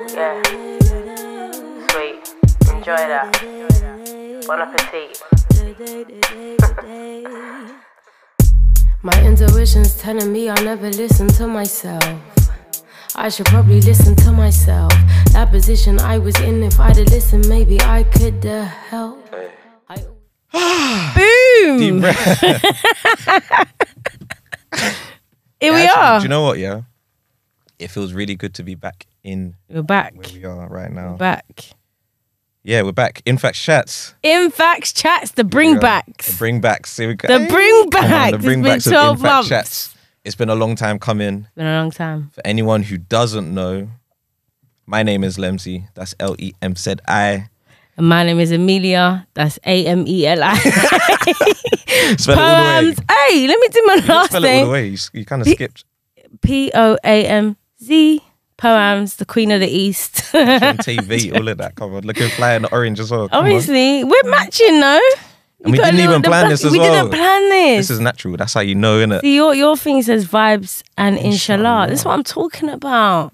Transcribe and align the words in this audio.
Yeah. 0.00 0.42
Sweet. 1.90 2.34
Enjoy 2.72 2.96
that. 2.96 3.28
Bon 4.46 4.60
appetit. 4.60 5.22
My 9.02 9.12
intuition's 9.22 9.94
telling 9.98 10.32
me 10.32 10.48
I'll 10.48 10.64
never 10.64 10.88
listen 10.90 11.28
to 11.28 11.46
myself. 11.46 12.02
I 13.14 13.28
should 13.28 13.44
probably 13.46 13.80
listen 13.82 14.16
to 14.16 14.32
myself. 14.32 14.90
That 15.32 15.50
position 15.50 16.00
I 16.00 16.16
was 16.18 16.38
in, 16.40 16.62
if 16.62 16.80
I'd 16.80 16.96
have 16.96 17.08
listened, 17.08 17.46
maybe 17.48 17.78
I 17.82 18.04
could 18.04 18.46
uh, 18.46 18.64
help. 18.64 19.28
I- 19.88 20.04
Boom. 21.16 21.78
Deep 21.78 22.00
breath. 22.00 22.40
Here 25.60 25.72
we 25.72 25.82
Actually, 25.82 26.02
are. 26.02 26.18
Do 26.20 26.24
you 26.24 26.28
know 26.30 26.42
what? 26.42 26.58
Yeah, 26.58 26.82
it 27.78 27.88
feels 27.88 28.12
really 28.14 28.34
good 28.36 28.54
to 28.54 28.62
be 28.62 28.74
back 28.74 29.06
in 29.24 29.54
We're 29.68 29.82
back. 29.82 30.14
where 30.16 30.26
we 30.34 30.44
are 30.44 30.68
right 30.68 30.90
now. 30.90 31.14
Back. 31.16 31.64
Yeah, 32.64 32.82
we're 32.82 32.92
back. 32.92 33.22
In 33.24 33.38
fact, 33.38 33.56
chats. 33.56 34.14
In 34.22 34.50
fact, 34.50 34.94
chats, 34.94 35.32
the 35.32 35.42
bring 35.44 35.74
The 35.74 35.80
backs. 35.80 36.38
bring 36.38 36.60
backs. 36.60 36.96
Here 36.96 37.08
we 37.08 37.14
go. 37.14 37.26
The 37.26 37.46
bring 37.48 37.90
backs. 37.90 38.32
The 38.32 38.38
bring 38.38 38.62
backs 38.62 38.86
of 38.86 38.92
12 38.92 39.18
In 39.18 39.22
Fact 39.24 39.48
chats. 39.48 39.94
It's 40.24 40.36
been 40.36 40.48
a 40.48 40.54
long 40.54 40.76
time 40.76 40.98
coming. 41.00 41.48
Been 41.56 41.66
a 41.66 41.80
long 41.80 41.90
time. 41.90 42.30
For 42.32 42.40
anyone 42.46 42.84
who 42.84 42.98
doesn't 42.98 43.52
know, 43.52 43.88
my 44.86 45.02
name 45.02 45.24
is 45.24 45.36
Lemzy. 45.38 45.88
That's 45.94 46.14
L 46.20 46.36
E 46.38 46.52
M 46.62 46.76
Z 46.76 46.94
I. 47.08 47.48
And 47.96 48.08
my 48.08 48.22
name 48.22 48.38
is 48.38 48.52
Amelia. 48.52 49.26
That's 49.34 49.58
A 49.66 49.84
M 49.86 50.04
E 50.06 50.24
L 50.26 50.42
I. 50.44 50.54
Spell 52.16 52.38
it 52.38 52.38
all 52.38 52.80
the 52.82 52.88
way. 52.88 52.94
Poems. 52.94 52.98
Hey, 53.10 53.46
let 53.48 53.58
me 53.60 53.68
do 53.68 53.82
my 53.86 53.94
last 54.06 54.30
Spell 54.30 54.44
it 54.44 54.58
all 54.60 54.66
the 54.66 54.70
way. 54.72 54.86
You, 54.88 54.98
you 55.12 55.24
kind 55.24 55.42
of 55.42 55.48
skipped 55.48 55.84
P 56.40 56.70
O 56.74 56.96
A 57.04 57.26
M 57.26 57.56
Z. 57.82 58.22
Poems, 58.62 59.16
the 59.16 59.24
Queen 59.26 59.50
of 59.50 59.60
the 59.60 59.66
East. 59.68 60.32
on 60.34 60.40
TV, 60.86 61.34
all 61.36 61.48
of 61.48 61.58
that. 61.58 61.74
Come 61.74 61.94
on, 61.94 62.02
looking 62.04 62.28
fly 62.30 62.54
in 62.54 62.62
the 62.62 62.72
orange 62.72 63.00
as 63.00 63.10
well. 63.10 63.28
Come 63.28 63.38
on. 63.40 63.44
Obviously, 63.44 64.04
we're 64.04 64.22
matching 64.30 64.78
though. 64.80 65.00
And 65.64 65.72
we 65.72 65.78
didn't 65.78 65.96
little- 65.96 66.10
even 66.12 66.22
plan 66.22 66.48
this 66.48 66.64
as 66.64 66.70
we 66.72 66.78
well. 66.78 66.92
didn't 67.04 67.10
plan 67.18 67.48
this. 67.48 67.88
This 67.88 67.90
is 67.90 68.00
natural. 68.00 68.36
That's 68.36 68.54
how 68.54 68.60
you 68.60 68.74
know, 68.76 68.98
innit? 69.04 69.20
See, 69.22 69.34
your 69.34 69.52
your 69.54 69.76
thing 69.76 70.00
says 70.02 70.26
vibes 70.26 70.82
and 70.96 71.16
inshallah. 71.18 71.58
Inshallah. 71.58 71.86
This 71.88 72.00
is 72.00 72.04
what 72.06 72.12
I'm 72.14 72.22
talking 72.24 72.68
about. 72.68 73.32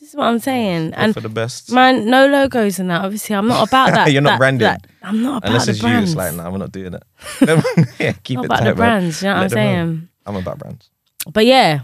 This 0.00 0.08
is 0.10 0.16
what 0.16 0.26
I'm 0.26 0.38
saying. 0.40 0.94
And 0.94 1.14
for 1.14 1.20
the 1.20 1.28
best. 1.28 1.70
man, 1.72 2.06
no 2.10 2.26
logos 2.26 2.78
and 2.80 2.90
that. 2.90 3.04
Obviously, 3.04 3.34
I'm 3.36 3.46
not 3.48 3.68
about 3.68 3.90
that. 3.94 4.12
You're 4.12 4.20
not 4.22 4.30
that- 4.30 4.38
branded. 4.38 4.66
that- 4.66 4.86
I'm 5.02 5.22
not 5.22 5.38
about 5.38 5.48
Unless 5.48 5.66
the 5.66 5.70
it's 5.72 5.82
you, 5.82 5.88
it's 5.98 6.14
like, 6.16 6.34
nah, 6.34 6.50
we're 6.50 6.58
not 6.58 6.72
doing 6.72 6.92
it. 6.94 7.02
yeah, 8.00 8.12
keep 8.24 8.36
not 8.38 8.44
it 8.44 8.46
about 8.46 8.58
tight, 8.58 8.64
the 8.64 8.64
man. 8.64 8.74
brands. 8.74 9.22
You 9.22 9.28
know 9.28 9.34
what 9.34 9.36
I'm 9.36 9.42
Let 9.42 9.50
know. 9.50 9.56
saying? 9.56 10.08
I'm 10.26 10.36
about 10.36 10.58
brands. 10.58 10.90
But 11.32 11.46
yeah, 11.46 11.80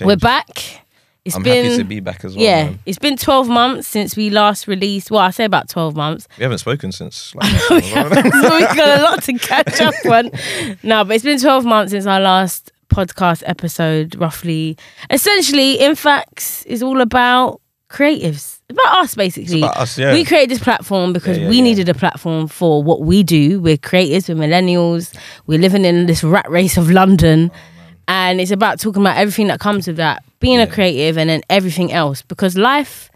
we're 0.00 0.16
back. 0.16 0.80
It's 1.26 1.36
I'm 1.36 1.42
been 1.42 1.64
happy 1.64 1.76
to 1.78 1.84
be 1.84 2.00
back 2.00 2.24
as 2.24 2.36
well. 2.36 2.44
yeah, 2.44 2.64
man. 2.64 2.78
it's 2.86 2.98
been 2.98 3.16
12 3.16 3.48
months 3.48 3.88
since 3.88 4.16
we 4.16 4.30
last 4.30 4.66
released. 4.68 5.10
Well, 5.10 5.20
I 5.20 5.30
say 5.30 5.44
about 5.44 5.68
12 5.68 5.96
months. 5.96 6.28
We 6.38 6.42
haven't 6.44 6.58
spoken 6.58 6.92
since. 6.92 7.34
Like, 7.34 7.50
so 7.62 7.74
we've 7.76 7.92
got 7.92 8.98
a 9.00 9.02
lot 9.02 9.22
to 9.24 9.32
catch 9.38 9.80
up 9.80 9.94
on. 10.06 10.30
No, 10.82 11.04
but 11.04 11.16
it's 11.16 11.24
been 11.24 11.40
12 11.40 11.64
months 11.64 11.90
since 11.92 12.06
our 12.06 12.20
last 12.20 12.72
podcast 12.88 13.42
episode, 13.46 14.14
roughly. 14.16 14.76
Essentially, 15.10 15.74
Infax 15.74 16.62
is 16.66 16.82
all 16.82 17.00
about 17.00 17.60
creatives. 17.90 18.60
About 18.68 18.98
us, 18.98 19.14
basically. 19.14 19.58
about 19.62 19.76
us, 19.76 19.96
yeah. 19.98 20.12
We 20.12 20.24
created 20.24 20.50
this 20.50 20.58
platform 20.62 21.12
because 21.12 21.36
Yeah, 21.38 21.44
yeah, 21.44 21.50
we 21.50 21.62
needed 21.62 21.88
a 21.88 21.94
platform 21.94 22.48
for 22.48 22.82
what 22.82 23.02
we 23.02 23.22
do. 23.22 23.60
We're 23.60 23.76
creators, 23.76 24.28
we're 24.28 24.34
millennials, 24.34 25.16
we're 25.46 25.58
living 25.60 25.84
in 25.84 26.06
this 26.06 26.24
rat 26.24 26.48
race 26.50 26.76
of 26.76 26.90
London. 26.90 27.50
And 28.08 28.40
it's 28.40 28.50
about 28.50 28.78
talking 28.80 29.02
about 29.02 29.16
everything 29.16 29.48
that 29.48 29.58
comes 29.60 29.86
with 29.86 29.96
that, 29.96 30.22
being 30.38 30.60
a 30.60 30.66
creative 30.66 31.18
and 31.18 31.28
then 31.28 31.42
everything 31.50 31.92
else. 31.92 32.22
Because 32.22 32.56
life 32.56 33.10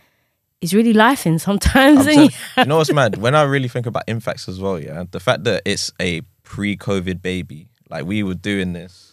is 0.60 0.74
really 0.74 0.92
sometimes. 1.38 1.74
I'm 1.76 1.96
and 1.96 2.04
telling- 2.04 2.20
you- 2.30 2.36
you 2.58 2.64
know 2.64 2.76
what's 2.78 2.92
mad? 2.92 3.18
When 3.18 3.34
I 3.34 3.42
really 3.42 3.68
think 3.68 3.86
about 3.86 4.04
Infax 4.06 4.48
as 4.48 4.60
well, 4.60 4.78
yeah, 4.80 5.04
the 5.10 5.20
fact 5.20 5.44
that 5.44 5.62
it's 5.64 5.92
a 6.00 6.22
pre-COVID 6.42 7.22
baby, 7.22 7.68
like 7.88 8.04
we 8.04 8.22
were 8.22 8.34
doing 8.34 8.72
this 8.72 9.12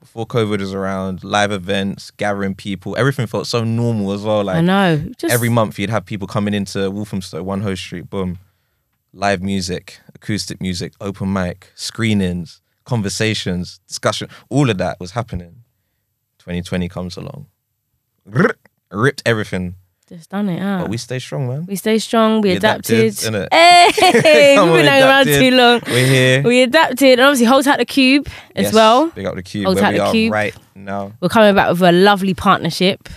before 0.00 0.26
COVID 0.26 0.60
was 0.60 0.72
around, 0.72 1.24
live 1.24 1.50
events, 1.50 2.12
gathering 2.12 2.54
people, 2.54 2.94
everything 2.96 3.26
felt 3.26 3.46
so 3.48 3.64
normal 3.64 4.12
as 4.12 4.22
well. 4.22 4.44
Like 4.44 4.56
I 4.56 4.60
know. 4.60 5.04
Just 5.18 5.34
every 5.34 5.48
month 5.48 5.78
you'd 5.78 5.90
have 5.90 6.06
people 6.06 6.28
coming 6.28 6.54
into 6.54 6.88
Walthamstow, 6.90 7.42
One 7.42 7.62
Hoe 7.62 7.74
Street, 7.74 8.08
boom, 8.08 8.38
live 9.12 9.42
music, 9.42 9.98
acoustic 10.14 10.60
music, 10.60 10.92
open 11.00 11.32
mic, 11.32 11.72
screenings, 11.74 12.60
conversations, 12.86 13.80
discussion, 13.86 14.28
all 14.48 14.70
of 14.70 14.78
that 14.78 14.98
was 14.98 15.10
happening. 15.10 15.62
2020 16.38 16.88
comes 16.88 17.16
along, 17.18 17.46
ripped 18.90 19.22
everything, 19.26 19.74
just 20.08 20.30
done 20.30 20.48
it. 20.48 20.60
Huh? 20.62 20.78
but 20.82 20.88
we 20.90 20.96
stay 20.96 21.18
strong, 21.18 21.48
man. 21.48 21.66
We 21.66 21.74
stay 21.74 21.98
strong. 21.98 22.40
We, 22.40 22.50
We 22.50 22.56
adapted. 22.56 23.18
adapted. 23.24 23.48
Hey, 23.52 24.56
we've 24.62 24.72
been 24.72 24.86
hanging 24.86 25.08
around 25.08 25.24
too 25.26 25.50
long. 25.50 25.80
We're 25.88 26.06
here. 26.06 26.42
We 26.44 26.62
adapted, 26.62 27.18
and 27.18 27.22
obviously, 27.22 27.46
hold 27.46 27.64
tight 27.64 27.78
the 27.78 27.84
cube 27.84 28.28
as 28.54 28.66
Yes, 28.66 28.72
well. 28.74 29.08
Big 29.10 29.26
up 29.26 29.34
the 29.34 29.42
cube 29.42 29.64
Hold 29.64 29.76
where 29.76 29.84
tight 29.84 29.98
the 29.98 30.10
cube. 30.12 30.32
right 30.32 30.54
now. 30.76 31.12
We're 31.20 31.28
coming 31.28 31.54
back 31.56 31.70
with 31.70 31.82
a 31.82 31.90
lovely 31.92 32.34
partnership, 32.34 33.08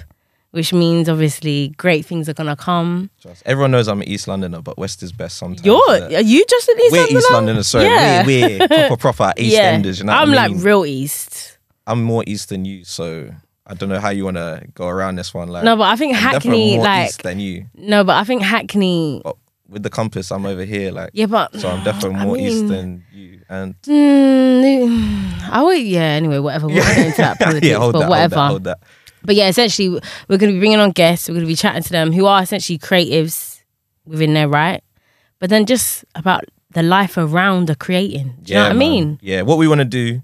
which 0.52 0.74
means 0.74 1.08
obviously 1.10 1.70
great 1.78 2.06
things 2.06 2.28
are 2.30 2.34
gonna 2.34 2.56
come. 2.56 3.10
Trust. 3.22 3.44
Everyone 3.46 3.72
knows 3.72 3.88
I'm 3.88 4.02
an 4.02 4.08
East 4.08 4.28
Londoner, 4.28 4.62
but 4.62 4.78
West 4.78 5.04
is 5.04 5.12
best 5.12 5.38
sometimes. 5.38 5.66
You're 5.66 5.82
are 5.90 6.22
you 6.22 6.46
just 6.48 6.68
an 6.70 6.76
East 6.80 6.92
Londoner? 6.94 6.96
we're 6.96 7.04
Londoner? 7.04 7.20
East 7.20 7.32
Londoners, 7.32 7.68
sorry. 7.68 7.86
Yeah. 7.86 8.26
We're, 8.26 8.60
we're 8.60 8.68
proper, 8.88 8.98
proper 8.98 9.34
East 9.38 9.54
yeah. 9.56 9.62
Enders, 9.70 10.00
you 10.00 10.06
know 10.06 10.14
I'm 10.14 10.32
I 10.32 10.48
like 10.48 10.52
real 10.64 10.86
East. 10.86 11.58
I'm 11.88 12.04
more 12.04 12.24
East 12.28 12.50
than 12.50 12.66
you, 12.66 12.84
so 12.84 13.30
I 13.66 13.74
don't 13.76 13.90
know 13.90 14.00
how 14.00 14.10
you 14.10 14.26
want 14.26 14.38
to 14.38 14.64
go 14.74 14.88
around 14.88 15.16
this 15.16 15.34
one. 15.34 15.48
Like, 15.50 15.64
No, 15.64 15.76
but 15.76 15.84
I 15.84 15.96
think 15.96 16.16
I'm 16.16 16.22
Hackney, 16.22 16.76
more 16.78 16.84
like 16.86 17.10
East 17.10 17.24
than 17.24 17.40
you. 17.40 17.66
no, 17.76 18.04
but 18.04 18.16
I 18.18 18.24
think 18.24 18.42
Hackney. 18.42 19.22
But 19.24 19.36
with 19.68 19.84
the 19.84 19.90
compass, 19.92 20.32
I'm 20.32 20.46
over 20.48 20.64
here, 20.66 20.92
like, 20.92 21.12
Yeah, 21.14 21.28
but 21.28 21.56
so 21.56 21.70
I'm 21.70 21.84
definitely 21.84 22.20
I 22.20 22.26
more 22.26 22.38
East 22.38 22.68
than 22.68 23.04
you. 23.14 23.42
And 23.50 23.76
Mm, 23.84 25.50
I 25.50 25.64
would, 25.64 25.82
yeah. 25.82 26.02
Anyway, 26.02 26.40
whatever. 26.40 26.68
We'll 26.68 26.76
get 26.78 26.98
into 27.06 27.18
that 27.18 27.40
politics, 27.40 27.68
yeah, 27.68 27.78
but 27.80 28.00
that, 28.00 28.10
whatever. 28.10 28.36
hold 28.36 28.48
that, 28.48 28.50
hold 28.50 28.64
that. 28.66 28.80
But 29.24 29.36
yeah, 29.36 29.48
essentially, 29.50 29.90
we're 30.28 30.38
going 30.38 30.50
to 30.52 30.54
be 30.54 30.60
bringing 30.60 30.80
on 30.80 30.92
guests. 30.92 31.28
We're 31.28 31.36
going 31.36 31.46
to 31.46 31.52
be 31.52 31.56
chatting 31.56 31.84
to 31.84 31.90
them 31.92 32.12
who 32.14 32.26
are 32.26 32.42
essentially 32.42 32.78
creatives 32.80 33.62
within 34.06 34.34
their 34.34 34.48
right, 34.48 34.84
but 35.40 35.50
then 35.50 35.66
just 35.66 36.06
about 36.16 36.44
the 36.72 36.84
life 36.84 37.18
around 37.18 37.68
the 37.68 37.76
creating. 37.76 38.36
Do 38.44 38.54
you 38.54 38.60
know 38.60 38.64
what 38.66 38.72
I 38.72 38.76
mean? 38.76 39.20
Yeah, 39.22 39.42
what 39.42 39.58
we 39.58 39.68
want 39.68 39.80
to 39.80 39.86
do, 39.86 40.22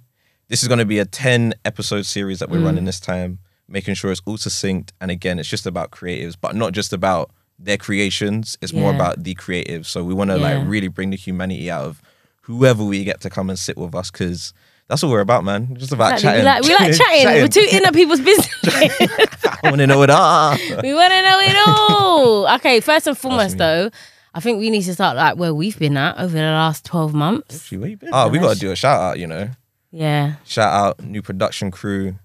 this 0.47 0.61
is 0.61 0.67
going 0.67 0.79
to 0.79 0.85
be 0.85 1.00
a 1.00 1.05
10 1.05 1.53
episode 1.66 2.05
series 2.05 2.39
that 2.39 2.50
we're 2.50 2.59
Mm. 2.59 2.66
running 2.66 2.85
this 2.85 3.00
time, 3.00 3.39
making 3.67 3.95
sure 3.95 4.11
it's 4.11 4.22
all 4.25 4.38
succinct. 4.38 4.94
And 5.01 5.09
again, 5.11 5.39
it's 5.39 5.50
just 5.50 5.66
about 5.66 5.91
creatives, 5.91 6.35
but 6.39 6.55
not 6.55 6.72
just 6.73 6.94
about 6.94 7.31
their 7.57 7.78
creations. 7.78 8.57
It's 8.61 8.73
more 8.73 8.94
about 8.94 9.23
the 9.23 9.34
creatives. 9.35 9.85
So 9.88 10.03
we 10.03 10.13
want 10.13 10.29
to 10.29 10.38
Yeah. 10.38 10.57
like 10.59 10.67
really 10.67 10.88
bring 10.88 11.09
the 11.09 11.17
humanity 11.17 11.72
out 11.72 11.85
of 11.85 12.01
whoever 12.41 12.84
we 12.84 13.03
get 13.03 13.22
to 13.22 13.29
come 13.29 13.50
and 13.50 13.57
sit 13.57 13.75
with 13.78 13.95
us 13.95 14.11
because 14.11 14.53
that's 14.88 15.01
what 15.01 15.09
we're 15.09 15.19
about, 15.22 15.44
man. 15.44 15.75
Just 15.75 15.91
about 15.91 16.13
Exactly. 16.13 16.44
chatting. 16.44 16.63
We 16.68 16.73
like, 16.75 16.79
we 16.79 16.85
like 16.85 16.97
chatting. 16.97 17.41
We're 17.41 17.47
too 17.47 17.68
in 17.72 17.94
people's 17.94 18.19
business. 18.22 18.50
I 18.66 19.59
want 19.63 19.78
to 19.78 19.88
know 19.88 20.03
it 20.03 20.09
all. 20.09 20.51
we 20.51 20.94
want 20.94 21.12
to 21.12 21.22
know 21.22 21.40
it 21.41 21.68
all. 21.68 22.56
Okay, 22.56 22.79
first 22.79 23.07
and 23.07 23.18
foremost, 23.18 23.57
though, 23.57 23.90
I 24.34 24.40
think 24.40 24.59
we 24.59 24.69
need 24.69 24.84
to 24.84 24.94
start 24.94 25.16
like 25.18 25.38
where 25.38 25.53
we've 25.53 25.78
been 25.79 25.97
at 25.97 26.18
over 26.19 26.34
the 26.35 26.41
last 26.41 26.85
12 26.85 27.13
months. 27.13 27.72
Where 27.72 27.88
you 27.90 27.97
been? 27.97 28.09
Oh, 28.13 28.28
we 28.29 28.38
got 28.38 28.53
to 28.53 28.59
do 28.59 28.72
a 28.72 28.75
shout 28.75 29.00
out, 29.00 29.19
you 29.19 29.28
know. 29.28 29.50
Yeah. 29.91 30.35
Shout 30.44 30.72
out 30.73 31.03
new 31.03 31.22
production 31.22 31.72
crew, 31.72 32.16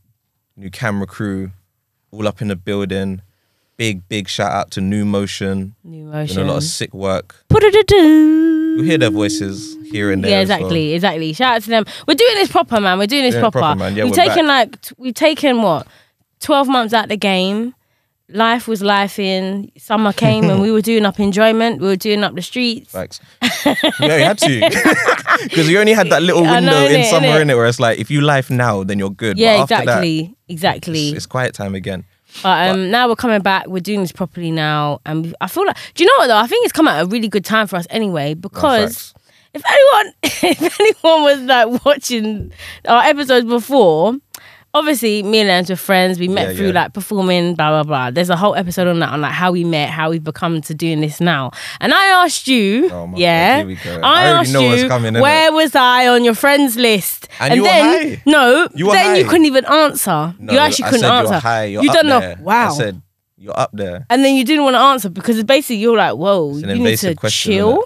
new 0.56 0.70
camera 0.70 1.06
crew, 1.06 1.52
all 2.10 2.26
up 2.28 2.42
in 2.42 2.48
the 2.48 2.56
building. 2.56 3.22
Big, 3.80 4.06
big 4.10 4.28
shout 4.28 4.52
out 4.52 4.70
to 4.72 4.82
New 4.82 5.06
Motion. 5.06 5.74
New 5.84 6.00
Doing 6.02 6.12
motion. 6.12 6.42
a 6.42 6.44
lot 6.44 6.56
of 6.58 6.64
sick 6.64 6.92
work. 6.92 7.34
You 7.50 8.82
hear 8.82 8.98
their 8.98 9.08
voices 9.08 9.74
here 9.90 10.12
and 10.12 10.22
there. 10.22 10.32
Yeah, 10.32 10.36
as 10.40 10.48
well. 10.50 10.58
exactly, 10.58 10.92
exactly. 10.92 11.32
Shout 11.32 11.54
out 11.56 11.62
to 11.62 11.70
them. 11.70 11.84
We're 12.06 12.12
doing 12.14 12.34
this 12.34 12.52
proper, 12.52 12.78
man. 12.78 12.98
We're 12.98 13.06
doing 13.06 13.22
this 13.22 13.32
Doing 13.32 13.38
it 13.46 13.50
proper. 13.50 13.58
proper, 13.60 13.78
man. 13.78 13.96
Yeah, 13.96 14.04
we've 14.04 14.10
we're 14.10 14.16
taken 14.22 14.46
like 14.46 14.76
we've 14.98 15.14
taken 15.14 15.62
what 15.62 15.86
twelve 16.40 16.68
months 16.68 16.92
out 16.92 17.08
the 17.08 17.16
game. 17.16 17.74
Life 18.28 18.68
was 18.68 18.82
life 18.82 19.18
in. 19.18 19.72
Summer 19.78 20.12
came 20.12 20.50
and 20.50 20.60
we 20.60 20.70
were 20.76 20.82
doing 20.82 21.06
up 21.06 21.18
enjoyment. 21.18 21.80
We 21.80 21.86
were 21.86 21.96
doing 21.96 22.22
up 22.22 22.34
the 22.34 22.42
streets. 22.42 22.92
Facts. 22.92 23.18
yeah, 23.64 23.76
you 23.98 24.24
had 24.24 24.36
to. 24.40 25.16
Because 25.44 25.70
you 25.70 25.78
only 25.80 25.94
had 25.94 26.10
that 26.10 26.22
little 26.22 26.42
window 26.42 26.70
know, 26.70 26.84
in 26.86 27.00
innit, 27.00 27.08
summer 27.08 27.40
in 27.40 27.48
it 27.48 27.54
where 27.54 27.64
it's 27.64 27.80
like, 27.80 27.98
if 27.98 28.10
you 28.10 28.20
life 28.20 28.50
now, 28.50 28.84
then 28.84 28.98
you're 28.98 29.08
good. 29.08 29.38
Yeah, 29.38 29.62
exactly, 29.62 30.22
That, 30.22 30.52
exactly. 30.52 31.08
it's, 31.08 31.16
it's 31.16 31.26
quiet 31.26 31.54
time 31.54 31.74
again. 31.74 32.04
But 32.42 32.70
um, 32.70 32.90
now 32.90 33.08
we're 33.08 33.16
coming 33.16 33.40
back. 33.42 33.66
We're 33.66 33.80
doing 33.80 34.00
this 34.00 34.12
properly 34.12 34.50
now, 34.50 35.00
and 35.04 35.26
we- 35.26 35.34
I 35.40 35.46
feel 35.46 35.66
like. 35.66 35.76
Do 35.94 36.04
you 36.04 36.08
know 36.08 36.14
what 36.18 36.26
though? 36.28 36.36
I 36.38 36.46
think 36.46 36.64
it's 36.64 36.72
come 36.72 36.88
at 36.88 37.02
a 37.02 37.06
really 37.06 37.28
good 37.28 37.44
time 37.44 37.66
for 37.66 37.76
us 37.76 37.86
anyway 37.90 38.34
because 38.34 39.12
facts. 39.12 39.14
if 39.54 39.62
anyone, 39.68 40.14
if 40.22 40.80
anyone 40.80 41.22
was 41.22 41.40
like 41.42 41.84
watching 41.84 42.52
our 42.86 43.02
episodes 43.02 43.46
before, 43.46 44.14
obviously 44.74 45.22
me 45.22 45.38
and 45.40 45.48
Lance 45.48 45.68
were 45.70 45.76
friends. 45.76 46.18
We 46.18 46.28
met 46.28 46.50
Yeah, 46.50 46.54
through 46.56 46.66
yeah. 46.68 46.72
like 46.82 46.92
performing, 46.92 47.54
blah 47.54 47.70
blah 47.70 47.82
blah. 47.82 48.10
There's 48.10 48.30
a 48.30 48.36
whole 48.36 48.54
episode 48.54 48.86
on 48.88 48.98
that 49.00 49.10
on 49.10 49.20
like 49.20 49.32
how 49.32 49.52
we 49.52 49.64
met, 49.64 49.90
how 49.90 50.10
we've 50.10 50.22
become 50.24 50.60
to 50.62 50.74
doing 50.74 51.00
this 51.00 51.20
now. 51.20 51.50
And 51.80 51.92
I 51.92 52.06
asked 52.24 52.46
you, 52.48 52.88
Oh 52.92 53.12
yeah, 53.16 53.62
God, 53.62 53.66
here 53.66 53.66
we 53.66 53.74
go. 53.76 54.00
I, 54.02 54.22
I 54.22 54.24
asked 54.26 54.52
know 54.52 54.62
what's 54.62 54.82
you, 54.82 54.88
coming, 54.88 55.14
where 55.14 55.52
was 55.52 55.74
I 55.74 56.08
on 56.08 56.24
your 56.24 56.34
friends 56.34 56.76
list? 56.76 57.28
And 57.40 57.54
you 57.54 57.62
were 57.62 57.68
then 57.68 58.08
high. 58.16 58.22
no, 58.26 58.68
You 58.74 58.90
then 58.92 59.16
you 59.16 59.24
couldn't 59.24 59.46
even 59.46 59.64
answer. 59.66 60.34
No, 60.38 60.52
you 60.52 60.58
actually 60.58 60.84
I 60.86 60.90
couldn't 60.90 61.04
answer. 61.10 61.38
High, 61.38 61.64
you 61.64 61.92
don't 61.92 62.06
know. 62.06 62.36
Wow. 62.40 62.68
I 62.70 62.72
said, 62.72 63.02
You're 63.36 63.58
up 63.58 63.70
there. 63.72 64.06
and 64.10 64.24
then 64.24 64.34
you 64.34 64.44
didn't 64.44 64.64
want 64.64 64.74
to 64.74 64.80
answer 64.80 65.08
because 65.08 65.42
basically 65.44 65.76
you're 65.76 65.96
like, 65.96 66.14
whoa, 66.14 66.56
you 66.56 66.66
need 66.66 66.98
to 66.98 67.14
question, 67.14 67.52
chill. 67.52 67.84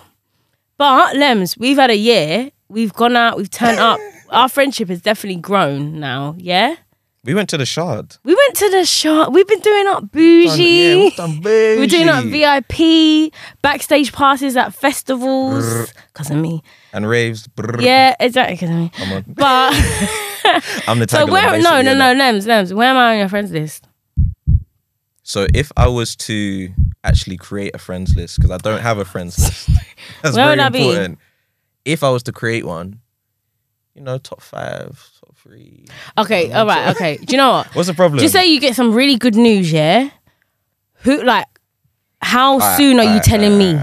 But 0.76 1.14
Lems, 1.14 1.56
we've 1.56 1.76
had 1.76 1.90
a 1.90 1.96
year. 1.96 2.50
We've 2.68 2.92
gone 2.92 3.14
out. 3.16 3.36
We've 3.36 3.48
turned 3.50 3.78
up. 3.78 4.00
Our 4.34 4.48
friendship 4.48 4.88
has 4.88 5.00
definitely 5.00 5.40
grown 5.40 6.00
now. 6.00 6.34
Yeah. 6.38 6.76
We 7.24 7.32
went 7.34 7.48
to 7.50 7.56
the 7.56 7.64
Shard. 7.64 8.18
We 8.22 8.34
went 8.34 8.54
to 8.56 8.70
the 8.70 8.84
shop. 8.84 9.32
We've 9.32 9.48
been 9.48 9.60
doing 9.60 9.86
up 9.86 10.10
bougie. 10.12 10.62
Yeah, 10.62 10.96
we've 10.96 11.16
done 11.16 11.40
We're 11.42 11.86
doing 11.86 12.08
up. 12.10 12.24
VIP, 12.24 13.32
backstage 13.62 14.12
passes 14.12 14.58
at 14.58 14.74
festivals. 14.74 15.90
Because 16.12 16.30
of 16.30 16.36
me. 16.36 16.62
and 16.92 17.08
raves. 17.08 17.48
brrr. 17.48 17.80
Yeah, 17.80 18.14
exactly. 18.20 18.56
Because 18.56 18.68
of 18.70 18.76
me. 18.76 18.90
Come 18.94 19.12
on. 19.12 19.24
But 19.34 19.72
I'm 20.86 20.98
the 20.98 21.06
so 21.08 21.20
tag 21.20 21.28
along, 21.30 21.32
where? 21.32 21.62
No, 21.62 21.80
no, 21.80 21.94
no, 21.94 22.14
Lems, 22.14 22.46
Lems. 22.46 22.74
Where 22.76 22.90
am 22.90 22.98
I 22.98 23.12
on 23.14 23.18
your 23.20 23.30
friends 23.30 23.50
list? 23.52 23.86
So 25.22 25.46
if 25.54 25.72
I 25.78 25.88
was 25.88 26.14
to 26.16 26.68
actually 27.02 27.38
create 27.38 27.74
a 27.74 27.78
friends 27.78 28.14
list, 28.14 28.36
because 28.36 28.50
I 28.50 28.58
don't 28.58 28.82
have 28.82 28.98
a 28.98 29.06
friends 29.06 29.38
list, 29.38 29.68
that's 30.22 30.36
Where 30.36 30.44
very 30.48 30.56
that 30.58 30.72
be? 30.72 30.82
important. 30.86 31.18
If 31.86 32.02
I 32.04 32.10
was 32.10 32.22
to 32.24 32.32
create 32.32 32.66
one, 32.66 33.00
you 33.94 34.02
know, 34.02 34.18
top 34.18 34.40
five, 34.40 35.08
top 35.20 35.36
three. 35.36 35.86
Okay, 36.18 36.52
all 36.52 36.66
right, 36.66 36.94
okay. 36.94 37.16
Do 37.16 37.26
you 37.32 37.36
know 37.36 37.50
what? 37.52 37.66
What's 37.74 37.88
the 37.88 37.94
problem? 37.94 38.20
Just 38.20 38.32
say 38.34 38.46
you 38.46 38.60
get 38.60 38.74
some 38.74 38.92
really 38.92 39.16
good 39.16 39.36
news, 39.36 39.72
yeah. 39.72 40.10
Who 41.02 41.22
like? 41.22 41.46
How 42.20 42.58
soon 42.76 42.98
are 42.98 43.02
you 43.04 43.08
alright, 43.10 43.22
telling 43.22 43.58
me? 43.58 43.78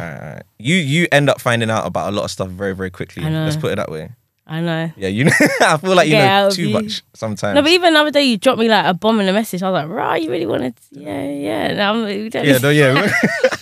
You 0.58 0.76
you 0.76 1.08
end 1.12 1.30
up 1.30 1.40
finding 1.40 1.70
out 1.70 1.86
about 1.86 2.12
a 2.12 2.16
lot 2.16 2.24
of 2.24 2.32
stuff 2.32 2.50
very 2.50 2.74
very 2.76 2.90
quickly. 2.90 3.24
I 3.24 3.30
know. 3.30 3.44
Let's 3.46 3.56
put 3.58 3.72
it 3.72 3.76
that 3.76 3.92
way. 3.92 4.10
I 4.48 4.60
know. 4.60 4.92
Yeah, 4.98 5.08
you 5.08 5.26
know. 5.26 5.32
I 5.62 5.78
feel 5.78 5.96
like 5.96 6.08
you 6.08 6.14
Get 6.16 6.26
know 6.26 6.32
out 6.32 6.48
of 6.48 6.54
too 6.56 6.68
you. 6.68 6.74
much 6.74 7.04
sometimes. 7.14 7.56
No, 7.56 7.62
but 7.62 7.72
even 7.72 7.94
the 7.94 8.00
other 8.00 8.12
day 8.12 8.24
you 8.24 8.38
dropped 8.38 8.60
me 8.60 8.68
like 8.68 8.86
a 8.86 8.94
bomb 8.94 9.20
in 9.22 9.28
a 9.30 9.34
message. 9.34 9.62
I 9.64 9.70
was 9.70 9.84
like, 9.84 9.90
right, 9.96 10.22
you 10.22 10.30
really 10.32 10.46
wanted? 10.48 10.74
Yeah, 10.92 11.24
yeah. 11.30 11.74
Now 11.74 11.94
I'm, 11.94 12.30
don't- 12.30 12.46
yeah, 12.46 12.58
no, 12.58 12.70
yeah. 12.70 13.10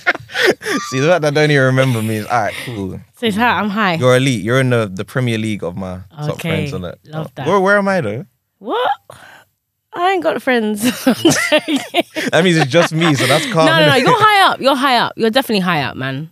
See, 0.90 1.00
the 1.00 1.08
fact 1.08 1.22
that 1.22 1.28
I 1.28 1.30
don't 1.32 1.52
even 1.52 1.64
remember 1.66 2.02
me 2.02 2.18
is 2.18 2.26
all 2.28 2.42
right, 2.44 2.54
cool. 2.66 3.00
So 3.18 3.26
it's 3.26 3.36
high. 3.38 3.60
I'm 3.60 3.70
high. 3.70 3.96
You're 3.96 4.16
elite. 4.18 4.44
You're 4.44 4.60
in 4.60 4.70
the, 4.70 4.90
the 4.92 5.06
Premier 5.06 5.38
League 5.38 5.64
of 5.64 5.76
my 5.78 6.00
top 6.16 6.30
Okay, 6.36 6.50
friends 6.50 6.74
on 6.74 6.86
it. 6.86 7.00
love 7.06 7.34
that. 7.36 7.48
Where, 7.48 7.60
where 7.60 7.78
am 7.78 7.88
I 7.88 8.02
though? 8.02 8.26
What? 8.60 8.92
I 9.94 10.12
ain't 10.12 10.24
got 10.24 10.42
friends. 10.42 10.82
That 12.32 12.42
means 12.44 12.58
it's 12.58 12.72
just 12.72 12.94
me, 12.94 13.14
so 13.16 13.26
that's 13.26 13.46
calm. 13.52 13.66
no, 13.66 13.80
no, 13.80 13.88
no. 13.88 13.94
innit? 13.94 14.02
You're 14.02 14.14
high 14.20 14.52
up. 14.52 14.62
You're 14.62 14.76
high 14.76 14.98
up. 14.98 15.14
You're 15.16 15.30
definitely 15.32 15.62
high 15.62 15.82
up, 15.82 15.96
man. 15.98 16.30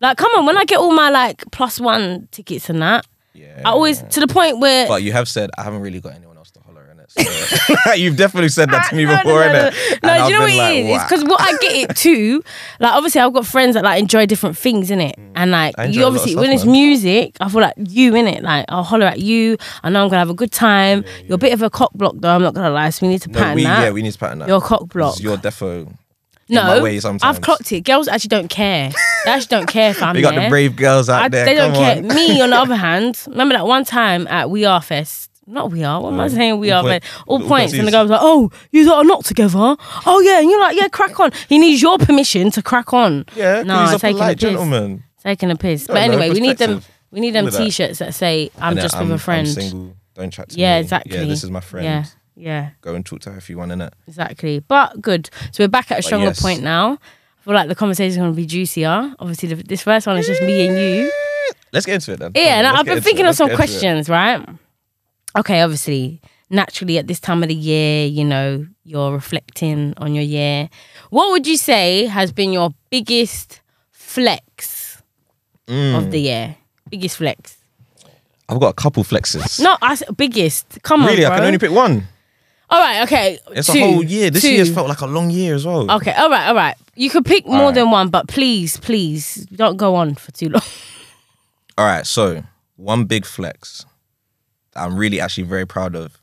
Like, 0.00 0.16
come 0.16 0.30
on. 0.36 0.46
When 0.46 0.56
I 0.56 0.64
get 0.64 0.78
all 0.78 0.92
my 0.92 1.10
like 1.10 1.44
plus 1.50 1.80
one 1.80 2.28
tickets 2.30 2.70
and 2.70 2.80
that, 2.82 3.06
Yeah. 3.34 3.62
I 3.64 3.70
always 3.70 4.02
to 4.02 4.20
the 4.20 4.26
point 4.28 4.60
where 4.60 4.86
But 4.88 5.02
you 5.02 5.12
have 5.12 5.28
said 5.28 5.50
I 5.58 5.62
haven't 5.64 5.80
really 5.80 6.00
got 6.00 6.14
anyone 6.14 6.36
else 6.36 6.50
to 6.52 6.60
holler 6.60 6.84
in 6.84 6.90
it. 6.90 6.96
So. 7.16 7.92
You've 7.94 8.16
definitely 8.16 8.50
said 8.50 8.70
that 8.70 8.88
to 8.90 8.94
me 8.96 9.04
No, 9.06 9.12
no, 9.14 9.16
before, 9.22 9.40
no, 9.46 9.52
no. 9.52 9.58
innit? 9.70 10.02
No, 10.02 10.08
And 10.10 10.24
do 10.26 10.32
you 10.32 10.38
know 10.38 10.44
what 10.46 10.54
like, 10.56 10.76
is? 10.76 10.86
It's 10.96 11.04
because 11.04 11.24
what 11.24 11.40
I 11.40 11.50
get 11.58 11.90
it 11.90 11.96
too. 11.96 12.42
Like 12.78 12.92
obviously, 12.92 13.20
I've 13.20 13.32
got 13.32 13.46
friends 13.46 13.74
that 13.74 13.82
like 13.84 14.00
enjoy 14.00 14.26
different 14.26 14.56
things 14.56 14.90
in 14.90 15.00
it, 15.00 15.16
and 15.34 15.50
like 15.50 15.74
Mm. 15.76 15.82
I 15.82 15.84
enjoy 15.86 16.00
you 16.00 16.04
a 16.04 16.06
lot 16.06 16.14
of 16.14 16.20
obviously 16.20 16.36
when 16.40 16.52
it's 16.52 16.64
music, 16.64 17.36
I 17.40 17.48
feel 17.48 17.60
like 17.60 17.74
you 17.76 18.14
in 18.14 18.26
it. 18.28 18.42
Like 18.42 18.64
I'll 18.68 18.82
holler 18.84 19.06
at 19.06 19.18
you. 19.20 19.56
I 19.82 19.90
know 19.90 20.02
I'm 20.02 20.08
gonna 20.08 20.18
have 20.20 20.30
a 20.30 20.34
good 20.34 20.52
time. 20.52 21.04
You're 21.26 21.34
a 21.34 21.38
bit 21.38 21.52
of 21.52 21.62
a 21.62 21.70
cock 21.70 21.92
block 21.94 22.14
though. 22.18 22.34
I'm 22.34 22.42
not 22.42 22.54
gonna 22.54 22.70
lie. 22.70 22.90
So 22.90 23.06
we 23.06 23.12
need 23.12 23.22
to 23.22 23.30
No, 23.30 23.38
pattern 23.40 23.54
we, 23.56 23.64
that. 23.64 23.82
yeah, 23.82 23.90
we 23.90 24.02
need 24.02 24.12
to 24.12 24.18
pattern 24.18 24.38
that. 24.40 24.48
You're 24.48 24.58
a 24.58 24.60
cock 24.60 24.88
block. 24.88 25.20
You're 25.20 25.36
defo. 25.36 25.92
no, 26.48 26.62
my 26.64 26.80
way 26.82 26.98
sometimes. 27.00 27.22
I've 27.36 27.42
clocked 27.42 27.70
it. 27.72 27.80
Girls 27.82 28.06
actually 28.08 28.28
don't 28.28 28.48
care. 28.48 28.90
they 29.24 29.30
actually 29.30 29.56
don't 29.56 29.66
care 29.68 29.90
if 29.90 30.02
I'm 30.02 30.14
We 30.16 30.22
got 30.22 30.34
there. 30.34 30.44
the 30.44 30.48
brave 30.50 30.76
girls 30.76 31.08
out 31.08 31.22
I- 31.22 31.28
there. 31.28 31.44
they 31.44 31.54
don't 31.54 31.72
come 31.74 31.82
care. 31.82 32.02
Me, 32.14 32.40
on 32.40 32.50
the 32.50 32.56
other 32.64 32.76
hand, 32.76 33.20
remember 33.28 33.54
that 33.56 33.66
one 33.66 33.84
time 33.84 34.26
at 34.28 34.48
We 34.50 34.64
Are 34.64 34.80
Fest? 34.82 35.29
Not 35.50 35.72
We 35.72 35.82
Are. 35.82 36.00
What 36.00 36.12
am 36.12 36.20
I 36.20 36.28
mm. 36.28 36.34
saying? 36.34 36.58
We 36.60 36.70
All 36.70 36.86
Are 36.86 36.90
point-. 36.90 37.04
All 37.26 37.42
all 37.42 37.48
points. 37.48 37.72
And 37.72 37.86
the 37.86 37.92
guy 37.92 38.02
was 38.02 38.10
like, 38.10 38.20
"Oh, 38.22 38.50
you 38.70 38.86
lot 38.88 38.98
are 38.98 39.04
not 39.04 39.24
together." 39.24 39.76
Oh 40.06 40.22
yeah, 40.24 40.40
and 40.40 40.48
you're 40.48 40.60
like, 40.60 40.76
"Yeah, 40.76 40.88
crack 40.88 41.18
on." 41.18 41.32
He 41.48 41.58
needs 41.58 41.82
your 41.82 41.98
permission 41.98 42.50
to 42.52 42.62
crack 42.62 42.94
on. 42.94 43.26
Yeah, 43.34 43.62
no, 43.62 43.82
he's 43.82 43.94
a 43.94 43.98
taking 43.98 44.18
the 44.18 44.26
piss. 44.26 44.36
gentleman. 44.36 45.04
Taking 45.22 45.50
a 45.50 45.56
piss. 45.56 45.86
But 45.86 45.98
anyway, 45.98 46.30
we 46.30 46.40
need 46.40 46.58
them. 46.58 46.82
We 47.10 47.20
need 47.20 47.32
them 47.32 47.48
at 47.48 47.52
that. 47.52 47.58
t-shirts 47.58 47.98
that 47.98 48.14
say, 48.14 48.50
"I'm 48.58 48.76
Innit? 48.76 48.82
just 48.82 48.98
with 48.98 49.10
a 49.10 49.18
friend." 49.18 49.46
I'm 49.48 49.54
single. 49.54 49.96
Don't 50.14 50.30
chat 50.32 50.50
to 50.50 50.58
yeah, 50.58 50.76
me. 50.76 50.80
exactly. 50.82 51.16
Yeah, 51.16 51.24
this 51.24 51.42
is 51.42 51.50
my 51.50 51.60
friend. 51.60 51.84
Yeah, 51.84 52.04
yeah, 52.36 52.70
Go 52.80 52.94
and 52.94 53.04
talk 53.04 53.20
to 53.20 53.32
her 53.32 53.38
if 53.38 53.50
you 53.50 53.58
want, 53.58 53.72
innit? 53.72 53.92
exactly. 54.06 54.60
But 54.60 55.00
good. 55.00 55.30
So 55.52 55.64
we're 55.64 55.68
back 55.68 55.90
at 55.90 55.98
a 55.98 56.02
stronger 56.02 56.26
yes. 56.26 56.40
point 56.40 56.62
now. 56.62 56.92
I 56.92 57.44
feel 57.44 57.54
like 57.54 57.68
the 57.68 57.74
conversation 57.74 58.10
is 58.10 58.16
going 58.16 58.32
to 58.32 58.36
be 58.36 58.46
juicier. 58.46 59.14
Obviously, 59.18 59.48
the, 59.48 59.62
this 59.62 59.82
first 59.82 60.06
one 60.06 60.18
is 60.18 60.26
just 60.26 60.42
me 60.42 60.68
and 60.68 60.78
you. 60.78 61.12
Let's 61.72 61.86
get 61.86 61.94
into 61.94 62.12
it 62.12 62.18
then. 62.18 62.32
Yeah, 62.34 62.58
and 62.58 62.66
I've 62.66 62.84
been 62.84 63.00
thinking 63.00 63.26
of 63.26 63.34
some 63.34 63.48
Let's 63.48 63.58
get 63.58 63.64
into 63.64 63.76
it. 63.76 64.04
questions, 64.06 64.08
right? 64.08 64.59
Okay, 65.38 65.60
obviously, 65.62 66.20
naturally 66.50 66.98
at 66.98 67.06
this 67.06 67.20
time 67.20 67.42
of 67.42 67.48
the 67.48 67.54
year, 67.54 68.06
you 68.06 68.24
know, 68.24 68.66
you're 68.84 69.12
reflecting 69.12 69.94
on 69.98 70.14
your 70.14 70.24
year. 70.24 70.68
What 71.10 71.30
would 71.30 71.46
you 71.46 71.56
say 71.56 72.06
has 72.06 72.32
been 72.32 72.52
your 72.52 72.70
biggest 72.90 73.60
flex 73.92 75.02
Mm. 75.66 75.96
of 75.96 76.10
the 76.10 76.18
year? 76.18 76.56
Biggest 76.90 77.16
flex? 77.18 77.56
I've 78.48 78.58
got 78.58 78.70
a 78.70 78.74
couple 78.74 79.04
flexes. 79.04 79.60
No, 79.62 79.76
I 79.80 79.96
biggest. 80.16 80.78
Come 80.82 81.02
really, 81.06 81.24
on, 81.24 81.30
really? 81.30 81.32
I 81.32 81.36
can 81.38 81.46
only 81.46 81.58
pick 81.58 81.70
one. 81.70 82.08
All 82.68 82.80
right, 82.80 83.02
okay. 83.02 83.38
It's 83.52 83.72
two, 83.72 83.78
a 83.78 83.82
whole 83.92 84.04
year. 84.04 84.30
This 84.30 84.42
two. 84.42 84.52
year's 84.52 84.72
felt 84.72 84.88
like 84.88 85.00
a 85.00 85.06
long 85.06 85.30
year 85.30 85.54
as 85.54 85.64
well. 85.66 85.88
Okay, 85.92 86.12
all 86.12 86.28
right, 86.30 86.48
all 86.48 86.54
right. 86.56 86.74
You 86.96 87.10
could 87.10 87.24
pick 87.24 87.46
more 87.46 87.56
Alright. 87.56 87.74
than 87.76 87.90
one, 87.92 88.08
but 88.10 88.26
please, 88.28 88.76
please 88.78 89.46
don't 89.54 89.76
go 89.76 89.94
on 89.94 90.14
for 90.16 90.32
too 90.32 90.48
long. 90.50 90.62
All 91.78 91.86
right, 91.86 92.06
so 92.06 92.42
one 92.76 93.04
big 93.04 93.24
flex 93.24 93.86
I'm 94.76 94.96
really 94.96 95.20
actually 95.20 95.44
very 95.44 95.66
proud 95.66 95.94
of 95.96 96.20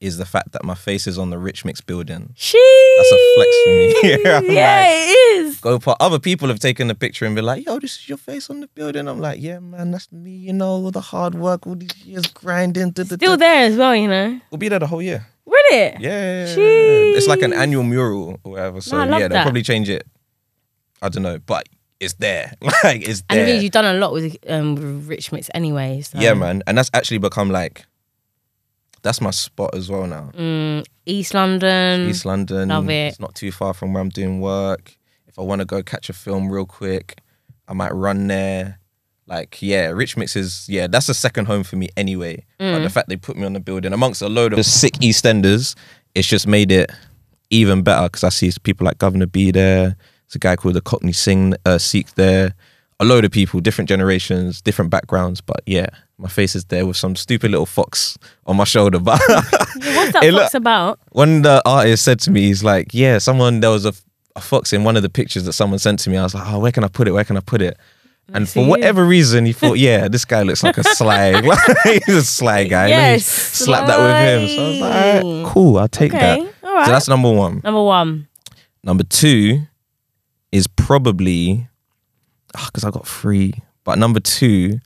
is 0.00 0.16
the 0.18 0.26
fact 0.26 0.50
that 0.52 0.64
my 0.64 0.74
face 0.74 1.06
is 1.06 1.16
on 1.16 1.30
the 1.30 1.38
Rich 1.38 1.64
Mix 1.64 1.80
building. 1.80 2.32
She. 2.34 2.58
That's 2.96 3.12
a 3.12 3.34
flex 3.36 3.50
for 3.64 3.70
me. 3.70 3.94
Yeah, 4.02 4.38
like- 4.40 4.48
it 4.50 5.38
is. 5.46 5.60
Go 5.60 5.78
for 5.78 5.94
other 6.00 6.18
people 6.18 6.48
have 6.48 6.58
taken 6.58 6.88
the 6.88 6.94
picture 6.94 7.24
and 7.24 7.34
been 7.36 7.44
like, 7.44 7.64
"Yo, 7.64 7.78
this 7.78 7.96
is 7.98 8.08
your 8.08 8.18
face 8.18 8.50
on 8.50 8.60
the 8.60 8.66
building." 8.68 9.06
I'm 9.08 9.20
like, 9.20 9.40
"Yeah, 9.40 9.60
man, 9.60 9.92
that's 9.92 10.10
me. 10.10 10.32
You 10.32 10.52
know, 10.52 10.68
all 10.70 10.90
the 10.90 11.00
hard 11.00 11.34
work, 11.36 11.66
all 11.66 11.76
these 11.76 11.96
years 12.04 12.26
grinding. 12.26 12.90
da, 12.90 13.04
da, 13.04 13.14
Still 13.16 13.36
da." 13.36 13.44
there 13.46 13.64
as 13.66 13.76
well, 13.76 13.94
you 13.94 14.08
know. 14.08 14.40
We'll 14.50 14.58
be 14.58 14.68
there 14.68 14.80
the 14.80 14.86
whole 14.88 15.02
year. 15.02 15.24
Will 15.44 15.54
it? 15.70 16.00
Yeah, 16.00 16.46
it's 16.48 17.26
like 17.28 17.42
an 17.42 17.52
annual 17.52 17.82
mural 17.84 18.40
or 18.44 18.52
whatever. 18.52 18.80
So 18.80 18.96
No, 19.04 19.12
yeah, 19.16 19.28
they'll 19.28 19.28
that. 19.30 19.42
probably 19.44 19.62
change 19.62 19.88
it. 19.88 20.04
I 21.00 21.08
don't 21.08 21.22
know, 21.22 21.38
but 21.38 21.68
it's 22.02 22.14
there. 22.14 22.52
like 22.84 23.08
it's 23.08 23.22
And 23.30 23.40
the 23.40 23.44
there. 23.52 23.60
you've 23.62 23.72
done 23.72 23.84
a 23.84 23.94
lot 23.94 24.12
with 24.12 24.36
um 24.48 24.74
with 24.74 25.08
Rich 25.08 25.32
Mix 25.32 25.48
anyway. 25.54 26.00
So. 26.02 26.18
Yeah, 26.18 26.34
man, 26.34 26.62
and 26.66 26.76
that's 26.76 26.90
actually 26.92 27.18
become 27.18 27.50
like 27.50 27.84
that's 29.02 29.20
my 29.20 29.30
spot 29.30 29.74
as 29.74 29.90
well 29.90 30.06
now. 30.06 30.30
Mm, 30.36 30.84
East 31.06 31.34
London. 31.34 32.08
East 32.08 32.24
London, 32.24 32.68
love 32.68 32.88
it. 32.88 33.08
It's 33.08 33.20
not 33.20 33.34
too 33.34 33.50
far 33.50 33.74
from 33.74 33.92
where 33.92 34.00
I'm 34.00 34.10
doing 34.10 34.40
work. 34.40 34.96
If 35.26 35.38
I 35.38 35.42
want 35.42 35.60
to 35.60 35.64
go 35.64 35.82
catch 35.82 36.08
a 36.10 36.12
film 36.12 36.50
real 36.50 36.66
quick, 36.66 37.18
I 37.66 37.72
might 37.72 37.92
run 37.92 38.26
there. 38.28 38.78
Like, 39.26 39.62
yeah, 39.62 39.86
Rich 39.88 40.16
Mix 40.16 40.36
is 40.36 40.66
yeah, 40.68 40.86
that's 40.88 41.08
a 41.08 41.14
second 41.14 41.46
home 41.46 41.62
for 41.64 41.76
me 41.76 41.88
anyway. 41.96 42.44
But 42.58 42.64
Mm. 42.64 42.82
the 42.84 42.90
fact 42.90 43.08
they 43.08 43.16
put 43.16 43.36
me 43.36 43.44
on 43.46 43.54
the 43.54 43.60
building 43.60 43.92
amongst 43.92 44.20
a 44.22 44.28
load 44.28 44.52
of 44.52 44.64
sick 44.66 44.92
EastEnders, 44.94 45.74
it's 46.14 46.28
just 46.28 46.46
made 46.46 46.70
it 46.70 46.90
even 47.50 47.82
better 47.82 48.04
because 48.04 48.24
I 48.24 48.28
see 48.28 48.52
people 48.62 48.84
like 48.84 48.98
Governor 48.98 49.26
B 49.26 49.50
there. 49.50 49.96
There's 50.32 50.36
a 50.36 50.38
guy 50.38 50.56
called 50.56 50.74
the 50.76 50.80
Cockney 50.80 51.12
Sing 51.12 51.52
uh, 51.66 51.76
Sikh 51.76 52.14
there. 52.14 52.54
A 53.00 53.04
load 53.04 53.24
of 53.26 53.32
people, 53.32 53.60
different 53.60 53.86
generations, 53.88 54.62
different 54.62 54.90
backgrounds. 54.90 55.42
But 55.42 55.60
yeah, 55.66 55.88
my 56.16 56.28
face 56.30 56.56
is 56.56 56.64
there 56.66 56.86
with 56.86 56.96
some 56.96 57.16
stupid 57.16 57.50
little 57.50 57.66
fox 57.66 58.16
on 58.46 58.56
my 58.56 58.64
shoulder. 58.64 58.98
But 58.98 59.20
What's 59.28 60.12
that 60.12 60.22
look- 60.32 60.42
fox 60.44 60.54
about? 60.54 61.00
when 61.10 61.42
the 61.42 61.60
artist 61.66 62.02
said 62.04 62.18
to 62.20 62.30
me, 62.30 62.42
he's 62.46 62.64
like, 62.64 62.94
yeah, 62.94 63.18
someone, 63.18 63.60
there 63.60 63.68
was 63.70 63.84
a, 63.84 63.92
a 64.34 64.40
fox 64.40 64.72
in 64.72 64.84
one 64.84 64.96
of 64.96 65.02
the 65.02 65.10
pictures 65.10 65.44
that 65.44 65.52
someone 65.52 65.78
sent 65.78 65.98
to 66.00 66.10
me. 66.10 66.16
I 66.16 66.22
was 66.22 66.34
like, 66.34 66.46
oh, 66.46 66.60
where 66.60 66.72
can 66.72 66.82
I 66.84 66.88
put 66.88 67.08
it? 67.08 67.10
Where 67.12 67.24
can 67.24 67.36
I 67.36 67.40
put 67.40 67.60
it? 67.60 67.76
And 68.32 68.48
for 68.48 68.64
whatever 68.66 69.04
reason, 69.04 69.44
he 69.44 69.52
thought, 69.52 69.74
yeah, 69.78 70.08
this 70.08 70.24
guy 70.24 70.42
looks 70.44 70.62
like 70.62 70.78
a 70.78 70.84
sly, 70.84 71.42
he's 72.06 72.08
a 72.16 72.22
sly 72.24 72.64
guy. 72.64 72.86
Yes, 72.88 73.26
slap 73.26 73.86
that 73.88 73.98
with 73.98 74.16
him. 74.16 74.48
So 74.56 74.62
I 74.64 74.68
was 74.68 74.80
like, 74.80 74.94
right, 75.44 75.52
cool, 75.52 75.78
I'll 75.78 75.88
take 75.88 76.14
Okay, 76.14 76.42
that. 76.44 76.54
all 76.66 76.74
right. 76.74 76.86
So 76.86 76.92
that's 76.92 77.08
number 77.08 77.30
one. 77.30 77.60
Number 77.64 77.82
one. 77.82 78.28
Number 78.84 79.02
two 79.04 79.62
is 80.52 80.66
probably, 80.66 81.66
ah, 82.56 82.66
because 82.72 82.84
I 82.84 82.90
got 82.90 83.06
three, 83.06 83.54
but 83.84 83.98
number 83.98 84.20
two, 84.20 84.78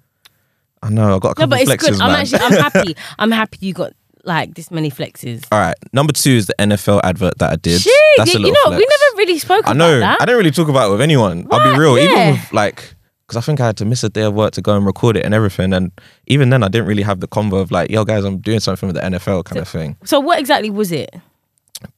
I 0.82 0.90
know, 0.90 1.16
I 1.16 1.18
got 1.18 1.38
a 1.38 1.40
No, 1.40 1.46
couple 1.46 1.46
but 1.48 1.60
it's 1.62 1.70
flexes, 1.70 1.90
good. 1.92 2.00
I'm 2.00 2.12
man. 2.12 2.20
actually, 2.20 2.38
I'm 2.40 2.52
happy. 2.72 2.96
I'm 3.18 3.30
happy 3.32 3.58
you 3.60 3.72
got 3.74 3.92
like 4.24 4.54
this 4.54 4.70
many 4.70 4.90
flexes. 4.90 5.44
all 5.52 5.58
right, 5.60 5.74
number 5.92 6.12
two 6.12 6.30
is 6.32 6.46
the 6.46 6.54
NFL 6.58 7.00
advert 7.04 7.38
that 7.38 7.52
I 7.52 7.56
did. 7.56 7.80
Shit, 7.80 7.92
That's 8.16 8.32
you, 8.34 8.40
a 8.40 8.42
you 8.46 8.52
know, 8.52 8.70
we 8.70 8.76
never 8.76 9.16
really 9.18 9.38
spoke 9.38 9.66
I 9.66 9.72
about 9.72 9.76
know. 9.76 10.00
that. 10.00 10.20
I 10.20 10.24
didn't 10.24 10.38
really 10.38 10.50
talk 10.50 10.68
about 10.68 10.88
it 10.88 10.92
with 10.92 11.00
anyone. 11.00 11.46
I'll 11.50 11.62
be 11.64 11.70
What? 11.70 11.78
real. 11.78 11.98
Yeah. 11.98 12.28
Even 12.30 12.32
with 12.40 12.52
like, 12.52 12.94
because 13.26 13.36
I 13.36 13.40
think 13.40 13.60
I 13.60 13.66
had 13.66 13.76
to 13.78 13.84
miss 13.84 14.02
a 14.04 14.08
day 14.08 14.22
of 14.22 14.34
work 14.34 14.52
to 14.52 14.62
go 14.62 14.76
and 14.76 14.84
record 14.86 15.16
it 15.16 15.24
and 15.24 15.32
everything. 15.34 15.72
And 15.72 15.90
even 16.26 16.50
then, 16.50 16.62
I 16.62 16.68
didn't 16.68 16.86
really 16.88 17.02
have 17.02 17.20
the 17.20 17.28
convo 17.28 17.60
of 17.60 17.70
like, 17.70 17.90
yo, 17.90 18.04
guys, 18.04 18.24
I'm 18.24 18.38
doing 18.38 18.60
something 18.60 18.86
with 18.88 18.96
the 18.96 19.02
NFL 19.02 19.44
kind 19.44 19.60
of 19.60 19.68
thing. 19.68 19.96
so 20.04 20.18
what 20.20 20.38
exactly 20.40 20.70
was 20.70 20.90
it? 20.92 21.10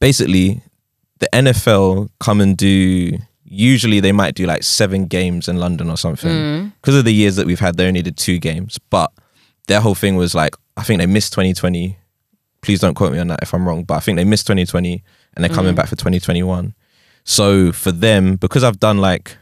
Basically, 0.00 0.62
the 1.18 1.28
NFL 1.32 2.10
come 2.20 2.40
and 2.40 2.56
do. 2.56 3.18
Usually, 3.50 4.00
they 4.00 4.12
might 4.12 4.34
do 4.34 4.46
like 4.46 4.62
seven 4.62 5.06
games 5.06 5.48
in 5.48 5.58
London 5.58 5.90
or 5.90 5.96
something. 5.96 6.30
Mm. 6.30 6.72
Because 6.80 6.94
of 6.96 7.04
the 7.04 7.12
years 7.14 7.36
that 7.36 7.46
we've 7.46 7.60
had, 7.60 7.76
they 7.76 7.86
only 7.88 8.02
did 8.02 8.16
two 8.16 8.38
games. 8.38 8.78
But 8.90 9.12
their 9.66 9.80
whole 9.80 9.94
thing 9.94 10.16
was 10.16 10.34
like, 10.34 10.54
I 10.76 10.82
think 10.82 10.98
they 11.00 11.06
missed 11.06 11.32
2020. 11.32 11.96
Please 12.62 12.80
don't 12.80 12.94
quote 12.94 13.12
me 13.12 13.18
on 13.18 13.28
that 13.28 13.40
if 13.42 13.54
I'm 13.54 13.66
wrong. 13.66 13.84
But 13.84 13.94
I 13.94 14.00
think 14.00 14.16
they 14.16 14.24
missed 14.24 14.46
2020 14.46 15.02
and 15.34 15.44
they're 15.44 15.50
Mm. 15.50 15.54
coming 15.54 15.74
back 15.74 15.88
for 15.88 15.96
2021. 15.96 16.74
So 17.24 17.72
for 17.72 17.92
them, 17.92 18.36
because 18.36 18.64
I've 18.64 18.80
done 18.80 18.98
like 18.98 19.36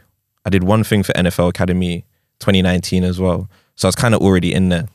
I 0.45 0.49
did 0.49 0.63
one 0.63 0.83
thing 0.83 1.03
for 1.03 1.13
NFL 1.13 1.49
Academy 1.49 2.05
2019 2.39 3.03
as 3.03 3.19
well. 3.19 3.49
So 3.75 3.87
I 3.87 3.89
was 3.89 3.95
kind 3.95 4.13
of 4.15 4.21
already 4.21 4.53
in 4.53 4.69
there. 4.69 4.87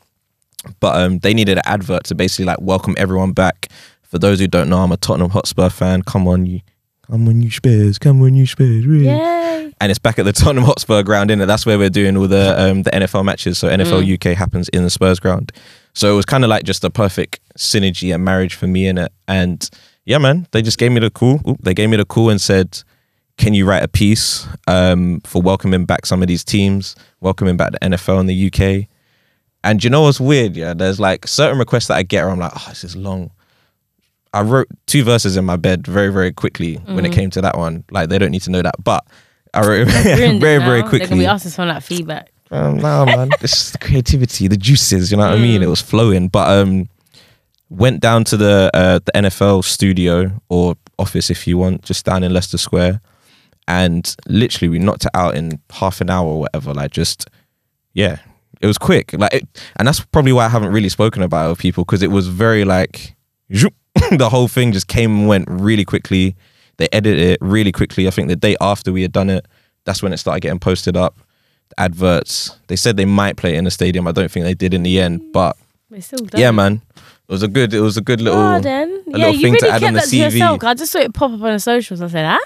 But 0.79 0.95
um, 0.99 1.19
they 1.19 1.33
needed 1.33 1.57
an 1.57 1.63
advert 1.65 2.05
to 2.05 2.15
basically 2.15 2.45
like 2.45 2.61
welcome 2.61 2.95
everyone 2.97 3.33
back. 3.33 3.67
For 4.03 4.17
those 4.19 4.39
who 4.39 4.47
don't 4.47 4.69
know, 4.69 4.79
I'm 4.79 4.91
a 4.91 4.97
Tottenham 4.97 5.31
Hotspur 5.31 5.69
fan. 5.69 6.03
Come 6.03 6.27
on, 6.27 6.45
you, 6.45 6.61
come 7.13 7.27
on, 7.27 7.43
you 7.43 7.51
Spurs, 7.51 7.99
come 7.99 8.19
when 8.19 8.33
you 8.33 8.47
Spurs. 8.47 8.87
really. 8.87 9.05
Yay. 9.05 9.71
And 9.79 9.91
it's 9.91 9.99
back 9.99 10.17
at 10.17 10.25
the 10.25 10.33
Tottenham 10.33 10.63
Hotspur 10.63 11.03
ground, 11.03 11.29
in 11.29 11.41
it. 11.41 11.45
That's 11.45 11.63
where 11.63 11.77
we're 11.77 11.91
doing 11.91 12.17
all 12.17 12.27
the 12.27 12.59
um, 12.59 12.81
the 12.81 12.89
NFL 12.89 13.23
matches. 13.23 13.59
So 13.59 13.69
NFL 13.69 14.11
UK 14.11 14.35
happens 14.35 14.67
in 14.69 14.81
the 14.81 14.89
Spurs 14.89 15.19
ground. 15.19 15.51
So 15.93 16.11
it 16.11 16.15
was 16.15 16.25
kind 16.25 16.43
of 16.43 16.49
like 16.49 16.63
just 16.63 16.83
a 16.83 16.89
perfect 16.89 17.39
synergy 17.55 18.13
and 18.13 18.25
marriage 18.25 18.55
for 18.55 18.65
me 18.65 18.87
in 18.87 18.97
it. 18.97 19.11
And 19.27 19.69
yeah, 20.05 20.17
man, 20.17 20.47
they 20.53 20.63
just 20.63 20.79
gave 20.79 20.91
me 20.91 21.01
the 21.01 21.11
call. 21.11 21.39
Oop, 21.47 21.61
they 21.61 21.75
gave 21.75 21.89
me 21.89 21.97
the 21.97 22.05
call 22.05 22.31
and 22.31 22.41
said, 22.41 22.81
"Can 23.37 23.53
you 23.53 23.67
write 23.67 23.83
a 23.83 23.87
piece 23.87 24.47
um, 24.65 25.21
for 25.23 25.39
welcoming 25.39 25.85
back 25.85 26.07
some 26.07 26.23
of 26.23 26.27
these 26.27 26.43
teams, 26.43 26.95
welcoming 27.21 27.57
back 27.57 27.73
the 27.73 27.79
NFL 27.79 28.21
in 28.21 28.25
the 28.25 28.47
UK?" 28.47 28.87
And 29.63 29.83
you 29.83 29.91
know 29.91 30.01
what's 30.01 30.19
weird? 30.19 30.55
Yeah, 30.55 30.73
there's 30.73 30.99
like 30.99 31.27
certain 31.27 31.59
requests 31.59 31.87
that 31.87 31.97
I 31.97 32.01
get 32.01 32.23
where 32.23 32.31
I'm 32.31 32.39
like, 32.39 32.53
"Oh, 32.55 32.65
this 32.69 32.83
is 32.83 32.95
long." 32.95 33.29
I 34.33 34.41
wrote 34.41 34.67
two 34.87 35.03
verses 35.03 35.37
in 35.37 35.45
my 35.45 35.55
bed 35.55 35.85
very, 35.85 36.11
very 36.11 36.31
quickly 36.31 36.75
when 36.75 37.05
it 37.05 37.11
came 37.11 37.29
to 37.31 37.41
that 37.41 37.57
one. 37.57 37.83
Like 37.91 38.09
they 38.09 38.17
don't 38.17 38.31
need 38.31 38.41
to 38.43 38.51
know 38.51 38.61
that, 38.61 38.75
but 38.83 39.05
I 39.53 39.61
wrote 39.61 39.87
very, 39.87 40.39
very 40.39 40.39
They're 40.39 40.59
gonna 40.59 40.89
quickly. 40.89 41.19
be 41.19 41.25
asking 41.25 41.51
for 41.51 41.65
that 41.65 41.83
feedback. 41.83 42.31
Um, 42.51 42.77
no, 42.77 43.05
man, 43.05 43.29
it's 43.41 43.71
the 43.71 43.77
creativity, 43.77 44.47
the 44.47 44.57
juices. 44.57 45.11
You 45.11 45.17
know 45.17 45.27
what 45.27 45.33
I 45.37 45.41
mean? 45.41 45.61
It 45.63 45.69
was 45.69 45.81
flowing, 45.81 46.27
but 46.27 46.49
um, 46.49 46.87
went 47.69 47.99
down 47.99 48.23
to 48.25 48.37
the 48.37 48.69
uh, 48.73 48.99
the 49.05 49.11
NFL 49.13 49.63
studio 49.63 50.31
or 50.49 50.75
office, 50.99 51.29
if 51.29 51.47
you 51.47 51.57
want, 51.57 51.83
just 51.83 52.05
down 52.05 52.23
in 52.23 52.33
Leicester 52.33 52.57
Square, 52.57 53.01
and 53.67 54.15
literally 54.27 54.69
we 54.69 54.79
knocked 54.79 55.05
it 55.05 55.11
out 55.13 55.35
in 55.35 55.59
half 55.71 56.01
an 56.01 56.09
hour 56.09 56.27
or 56.27 56.39
whatever. 56.41 56.73
Like 56.73 56.91
just, 56.91 57.29
yeah, 57.93 58.17
it 58.61 58.67
was 58.67 58.77
quick. 58.77 59.13
Like, 59.13 59.33
it, 59.33 59.47
and 59.77 59.87
that's 59.87 59.99
probably 59.99 60.33
why 60.33 60.45
I 60.45 60.49
haven't 60.49 60.71
really 60.71 60.89
spoken 60.89 61.23
about 61.23 61.47
it 61.47 61.49
with 61.49 61.59
people 61.59 61.83
because 61.85 62.01
it 62.03 62.11
was 62.11 62.27
very 62.27 62.65
like, 62.65 63.15
zoop. 63.53 63.73
the 64.11 64.29
whole 64.29 64.47
thing 64.47 64.71
just 64.71 64.87
came 64.87 65.19
and 65.19 65.27
went 65.27 65.45
really 65.49 65.85
quickly. 65.85 66.35
They 66.77 66.87
edited 66.91 67.19
it 67.19 67.39
really 67.41 67.71
quickly. 67.71 68.07
I 68.07 68.11
think 68.11 68.27
the 68.27 68.35
day 68.35 68.55
after 68.59 68.91
we 68.91 69.01
had 69.01 69.11
done 69.11 69.29
it, 69.29 69.47
that's 69.85 70.01
when 70.01 70.13
it 70.13 70.17
started 70.17 70.41
getting 70.41 70.59
posted 70.59 70.97
up. 70.97 71.17
The 71.69 71.79
adverts. 71.81 72.57
They 72.67 72.75
said 72.75 72.97
they 72.97 73.05
might 73.05 73.37
play 73.37 73.55
it 73.55 73.57
in 73.57 73.63
the 73.65 73.71
stadium. 73.71 74.07
I 74.07 74.11
don't 74.11 74.31
think 74.31 74.45
they 74.45 74.53
did 74.53 74.73
in 74.73 74.83
the 74.83 74.99
end, 74.99 75.31
but 75.31 75.55
still 75.99 76.25
done. 76.25 76.41
yeah, 76.41 76.51
man, 76.51 76.81
it 76.95 77.31
was 77.31 77.43
a 77.43 77.47
good. 77.47 77.73
It 77.73 77.81
was 77.81 77.97
a 77.97 78.01
good 78.01 78.21
little. 78.21 78.39
Oh, 78.39 78.59
then. 78.59 78.89
a 78.89 79.11
yeah, 79.11 79.17
little 79.17 79.33
you 79.35 79.41
thing 79.41 79.53
really 79.53 79.67
to 79.67 79.69
add 79.69 79.79
kept 79.81 79.87
on 79.87 79.93
the 79.93 79.99
that 79.99 80.09
to 80.09 80.17
yourself. 80.17 80.63
I 80.63 80.73
just 80.73 80.91
saw 80.91 80.99
it 80.99 81.13
pop 81.13 81.31
up 81.31 81.41
on 81.41 81.53
the 81.53 81.59
socials. 81.59 82.01
I 82.01 82.07
said, 82.07 82.25
ah, 82.25 82.39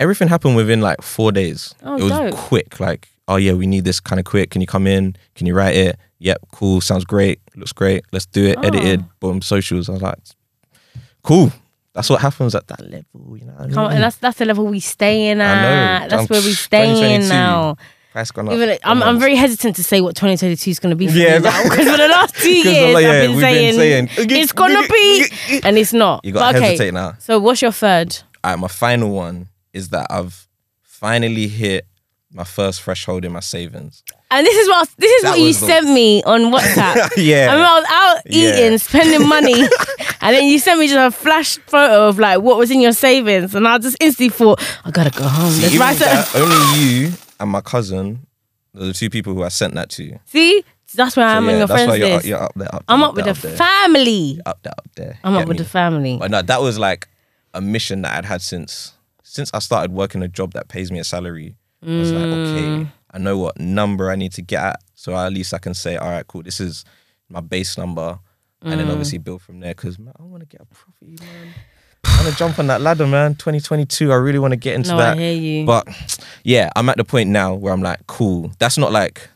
Everything 0.00 0.28
happened 0.28 0.56
within 0.56 0.80
like 0.80 1.02
four 1.02 1.32
days. 1.32 1.74
Oh, 1.82 1.96
it 1.96 2.02
was 2.02 2.12
dope. 2.12 2.34
quick. 2.34 2.78
Like, 2.80 3.08
oh 3.26 3.36
yeah, 3.36 3.52
we 3.52 3.66
need 3.66 3.84
this 3.84 4.00
kind 4.00 4.18
of 4.18 4.24
quick. 4.24 4.50
Can 4.50 4.60
you 4.60 4.66
come 4.66 4.86
in? 4.86 5.16
Can 5.34 5.46
you 5.46 5.54
write 5.54 5.76
it? 5.76 5.98
Yep, 6.20 6.38
cool. 6.52 6.80
Sounds 6.80 7.04
great. 7.04 7.40
Looks 7.56 7.72
great. 7.72 8.04
Let's 8.12 8.26
do 8.26 8.44
it. 8.44 8.56
Oh. 8.58 8.62
Edited. 8.62 9.04
Boom. 9.20 9.42
Socials. 9.42 9.88
I 9.88 9.92
was 9.92 10.02
like, 10.02 10.18
cool. 11.22 11.52
That's 11.94 12.10
what 12.10 12.20
happens 12.20 12.54
at 12.54 12.66
that 12.68 12.80
level. 12.80 13.36
You 13.36 13.46
know. 13.46 13.54
I 13.58 13.68
come 13.68 13.78
on, 13.78 13.84
mean? 13.88 13.94
and 13.96 14.04
that's 14.04 14.16
that's 14.16 14.38
the 14.38 14.44
level 14.44 14.66
we 14.66 14.80
stay 14.80 15.28
in 15.30 15.40
at. 15.40 16.02
know. 16.02 16.08
That's 16.08 16.22
I'm 16.22 16.26
where 16.28 16.42
we 16.42 16.52
stay 16.52 17.14
in 17.14 17.28
now. 17.28 17.76
Price 18.12 18.30
gone 18.30 18.48
up. 18.48 18.54
Even 18.54 18.78
I'm, 18.84 19.02
I'm 19.02 19.18
very 19.18 19.34
hesitant 19.34 19.76
to 19.76 19.84
say 19.84 20.00
what 20.00 20.16
2022 20.16 20.70
is 20.70 20.78
going 20.78 20.90
to 20.90 20.96
be 20.96 21.08
for 21.08 21.12
Yeah, 21.12 21.38
me 21.38 21.44
now 21.44 21.62
because 21.64 21.90
for 21.90 21.96
the 21.96 22.08
last 22.08 22.34
two 22.42 22.50
years 22.50 22.94
like, 22.94 23.02
yeah, 23.04 23.10
I've 23.10 23.28
been 23.28 23.40
saying, 23.40 23.76
been 23.76 24.08
saying, 24.08 24.30
it's 24.30 24.52
gonna 24.52 24.88
be, 24.88 25.26
and 25.62 25.76
it's 25.76 25.92
not. 25.92 26.24
You 26.24 26.32
got 26.32 26.52
to 26.52 26.58
okay, 26.58 26.70
hesitate 26.70 26.94
now. 26.94 27.14
So 27.18 27.38
what's 27.38 27.60
your 27.60 27.72
third? 27.72 28.16
All 28.42 28.52
right, 28.52 28.58
my 28.58 28.68
final 28.68 29.10
one 29.10 29.48
is 29.72 29.90
that 29.90 30.06
I've 30.10 30.48
finally 30.82 31.48
hit 31.48 31.86
my 32.32 32.44
first 32.44 32.82
threshold 32.82 33.24
in 33.24 33.32
my 33.32 33.40
savings. 33.40 34.02
And 34.30 34.46
this 34.46 34.54
is 34.56 34.68
what 34.68 34.88
this 34.98 35.10
is 35.10 35.22
That 35.22 35.30
what 35.30 35.40
you 35.40 35.46
the- 35.46 35.52
sent 35.54 35.86
me 35.86 36.22
on 36.24 36.40
WhatsApp. 36.52 37.10
Yeah. 37.16 37.48
I 37.50 37.56
mean, 37.56 37.64
I 37.64 37.80
was 37.80 37.86
out 37.88 38.22
Yeah. 38.26 38.66
eating, 38.66 38.78
spending 38.78 39.26
money, 39.26 39.62
and 40.20 40.36
then 40.36 40.44
you 40.44 40.58
sent 40.58 40.78
me 40.78 40.88
just 40.88 40.98
a 40.98 41.10
flash 41.10 41.58
photo 41.66 42.08
of 42.08 42.18
like 42.18 42.40
what 42.42 42.58
was 42.58 42.70
in 42.70 42.80
your 42.80 42.92
savings, 42.92 43.54
and 43.54 43.66
I 43.66 43.78
just 43.78 43.96
instantly 44.00 44.28
thought, 44.30 44.60
I 44.84 44.90
gotta 44.90 45.10
go 45.10 45.24
home. 45.24 45.52
Even 45.54 45.78
write 45.80 45.96
that, 45.98 46.34
only 46.34 46.80
you 46.80 47.12
and 47.40 47.50
my 47.50 47.60
cousin, 47.62 48.26
are 48.76 48.84
the 48.84 48.92
two 48.92 49.08
people 49.08 49.32
who 49.34 49.42
I 49.42 49.48
sent 49.48 49.74
that 49.74 49.88
to. 49.90 50.18
See, 50.26 50.62
that's 50.94 51.16
where 51.16 51.26
I'm 51.26 51.44
So, 51.44 51.48
on 51.48 51.52
yeah, 51.54 51.58
your 51.58 51.66
that's 51.66 51.72
friends 51.84 51.88
why 51.88 51.96
you're, 51.96 52.20
you're 52.22 52.42
up 52.42 52.52
there. 52.56 52.74
Up 52.74 52.84
I'm 52.88 53.00
there, 53.00 53.08
up 53.08 53.14
with 53.14 53.24
there, 53.24 53.34
the 53.34 53.48
there. 53.48 53.56
family. 53.56 54.40
Up 54.44 54.62
there, 54.62 54.72
up 54.76 54.88
there. 54.96 55.18
I'm 55.24 55.34
up 55.34 55.48
with 55.48 55.56
me? 55.58 55.62
the 55.62 55.68
family. 55.68 56.16
But 56.18 56.30
no, 56.30 56.42
that 56.42 56.60
was 56.60 56.78
like 56.78 57.08
a 57.54 57.60
mission 57.62 58.02
that 58.02 58.16
I'd 58.18 58.24
had 58.26 58.42
since 58.42 58.92
since 59.22 59.50
I 59.54 59.58
started 59.60 59.92
working 59.92 60.22
a 60.22 60.28
job 60.28 60.52
that 60.52 60.68
pays 60.68 60.90
me 60.92 60.98
a 60.98 61.04
salary. 61.04 61.56
I 61.82 61.86
was 61.98 62.12
like, 62.12 62.28
Mm. 62.30 62.32
okay, 62.48 62.88
I 63.12 63.18
know 63.18 63.38
what 63.38 63.58
number 63.60 64.10
I 64.10 64.16
need 64.16 64.32
to 64.32 64.42
get 64.42 64.62
at, 64.62 64.80
so 64.94 65.16
at 65.16 65.32
least 65.32 65.54
I 65.54 65.58
can 65.58 65.74
say, 65.74 65.96
all 65.96 66.10
right, 66.10 66.26
cool, 66.26 66.42
this 66.42 66.60
is 66.60 66.84
my 67.28 67.40
base 67.40 67.78
number, 67.78 68.18
and 68.62 68.72
Mm. 68.74 68.76
then 68.78 68.90
obviously 68.90 69.18
build 69.18 69.42
from 69.42 69.60
there. 69.60 69.74
Because 69.74 69.96
I 70.18 70.22
want 70.22 70.40
to 70.42 70.46
get 70.46 70.60
a 70.60 70.66
property, 70.66 71.16
man. 71.20 71.54
I 72.04 72.22
want 72.22 72.32
to 72.32 72.36
jump 72.38 72.58
on 72.58 72.66
that 72.68 72.80
ladder, 72.80 73.06
man. 73.06 73.34
2022, 73.36 74.10
I 74.12 74.16
really 74.16 74.38
want 74.38 74.52
to 74.52 74.56
get 74.56 74.74
into 74.74 74.90
No, 74.90 74.96
that. 74.98 75.16
I 75.16 75.20
hear 75.20 75.32
you. 75.34 75.66
But 75.66 75.86
yeah, 76.44 76.70
I'm 76.74 76.88
at 76.88 76.96
the 76.96 77.04
point 77.04 77.30
now 77.30 77.54
where 77.54 77.72
I'm 77.72 77.82
like, 77.82 78.06
cool. 78.06 78.52
That's 78.58 78.78
not 78.78 78.92
like 78.92 79.28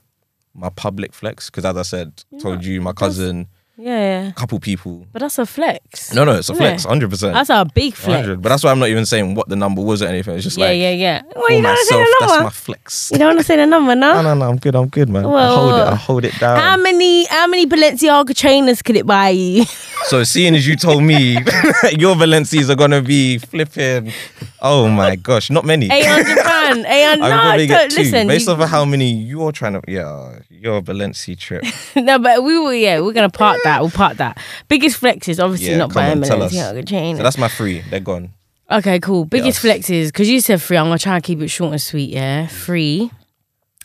my 0.55 0.69
public 0.71 1.13
flex 1.13 1.49
because, 1.51 1.65
as 1.65 1.77
I 1.77 1.83
said, 1.83 2.25
told 2.41 2.65
you, 2.65 2.81
my 2.81 2.93
cousin, 2.93 3.47
yeah, 3.83 4.23
yeah. 4.23 4.29
a 4.29 4.33
couple 4.33 4.59
people. 4.61 5.07
But 5.12 5.21
that's 5.23 5.39
a 5.39 5.47
flex. 5.47 6.15
No, 6.15 6.25
no, 6.25 6.33
it's 6.35 6.49
a 6.49 6.55
flex, 6.55 6.85
hundred 6.85 7.11
percent. 7.11 7.35
That's 7.35 7.51
a 7.51 7.65
big 7.75 7.95
flex. 7.95 8.19
100. 8.27 8.43
But 8.43 8.49
that's 8.51 8.62
why 8.65 8.71
I'm 8.71 8.79
not 8.79 8.89
even 8.89 9.05
saying 9.07 9.35
what 9.35 9.49
the 9.49 9.57
number 9.57 9.83
was 9.83 10.03
or 10.03 10.07
anything. 10.07 10.35
It's 10.37 10.45
just 10.45 10.57
Yeah, 10.59 10.67
like 10.67 10.79
yeah, 10.79 10.91
yeah. 10.91 11.23
Well, 11.35 11.51
you 11.51 11.62
don't 11.62 11.65
want 11.65 11.79
to 11.79 11.85
say 11.87 11.97
myself, 11.97 12.09
the 12.09 12.17
that's 12.21 12.33
number. 12.33 12.45
my 12.45 12.51
flex. 12.51 13.11
You 13.12 13.19
don't 13.19 13.29
want 13.29 13.39
to 13.41 13.45
say 13.45 13.57
the 13.57 13.67
number, 13.67 13.95
no? 13.95 14.12
No, 14.23 14.23
no, 14.23 14.35
no. 14.35 14.49
I'm 14.51 14.57
good. 14.59 14.75
I'm 14.77 14.89
good, 14.89 15.09
man. 15.09 15.25
I 15.25 15.29
Well, 15.29 15.57
hold 15.57 15.75
it. 15.81 15.93
I 15.93 15.95
hold 15.97 16.25
it 16.25 16.39
down. 16.39 16.59
How 16.61 16.77
many 16.77 17.25
how 17.27 17.47
many 17.47 17.67
Balenciaga 17.67 18.35
trainers 18.37 18.83
could 18.83 18.97
it 18.97 19.07
buy 19.07 19.31
you? 19.31 19.65
so 20.05 20.23
seeing 20.25 20.55
as 20.55 20.67
you 20.67 20.77
told 20.77 21.03
me 21.03 21.39
your 21.99 22.15
Valencias 22.17 22.71
are 22.71 22.77
gonna 22.77 23.03
be 23.03 23.39
flipping. 23.39 24.12
Oh 24.61 24.89
my 24.89 25.17
gosh, 25.17 25.51
not 25.51 25.65
many. 25.65 25.91
Eight 25.91 26.07
hundred 26.07 26.39
pound. 26.39 26.87
Eight 26.87 27.05
hundred. 27.05 27.25
I 27.25 27.29
No, 27.31 27.41
probably 27.43 27.67
get 27.67 27.91
two 27.91 28.03
listen. 28.03 28.29
based 28.29 28.47
you- 28.47 28.53
off 28.53 28.61
of 28.61 28.69
how 28.69 28.85
many 28.85 29.12
you're 29.12 29.51
trying 29.53 29.73
to. 29.75 29.83
Yeah, 29.89 30.39
your 30.51 30.81
Valencia 30.83 31.35
trip. 31.35 31.65
no, 31.97 32.19
but 32.19 32.45
we 32.45 32.59
will. 32.59 32.73
Yeah, 32.75 33.01
we're 33.01 33.12
gonna 33.12 33.29
part 33.31 33.59
that. 33.65 33.72
We'll 33.81 33.91
part 33.91 34.19
that. 34.19 34.38
Biggest 34.69 34.97
flex 34.97 35.29
is 35.29 35.41
obviously 35.41 35.71
Yeah, 35.71 35.79
not 35.79 35.91
come 35.91 36.02
buying 36.02 36.19
on, 36.19 36.25
tell 36.25 36.43
us. 36.43 36.52
Trainers. 36.52 37.19
So 37.19 37.23
that's 37.23 37.38
my 37.38 37.49
three. 37.49 37.81
They're 37.81 38.00
gone. 38.00 38.31
Okay, 38.71 39.00
cool. 39.00 39.25
Biggest 39.25 39.62
Yes. 39.62 39.79
flexes 39.79 40.07
because 40.07 40.29
you 40.31 40.41
said 40.41 40.62
free. 40.62 40.76
I'm 40.76 40.87
gonna 40.87 40.99
try 40.99 41.17
and 41.17 41.25
keep 41.25 41.41
it 41.41 41.49
short 41.49 41.73
and 41.73 41.83
sweet. 41.83 42.11
Yeah, 42.11 42.47
free. 42.47 43.11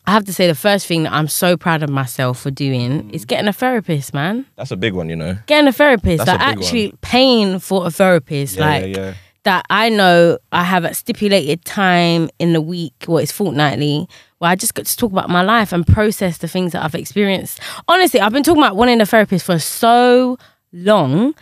I 0.06 0.12
have 0.12 0.24
to 0.26 0.34
say 0.34 0.48
the 0.48 0.56
first 0.56 0.88
thing 0.88 1.04
that 1.04 1.12
I'm 1.12 1.28
so 1.28 1.58
proud 1.58 1.84
of 1.84 1.90
myself 1.90 2.40
for 2.40 2.50
doing 2.50 3.10
is 3.12 3.26
mm. 3.26 3.28
getting 3.28 3.50
a 3.50 3.54
therapist, 3.54 4.14
man. 4.14 4.46
That's 4.56 4.72
a 4.72 4.78
big 4.78 4.94
one, 4.94 5.10
you 5.10 5.18
know. 5.18 5.38
Getting 5.48 5.68
a 5.68 5.74
therapist, 5.74 6.26
That's 6.26 6.30
a 6.30 6.46
like 6.46 6.56
big 6.56 6.64
actually 6.64 6.94
paying 7.02 7.60
for 7.60 7.86
a 7.86 7.92
therapist, 7.92 8.56
Yeah, 8.56 8.66
like 8.66 8.96
yeah, 8.96 9.02
yeah. 9.02 9.14
That 9.48 9.66
I 9.70 9.88
know 9.88 10.38
I 10.52 10.66
have 10.66 10.84
a 10.84 10.94
stipulated 10.94 11.64
time 11.64 12.30
in 12.38 12.52
the 12.52 12.60
week, 12.60 13.06
well, 13.08 13.20
it's 13.20 13.32
fortnightly, 13.32 14.06
where 14.40 14.52
I 14.52 14.56
just 14.58 14.76
get 14.76 14.86
to 14.88 14.98
talk 14.98 15.14
about 15.14 15.30
my 15.30 15.42
life 15.42 15.72
and 15.72 15.88
process 15.88 16.40
the 16.40 16.50
things 16.50 16.74
that 16.74 16.84
I've 16.84 16.94
experienced. 16.96 17.62
Honestly, 17.88 18.20
I've 18.20 18.34
been 18.34 18.44
talking 18.44 18.62
about 18.62 18.76
wanting 18.76 19.00
a 19.00 19.06
therapist 19.06 19.46
for 19.46 19.58
so 19.58 20.38
long 20.74 21.34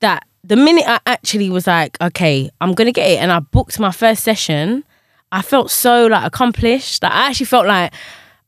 that 0.00 0.26
the 0.42 0.56
minute 0.56 0.84
I 0.86 1.00
actually 1.04 1.50
was 1.50 1.66
like, 1.66 2.00
okay, 2.00 2.48
I'm 2.62 2.72
gonna 2.72 2.92
get 2.92 3.10
it, 3.10 3.18
and 3.18 3.30
I 3.30 3.40
booked 3.40 3.78
my 3.78 3.92
first 3.92 4.24
session, 4.24 4.82
I 5.30 5.42
felt 5.42 5.70
so 5.70 6.06
like 6.06 6.24
accomplished. 6.24 7.02
Like 7.02 7.12
I 7.12 7.28
actually 7.28 7.44
felt 7.44 7.66
like 7.66 7.92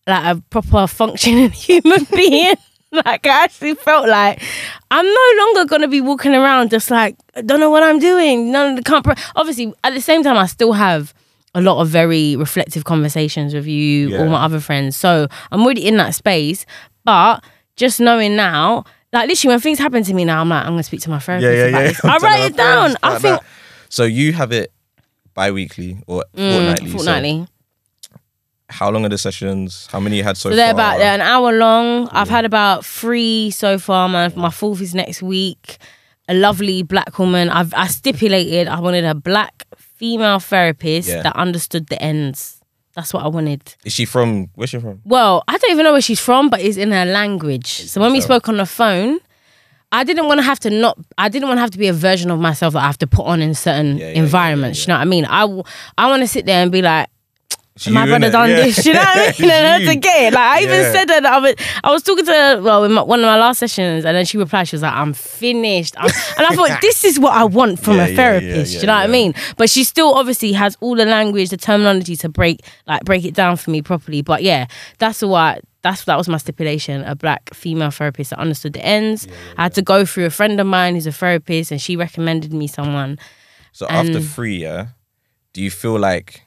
like 0.07 0.37
a 0.37 0.40
proper 0.49 0.87
functioning 0.87 1.50
human 1.50 2.07
being. 2.14 2.54
like 3.06 3.26
I 3.26 3.44
actually 3.44 3.75
felt 3.75 4.08
like 4.08 4.42
I'm 4.90 5.06
no 5.06 5.32
longer 5.38 5.64
gonna 5.66 5.88
be 5.88 6.00
walking 6.00 6.34
around 6.34 6.70
just 6.70 6.90
like 6.90 7.16
I 7.34 7.40
don't 7.42 7.61
know 7.61 7.70
what 7.70 7.82
I'm 7.82 7.99
doing. 7.99 8.52
None 8.52 8.70
of 8.70 8.76
the 8.76 8.82
can't. 8.82 9.02
Pro-. 9.04 9.14
Obviously, 9.34 9.72
at 9.82 9.94
the 9.94 10.00
same 10.00 10.22
time, 10.22 10.37
I 10.37 10.46
still 10.46 10.72
have 10.72 11.14
a 11.54 11.61
lot 11.61 11.80
of 11.80 11.88
very 11.88 12.37
reflective 12.37 12.84
conversations 12.84 13.52
with 13.54 13.66
you, 13.66 14.08
Yeah. 14.11 14.18
all 14.20 14.28
my 14.28 14.44
other 14.44 14.61
friends. 14.61 14.96
So 14.96 15.26
I'm 15.50 15.62
already 15.62 15.87
in 15.87 15.96
that 15.96 16.14
space. 16.14 16.64
But 17.04 17.42
just 17.76 18.00
knowing 18.00 18.37
now, 18.37 18.84
like 19.12 19.28
literally, 19.28 19.52
when 19.54 19.61
things 19.61 19.78
happen 19.78 20.02
to 20.04 20.14
me 20.14 20.25
now, 20.25 20.40
I'm 20.40 20.49
like, 20.49 20.64
I'm 20.64 20.72
gonna 20.72 20.82
speak 20.82 21.00
to 21.02 21.11
my 21.11 21.18
therapist 21.18 21.68
about 21.68 21.82
this. 21.82 22.04
I 22.04 22.16
write 22.18 22.50
it 22.52 22.56
down. 22.56 22.96
I 23.02 23.18
think 23.18 23.40
So 23.88 24.04
you 24.04 24.32
have 24.32 24.52
it 24.52 24.72
bi-weekly 25.34 25.99
or 26.06 26.25
mm, 26.37 26.52
fortnightly. 26.52 26.90
So 26.90 26.96
fortnightly. 26.96 27.46
How 28.73 28.91
long 28.91 29.05
are 29.05 29.09
the 29.09 29.19
sessions? 29.19 29.88
How 29.93 30.00
many 30.00 30.17
you 30.17 30.25
had 30.25 30.37
so, 30.37 30.50
So 30.50 30.57
they're 30.57 30.67
far? 30.75 30.75
about 30.75 30.99
they're 30.99 31.14
an 31.14 31.21
hour 31.21 31.52
long. 31.52 32.09
I've 32.11 32.29
had 32.29 32.45
about 32.45 32.85
three 32.85 33.50
so 33.50 33.79
far. 33.79 34.09
My 34.09 34.29
my 34.35 34.50
fourth 34.50 34.81
is 34.81 34.95
next 34.95 35.23
week. 35.23 35.79
A 36.29 36.35
lovely 36.35 36.83
black 36.83 37.19
woman. 37.19 37.49
I've 37.50 37.73
I 37.75 37.87
stipulated 37.88 38.69
I 38.69 38.81
wanted 38.81 39.05
a 39.05 39.14
black 39.14 39.64
female 39.76 40.38
therapist 40.41 41.09
Yeah. 41.09 41.23
that 41.23 41.37
understood 41.37 41.87
the 41.88 42.00
ends. 42.02 42.59
That's 42.95 43.12
what 43.14 43.25
I 43.25 43.29
wanted. 43.29 43.75
Is 43.85 43.93
she 43.95 44.05
from? 44.05 44.49
Where's 44.55 44.71
she 44.71 44.79
from? 44.79 45.00
Well, 45.05 45.43
I 45.49 45.57
don't 45.59 45.71
even 45.71 45.85
know 45.85 45.93
where 45.93 46.00
she's 46.02 46.21
from, 46.21 46.50
but 46.50 46.61
it's 46.61 46.76
in 46.76 46.91
her 46.93 47.07
language. 47.07 47.67
So 47.88 48.00
when 48.00 48.12
we 48.12 48.21
So- 48.21 48.26
spoke 48.26 48.49
on 48.49 48.57
the 48.59 48.67
phone, 48.67 49.19
I 49.91 50.05
didn't 50.05 50.26
want 50.26 50.38
to 50.38 50.43
have 50.45 50.59
to 50.61 50.71
not. 50.71 50.99
I 51.19 51.29
didn't 51.29 51.49
want 51.49 51.59
to 51.59 51.62
have 51.62 51.71
to 51.73 51.79
be 51.79 51.88
a 51.88 51.93
version 51.93 52.31
of 52.31 52.38
myself 52.38 52.75
that 52.75 52.81
I 52.83 52.87
have 52.87 52.99
to 52.99 53.07
put 53.07 53.25
on 53.26 53.41
in 53.43 53.55
certain 53.55 53.99
Yeah, 53.99 54.07
yeah, 54.07 54.12
yeah, 54.12 54.19
environments. 54.23 54.79
yeah, 54.79 54.83
You 54.83 54.88
know 54.88 54.95
what 54.99 55.00
I 55.02 55.05
mean? 55.05 55.25
I, 55.26 55.41
w- 55.41 55.62
I 55.99 56.07
want 56.09 56.23
to 56.23 56.29
sit 56.29 56.45
there 56.47 56.62
and 56.62 56.71
be 56.73 56.83
like, 56.83 57.09
my 57.91 58.02
you, 58.05 58.11
brother 58.11 58.31
done 58.31 58.50
Yeah. 58.50 58.57
this. 58.57 58.85
You 58.85 58.93
know 58.93 59.00
what 59.00 59.17
I 59.17 59.33
mean? 59.41 59.50
And 59.50 59.67
I 59.67 59.71
had 59.71 59.81
you. 59.83 59.88
to 59.88 59.95
get 59.97 60.23
it. 60.25 60.35
Like 60.35 60.43
I 60.43 60.62
even 60.62 60.81
Yeah. 60.81 60.93
said 60.93 61.09
that 61.09 61.25
I 61.26 61.38
was, 61.38 61.55
I 61.83 61.91
was 61.91 62.02
talking 62.02 62.25
to 62.26 62.33
her, 62.33 62.61
well 62.62 62.85
in 62.85 62.93
my, 62.93 63.02
one 63.02 63.21
of 63.21 63.25
my 63.26 63.38
last 63.38 63.59
sessions, 63.59 64.05
and 64.05 64.14
then 64.17 64.25
she 64.26 64.37
replied. 64.38 64.69
She 64.69 64.76
was 64.76 64.83
like, 64.83 64.93
"I'm 64.95 65.12
finished," 65.14 65.95
I'm, 65.97 66.11
and 66.37 66.47
I 66.47 66.55
thought 66.55 66.81
this 66.83 67.05
is 67.05 67.19
what 67.19 67.33
I 67.33 67.45
want 67.45 67.79
from 67.81 67.97
Yeah, 67.97 68.07
a 68.07 68.14
therapist. 68.17 68.81
you 68.81 68.87
know 68.87 68.93
what 68.95 69.02
I 69.05 69.07
mean? 69.07 69.35
But 69.57 69.71
she 69.71 69.85
still 69.85 70.12
obviously 70.14 70.52
has 70.52 70.76
all 70.81 70.95
the 70.97 71.07
language, 71.07 71.49
the 71.50 71.57
terminology 71.57 72.14
to 72.17 72.29
break 72.29 72.61
like 72.87 73.05
break 73.05 73.25
it 73.25 73.35
down 73.35 73.57
for 73.57 73.71
me 73.71 73.81
properly. 73.83 74.23
But 74.23 74.43
yeah, 74.43 74.67
that's 74.99 75.23
what. 75.23 75.62
That's 75.83 76.05
that 76.05 76.17
was 76.17 76.29
my 76.29 76.37
stipulation. 76.37 77.02
A 77.02 77.17
black 77.17 77.52
female 77.55 77.91
therapist 77.91 78.31
that 78.31 78.38
understood 78.38 78.75
the 78.75 78.85
ends. 78.87 79.26
I 79.59 79.64
had 79.64 79.75
to 79.75 79.83
go 79.83 80.05
through 80.05 80.26
a 80.26 80.31
friend 80.31 80.61
of 80.61 80.67
mine 80.69 80.95
who's 80.95 81.09
a 81.09 81.12
therapist, 81.12 81.73
and 81.73 81.81
she 81.83 81.97
recommended 81.97 82.52
me 82.52 82.69
someone. 82.69 83.19
So 83.73 83.88
after 83.88 84.21
three, 84.21 84.59
yeah, 84.59 84.88
do 85.52 85.61
you 85.61 85.73
feel 85.73 85.99
like 85.99 86.43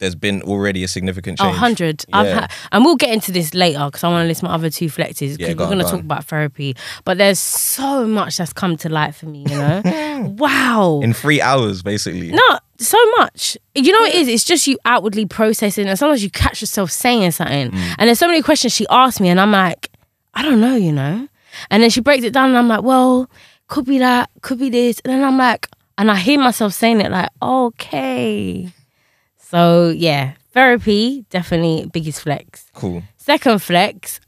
there's 0.00 0.14
been 0.16 0.42
already 0.42 0.82
a 0.82 0.88
significant 0.88 1.38
change? 1.38 1.50
100. 1.52 2.04
I've 2.12 2.26
Yeah. 2.26 2.40
had, 2.40 2.50
and 2.72 2.84
we'll 2.84 2.96
get 2.96 3.10
into 3.10 3.30
this 3.30 3.54
later 3.54 3.84
because 3.86 4.02
I 4.02 4.08
want 4.08 4.24
to 4.24 4.28
list 4.28 4.42
my 4.42 4.52
other 4.52 4.68
two 4.70 4.86
flexes 4.86 5.36
because 5.36 5.38
Yeah, 5.38 5.52
go 5.52 5.64
we're 5.64 5.68
going 5.68 5.78
to 5.78 5.84
go 5.84 5.90
talk 5.90 5.98
on. 6.00 6.04
about 6.06 6.24
therapy. 6.24 6.74
But 7.04 7.18
there's 7.18 7.38
so 7.38 8.06
much 8.06 8.36
that's 8.38 8.52
come 8.52 8.76
to 8.78 8.88
light 8.88 9.14
for 9.14 9.26
me, 9.26 9.44
you 9.48 9.56
know? 9.56 10.34
wow. 10.38 11.00
In 11.02 11.12
three 11.12 11.40
hours, 11.40 11.82
basically. 11.82 12.32
no, 12.32 12.58
so 12.78 12.98
much. 13.18 13.56
You 13.74 13.92
know 13.92 14.00
what 14.00 14.10
it 14.14 14.16
is? 14.22 14.28
It's 14.28 14.44
just 14.44 14.66
you 14.66 14.78
outwardly 14.84 15.26
processing 15.26 15.86
and 15.86 15.98
sometimes 15.98 16.22
you 16.24 16.30
catch 16.30 16.60
yourself 16.60 16.90
saying 16.90 17.30
something. 17.30 17.70
Mm. 17.70 17.94
And 17.98 18.08
there's 18.08 18.18
so 18.18 18.26
many 18.26 18.42
questions 18.42 18.74
she 18.74 18.86
asked 18.90 19.20
me 19.20 19.28
and 19.28 19.40
I'm 19.40 19.52
like, 19.52 19.90
I 20.34 20.42
don't 20.42 20.60
know, 20.60 20.74
you 20.76 20.92
know? 20.92 21.28
And 21.70 21.82
then 21.82 21.90
she 21.90 22.00
breaks 22.00 22.24
it 22.24 22.32
down 22.32 22.48
and 22.50 22.58
I'm 22.58 22.68
like, 22.68 22.82
well, 22.82 23.28
could 23.68 23.84
be 23.84 23.98
that, 23.98 24.30
could 24.42 24.58
be 24.58 24.70
this. 24.70 25.00
And 25.04 25.12
then 25.12 25.22
I'm 25.24 25.36
like, 25.36 25.68
and 25.98 26.10
I 26.10 26.16
hear 26.16 26.38
myself 26.38 26.72
saying 26.72 27.00
it 27.00 27.10
like, 27.10 27.28
okay. 27.42 28.72
So 29.50 29.90
yeah, 29.90 30.32
therapy, 30.52 31.24
definitely 31.30 31.88
biggest 31.92 32.22
flex. 32.22 32.66
Cool. 32.74 33.02
Second 33.16 33.60
flex, 33.62 34.20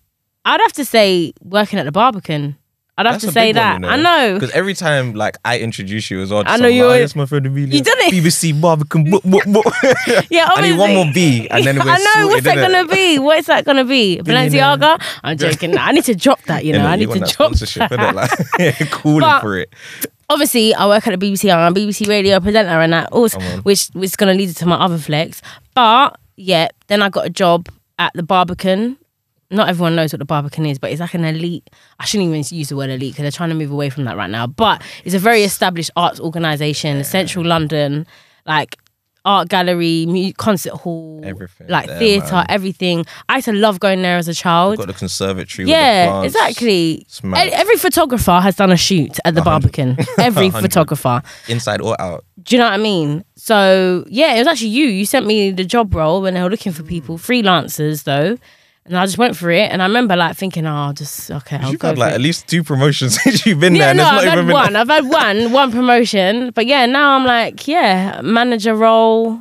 I'd 0.45 0.61
have 0.61 0.73
to 0.75 0.85
say 0.85 1.33
working 1.43 1.79
at 1.79 1.85
the 1.85 1.93
Barbican. 1.93 2.57
I'd 2.99 3.07
have 3.07 3.15
That's 3.15 3.25
to 3.25 3.31
a 3.31 3.33
say 3.33 3.49
big 3.49 3.55
that. 3.55 3.73
one, 3.81 3.85
you 3.85 3.89
I 3.89 3.97
know. 3.97 4.35
Because 4.39 4.51
every 4.51 4.75
time, 4.75 5.15
like, 5.15 5.39
I 5.47 5.59
introduce 5.61 6.11
you 6.11 6.21
as 6.21 6.31
well, 6.31 6.43
I 6.47 6.59
know 6.59 6.67
I'm 6.69 6.73
you 6.75 6.81
like, 6.83 6.83
oh, 6.83 6.85
always- 6.89 6.99
oh, 6.99 7.01
yes, 7.01 7.17
my 7.17 7.25
friend 7.25 7.47
Amelia. 7.47 7.75
You 7.75 7.83
done 7.83 7.97
it. 8.01 8.13
BBC 8.23 8.61
Barbican. 8.61 9.11
What, 9.11 9.25
what, 9.25 9.47
what? 9.47 10.27
Yeah, 10.31 10.47
I 10.53 10.61
need 10.61 10.79
one 10.79 10.93
more 10.95 11.07
B, 11.13 11.49
and 11.51 11.65
then 11.65 11.77
we're 11.77 11.83
I 11.91 11.97
know 11.97 12.27
what's 12.29 12.45
sorted, 12.45 12.45
that 12.45 12.59
innit? 12.59 12.73
gonna 12.73 12.89
be? 12.89 13.19
What's 13.19 13.47
that 13.47 13.65
gonna 13.65 13.85
be? 13.87 14.21
Billionaire. 14.21 14.77
Balenciaga? 14.77 15.03
I'm 15.25 15.39
joking. 15.39 15.79
I 15.79 15.93
need 15.93 16.05
to 16.05 16.15
drop 16.15 16.43
that. 16.43 16.67
You 16.67 16.75
know, 16.75 16.81
Innit? 16.81 16.85
I 16.87 16.97
need 16.97 17.09
want 17.09 17.21
to 17.21 17.25
that 17.27 17.35
drop 17.37 17.55
sponsorship, 17.55 17.89
that. 17.89 17.99
innit? 17.99 18.15
Like, 18.81 18.91
calling 18.91 19.21
But- 19.21 19.41
for 19.41 19.57
it. 19.59 19.73
Obviously, 20.29 20.75
I 20.75 20.87
work 20.87 21.07
at 21.07 21.19
the 21.19 21.27
BBC. 21.27 21.53
I'm 21.55 21.73
a 21.73 21.75
BBC 21.79 22.09
radio 22.09 22.41
presenter, 22.41 22.81
and 22.81 22.93
that 22.93 23.13
also, 23.13 23.39
which 23.63 23.89
which 23.93 24.11
is 24.11 24.17
gonna 24.17 24.35
lead 24.35 24.55
to 24.57 24.67
my 24.67 24.77
other 24.77 24.99
flex. 24.99 25.43
But 25.75 26.19
yeah, 26.37 26.69
then 26.87 27.03
I 27.03 27.09
got 27.09 27.27
a 27.27 27.31
job 27.31 27.69
at 27.99 28.13
the 28.15 28.23
Barbican. 28.23 28.97
Not 29.51 29.69
everyone 29.69 29.95
knows 29.95 30.15
what 30.15 30.19
the 30.19 30.25
Barbican 30.25 30.65
is, 30.65 30.79
but 30.79 30.91
it's 30.91 31.01
like 31.01 31.13
an 31.13 31.25
elite. 31.25 31.69
I 32.01 32.07
shouldn't 32.07 32.29
even 32.29 32.43
use 32.57 32.71
the 32.71 32.77
word 32.77 32.89
elite 32.89 33.13
because 33.13 33.23
they're 33.23 33.31
trying 33.31 33.51
to 33.51 33.55
move 33.55 33.71
away 33.71 33.91
from 33.91 34.05
that 34.05 34.17
right 34.17 34.31
now. 34.31 34.47
But 34.47 34.83
it's 35.05 35.15
a 35.15 35.19
very 35.19 35.43
established 35.43 35.91
arts 35.95 36.19
organisation, 36.19 37.05
central 37.05 37.45
London, 37.45 38.07
like 38.47 38.79
art 39.25 39.49
gallery, 39.49 40.05
mu- 40.07 40.33
concert 40.33 40.73
hall, 40.73 41.21
Everything 41.25 41.69
like 41.69 41.87
there, 41.87 41.99
theatre, 41.99 42.33
man. 42.35 42.47
everything. 42.49 43.07
I 43.29 43.37
used 43.37 43.45
to 43.47 43.53
love 43.53 43.79
going 43.81 44.03
there 44.03 44.17
as 44.17 44.27
a 44.29 44.35
child. 44.35 44.79
Got 44.79 44.89
the 44.89 44.93
conservatory. 44.95 45.65
with 45.65 45.69
the 45.75 45.79
Yeah, 45.79 46.07
plants. 46.11 46.35
exactly. 46.35 46.93
It's 47.03 47.23
mad. 47.23 47.49
E- 47.49 47.53
Every 47.53 47.77
photographer 47.77 48.41
has 48.41 48.57
done 48.57 48.73
a 48.73 48.77
shoot 48.77 49.19
at 49.25 49.35
the 49.35 49.43
hundred. 49.43 49.73
Barbican. 49.73 49.97
Every 50.19 50.51
photographer. 50.51 51.23
Inside 51.49 51.81
or 51.81 52.01
out. 52.01 52.25
Do 52.43 52.57
you 52.57 52.59
know 52.59 52.67
what 52.67 52.75
I 52.75 52.79
mean? 52.79 53.25
So 53.37 54.05
yeah, 54.09 54.35
it 54.35 54.39
was 54.39 54.49
actually 54.49 54.69
you. 54.71 54.87
You 54.87 55.07
sent 55.07 55.27
me 55.27 55.51
the 55.53 55.65
job 55.65 55.95
role 55.95 56.23
when 56.23 56.35
they 56.35 56.43
were 56.43 56.51
looking 56.51 56.73
for 56.73 56.83
people, 56.83 57.17
mm. 57.17 57.21
freelancers 57.21 58.05
though, 58.05 58.37
and 58.87 58.97
I 58.97 59.05
just 59.07 59.19
went 59.19 59.37
for 59.37 59.51
it. 59.51 59.71
And 59.71 59.81
I 59.83 59.87
remember 59.87 60.17
like 60.17 60.37
thinking, 60.37 60.67
oh, 60.67 60.75
I'll 60.75 60.93
just 60.93 61.31
okay, 61.31 61.57
I'll 61.57 61.71
You've 61.71 61.81
go 61.81 61.89
had 61.89 61.99
like 61.99 62.13
it. 62.13 62.15
at 62.17 62.21
least 62.21 62.49
two 62.49 62.63
promotions 62.65 63.21
since 63.23 63.47
you've 63.47 63.61
been 63.61 63.75
there. 63.75 63.83
yeah, 63.83 63.89
and 63.91 63.99
no, 63.99 64.05
I've 64.05 64.25
not 64.25 64.35
had 64.39 64.49
one. 64.49 64.77
I've 64.77 64.89
had 64.89 65.09
one, 65.09 65.53
one 65.61 65.71
promotion. 65.73 66.51
But 66.55 66.67
yeah, 66.67 66.87
now 66.87 67.17
I'm 67.17 67.25
like, 67.25 67.67
yeah, 67.69 68.21
manager 68.23 68.75
role. 68.75 69.39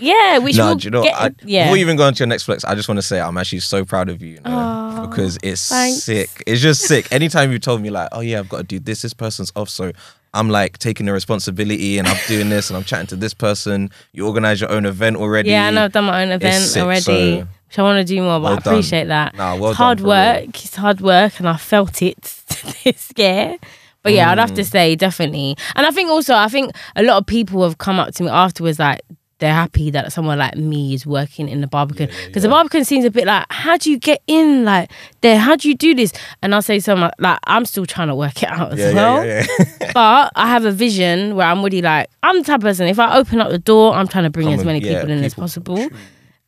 Yeah, 0.00 0.38
which 0.38 0.56
No, 0.56 0.74
will 0.74 0.80
you 0.80 0.90
know? 0.90 1.02
get, 1.02 1.14
I, 1.14 1.30
yeah. 1.44 1.64
Before 1.64 1.76
you 1.76 1.80
even 1.82 1.96
go 1.96 2.04
on 2.04 2.14
to 2.14 2.18
your 2.20 2.28
next 2.28 2.44
flex, 2.44 2.64
I 2.64 2.76
just 2.76 2.88
want 2.88 2.98
to 2.98 3.02
say 3.02 3.20
I'm 3.20 3.36
actually 3.36 3.58
so 3.60 3.84
proud 3.84 4.08
of 4.08 4.22
you, 4.22 4.34
you 4.34 4.40
know, 4.42 4.50
Aw, 4.56 5.06
because 5.06 5.38
it's 5.42 5.68
thanks. 5.68 6.04
sick. 6.04 6.42
It's 6.46 6.60
just 6.60 6.82
sick. 6.82 7.10
Anytime 7.10 7.50
you 7.50 7.58
told 7.58 7.82
me 7.82 7.90
like, 7.90 8.08
oh 8.12 8.20
yeah, 8.20 8.38
I've 8.38 8.48
got 8.48 8.58
to 8.58 8.62
do 8.62 8.78
this, 8.78 9.02
this 9.02 9.12
person's 9.12 9.50
off, 9.56 9.68
so 9.68 9.90
I'm 10.34 10.50
like 10.50 10.78
taking 10.78 11.06
the 11.06 11.12
responsibility 11.12 11.98
and 11.98 12.06
I'm 12.06 12.16
doing 12.28 12.48
this 12.48 12.70
and 12.70 12.76
I'm 12.76 12.84
chatting 12.84 13.08
to 13.08 13.16
this 13.16 13.34
person. 13.34 13.90
You 14.12 14.24
organize 14.28 14.60
your 14.60 14.70
own 14.70 14.86
event 14.86 15.16
already. 15.16 15.50
Yeah, 15.50 15.66
I 15.66 15.70
know 15.70 15.84
I've 15.86 15.92
done 15.92 16.04
my 16.04 16.22
own 16.22 16.30
event 16.30 16.76
already. 16.76 17.00
so- 17.00 17.48
which 17.68 17.78
I 17.78 17.82
want 17.82 18.06
to 18.06 18.14
do 18.14 18.20
more, 18.22 18.38
but 18.40 18.42
Well 18.42 18.52
I 18.54 18.58
done. 18.58 18.74
appreciate 18.74 19.08
that. 19.08 19.36
Nah, 19.36 19.56
well 19.56 19.70
it's 19.70 19.78
hard 19.78 20.00
work. 20.00 20.48
It's 20.48 20.74
hard 20.76 21.00
work, 21.00 21.38
and 21.38 21.48
I 21.48 21.56
felt 21.56 22.02
it 22.02 22.16
this 22.84 23.12
year. 23.16 23.56
But 24.02 24.12
yeah, 24.14 24.30
I'd 24.30 24.38
have 24.38 24.52
Mm. 24.52 24.56
to 24.56 24.64
say 24.64 24.94
definitely. 24.96 25.56
And 25.76 25.86
I 25.86 25.90
think 25.90 26.08
also, 26.08 26.34
I 26.34 26.48
think 26.48 26.72
a 26.96 27.02
lot 27.02 27.18
of 27.18 27.26
people 27.26 27.62
have 27.64 27.78
come 27.78 27.98
up 27.98 28.14
to 28.14 28.22
me 28.22 28.30
afterwards 28.30 28.78
like 28.78 29.00
they're 29.40 29.52
happy 29.52 29.88
that 29.90 30.12
someone 30.12 30.36
like 30.38 30.56
me 30.56 30.94
is 30.94 31.06
working 31.06 31.48
in 31.48 31.60
the 31.60 31.66
Barbican 31.68 32.08
because 32.26 32.42
the 32.42 32.48
Barbican 32.48 32.84
seems 32.84 33.04
a 33.04 33.10
bit 33.10 33.24
like, 33.26 33.44
how 33.50 33.76
do 33.76 33.88
you 33.90 33.96
get 33.98 34.20
in 34.26 34.64
like 34.64 34.90
there? 35.20 35.38
How 35.38 35.54
do 35.56 35.68
you 35.68 35.76
do 35.76 35.94
this? 35.94 36.12
And 36.42 36.54
I'll 36.54 36.62
say 36.62 36.80
something 36.80 37.10
like, 37.20 37.38
I'm 37.44 37.64
still 37.64 37.86
trying 37.86 38.08
to 38.08 38.14
work 38.16 38.42
it 38.42 38.48
out 38.48 38.72
as 38.72 38.78
Yeah, 38.80 38.92
well. 38.94 39.24
yeah, 39.26 39.44
yeah, 39.58 39.64
yeah. 39.80 39.90
But 39.94 40.32
I 40.34 40.48
have 40.48 40.64
a 40.64 40.72
vision 40.72 41.36
where 41.36 41.46
I'm 41.46 41.62
really 41.62 41.82
like, 41.82 42.08
I'm 42.24 42.38
the 42.38 42.44
type 42.44 42.56
of 42.56 42.62
person, 42.62 42.88
if 42.88 42.98
I 42.98 43.16
open 43.16 43.40
up 43.40 43.50
the 43.50 43.58
door, 43.60 43.94
I'm 43.94 44.08
trying 44.08 44.24
to 44.24 44.30
bring 44.30 44.46
Come 44.46 44.54
as 44.54 44.60
and- 44.60 44.66
many 44.66 44.80
yeah, 44.80 44.94
people 45.02 45.10
in 45.10 45.22
as 45.22 45.34
possible. 45.34 45.76
true. 45.88 45.90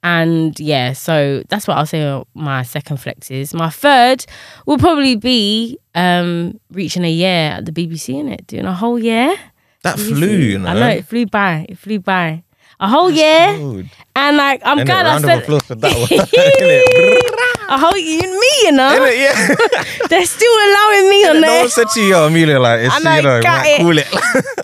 And 0.02 0.58
yeah, 0.58 0.92
so 0.94 1.42
that's 1.48 1.68
what 1.68 1.76
I'll 1.76 1.86
say 1.86 2.22
my 2.34 2.62
second 2.62 2.98
flex 2.98 3.30
is. 3.30 3.52
My 3.52 3.68
third 3.68 4.24
will 4.66 4.78
probably 4.78 5.16
be 5.16 5.78
um 5.94 6.58
reaching 6.70 7.04
a 7.04 7.10
year 7.10 7.52
at 7.58 7.66
the 7.66 7.72
BBC 7.72 8.18
in 8.18 8.28
it, 8.28 8.46
doing 8.46 8.64
a 8.64 8.74
whole 8.74 8.98
year. 8.98 9.36
That 9.82 9.96
BBC. 9.96 10.08
flew, 10.14 10.28
you 10.28 10.58
know. 10.58 10.68
I 10.68 10.74
know 10.74 10.88
it 10.88 11.04
flew 11.06 11.26
by. 11.26 11.66
It 11.68 11.78
flew 11.78 11.98
by. 12.00 12.42
A 12.82 12.88
whole 12.88 13.10
year. 13.10 13.56
Good. 13.58 13.90
And 14.16 14.36
like 14.38 14.62
I'm 14.64 14.84
glad 14.86 15.04
I 15.06 15.20
said 15.20 15.42
applause 15.42 15.62
for 15.64 15.74
that 15.74 15.92
one. 17.30 17.50
A 17.70 17.78
whole 17.78 17.96
you 17.96 18.20
me, 18.20 18.48
you 18.64 18.72
know. 18.72 18.98
Innit? 18.98 19.16
Yeah. 19.16 20.06
They're 20.08 20.26
still 20.26 20.52
allowing 20.52 21.08
me 21.08 21.28
on 21.28 21.34
no 21.36 21.40
there. 21.42 21.60
one 21.60 21.68
said 21.68 21.86
to 21.94 22.00
you, 22.00 22.16
Amelia, 22.16 22.58
like, 22.58 22.80
it's, 22.80 23.06
I 23.06 23.16
you 23.18 23.22
know, 23.22 23.40
it. 23.44 23.78
cool 23.78 23.96
it. 23.96 24.08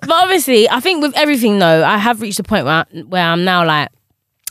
but 0.01 0.11
obviously, 0.11 0.69
I 0.69 0.81
think 0.81 1.03
with 1.03 1.17
everything 1.17 1.61
though, 1.61 1.85
I 1.85 1.99
have 1.99 2.21
reached 2.21 2.41
a 2.41 2.43
point 2.43 2.65
where 2.65 2.85
where 3.07 3.23
I'm 3.23 3.45
now 3.45 3.65
like, 3.65 3.91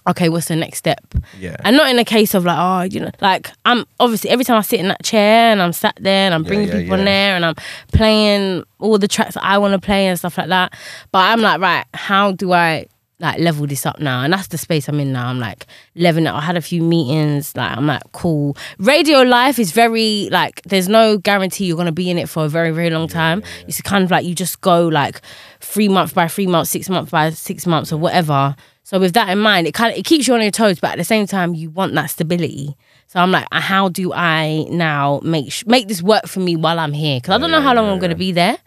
okay, 0.07 0.29
what's 0.29 0.47
the 0.47 0.55
next 0.55 0.77
step? 0.77 1.03
yeah. 1.39 1.55
And 1.63 1.77
not 1.77 1.89
in 1.89 1.99
a 1.99 2.05
case 2.05 2.33
of 2.33 2.45
like, 2.45 2.57
oh, 2.57 2.81
you 2.83 2.99
know, 2.99 3.11
like 3.21 3.51
I'm 3.65 3.85
obviously 3.99 4.29
every 4.29 4.45
time 4.45 4.57
I 4.57 4.61
sit 4.61 4.79
in 4.79 4.87
that 4.87 5.03
chair 5.03 5.51
and 5.51 5.61
I'm 5.61 5.73
sat 5.73 5.97
there 5.99 6.25
and 6.25 6.33
I'm 6.33 6.43
bringing 6.43 6.67
yeah, 6.67 6.81
people 6.81 6.93
in 6.93 6.99
yeah. 6.99 7.05
there 7.05 7.35
and 7.35 7.45
I'm 7.45 7.55
playing 7.91 8.63
all 8.79 8.97
the 8.97 9.07
tracks 9.07 9.35
that 9.35 9.43
I 9.43 9.57
want 9.57 9.73
to 9.73 9.83
play 9.83 10.07
and 10.07 10.17
stuff 10.17 10.37
like 10.37 10.49
that. 10.49 10.73
But 11.11 11.31
I'm 11.31 11.41
like, 11.41 11.59
right, 11.59 11.85
how 11.93 12.31
do 12.31 12.53
I 12.53 12.87
like 13.19 13.39
level 13.39 13.65
this 13.67 13.85
up 13.85 13.99
now? 13.99 14.23
And 14.23 14.33
that's 14.33 14.47
the 14.47 14.57
space 14.57 14.87
I'm 14.87 14.99
in 14.99 15.13
now. 15.13 15.27
I'm 15.27 15.39
like 15.39 15.65
leveling 15.95 16.27
up. 16.27 16.35
I 16.35 16.41
had 16.41 16.57
a 16.57 16.61
few 16.61 16.81
meetings. 16.81 17.55
Like 17.55 17.75
I'm 17.75 17.87
like, 17.87 18.03
cool. 18.11 18.57
Radio 18.77 19.21
life 19.21 19.59
is 19.59 19.71
very 19.71 20.29
like, 20.31 20.61
there's 20.63 20.89
no 20.89 21.17
guarantee 21.17 21.65
you're 21.65 21.77
gonna 21.77 21.91
be 21.91 22.09
in 22.09 22.17
it 22.17 22.29
for 22.29 22.45
a 22.45 22.49
very 22.49 22.71
very 22.71 22.89
long 22.89 23.07
time. 23.07 23.43
It's 23.67 23.81
kind 23.81 24.03
of 24.03 24.11
like 24.11 24.25
you 24.25 24.35
just 24.35 24.61
go 24.61 24.87
like 24.87 25.21
three 25.59 25.87
months 25.89 26.13
by 26.13 26.27
three 26.27 26.47
months, 26.47 26.71
six 26.71 26.89
months 26.89 27.11
by 27.11 27.29
six 27.31 27.65
months 27.65 27.91
or 27.91 27.97
whatever. 27.97 28.55
So 28.83 28.99
with 28.99 29.13
that 29.13 29.29
in 29.29 29.39
mind, 29.39 29.65
it 29.65 29.73
kind 29.73 29.91
of 29.91 29.97
it 29.97 30.05
keeps 30.05 30.27
you 30.27 30.35
on 30.35 30.41
your 30.43 30.51
toes, 30.51 30.79
but 30.79 30.91
at 30.91 30.97
the 30.97 31.03
same 31.03 31.25
time, 31.25 31.55
you 31.55 31.71
want 31.71 31.95
that 31.95 32.11
stability. 32.11 32.75
So 33.07 33.19
I'm 33.19 33.31
like, 33.31 33.47
how 33.51 33.89
do 33.89 34.13
I 34.13 34.65
now 34.69 35.21
make 35.23 35.51
sh- 35.51 35.65
make 35.65 35.87
this 35.87 36.03
work 36.03 36.27
for 36.27 36.39
me 36.39 36.55
while 36.55 36.77
I'm 36.79 36.93
here? 36.93 37.19
Because 37.19 37.33
I 37.33 37.37
don't 37.39 37.49
know 37.49 37.61
how 37.61 37.73
long 37.73 37.89
I'm 37.89 37.97
gonna 37.97 38.13
be 38.15 38.31
there. 38.31 38.57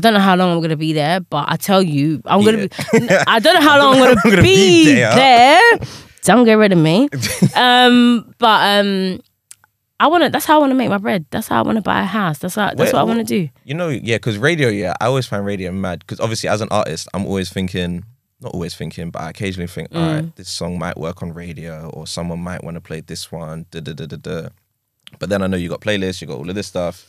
I 0.00 0.02
don't 0.02 0.14
know 0.14 0.20
how 0.20 0.34
long 0.34 0.50
I'm 0.56 0.62
gonna 0.62 0.76
be 0.76 0.94
there, 0.94 1.20
but 1.20 1.44
I 1.48 1.56
tell 1.56 1.82
you, 1.82 2.22
I'm 2.24 2.42
gonna 2.42 2.68
be. 2.68 2.70
I 3.26 3.38
don't 3.38 3.54
know 3.54 3.60
how 3.60 3.78
long 3.78 3.94
I'm 3.96 4.00
gonna, 4.00 4.20
I'm 4.24 4.30
gonna 4.30 4.42
be, 4.42 4.84
be 4.86 4.94
there. 4.94 5.14
there. 5.14 5.78
Don't 6.22 6.44
get 6.44 6.54
rid 6.54 6.72
of 6.72 6.78
me. 6.78 7.08
um, 7.54 8.34
but 8.38 8.78
um, 8.80 9.20
I 9.98 10.06
want 10.06 10.24
to. 10.24 10.30
That's 10.30 10.46
how 10.46 10.56
I 10.56 10.58
want 10.58 10.70
to 10.70 10.74
make 10.74 10.88
my 10.88 10.96
bread. 10.96 11.26
That's 11.30 11.48
how 11.48 11.58
I 11.58 11.62
want 11.62 11.76
to 11.76 11.82
buy 11.82 12.00
a 12.00 12.04
house. 12.06 12.38
That's 12.38 12.54
how. 12.54 12.72
That's 12.74 12.94
what 12.94 13.00
I 13.00 13.02
want 13.02 13.18
to 13.18 13.24
do. 13.24 13.48
You 13.64 13.74
know, 13.74 13.88
yeah, 13.88 14.16
because 14.16 14.38
radio, 14.38 14.68
yeah, 14.68 14.94
I 15.02 15.06
always 15.06 15.26
find 15.26 15.44
radio 15.44 15.70
mad. 15.70 15.98
Because 16.00 16.18
obviously, 16.20 16.48
as 16.48 16.62
an 16.62 16.68
artist, 16.70 17.08
I'm 17.12 17.26
always 17.26 17.50
thinking, 17.50 18.04
not 18.40 18.54
always 18.54 18.74
thinking, 18.74 19.10
but 19.10 19.20
I 19.20 19.28
occasionally 19.30 19.66
think, 19.66 19.88
all 19.94 20.00
Mm. 20.00 20.14
right, 20.14 20.36
this 20.36 20.48
song 20.48 20.78
might 20.78 20.96
work 20.96 21.22
on 21.22 21.34
radio, 21.34 21.90
or 21.92 22.06
someone 22.06 22.40
might 22.40 22.64
want 22.64 22.76
to 22.76 22.80
play 22.80 23.00
this 23.00 23.30
one, 23.30 23.66
da 23.70 23.80
da 23.80 23.92
da 23.92 24.06
da 24.06 24.16
da. 24.16 24.48
But 25.18 25.28
then 25.28 25.42
I 25.42 25.46
know 25.46 25.58
you 25.58 25.68
got 25.68 25.80
playlists, 25.82 26.22
you 26.22 26.26
got 26.26 26.38
all 26.38 26.48
of 26.48 26.54
this 26.54 26.68
stuff. 26.68 27.04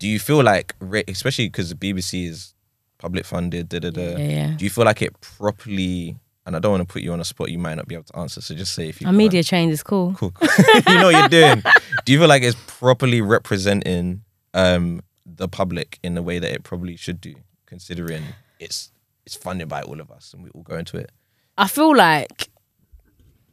Do 0.00 0.08
you 0.08 0.18
feel 0.18 0.42
like, 0.42 0.74
especially 1.08 1.48
because 1.48 1.68
the 1.68 1.74
BBC 1.76 2.26
is 2.26 2.54
public 2.98 3.24
funded, 3.26 3.68
da 3.68 3.78
da 3.80 3.90
da, 3.90 4.00
Yeah, 4.00 4.18
yeah. 4.18 4.56
do 4.56 4.64
you 4.64 4.70
feel 4.70 4.84
like 4.84 5.02
it 5.02 5.18
properly? 5.20 6.16
And 6.46 6.56
I 6.56 6.58
don't 6.58 6.72
want 6.72 6.88
to 6.88 6.90
put 6.92 7.02
you 7.02 7.12
on 7.12 7.20
a 7.20 7.24
spot 7.24 7.50
you 7.50 7.58
might 7.58 7.74
not 7.74 7.86
be 7.86 7.94
able 7.94 8.04
to 8.04 8.18
answer, 8.18 8.40
so 8.40 8.54
just 8.54 8.74
say 8.74 8.88
if 8.88 9.00
you. 9.00 9.04
Can't. 9.06 9.16
media 9.16 9.42
trained 9.44 9.72
is 9.72 9.82
cool. 9.82 10.14
Cool. 10.14 10.32
you 10.88 10.94
know 10.98 11.12
what 11.12 11.14
you're 11.14 11.28
doing. 11.28 11.62
Do 12.06 12.12
you 12.12 12.18
feel 12.18 12.28
like 12.28 12.42
it's 12.42 12.56
properly 12.66 13.20
representing 13.20 14.22
um 14.54 15.02
the 15.26 15.48
public 15.48 15.98
in 16.02 16.14
the 16.14 16.22
way 16.22 16.38
that 16.38 16.50
it 16.50 16.64
probably 16.64 16.96
should 16.96 17.20
do, 17.20 17.34
considering 17.66 18.24
it's 18.58 18.90
it's 19.26 19.36
funded 19.36 19.68
by 19.68 19.82
all 19.82 20.00
of 20.00 20.10
us 20.10 20.32
and 20.32 20.42
we 20.42 20.50
all 20.50 20.62
go 20.62 20.76
into 20.76 20.96
it. 20.96 21.12
I 21.58 21.68
feel 21.68 21.94
like, 21.94 22.48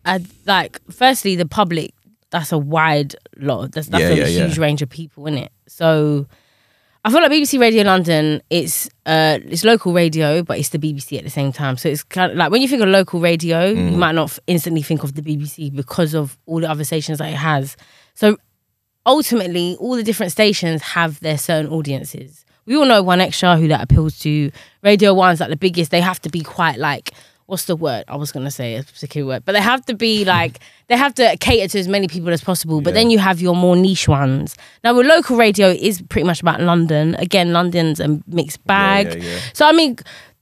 I 0.05 0.23
like. 0.45 0.79
Firstly, 0.89 1.36
the 1.36 1.45
public. 1.45 1.93
That's 2.29 2.51
a 2.51 2.57
wide 2.57 3.15
lot. 3.37 3.71
That's, 3.71 3.87
that's 3.87 4.01
Yeah, 4.01 4.09
a 4.09 4.15
yeah, 4.15 4.25
yeah. 4.25 4.45
huge 4.47 4.57
range 4.57 4.81
of 4.81 4.89
people 4.89 5.27
in 5.27 5.37
it. 5.37 5.51
So, 5.67 6.27
I 7.05 7.09
feel 7.09 7.21
like 7.21 7.31
BBC 7.31 7.57
Radio 7.59 7.83
London. 7.83 8.41
It's 8.49 8.87
uh, 9.05 9.39
it's 9.45 9.63
local 9.63 9.93
radio, 9.93 10.43
but 10.43 10.59
it's 10.59 10.69
the 10.69 10.79
BBC 10.79 11.17
at 11.17 11.23
the 11.23 11.29
same 11.29 11.53
time. 11.53 11.77
So 11.77 11.87
it's 11.87 12.03
kind 12.03 12.31
of 12.33 12.37
like 12.37 12.51
when 12.51 12.61
you 12.61 12.67
think 12.67 12.81
of 12.81 12.89
local 12.89 13.21
radio, 13.21 13.73
Mm. 13.73 13.91
you 13.91 13.97
might 13.97 14.11
not 14.15 14.29
f- 14.31 14.39
instantly 14.47 14.81
think 14.81 15.03
of 15.03 15.13
the 15.15 15.21
BBC 15.21 15.73
because 15.73 16.13
of 16.13 16.37
all 16.45 16.59
the 16.59 16.69
other 16.69 16.83
stations 16.83 17.19
that 17.19 17.29
it 17.29 17.37
has. 17.37 17.77
So 18.13 18.35
ultimately, 19.05 19.77
all 19.79 19.95
the 19.95 20.03
different 20.03 20.31
stations 20.31 20.81
have 20.81 21.19
their 21.21 21.37
certain 21.37 21.71
audiences. 21.71 22.45
We 22.65 22.75
all 22.75 22.85
know 22.85 23.01
1Xtra 23.03 23.57
who 23.59 23.69
that 23.69 23.81
appeals 23.81 24.19
to. 24.19 24.51
Radio 24.83 25.13
One's 25.13 25.39
like 25.39 25.49
the 25.49 25.55
biggest. 25.55 25.91
They 25.91 26.01
have 26.01 26.21
to 26.23 26.29
be 26.29 26.41
quite 26.41 26.77
like 26.79 27.11
what's 27.47 27.65
the 27.65 27.75
word? 27.75 28.03
I 28.07 28.15
was 28.15 28.31
gonna 28.31 28.51
say 28.51 28.75
a 28.75 28.83
particular 28.83 29.25
word, 29.27 29.43
but 29.45 29.53
they 29.53 29.62
have 29.62 29.83
to 29.88 29.93
be 29.95 30.23
like 30.25 30.60
they 30.88 30.95
have 30.97 31.13
to 31.15 31.36
cater 31.39 31.67
to 31.69 31.79
as 31.79 31.88
many 31.88 32.07
people 32.07 32.29
as 32.31 32.41
possible. 32.43 32.79
But 32.81 32.91
Yeah. 32.91 33.01
then 33.01 33.10
you 33.10 33.19
have 33.19 33.41
your 33.41 33.55
more 33.55 33.75
niche 33.75 34.07
ones. 34.07 34.55
Now, 34.83 34.93
with 34.95 35.07
local 35.07 35.36
radio, 35.38 35.69
is 35.69 36.01
pretty 36.03 36.25
much 36.27 36.41
about 36.41 36.62
London. 36.62 37.15
Again, 37.15 37.51
London's 37.53 37.99
a 37.99 38.19
mixed 38.27 38.63
bag. 38.67 39.07
yeah, 39.07 39.15
yeah. 39.29 39.39
So 39.53 39.65
I 39.65 39.71
mean, 39.71 39.97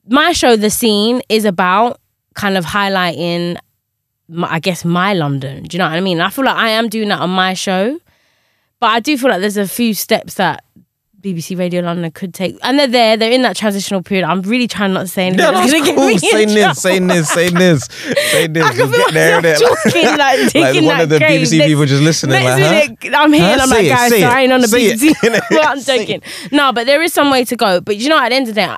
my 0.09 0.33
show, 0.33 0.55
The 0.55 0.69
Scene, 0.69 1.21
is 1.29 1.45
about 1.45 1.99
kind 2.35 2.57
of 2.57 2.65
highlighting, 2.65 3.57
my, 4.27 4.51
I 4.53 4.59
guess, 4.59 4.83
my 4.83 5.13
London. 5.13 5.63
Do 5.63 5.75
you 5.75 5.79
know 5.79 5.85
what 5.89 5.95
I 5.95 6.01
mean? 6.01 6.19
I 6.19 6.29
feel 6.29 6.45
like 6.45 6.57
I 6.57 6.69
am 6.69 6.89
doing 6.89 7.09
that 7.09 7.19
on 7.21 7.29
my 7.29 7.53
show, 7.53 7.99
but 8.79 8.87
I 8.87 8.99
do 8.99 9.17
feel 9.17 9.29
like 9.29 9.41
there's 9.41 9.57
a 9.57 9.67
few 9.67 9.93
steps 9.93 10.35
that 10.35 10.63
BBC 11.25 11.57
Radio 11.57 11.81
London 11.81 12.11
could 12.11 12.33
take, 12.33 12.55
and 12.61 12.77
they're 12.77 12.85
there. 12.87 13.17
They're 13.17 13.31
in 13.31 13.41
that 13.41 13.55
transitional 13.55 14.03
period. 14.03 14.25
I'm 14.25 14.41
really 14.43 14.67
trying 14.67 14.93
not 14.93 15.01
to 15.01 15.07
say 15.07 15.27
anything. 15.27 15.43
Yeah, 15.43 15.51
that's 15.51 15.71
cool. 15.73 16.17
Say 16.19 16.45
this, 16.45 16.81
say 16.81 16.99
this, 16.99 17.29
say 17.29 17.49
this, 17.49 17.85
say 17.85 18.47
this. 18.47 18.63
I 18.63 18.69
can 18.73 18.77
Just 18.77 18.93
feel 18.93 19.11
there, 19.11 19.41
there. 19.41 19.55
talking, 19.55 20.17
like, 20.17 20.51
digging 20.53 20.85
one 20.85 20.97
that 20.97 21.03
of 21.03 21.09
the 21.09 21.17
grave. 21.19 21.41
BBC 21.41 21.57
Next- 21.57 21.69
people 21.69 21.85
just 21.85 22.03
listening, 22.03 22.31
Next 22.43 22.45
like, 22.45 22.63
huh? 22.63 22.69
minute, 22.69 23.15
I'm 23.19 23.33
here 23.33 23.41
Huh? 23.43 23.51
and 23.53 23.61
I'm 23.61 23.67
Say 23.69 23.89
like, 23.89 23.97
guys, 23.97 24.19
so 24.21 24.27
I 24.27 24.41
ain't 24.41 24.53
on 24.53 24.61
the 24.61 24.67
say. 24.67 24.93
BBC. 24.93 25.39
well, 25.51 25.67
I'm 25.67 25.79
joking. 25.81 26.21
No, 26.51 26.71
but 26.71 26.85
there 26.85 27.01
is 27.01 27.11
some 27.13 27.31
way 27.31 27.43
to 27.45 27.55
go. 27.55 27.81
But 27.81 27.97
you 27.97 28.09
know, 28.09 28.19
at 28.19 28.29
the 28.29 28.35
end 28.35 28.47
of 28.47 28.53
the 28.55 28.61
day, 28.61 28.75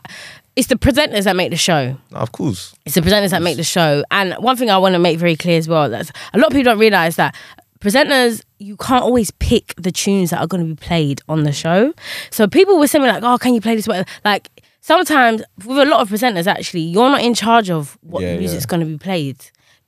it's 0.55 0.67
the 0.67 0.75
presenters 0.75 1.25
that 1.25 1.35
make 1.35 1.51
the 1.51 1.57
show. 1.57 1.95
Of 2.13 2.31
course. 2.31 2.73
It's 2.85 2.95
the 2.95 3.01
presenters 3.01 3.29
that 3.31 3.41
make 3.43 3.57
the 3.57 3.63
show. 3.63 4.03
And 4.09 4.33
one 4.35 4.55
thing 4.55 4.69
I 4.71 4.77
want 4.77 4.93
to 4.93 4.99
make 4.99 5.19
very 5.19 5.35
clear 5.35 5.57
as 5.57 5.67
well 5.67 5.89
that's 5.89 6.11
a 6.33 6.37
lot 6.39 6.47
of 6.47 6.53
people 6.53 6.71
don't 6.71 6.79
realize 6.79 7.15
that 7.17 7.35
presenters 7.79 8.41
you 8.59 8.75
can't 8.77 9.03
always 9.03 9.31
pick 9.31 9.73
the 9.77 9.91
tunes 9.91 10.31
that 10.31 10.39
are 10.39 10.47
going 10.47 10.63
to 10.67 10.73
be 10.75 10.75
played 10.87 11.21
on 11.29 11.43
the 11.43 11.51
show. 11.51 11.93
So 12.31 12.47
people 12.47 12.79
were 12.79 12.87
saying 12.87 13.05
like, 13.05 13.23
"Oh, 13.23 13.37
can 13.37 13.53
you 13.53 13.61
play 13.61 13.75
this?" 13.75 13.87
Like 14.25 14.49
sometimes 14.81 15.43
with 15.65 15.77
a 15.77 15.85
lot 15.85 16.01
of 16.01 16.09
presenters, 16.09 16.47
actually, 16.47 16.81
you're 16.81 17.09
not 17.09 17.21
in 17.21 17.33
charge 17.33 17.69
of 17.69 17.97
what 18.01 18.23
Yeah, 18.23 18.37
music's 18.37 18.63
yeah. 18.63 18.67
going 18.69 18.79
to 18.81 18.85
be 18.85 18.97
played. 18.97 19.37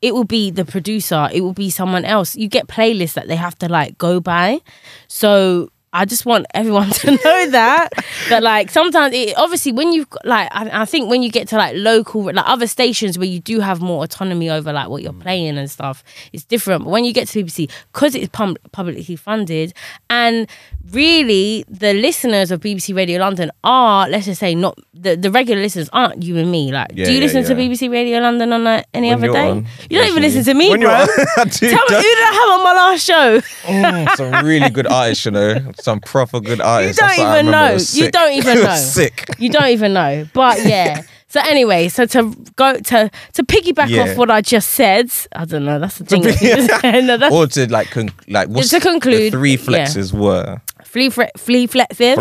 It 0.02 0.13
will 0.13 0.23
be 0.23 0.49
the 0.52 0.63
producer. 0.65 1.28
It 1.34 1.41
will 1.41 1.54
be 1.54 1.69
someone 1.69 2.06
else. 2.06 2.36
You 2.36 2.47
get 2.47 2.67
playlists 2.67 3.13
that 3.15 3.28
they 3.28 3.36
have 3.36 3.58
to 3.60 3.67
like 3.67 3.97
go 3.97 4.19
by. 4.19 4.60
So 5.08 5.71
I 5.91 6.06
just 6.06 6.25
want 6.25 6.45
everyone 6.54 6.89
to 7.02 7.12
know 7.12 7.49
that. 7.49 7.89
That 8.30 8.43
like 8.43 8.69
sometimes 8.69 9.13
it 9.15 9.38
obviously 9.38 9.71
when 9.71 9.91
you've 9.93 10.10
got, 10.10 10.25
like 10.25 10.49
I, 10.52 10.82
I 10.82 10.86
think 10.86 11.10
when 11.10 11.23
you 11.23 11.32
get 11.32 11.47
to 11.49 11.58
like 11.58 11.75
local 11.75 12.23
like 12.23 12.47
other 12.47 12.67
stations 12.67 13.17
where 13.17 13.28
you 13.28 13.39
do 13.39 13.60
have 13.60 13.82
more 13.82 14.04
autonomy 14.04 14.49
over 14.49 14.71
like 14.71 14.89
what 14.89 15.02
you're 15.02 15.13
mm. 15.13 15.21
playing 15.21 15.58
and 15.58 15.69
stuff 15.69 16.04
it's 16.34 16.43
different. 16.43 16.84
But 16.84 16.91
when 16.91 17.06
you 17.06 17.13
get 17.13 17.28
to 17.30 17.43
BBC 17.43 17.71
because 17.91 18.15
it's 18.15 18.30
pub- 18.30 18.60
publicly 18.71 19.15
funded 19.15 19.73
and 20.10 20.47
really 20.91 21.63
the 21.69 21.93
listeners 21.93 22.52
of 22.52 22.62
BBC 22.62 22.95
Radio 22.95 23.19
London 23.19 23.52
are 23.63 24.08
let's 24.10 24.25
just 24.25 24.39
say 24.39 24.56
not 24.56 24.78
the, 24.93 25.15
the 25.15 25.32
regular 25.32 25.62
listeners 25.62 25.89
aren't 25.93 26.23
you 26.23 26.38
and 26.38 26.52
me 26.52 26.71
like 26.71 26.88
Yeah, 26.93 27.06
do 27.06 27.12
you 27.13 27.17
yeah, 27.19 27.25
listen 27.25 27.43
to. 27.45 27.56
BBC 27.56 27.91
Radio 27.91 28.19
London 28.19 28.52
on 28.54 28.63
like, 28.63 28.86
any 28.93 29.10
When 29.10 29.17
other 29.23 29.34
day 29.34 29.49
on, 29.49 29.67
you 29.89 29.97
don't 29.99 30.08
even 30.10 30.21
listen 30.23 30.43
to 30.43 30.54
me 30.54 30.69
When 30.69 30.82
bro 30.82 30.89
on, 30.91 31.08
Tell 31.49 31.69
me, 31.69 31.95
who 31.95 32.02
did 32.02 32.19
I 32.19 32.32
have 32.34 32.60
on 32.60 32.63
my 32.63 32.73
last 32.73 33.06
show? 33.06 33.41
Mm, 33.63 34.15
some 34.15 34.45
really 34.45 34.69
good 34.69 34.88
artists, 34.88 35.25
you 35.25 35.32
know. 35.32 35.71
Some 35.80 35.99
proper 35.99 36.39
good 36.39 36.62
artists. 36.62 36.97
You 37.02 37.08
don't 37.08 37.17
That's 37.17 37.39
even 37.39 37.52
know. 37.99 38.06
You 38.06 38.12
don't 38.12 38.34
even 38.34 38.63
know. 38.63 38.75
Sick. 38.75 39.25
You 39.38 39.49
don't 39.49 39.69
even 39.69 39.93
know. 39.93 40.28
But 40.34 40.65
yeah. 40.65 41.02
So 41.32 41.39
anyway, 41.42 41.89
so 41.89 42.06
to 42.08 42.36
go 42.56 42.74
to 42.80 43.12
to 43.34 43.44
piggyback 43.44 43.89
Yeah. 43.89 44.02
off 44.02 44.18
what 44.18 44.32
I 44.32 44.42
just 44.42 44.72
said, 44.72 45.12
I 45.36 45.46
don't 45.46 45.63
know. 45.63 45.78
That's 45.80 46.00
the 46.00 46.06
thing. 46.06 46.22
no, 47.06 47.18
that's 47.18 47.34
Or 47.36 47.46
to 47.48 47.72
like, 47.72 47.92
con- 47.92 48.10
like 48.28 48.50
what's 48.50 48.70
To 48.72 48.80
conclude, 48.80 49.32
the 49.34 49.38
three 49.38 49.52
yeah. 49.52 49.58
flexes 49.58 50.12
were. 50.12 50.60
flea 50.84 51.10
fre- 51.12 51.36
flea 51.38 51.68
flexes. 51.68 52.15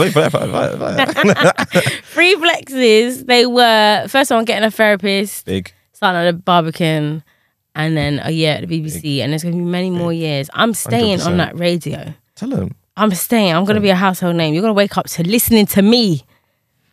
Free 2.05 2.35
flexes. 2.42 3.27
They 3.27 3.47
were 3.47 4.07
first 4.09 4.31
one 4.31 4.44
getting 4.44 4.64
a 4.66 4.71
therapist, 4.71 5.47
Big. 5.47 5.73
starting 5.92 6.21
at 6.21 6.31
the 6.31 6.38
Barbican, 6.42 7.23
and 7.75 7.97
then 7.97 8.21
a 8.23 8.31
year 8.31 8.55
at 8.55 8.68
the 8.68 8.81
BBC, 8.81 9.21
and 9.21 9.33
there's 9.33 9.42
gonna 9.42 9.57
be 9.57 9.62
many 9.62 9.90
more 9.90 10.12
years. 10.12 10.51
I'm 10.53 10.75
staying 10.75 11.21
on 11.23 11.35
100%. 11.35 11.37
that 11.38 11.59
radio. 11.59 12.14
Tell 12.35 12.51
them. 12.51 12.75
I'm 12.97 13.12
staying. 13.14 13.55
I'm 13.55 13.64
gonna 13.64 13.81
be 13.81 13.90
a 13.90 13.94
household 13.94 14.37
name. 14.37 14.53
You're 14.55 14.62
gonna 14.62 14.73
wake 14.75 14.97
up 14.99 15.07
to 15.11 15.23
listening 15.23 15.66
to 15.66 15.83
me. 15.83 16.25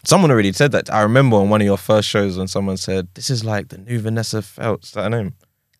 Someone 0.05 0.31
already 0.31 0.53
said 0.53 0.71
that. 0.71 0.91
I 0.93 1.01
remember 1.01 1.37
on 1.37 1.49
one 1.49 1.61
of 1.61 1.65
your 1.65 1.77
first 1.77 2.07
shows 2.07 2.37
when 2.37 2.47
someone 2.47 2.77
said, 2.77 3.07
"This 3.13 3.29
is 3.29 3.43
like 3.43 3.69
the 3.69 3.77
new 3.77 3.99
Vanessa 3.99 4.41
Feltz." 4.41 4.87
Is 4.87 4.93
that 4.93 5.03
her 5.03 5.09
name? 5.09 5.33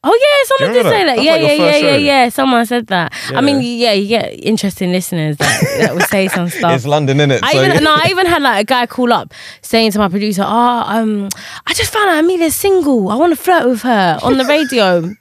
Oh 0.07 0.19
yeah, 0.21 0.57
someone 0.57 0.75
did 0.75 0.83
say 0.83 1.03
that. 1.03 1.15
that? 1.15 1.23
Yeah, 1.23 1.35
yeah, 1.35 1.47
like 1.47 1.59
yeah, 1.59 1.65
yeah, 1.65 1.79
show. 1.79 1.95
yeah. 1.95 2.29
Someone 2.29 2.65
said 2.67 2.88
that. 2.88 3.11
I 3.33 3.41
mean, 3.41 3.59
yeah, 3.61 3.93
you 3.93 4.07
get 4.07 4.33
interesting 4.33 4.91
listeners 4.91 5.38
that, 5.38 5.77
that 5.79 5.93
will 5.95 6.01
say 6.01 6.27
some 6.27 6.47
stuff. 6.57 6.75
It's 6.75 6.85
London, 6.85 7.17
innit? 7.17 7.39
I 7.41 7.53
So 7.53 7.63
even 7.63 7.83
no, 7.83 7.91
I 7.91 8.07
even 8.09 8.27
had 8.27 8.43
like 8.43 8.61
a 8.61 8.65
guy 8.65 8.85
call 8.85 9.11
up 9.11 9.33
saying 9.63 9.91
to 9.93 9.97
my 9.99 10.07
producer, 10.07 10.43
"Oh, 10.45 10.83
um, 10.85 11.29
I 11.65 11.73
just 11.73 11.91
found 11.91 12.11
out 12.11 12.23
Amelia's 12.23 12.55
single. 12.55 13.09
I 13.09 13.15
want 13.15 13.35
to 13.35 13.41
flirt 13.41 13.67
with 13.67 13.81
her 13.81 14.19
on 14.21 14.38
the 14.38 14.45
radio." 14.45 15.11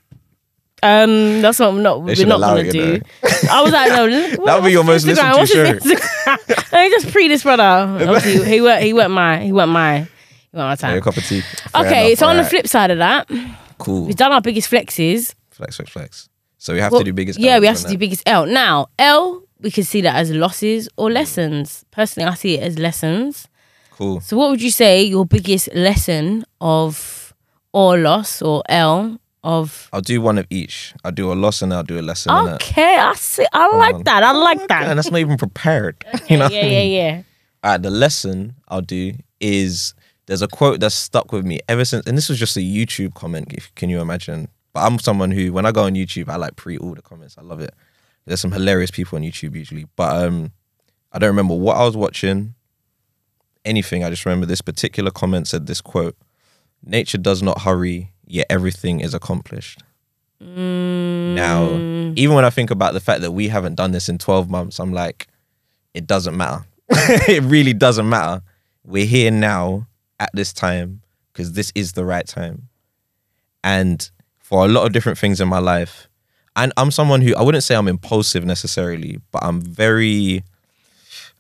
Um, 0.85 1.41
that's 1.41 1.59
what 1.59 1.69
I'm 1.71 1.83
not. 1.83 2.05
They 2.07 2.15
We're 2.19 2.27
not 2.27 2.41
gonna 2.41 2.61
it, 2.61 2.73
do. 2.73 2.93
know. 2.99 3.01
I 3.51 3.63
was 3.63 3.73
like, 3.73 3.89
no, 3.91 4.07
That 4.45 4.57
would 4.61 4.67
be 4.67 4.73
your 4.73 4.85
most 4.85 5.07
Instagram? 5.07 5.35
listened 5.37 5.81
to 5.81 5.97
Instagram? 5.97 6.73
Let 6.73 6.91
just 6.93 7.11
pre 7.13 7.29
this 7.29 7.43
brother. 7.43 8.21
He 8.21 8.61
went. 8.61 8.83
He 8.83 8.93
went 8.93 9.11
my. 9.11 9.39
He 9.43 9.53
went 9.53 9.71
my. 9.71 10.01
He 10.01 10.57
went 10.57 10.67
my 10.67 10.71
Yeah, 10.71 10.75
time. 10.77 10.99
a 10.99 11.01
cup 11.01 11.17
of 11.17 11.25
tea. 11.27 11.41
Fair 11.41 11.87
Okay, 11.87 12.07
enough, 12.09 12.19
so 12.19 12.27
on 12.29 12.37
the 12.37 12.45
flip 12.45 12.69
side 12.69 12.91
of 12.91 12.99
that, 12.99 13.29
cool. 13.79 14.05
we've 14.07 14.17
done 14.17 14.31
our 14.33 14.41
biggest 14.41 14.71
flexes. 14.71 15.35
Flex, 15.51 15.77
flex, 15.77 15.91
flex. 15.91 16.29
So 16.59 16.73
we 16.75 16.81
have 16.81 16.93
Well, 16.93 17.01
to 17.01 17.05
do 17.05 17.13
biggest. 17.13 17.39
Yeah, 17.39 17.59
we 17.59 17.67
have 17.67 17.77
to 17.79 17.83
do 17.85 17.89
that. 17.91 17.99
biggest 17.99 18.23
L. 18.27 18.47
Now, 18.47 18.89
L, 18.99 19.43
we 19.61 19.71
can 19.71 19.85
see 19.85 20.01
that 20.03 20.17
as 20.17 20.31
losses 20.33 20.89
or 20.97 21.11
lessons. 21.11 21.85
Personally, 21.93 22.29
I 22.29 22.35
see 22.35 22.55
it 22.59 22.63
as 22.63 22.79
lessons. 22.79 23.49
Cool. 23.93 24.21
So, 24.21 24.37
what 24.37 24.51
would 24.51 24.61
you 24.63 24.71
say 24.71 25.03
your 25.03 25.25
biggest 25.25 25.73
lesson 25.75 26.45
of 26.61 27.33
or 27.73 27.97
loss 27.99 28.43
or 28.43 28.63
L 28.69 29.19
of? 29.45 29.89
I'll 29.93 30.01
do 30.01 30.21
one 30.21 30.39
of 30.39 30.47
each. 30.51 30.95
I'll 31.05 31.13
do 31.13 31.33
a 31.33 31.35
loss 31.35 31.63
and 31.63 31.73
I'll 31.73 31.85
do 31.85 32.01
a 32.01 32.03
lesson. 32.03 32.33
Okay, 32.33 32.97
I 32.97 33.15
see. 33.15 33.47
I 33.53 33.77
like 33.77 33.95
on. 33.97 34.03
that. 34.05 34.23
I 34.25 34.33
like 34.33 34.67
that. 34.69 34.89
And 34.89 34.99
that's 34.99 35.11
not 35.11 35.21
even 35.21 35.37
prepared. 35.37 36.05
you 36.29 36.37
know. 36.37 36.49
Yeah, 36.49 36.67
yeah, 36.67 36.81
yeah. 36.81 37.23
All 37.63 37.73
right, 37.73 37.83
the 37.83 37.91
lesson 37.91 38.57
I'll 38.69 38.81
do 38.81 39.13
is 39.41 39.95
there's 40.27 40.43
a 40.43 40.49
quote 40.49 40.81
that's 40.81 40.95
stuck 40.95 41.33
with 41.33 41.45
me 41.45 41.61
ever 41.69 41.85
since, 41.85 42.07
and 42.07 42.17
this 42.17 42.29
was 42.29 42.39
just 42.39 42.57
a 42.57 42.61
YouTube 42.61 43.15
comment. 43.15 43.53
If 43.53 43.75
can 43.75 43.91
you 43.91 44.01
imagine? 44.01 44.49
But 44.73 44.81
I'm 44.81 44.99
someone 44.99 45.31
who, 45.31 45.53
when 45.53 45.67
I 45.67 45.73
go 45.73 45.85
on 45.85 45.95
YouTube, 45.95 46.29
I 46.29 46.37
like 46.37 46.57
pre 46.57 46.79
all 46.79 46.95
the 46.95 47.03
comments. 47.03 47.37
I 47.39 47.43
love 47.43 47.61
it. 47.61 47.73
There's 48.27 48.41
some 48.41 48.53
hilarious 48.53 48.91
people 48.91 49.17
on 49.17 49.23
YouTube 49.23 49.55
usually, 49.55 49.87
but 49.97 50.25
um, 50.25 50.53
I 51.13 51.19
don't 51.19 51.29
remember 51.29 51.55
what 51.55 51.77
I 51.77 51.85
was 51.85 51.97
watching. 51.97 52.55
Anything. 53.65 54.05
I 54.05 54.11
just 54.11 54.27
remember 54.27 54.47
this 54.47 54.61
particular 54.61 55.11
comment 55.11 55.47
said 55.49 55.67
this 55.67 55.81
quote: 55.81 56.17
"Nature 56.85 57.19
does 57.19 57.43
not 57.43 57.63
hurry, 57.63 58.13
yet 58.27 58.47
everything 58.51 59.01
is 59.01 59.15
accomplished." 59.15 59.83
Mm. 60.43 61.35
Now, 61.35 61.69
even 62.17 62.35
when 62.35 62.45
I 62.45 62.51
think 62.51 62.71
about 62.71 62.93
the 62.93 63.01
fact 63.01 63.23
that 63.23 63.33
we 63.33 63.49
haven't 63.49 63.77
done 63.77 63.93
this 63.93 64.09
in 64.09 64.19
12 64.19 64.51
months, 64.51 64.79
I'm 64.79 64.93
like, 64.93 65.29
it 65.95 66.07
doesn't 66.07 66.37
matter. 66.37 66.65
it 66.91 67.43
really 67.45 67.73
doesn't 67.73 68.09
matter. 68.09 68.43
We're 68.85 69.07
here 69.07 69.31
now 69.31 69.87
at 70.21 70.31
this 70.35 70.53
time 70.53 71.01
because 71.33 71.53
this 71.53 71.73
is 71.75 71.93
the 71.93 72.05
right 72.05 72.27
time. 72.27 72.69
And 73.63 74.09
for 74.39 74.65
a 74.65 74.69
lot 74.69 74.87
of 74.87 74.93
different 74.93 75.19
things 75.19 75.41
in 75.41 75.49
my 75.49 75.59
life, 75.59 76.09
and 76.57 76.73
I'm 76.77 76.91
someone 76.91 77.23
who 77.23 77.35
I 77.35 77.43
wouldn't 77.43 77.65
say 77.65 77.75
I'm 77.75 77.89
impulsive 77.89 78.45
necessarily, 78.45 79.19
but 79.33 79.43
I'm 79.43 79.61
very, 79.61 80.45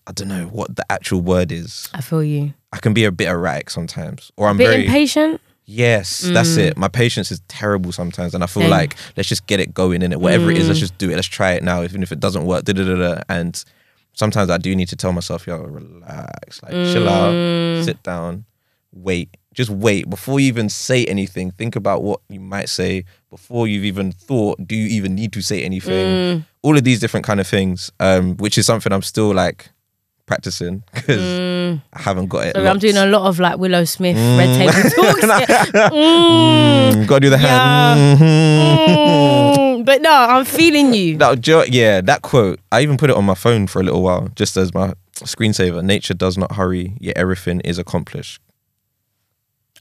I 0.06 0.12
don't 0.12 0.28
know 0.28 0.46
what 0.46 0.74
the 0.74 0.90
actual 0.90 1.20
word 1.20 1.52
is. 1.52 1.88
I 1.92 2.00
feel 2.00 2.24
you. 2.24 2.54
I 2.72 2.78
can 2.78 2.94
be 2.94 3.04
a 3.04 3.12
bit 3.12 3.28
erratic 3.28 3.70
sometimes, 3.70 4.32
or 4.36 4.48
I'm 4.48 4.56
Bit 4.56 4.66
very 4.66 4.86
impatient. 4.86 5.40
Yes, 5.66 6.20
that's 6.20 6.56
mm. 6.56 6.58
it. 6.58 6.76
My 6.76 6.88
patience 6.88 7.32
is 7.32 7.40
terrible 7.48 7.90
sometimes, 7.90 8.34
and 8.34 8.44
I 8.44 8.46
feel 8.46 8.64
Same. 8.64 8.70
like 8.70 8.96
let's 9.16 9.28
just 9.28 9.46
get 9.46 9.60
it 9.60 9.72
going 9.72 10.02
in 10.02 10.12
it. 10.12 10.20
Whatever 10.20 10.50
it 10.50 10.58
is, 10.58 10.68
let's 10.68 10.78
mm. 10.78 10.82
just 10.82 10.98
do 10.98 11.10
it. 11.10 11.16
Let's 11.16 11.26
try 11.26 11.52
it 11.52 11.62
now, 11.62 11.82
even 11.82 12.02
if 12.02 12.12
it 12.12 12.20
doesn't 12.20 12.44
work. 12.44 12.64
Da, 12.64 12.74
da, 12.74 12.84
da, 12.84 12.96
da. 12.96 13.22
And 13.30 13.64
sometimes 14.12 14.50
I 14.50 14.58
do 14.58 14.76
need 14.76 14.88
to 14.88 14.96
tell 14.96 15.12
myself, 15.12 15.46
"Yo, 15.46 15.58
relax, 15.58 16.62
like 16.62 16.72
chill 16.72 17.08
out, 17.08 17.32
mm. 17.32 17.82
sit 17.82 18.02
down, 18.02 18.44
wait, 18.92 19.36
just 19.54 19.70
wait 19.70 20.10
before 20.10 20.38
you 20.38 20.48
even 20.48 20.68
say 20.68 21.06
anything. 21.06 21.50
Think 21.52 21.76
about 21.76 22.02
what 22.02 22.20
you 22.28 22.40
might 22.40 22.68
say 22.68 23.06
before 23.30 23.66
you've 23.66 23.84
even 23.84 24.12
thought. 24.12 24.66
Do 24.66 24.76
you 24.76 24.86
even 24.88 25.14
need 25.14 25.32
to 25.32 25.40
say 25.40 25.62
anything? 25.62 26.44
All 26.60 26.76
of 26.76 26.84
these 26.84 27.00
different 27.00 27.24
kind 27.24 27.40
of 27.40 27.46
things, 27.46 27.90
um, 28.00 28.36
which 28.36 28.58
is 28.58 28.66
something 28.66 28.92
I'm 28.92 29.02
still 29.02 29.32
like 29.32 29.70
practicing 30.26 30.82
because 30.94 31.20
I 31.92 32.00
haven't 32.00 32.26
got 32.28 32.46
it. 32.46 32.56
Mm. 32.56 32.62
So 32.62 32.66
I'm 32.70 32.78
doing 32.78 32.96
a 32.96 33.06
lot 33.06 33.26
of 33.28 33.38
like 33.40 33.58
Willow 33.58 33.84
Smith 33.84 34.16
red 34.16 34.56
table 34.56 34.72
talks. 34.90 35.24
Mm, 35.94 36.92
Mm, 36.94 37.06
gotta 37.06 37.20
do 37.20 37.30
the 37.30 37.38
hand. 37.38 38.20
Mhm. 38.20 38.86
mm. 39.78 39.84
But 39.84 40.00
no, 40.02 40.10
I'm 40.12 40.44
feeling 40.44 40.94
you. 40.94 41.18
That 41.18 41.68
yeah, 41.70 42.00
that 42.00 42.22
quote. 42.22 42.60
I 42.72 42.80
even 42.82 42.96
put 42.96 43.10
it 43.10 43.16
on 43.16 43.24
my 43.24 43.34
phone 43.34 43.66
for 43.66 43.80
a 43.80 43.82
little 43.82 44.02
while, 44.02 44.28
just 44.34 44.56
as 44.56 44.72
my 44.72 44.94
screensaver. 45.16 45.82
Nature 45.84 46.14
does 46.14 46.38
not 46.38 46.52
hurry, 46.52 46.94
yet 47.00 47.16
everything 47.16 47.60
is 47.60 47.78
accomplished. 47.78 48.40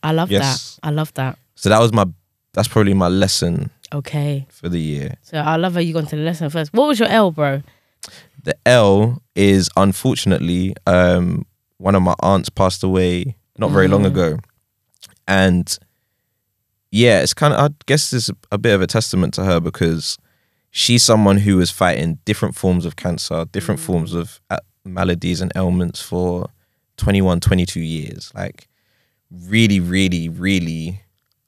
I 0.01 0.12
love 0.12 0.29
Yes. 0.32 0.75
that. 0.82 0.88
I 0.88 0.91
love 0.91 1.13
that. 1.13 1.38
So 1.56 1.69
that 1.69 1.79
was 1.79 1.93
my. 1.93 2.06
That's 2.53 2.67
probably 2.67 2.93
my 2.93 3.08
lesson 3.08 3.71
Okay. 3.93 4.45
for 4.49 4.69
the 4.69 4.79
year. 4.79 5.15
So 5.23 5.38
I 5.39 5.56
love 5.56 5.73
how 5.73 5.79
you 5.79 5.93
got 5.93 6.03
into 6.03 6.17
the 6.17 6.21
lesson 6.23 6.49
first. 6.49 6.71
What 6.73 6.88
was 6.88 6.99
your 6.99 7.10
L, 7.10 7.32
bro? 7.32 7.62
The 8.43 8.55
L 8.65 9.21
is 9.35 9.69
unfortunately 9.77 10.75
um, 10.85 11.45
one 11.77 11.95
of 11.95 12.01
my 12.01 12.15
aunts 12.21 12.49
passed 12.49 12.83
away 12.83 13.35
not 13.57 13.71
very 13.71 13.87
long 13.87 14.05
ago, 14.05 14.37
and 15.27 15.77
yeah, 16.91 17.21
it's 17.21 17.33
kind 17.33 17.53
of 17.53 17.71
I 17.71 17.75
guess 17.85 18.11
it's 18.13 18.29
a 18.51 18.57
bit 18.57 18.73
of 18.73 18.81
a 18.81 18.87
testament 18.87 19.33
to 19.35 19.45
her 19.45 19.59
because 19.59 20.17
she's 20.71 21.03
someone 21.03 21.37
who 21.37 21.57
was 21.57 21.71
fighting 21.71 22.19
different 22.25 22.55
forms 22.55 22.85
of 22.85 22.95
cancer, 22.95 23.45
different 23.51 23.79
forms 23.79 24.13
of 24.13 24.41
uh, 24.49 24.57
maladies 24.83 25.39
and 25.39 25.51
ailments 25.55 26.01
for 26.01 26.49
21, 26.97 27.39
22 27.39 27.79
years. 27.79 28.31
Like 28.35 28.67
really, 29.31 29.79
really, 29.79 30.29
really 30.29 31.02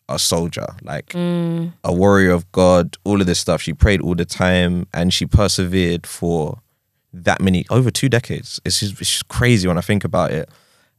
a 0.07 0.19
soldier, 0.19 0.67
like 0.83 1.07
Mm. 1.09 1.73
a 1.83 1.91
warrior 1.93 2.31
of 2.31 2.51
God, 2.51 2.95
all 3.03 3.21
of 3.21 3.27
this 3.27 3.39
stuff. 3.39 3.61
She 3.61 3.73
prayed 3.73 4.01
all 4.01 4.15
the 4.15 4.25
time 4.25 4.87
and 4.93 5.13
she 5.13 5.25
persevered 5.25 6.05
for 6.05 6.59
that 7.11 7.41
many 7.41 7.65
over 7.69 7.89
two 7.89 8.09
decades. 8.09 8.59
It's 8.65 8.79
just, 8.81 9.01
it's 9.01 9.09
just 9.09 9.27
crazy 9.29 9.67
when 9.67 9.77
I 9.77 9.81
think 9.81 10.03
about 10.03 10.31
it. 10.31 10.49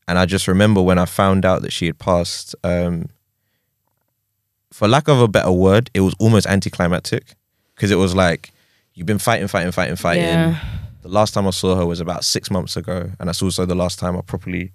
And 0.09 0.19
I 0.19 0.25
just 0.27 0.49
remember 0.49 0.81
when 0.83 0.99
I 0.99 1.05
found 1.05 1.45
out 1.45 1.62
that 1.62 1.73
she 1.73 1.87
had 1.87 1.99
passed, 1.99 2.55
um, 2.64 3.09
for 4.73 4.88
lack 4.88 5.09
of 5.09 5.21
a 5.21 5.29
better 5.29 5.53
word, 5.53 5.90
it 5.95 6.01
was 6.01 6.14
almost 6.19 6.47
anticlimactic 6.47 7.35
because 7.75 7.90
it 7.90 7.97
was 7.97 8.14
like 8.14 8.51
you've 8.95 9.07
been 9.07 9.19
fighting, 9.19 9.49
fighting, 9.49 9.73
fighting, 9.73 9.97
fighting. 9.97 10.25
Yeah. 10.25 10.61
The 11.03 11.09
last 11.09 11.35
time 11.35 11.47
I 11.47 11.51
saw 11.51 11.77
her 11.77 11.87
was 11.87 12.01
about 12.01 12.25
six 12.25 12.51
months 12.51 12.77
ago, 12.77 13.11
and 13.21 13.29
that's 13.29 13.42
also 13.42 13.64
the 13.64 13.75
last 13.77 13.99
time 13.99 14.16
I 14.16 14.21
properly, 14.23 14.73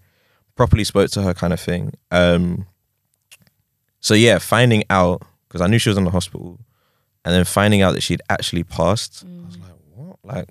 properly 0.56 0.84
spoke 0.86 1.10
to 1.12 1.22
her, 1.24 1.34
kind 1.34 1.52
of 1.52 1.60
thing. 1.60 1.94
Um, 2.12 2.66
so 4.02 4.16
yeah, 4.16 4.40
finding 4.40 4.84
out 4.90 5.22
because 5.48 5.62
I 5.62 5.68
knew 5.68 5.78
she 5.80 5.90
was 5.90 5.98
in 5.98 6.04
the 6.04 6.12
hospital, 6.12 6.60
and 7.24 7.34
then 7.34 7.46
finding 7.46 7.82
out 7.82 7.94
that 7.94 8.02
she'd 8.02 8.22
actually 8.30 8.64
passed, 8.64 9.24
I 9.26 9.46
was 9.46 9.58
mm. 9.58 9.62
like, 9.62 9.72
what? 9.96 10.18
Like, 10.24 10.50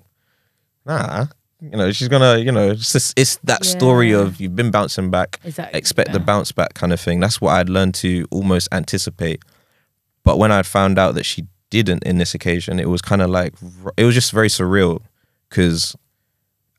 nah. 0.85 1.27
You 1.59 1.77
know, 1.77 1.91
she's 1.91 2.07
gonna. 2.07 2.39
You 2.39 2.51
know, 2.51 2.71
it's 2.71 2.91
just, 2.91 3.17
it's 3.19 3.35
that 3.43 3.65
story 3.65 4.13
of 4.13 4.41
you've 4.41 4.55
been 4.55 4.71
bouncing 4.71 5.11
back, 5.11 5.39
Exactly. 5.43 5.77
expect 5.77 6.11
the 6.11 6.19
bounce 6.19 6.51
back 6.51 6.73
kind 6.73 6.91
of 6.91 6.99
thing. 6.99 7.19
That's 7.19 7.39
what 7.39 7.51
I'd 7.51 7.69
learned 7.69 7.93
to 7.95 8.25
almost 8.31 8.67
anticipate. 8.71 9.43
But 10.23 10.39
when 10.39 10.51
I 10.51 10.63
found 10.63 10.97
out 10.97 11.13
that 11.15 11.25
she 11.25 11.45
didn't 11.69 12.03
in 12.03 12.17
this 12.17 12.33
occasion, 12.33 12.79
it 12.79 12.89
was 12.89 13.01
kind 13.01 13.21
of 13.21 13.29
like 13.29 13.53
it 13.95 14.05
was 14.05 14.15
just 14.15 14.31
very 14.31 14.47
surreal 14.47 15.01
because, 15.49 15.95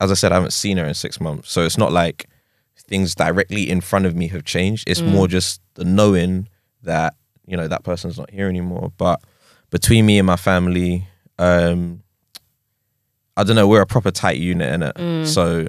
as 0.01 0.11
I 0.11 0.15
said, 0.15 0.33
I 0.33 0.35
haven't 0.35 0.51
seen 0.51 0.75
her 0.77 0.85
in 0.85 0.93
six 0.95 1.21
months, 1.21 1.49
so 1.49 1.61
it's 1.61 1.77
not 1.77 1.93
like 1.93 2.27
things 2.75 3.15
directly 3.15 3.69
in 3.69 3.79
front 3.79 4.05
of 4.05 4.15
me 4.15 4.27
have 4.29 4.43
changed. 4.43 4.83
It's 4.89 5.01
more 5.01 5.27
mm. 5.27 5.31
just 5.31 5.61
the 5.75 5.85
knowing 5.85 6.49
that 6.83 7.15
you 7.45 7.57
know 7.57 7.67
that 7.67 7.83
person's 7.83 8.17
not 8.17 8.29
here 8.29 8.47
anymore. 8.47 8.91
But 8.97 9.21
between 9.69 10.05
me 10.05 10.19
and 10.19 10.27
my 10.27 10.37
family, 10.37 11.07
um, 11.39 12.03
I 13.35 13.43
don't 13.43 13.55
know, 13.55 13.67
we're 13.67 13.81
a 13.81 13.87
proper 13.87 14.11
tight 14.11 14.37
unit 14.37 14.73
in 14.73 14.83
it. 14.83 15.27
So 15.27 15.67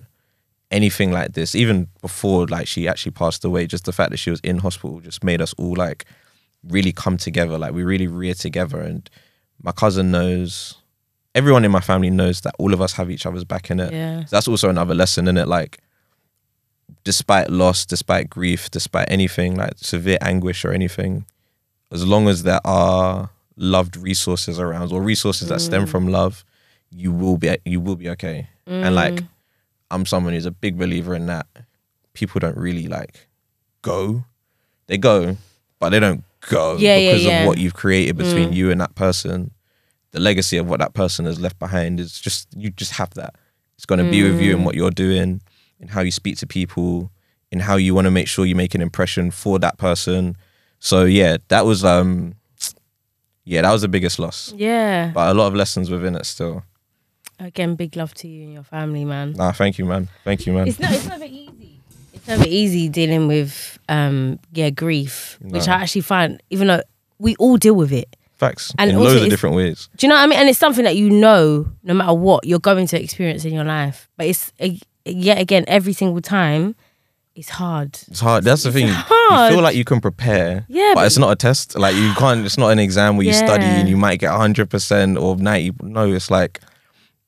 anything 0.70 1.12
like 1.12 1.32
this, 1.32 1.54
even 1.54 1.88
before 2.02 2.46
like 2.46 2.66
she 2.66 2.88
actually 2.88 3.12
passed 3.12 3.44
away, 3.44 3.66
just 3.66 3.84
the 3.84 3.92
fact 3.92 4.10
that 4.10 4.18
she 4.18 4.30
was 4.30 4.40
in 4.40 4.58
hospital 4.58 5.00
just 5.00 5.22
made 5.24 5.40
us 5.40 5.54
all 5.54 5.74
like 5.74 6.04
really 6.68 6.92
come 6.92 7.16
together. 7.16 7.56
Like 7.58 7.72
we 7.72 7.84
really 7.84 8.08
rear 8.08 8.34
together. 8.34 8.80
And 8.80 9.08
my 9.62 9.72
cousin 9.72 10.10
knows, 10.10 10.76
everyone 11.34 11.64
in 11.64 11.70
my 11.70 11.80
family 11.80 12.10
knows 12.10 12.40
that 12.42 12.54
all 12.58 12.74
of 12.74 12.82
us 12.82 12.92
have 12.94 13.10
each 13.10 13.24
other's 13.24 13.44
back 13.44 13.70
in 13.70 13.80
it. 13.80 13.92
Yeah. 13.92 14.24
So 14.24 14.36
that's 14.36 14.48
also 14.48 14.68
another 14.68 14.94
lesson 14.94 15.28
in 15.28 15.36
it. 15.36 15.48
Like, 15.48 15.78
despite 17.04 17.50
loss, 17.50 17.84
despite 17.84 18.30
grief, 18.30 18.70
despite 18.70 19.10
anything 19.10 19.56
like 19.56 19.74
severe 19.76 20.18
anguish 20.20 20.64
or 20.64 20.72
anything, 20.72 21.26
as 21.92 22.06
long 22.06 22.28
as 22.28 22.42
there 22.42 22.60
are 22.64 23.30
loved 23.56 23.96
resources 23.96 24.58
around 24.58 24.90
or 24.90 25.00
resources 25.00 25.48
that 25.48 25.60
stem 25.60 25.84
mm. 25.84 25.88
from 25.88 26.08
love, 26.08 26.44
you 26.90 27.12
will 27.12 27.36
be 27.36 27.56
you 27.64 27.80
will 27.80 27.96
be 27.96 28.08
okay. 28.10 28.48
And 28.66 28.86
mm. 28.86 28.94
like, 28.94 29.22
I'm 29.90 30.06
someone 30.06 30.32
who's 30.32 30.46
a 30.46 30.50
big 30.50 30.78
believer 30.78 31.14
in 31.14 31.26
that. 31.26 31.46
People 32.14 32.38
don't 32.40 32.56
really 32.56 32.88
like 32.88 33.28
go, 33.82 34.24
they 34.86 34.98
go, 34.98 35.36
but 35.78 35.90
they 35.90 36.00
don't 36.00 36.24
go 36.48 36.76
Yeah, 36.76 36.96
yeah, 36.96 37.12
because 37.12 37.24
yeah. 37.24 37.40
of 37.40 37.48
what 37.48 37.58
you've 37.58 37.74
created 37.74 38.16
between 38.16 38.50
mm. 38.50 38.54
you 38.54 38.70
and 38.70 38.80
that 38.80 38.94
person. 38.94 39.50
The 40.12 40.20
legacy 40.20 40.56
of 40.58 40.68
what 40.68 40.78
that 40.78 40.94
person 40.94 41.24
has 41.24 41.40
left 41.40 41.58
behind 41.58 41.98
is 41.98 42.20
just 42.20 42.48
you 42.56 42.70
just 42.70 42.92
have 42.92 43.10
that. 43.14 43.34
It's 43.76 43.86
going 43.86 44.04
to 44.04 44.08
be 44.08 44.22
with 44.22 44.40
you 44.40 44.54
and 44.54 44.64
what 44.64 44.76
you're 44.76 44.92
doing, 44.92 45.40
in 45.84 45.88
how 45.90 46.00
you 46.00 46.10
speak 46.10 46.38
to 46.38 46.46
people, 46.46 47.10
in 47.52 47.60
how 47.60 47.76
you 47.76 47.94
want 47.94 48.06
to 48.06 48.10
make 48.10 48.26
sure 48.26 48.44
you 48.46 48.56
make 48.56 48.74
an 48.74 48.80
impression 48.80 49.30
for 49.30 49.58
that 49.60 49.76
person. 49.78 50.36
So 50.80 51.04
yeah, 51.04 51.36
that 51.48 51.64
was 51.66 51.84
um, 51.84 52.34
yeah, 53.44 53.62
that 53.62 53.70
was 53.70 53.82
the 53.82 53.88
biggest 53.88 54.18
loss, 54.18 54.52
Yeah. 54.56 55.12
but 55.14 55.30
a 55.30 55.34
lot 55.34 55.46
of 55.48 55.54
lessons 55.54 55.90
within 55.90 56.16
it 56.16 56.26
still. 56.26 56.62
Again, 57.38 57.74
big 57.74 57.96
love 57.96 58.14
to 58.14 58.28
you 58.28 58.44
and 58.44 58.54
your 58.54 58.62
family, 58.62 59.04
man. 59.04 59.32
Nah, 59.32 59.52
thank 59.52 59.78
you, 59.78 59.84
man. 59.84 60.08
Thank 60.24 60.46
you, 60.46 60.52
man. 60.52 60.68
It's 60.68 60.78
not. 60.78 60.92
It's 60.92 61.06
never 61.06 61.24
easy. 61.24 61.80
It's 62.12 62.26
never 62.28 62.44
easy 62.46 62.88
dealing 62.88 63.26
with 63.28 63.78
um 63.88 64.38
yeah 64.52 64.70
grief, 64.70 65.38
which 65.42 65.68
I 65.68 65.74
actually 65.82 66.02
find 66.02 66.40
even 66.50 66.68
though 66.68 66.82
we 67.18 67.34
all 67.36 67.56
deal 67.56 67.74
with 67.74 67.92
it. 67.92 68.16
Facts 68.36 68.72
And 68.78 68.90
in 68.90 68.98
loads 68.98 69.22
of 69.22 69.28
different 69.30 69.54
ways. 69.56 69.88
Do 69.96 70.06
you 70.06 70.08
know 70.08 70.16
what 70.16 70.22
I 70.22 70.26
mean? 70.26 70.38
And 70.40 70.48
it's 70.48 70.58
something 70.58 70.84
that 70.84 70.96
you 70.96 71.08
know, 71.08 71.66
no 71.84 71.94
matter 71.94 72.12
what 72.14 72.44
you're 72.46 72.58
going 72.58 72.86
to 72.88 73.00
experience 73.00 73.44
in 73.44 73.52
your 73.54 73.62
life. 73.64 74.08
But 74.16 74.26
it's 74.26 74.52
uh, 74.60 74.68
yet 75.04 75.38
again 75.38 75.64
every 75.68 75.92
single 75.92 76.20
time, 76.20 76.74
it's 77.34 77.48
hard. 77.48 77.98
It's 78.08 78.20
hard. 78.20 78.44
That's 78.44 78.62
the 78.62 78.70
thing. 78.72 78.86
hard. 78.88 79.50
You 79.50 79.56
feel 79.56 79.62
like 79.64 79.74
you 79.76 79.84
can 79.84 80.00
prepare, 80.00 80.64
Yeah, 80.68 80.92
but, 80.94 81.00
but- 81.00 81.06
it's 81.06 81.18
not 81.18 81.32
a 81.32 81.36
test. 81.36 81.76
Like 81.76 81.96
you 81.96 82.12
can't. 82.14 82.44
It's 82.46 82.58
not 82.58 82.68
an 82.70 82.78
exam 82.78 83.16
where 83.16 83.26
you 83.26 83.32
study 83.32 83.64
and 83.64 83.88
you 83.88 83.96
might 83.96 84.18
get 84.20 84.30
hundred 84.32 84.70
percent 84.70 85.18
or 85.18 85.36
ninety. 85.36 85.72
No, 85.82 86.10
it's 86.12 86.30
like 86.30 86.60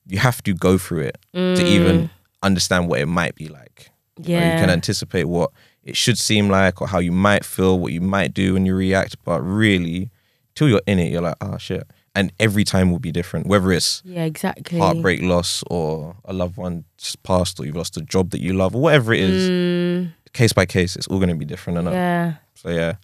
you 0.07 0.17
have 0.19 0.41
to 0.43 0.53
go 0.53 0.77
through 0.77 1.01
it 1.01 1.17
to 1.33 1.65
even 1.65 2.09
understand 2.43 2.87
what 2.87 2.99
it 3.01 3.07
might 3.07 3.35
be 3.35 3.47
like. 3.47 3.91
You 4.17 4.33
know, 4.35 4.39
Mm. 4.39 4.41
Yeah. 4.41 4.53
you 4.55 4.59
can 4.61 4.69
anticipate 4.69 5.25
what 5.25 5.51
it 5.83 5.95
should 5.97 6.17
seem 6.17 6.49
like 6.49 6.81
or 6.81 6.87
how 6.87 6.99
you 6.99 7.11
might 7.11 7.43
feel, 7.45 7.77
what 7.77 7.91
you 7.93 8.01
might 8.01 8.33
do 8.33 8.53
when 8.53 8.65
you 8.65 8.75
react. 8.75 9.17
But 9.25 9.41
really, 9.41 10.09
till 10.55 10.69
you're 10.69 10.81
in 10.87 10.99
it, 10.99 11.11
you're 11.11 11.21
like, 11.21 11.35
oh 11.41 11.57
shit. 11.57 11.83
And 12.17 12.31
every 12.39 12.63
time 12.63 12.89
will 12.91 12.99
be 12.99 13.11
different, 13.11 13.45
whether 13.45 13.71
it's 13.71 14.01
Yeah, 14.03 14.23
exactly. 14.25 14.79
heartbreak 14.79 15.21
loss 15.21 15.63
or 15.69 16.15
a 16.25 16.33
loved 16.33 16.57
one 16.57 16.83
just 16.97 17.21
passed 17.21 17.59
or 17.59 17.65
you've 17.65 17.75
lost 17.75 17.95
a 17.97 18.01
job 18.01 18.31
that 18.31 18.41
you 18.41 18.53
love 18.53 18.75
or 18.75 18.81
whatever 18.81 19.13
it 19.13 19.19
is. 19.19 19.49
Mm, 19.49 20.13
Case 20.33 20.51
by 20.53 20.65
case, 20.65 20.95
it's 20.95 21.07
all 21.07 21.19
going 21.19 21.29
to 21.29 21.35
be 21.35 21.45
different. 21.45 21.77
And 21.79 21.87
yeah. 21.91 22.33
so 22.55 22.69
yeah, 22.69 22.95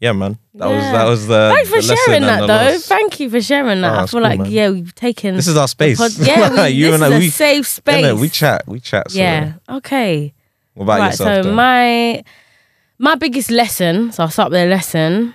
yeah, 0.00 0.12
man. 0.12 0.38
That 0.54 0.66
was 0.66 0.82
that 0.96 1.04
was 1.04 1.26
the. 1.28 1.52
Thanks 1.54 1.70
for 1.70 1.82
the 1.82 1.96
sharing 2.06 2.22
that 2.22 2.40
though. 2.46 2.72
loss. 2.72 2.86
Thank 2.86 3.20
you 3.20 3.30
for 3.30 3.40
sharing 3.40 3.80
that. 3.82 3.92
Oh, 3.92 4.02
I 4.02 4.06
feel 4.06 4.20
cool, 4.20 4.20
like 4.22 4.38
man. 4.40 4.50
yeah, 4.50 4.70
we've 4.70 4.94
taken 4.94 5.36
This 5.36 5.46
is 5.48 5.56
our 5.56 5.68
space. 5.68 5.98
pod- 5.98 6.12
yeah, 6.18 6.64
we, 6.66 6.68
you 6.80 6.94
and 6.94 7.04
I, 7.04 7.08
a 7.14 7.18
we, 7.18 7.30
safe 7.30 7.66
space. 7.66 8.02
yeah, 8.02 8.08
no, 8.08 8.16
we 8.16 8.28
chat, 8.28 8.66
we 8.66 8.80
chat. 8.80 9.10
So. 9.10 9.18
Yeah. 9.18 9.54
Okay. 9.68 10.34
What 10.74 10.84
about 10.84 10.98
right. 10.98 11.10
yourself? 11.10 11.28
so 11.28 11.42
then? 11.44 11.54
my 11.54 12.24
my 12.98 13.14
biggest 13.14 13.50
lesson. 13.50 14.10
So 14.12 14.24
I'll 14.24 14.30
start 14.30 14.50
with 14.50 14.60
a 14.60 14.66
lesson. 14.66 15.34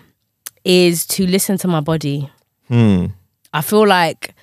Is 0.65 1.05
to 1.07 1.25
listen 1.27 1.57
to 1.59 1.67
my 1.67 1.81
body. 1.81 2.29
Hmm. 2.73 3.05
I 3.53 3.61
feel 3.61 3.87
like 3.87 4.33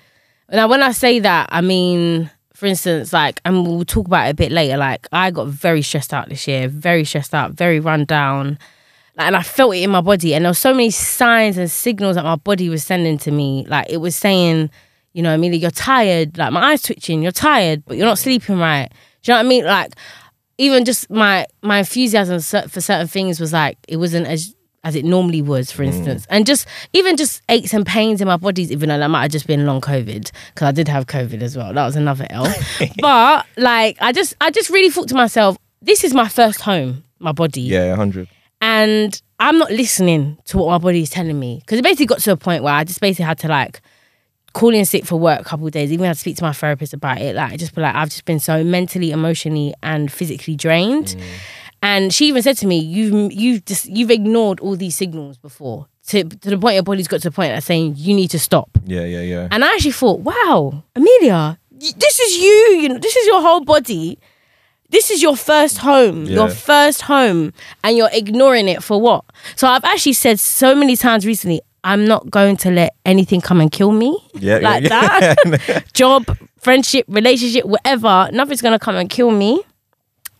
now 0.51 0.69
when 0.69 0.83
I 0.83 0.93
say 0.93 1.19
that, 1.21 1.49
I 1.51 1.61
mean, 1.61 2.31
for 2.55 2.66
instance, 2.66 3.12
like, 3.12 3.40
and 3.45 3.66
we'll 3.66 3.85
talk 3.85 4.07
about 4.07 4.29
it 4.29 4.31
a 4.31 4.35
bit 4.35 4.53
later. 4.53 4.77
Like, 4.77 5.09
I 5.12 5.31
got 5.31 5.49
very 5.49 5.83
stressed 5.83 6.12
out 6.12 6.29
this 6.29 6.47
year, 6.47 6.69
very 6.69 7.05
stressed 7.05 7.35
out, 7.35 7.53
very 7.53 7.81
run 7.81 8.05
down. 8.05 8.59
Like, 9.16 9.27
and 9.29 9.37
I 9.37 9.43
felt 9.43 9.75
it 9.75 9.83
in 9.83 9.90
my 9.90 10.01
body, 10.01 10.35
and 10.35 10.45
there 10.45 10.51
were 10.51 10.55
so 10.55 10.73
many 10.73 10.90
signs 10.90 11.59
and 11.59 11.71
signals 11.71 12.16
that 12.16 12.25
my 12.25 12.37
body 12.37 12.69
was 12.69 12.85
sending 12.85 13.19
to 13.19 13.31
me. 13.31 13.64
Like, 13.66 13.87
it 13.88 13.97
was 13.97 14.14
saying, 14.14 14.71
you 15.12 15.23
know, 15.23 15.35
Amelia, 15.35 15.59
you're 15.59 15.71
tired. 15.71 16.38
Like, 16.38 16.53
my 16.53 16.73
eyes 16.73 16.83
twitching. 16.83 17.23
You're 17.23 17.33
tired, 17.33 17.83
but 17.87 17.97
you're 17.97 18.07
not 18.07 18.19
sleeping 18.19 18.59
right. 18.59 18.88
Do 19.23 19.33
you 19.33 19.35
know 19.35 19.38
what 19.38 19.47
I 19.47 19.49
mean? 19.49 19.64
Like, 19.64 19.95
even 20.59 20.85
just 20.85 21.09
my 21.09 21.47
my 21.62 21.79
enthusiasm 21.79 22.38
for 22.69 22.81
certain 22.83 23.07
things 23.07 23.40
was 23.40 23.51
like 23.53 23.79
it 23.88 23.97
wasn't 23.97 24.27
as 24.27 24.55
as 24.83 24.95
it 24.95 25.05
normally 25.05 25.43
was, 25.43 25.71
for 25.71 25.83
mm. 25.83 25.88
instance, 25.88 26.27
and 26.31 26.47
just 26.47 26.66
even 26.93 27.16
just 27.16 27.43
aches 27.49 27.75
and 27.75 27.85
pains 27.87 28.21
in 28.21 28.29
my 28.29 28.37
bodies, 28.37 28.73
even 28.73 28.88
though 28.88 28.99
that 28.99 29.09
might 29.09 29.23
have 29.23 29.31
just 29.31 29.47
been 29.47 29.66
long 29.66 29.81
COVID 29.81 30.31
because 30.55 30.66
I 30.66 30.73
did 30.73 30.88
have 30.88 31.07
COVID 31.07 31.43
as 31.43 31.57
well. 31.57 31.73
That 31.73 31.85
was 31.85 31.97
another 31.97 32.27
L. 32.31 32.47
but 33.01 33.47
like, 33.57 33.97
I 34.01 34.12
just 34.12 34.35
I 34.40 34.51
just 34.51 34.71
really 34.71 34.90
thought 34.90 35.09
to 35.09 35.14
myself, 35.14 35.57
this 35.83 36.05
is 36.05 36.14
my 36.14 36.29
first 36.29 36.61
home, 36.61 37.05
my 37.19 37.33
body, 37.33 37.62
Yeah, 37.62 37.95
hundred. 37.95 38.29
and 38.61 39.21
I'm 39.38 39.59
not 39.59 39.71
listening 39.71 40.38
to 40.47 40.59
what 40.59 40.69
my 40.69 40.79
body 40.79 41.03
is 41.03 41.11
telling 41.11 41.38
me 41.38 41.59
because 41.61 41.79
it 41.79 41.83
basically 41.83 42.07
got 42.07 42.21
to 42.21 42.33
a 42.33 42.37
point 42.37 42.62
where 42.62 42.75
I 42.75 42.85
just 42.85 43.01
basically 43.01 43.25
had 43.27 43.38
to 43.38 43.49
like 43.49 43.81
calling 44.53 44.85
sick 44.85 45.05
for 45.05 45.16
work 45.16 45.40
a 45.40 45.45
couple 45.45 45.66
of 45.66 45.73
days. 45.73 45.93
Even 45.93 46.07
had 46.07 46.14
to 46.14 46.21
speak 46.21 46.37
to 46.37 46.45
my 46.45 46.53
therapist 46.53 46.93
about 46.93 47.21
it. 47.21 47.37
Like, 47.37 47.53
I 47.53 47.57
just 47.57 47.75
be 47.75 47.81
like, 47.81 47.95
I've 47.95 48.09
just 48.09 48.25
been 48.25 48.40
so 48.40 48.64
mentally, 48.64 49.11
emotionally, 49.11 49.75
and 49.83 50.11
physically 50.11 50.57
drained. 50.57 51.09
Mm. 51.09 51.23
And 51.83 52.12
she 52.12 52.27
even 52.29 52.43
said 52.43 52.57
to 52.59 52.66
me, 52.66 52.79
"You've 52.79 53.33
you've 53.33 53.64
just 53.64 53.87
you've 53.87 54.11
ignored 54.11 54.61
all 54.61 54.77
these 54.77 54.97
signals 54.97 55.38
before 55.38 55.87
to 56.09 56.25
to 56.25 56.51
the 56.51 56.59
point 56.59 56.75
your 56.75 56.83
body's 56.83 57.09
got 57.09 57.21
to 57.23 57.31
the 57.31 57.35
point 57.35 57.57
of 57.57 57.64
saying 57.64 57.95
you 57.97 58.14
need 58.14 58.29
to 58.33 58.38
stop." 58.38 58.69
Yeah, 58.85 59.05
yeah, 59.05 59.23
yeah. 59.23 59.49
And 59.51 59.64
I 59.64 59.69
actually 59.75 59.93
thought, 59.93 60.21
wow, 60.21 60.83
Amelia, 60.95 61.59
this 61.71 62.21
is 62.21 62.37
you. 62.37 62.79
You 62.83 62.88
know, 62.90 62.99
this 62.99 63.16
is 63.16 63.27
your 63.27 63.40
whole 63.40 63.64
body. 63.64 64.19
This 64.90 65.11
is 65.11 65.23
your 65.23 65.37
first 65.37 65.79
home, 65.79 66.25
your 66.25 66.49
first 66.51 67.03
home, 67.03 67.53
and 67.85 67.97
you're 67.97 68.11
ignoring 68.12 68.66
it 68.69 68.83
for 68.83 69.01
what? 69.01 69.25
So 69.55 69.69
I've 69.69 69.85
actually 69.85 70.14
said 70.14 70.40
so 70.40 70.75
many 70.75 70.97
times 70.97 71.25
recently, 71.25 71.61
I'm 71.85 72.05
not 72.07 72.29
going 72.29 72.57
to 72.59 72.71
let 72.73 72.95
anything 73.07 73.40
come 73.40 73.61
and 73.61 73.71
kill 73.71 73.93
me 73.93 74.19
Yeah, 74.35 74.59
yeah, 74.59 74.69
like 74.69 74.83
yeah. 74.83 75.35
that. 75.37 75.85
Job, 75.95 76.37
friendship, 76.59 77.07
relationship, 77.09 77.64
whatever. 77.66 78.29
Nothing's 78.33 78.61
gonna 78.62 78.81
come 78.81 78.97
and 78.97 79.09
kill 79.09 79.31
me. 79.31 79.62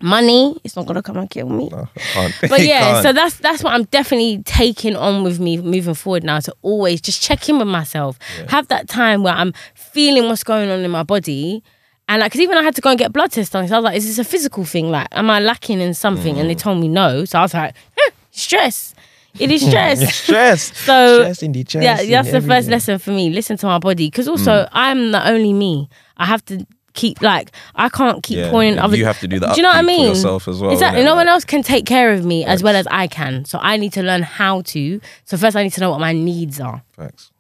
Money, 0.03 0.57
it's 0.65 0.77
not 0.77 0.87
gonna 0.87 1.03
come 1.03 1.19
and 1.19 1.29
kill 1.29 1.49
me 1.49 1.69
No, 1.71 1.89
but 2.49 2.61
yeah, 2.65 3.03
so 3.03 3.13
that's 3.13 3.37
that's 3.37 3.63
what 3.63 3.75
I'm 3.75 3.85
definitely 3.85 4.43
taking 4.45 4.97
on 4.97 5.23
with 5.25 5.39
me 5.39 5.59
moving 5.59 5.95
forward 5.95 6.25
now 6.25 6.41
to 6.41 6.55
always 6.63 7.01
just 7.03 7.23
check 7.23 7.49
in 7.49 7.59
with 7.59 7.69
myself, 7.69 8.19
have 8.49 8.69
that 8.69 8.89
time 8.89 9.23
where 9.23 9.35
I'm 9.35 9.53
feeling 9.75 10.25
what's 10.27 10.43
going 10.45 10.71
on 10.71 10.81
in 10.81 10.91
my 10.91 11.03
body, 11.03 11.63
and 12.09 12.21
like, 12.21 12.33
cause 12.33 12.41
even 12.41 12.57
I 12.57 12.63
had 12.63 12.75
to 12.77 12.81
go 12.81 12.89
and 12.91 12.99
get 12.99 13.13
blood 13.13 13.31
tests 13.31 13.53
done. 13.53 13.69
So 13.69 13.75
I 13.75 13.79
was 13.79 13.85
like, 13.85 13.97
is 13.97 14.07
this 14.07 14.19
a 14.19 14.25
physical 14.29 14.65
thing? 14.65 14.91
Like, 14.91 15.09
am 15.13 15.29
I 15.31 15.39
lacking 15.39 15.81
in 15.81 15.93
something? 15.95 16.39
And 16.41 16.49
they 16.49 16.55
Mm. 16.55 16.59
told 16.61 16.81
me 16.81 16.89
no. 16.89 17.25
So 17.27 17.39
I 17.39 17.43
was 17.43 17.53
like, 17.55 17.75
eh, 17.99 18.11
stress. 18.31 18.95
It 19.39 19.51
is 19.51 19.61
stress. 19.69 20.15
stress. 20.17 20.73
So 20.87 21.21
stress 21.23 21.43
in 21.43 21.53
the 21.53 21.63
chest. 21.63 21.85
yeah, 21.85 22.23
that's 22.23 22.33
the 22.33 22.41
first 22.41 22.69
lesson 22.69 22.99
for 22.99 23.11
me. 23.11 23.31
Listen 23.31 23.57
to 23.59 23.67
my 23.67 23.79
body, 23.79 24.07
because 24.09 24.27
also 24.29 24.51
Mm. 24.65 24.69
I'm 24.73 25.11
not 25.11 25.27
only 25.29 25.53
me. 25.53 25.89
I 26.17 26.25
have 26.25 26.45
to 26.47 26.67
keep 27.01 27.21
like 27.23 27.51
I 27.75 27.89
can't 27.89 28.23
keep 28.23 28.39
Yeah, 28.39 28.51
pointing 28.51 28.79
other. 28.79 28.97
you 28.97 29.05
have 29.07 29.21
to 29.21 29.29
do 29.29 29.39
that. 29.41 29.55
Do 29.55 29.57
you 29.57 29.63
know 29.63 29.71
what 29.71 29.79
I 29.79 29.83
mean? 29.83 30.09
yourself 30.09 30.47
as 30.49 30.61
well, 30.61 30.71
Exactly. 30.73 31.03
No 31.05 31.15
one 31.15 31.29
else 31.29 31.45
can 31.45 31.63
take 31.63 31.87
care 31.87 32.13
of 32.13 32.25
me 32.25 32.45
as 32.45 32.63
well 32.63 32.77
as 32.77 32.87
I 32.91 33.07
can. 33.09 33.45
So 33.45 33.59
I 33.61 33.77
need 33.77 33.93
to 33.95 34.03
learn 34.03 34.23
how 34.23 34.63
to. 34.73 35.01
So 35.25 35.37
first, 35.37 35.57
I 35.57 35.63
need 35.63 35.73
to 35.75 35.81
know 35.81 35.91
what 35.91 36.01
my 36.01 36.13
needs 36.13 36.61
are. 36.61 36.83
Facts. 36.97 37.31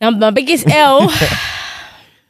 Now, 0.00 0.10
my 0.10 0.30
biggest 0.30 0.66
L. 0.90 1.10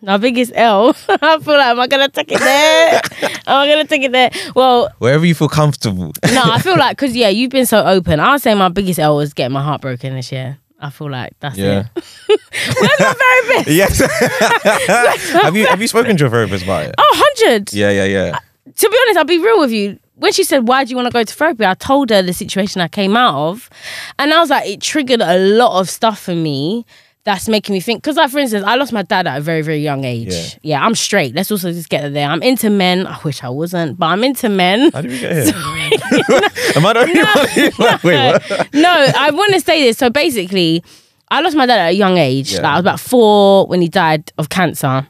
My 0.00 0.16
biggest 0.16 0.52
L. 0.54 0.90
I 1.08 1.38
feel 1.40 1.54
like, 1.56 1.66
am 1.66 1.80
I 1.80 1.86
gonna 1.88 2.08
take 2.08 2.30
it 2.30 2.38
there? 2.38 3.00
am 3.46 3.56
I 3.62 3.66
gonna 3.68 3.84
take 3.86 4.02
it 4.02 4.12
there? 4.12 4.30
Well, 4.54 4.88
Wherever 4.98 5.26
you 5.26 5.34
feel 5.34 5.48
comfortable. 5.48 6.12
no, 6.32 6.42
I 6.44 6.60
feel 6.60 6.76
like 6.84 6.96
because 6.96 7.16
yeah, 7.16 7.28
you've 7.28 7.50
been 7.50 7.66
so 7.66 7.84
open. 7.84 8.20
I'll 8.20 8.38
say 8.38 8.54
my 8.54 8.68
biggest 8.68 8.98
L 9.00 9.16
was 9.16 9.34
getting 9.34 9.52
my 9.52 9.62
heart 9.62 9.80
broken 9.80 10.14
this 10.14 10.30
year. 10.32 10.58
I 10.80 10.90
feel 10.90 11.10
like 11.10 11.32
that's 11.40 11.56
Yeah. 11.58 11.86
it. 11.96 12.04
Where's 12.80 13.00
my 13.00 13.14
therapist? 13.14 13.68
yes. 13.70 15.32
have 15.42 15.56
you 15.56 15.66
have 15.66 15.80
you 15.80 15.88
spoken 15.88 16.16
to 16.16 16.22
your 16.24 16.30
therapist 16.30 16.64
about 16.64 16.86
it? 16.86 16.94
Oh, 16.98 17.32
100. 17.40 17.72
Yeah, 17.72 17.90
yeah, 17.90 18.04
yeah. 18.04 18.36
Uh, 18.36 18.70
to 18.76 18.88
be 18.90 18.96
honest, 19.02 19.18
I'll 19.18 19.24
be 19.24 19.38
real 19.38 19.58
with 19.60 19.72
you. 19.72 19.98
When 20.14 20.32
she 20.32 20.44
said, 20.44 20.66
Why 20.68 20.84
do 20.84 20.90
you 20.90 20.96
want 20.96 21.06
to 21.06 21.12
go 21.12 21.22
to 21.24 21.34
therapy? 21.34 21.64
I 21.64 21.74
told 21.74 22.10
her 22.10 22.22
the 22.22 22.32
situation 22.32 22.80
I 22.80 22.88
came 22.88 23.16
out 23.16 23.34
of. 23.50 23.70
And 24.18 24.32
I 24.32 24.38
was 24.40 24.50
like, 24.50 24.68
It 24.68 24.80
triggered 24.80 25.20
a 25.20 25.38
lot 25.38 25.80
of 25.80 25.88
stuff 25.90 26.20
for 26.20 26.34
me 26.34 26.84
that's 27.28 27.46
making 27.46 27.74
me 27.74 27.80
think. 27.80 28.02
Because, 28.02 28.16
like, 28.16 28.30
for 28.30 28.38
instance, 28.38 28.64
I 28.64 28.74
lost 28.76 28.90
my 28.90 29.02
dad 29.02 29.26
at 29.26 29.36
a 29.36 29.40
very, 29.42 29.60
very 29.60 29.80
young 29.80 30.04
age. 30.04 30.32
Yeah. 30.32 30.48
Yeah, 30.62 30.86
I'm 30.86 30.94
straight. 30.94 31.34
Let's 31.34 31.50
also 31.50 31.70
just 31.72 31.90
get 31.90 32.10
there. 32.14 32.26
I'm 32.26 32.42
into 32.42 32.70
men. 32.70 33.06
I 33.06 33.18
wish 33.22 33.44
I 33.44 33.50
wasn't, 33.50 33.98
but 33.98 34.06
I'm 34.06 34.24
into 34.24 34.48
men. 34.48 34.90
How 34.92 35.02
did 35.02 35.10
we 35.10 35.20
get 35.20 35.44
here? 35.44 35.54
Am 36.76 36.86
I 36.86 36.92
the 36.94 37.00
only 37.00 37.22
one? 37.22 37.48
who's 37.48 37.78
like, 37.78 38.02
Wait, 38.02 38.32
what? 38.48 38.68
no, 38.72 39.06
I 39.14 39.30
want 39.30 39.52
to 39.52 39.60
say 39.60 39.82
this. 39.82 39.98
So 39.98 40.08
basically, 40.08 40.82
I 41.30 41.42
lost 41.42 41.54
my 41.54 41.66
dad 41.66 41.78
at 41.78 41.88
a 41.88 41.92
young 41.92 42.16
age. 42.16 42.52
Yeah. 42.54 42.62
Like 42.62 42.72
I 42.72 42.74
was 42.76 42.80
about 42.80 43.00
four 43.00 43.66
when 43.66 43.82
he 43.82 43.88
died 43.88 44.32
of 44.38 44.48
cancer. 44.48 45.06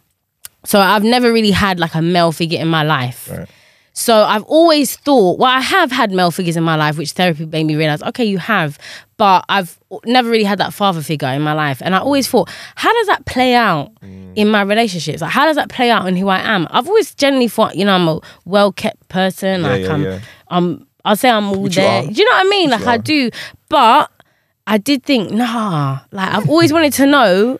So 0.65 0.81
I've 0.81 1.05
never 1.05 1.33
really 1.33 1.53
had 1.53 1.79
like 1.79 1.95
a 1.95 2.03
male 2.03 2.33
figure 2.33 2.59
in 2.59 2.67
my 2.67 2.83
life. 2.83 3.31
Right. 3.31 3.49
So 3.93 4.23
I've 4.25 4.45
always 4.45 4.97
thought, 4.97 5.39
well, 5.39 5.51
I 5.51 5.61
have 5.61 5.93
had 5.93 6.11
male 6.11 6.33
figures 6.33 6.57
in 6.57 6.65
my 6.65 6.75
life, 6.75 6.99
which 6.99 7.13
therapy 7.13 7.47
made 7.47 7.65
me 7.65 7.77
realize, 7.77 8.03
okay, 8.03 8.25
you 8.25 8.39
have, 8.39 8.77
but 9.19 9.45
I've 9.49 9.79
never 10.07 10.31
really 10.31 10.45
had 10.45 10.59
that 10.59 10.73
father 10.73 11.03
figure 11.03 11.29
in 11.29 11.43
my 11.43 11.53
life. 11.53 11.83
And 11.85 11.95
I 11.95 11.99
always 11.99 12.29
thought, 12.29 12.49
how 12.77 12.93
does 12.95 13.09
that 13.09 13.27
play 13.27 13.55
out 13.55 13.93
in 14.03 14.49
my 14.49 14.63
relationships? 14.63 15.21
Like, 15.21 15.33
how 15.33 15.45
does 15.45 15.57
that 15.57 15.69
play 15.69 15.91
out 15.91 16.07
in 16.07 16.17
who 16.17 16.29
I 16.29 16.39
am? 16.39 16.69
I've 16.71 16.87
always 16.87 17.15
generally 17.17 17.49
thought, 17.49 17.77
you 17.77 17.85
know, 17.85 17.95
I'm 17.95 18.09
a 18.09 18.21
well 18.45 18.73
kept 18.73 19.09
person. 19.09 19.63
Yeah, 19.63 19.69
like 19.69 19.83
yeah, 19.83 19.93
I'm, 19.93 20.03
yeah. 20.05 20.21
I'm, 20.49 20.87
I'll 21.05 21.17
say 21.17 21.29
I'm 21.29 21.49
all 21.49 21.63
Which 21.63 21.77
you 21.77 21.83
there. 21.83 22.07
Do 22.07 22.13
you 22.13 22.25
know 22.25 22.37
what 22.37 22.47
I 22.47 22.49
mean? 22.49 22.71
Which 22.71 22.81
Like 22.81 22.89
I 22.89 22.97
do, 22.99 23.31
but 23.69 24.11
I 24.69 24.79
did 24.79 25.03
think, 25.03 25.33
nah. 25.33 25.99
Like 26.13 26.33
I've 26.33 26.49
always 26.49 26.73
wanted 26.73 26.93
to 26.95 27.07
know 27.07 27.59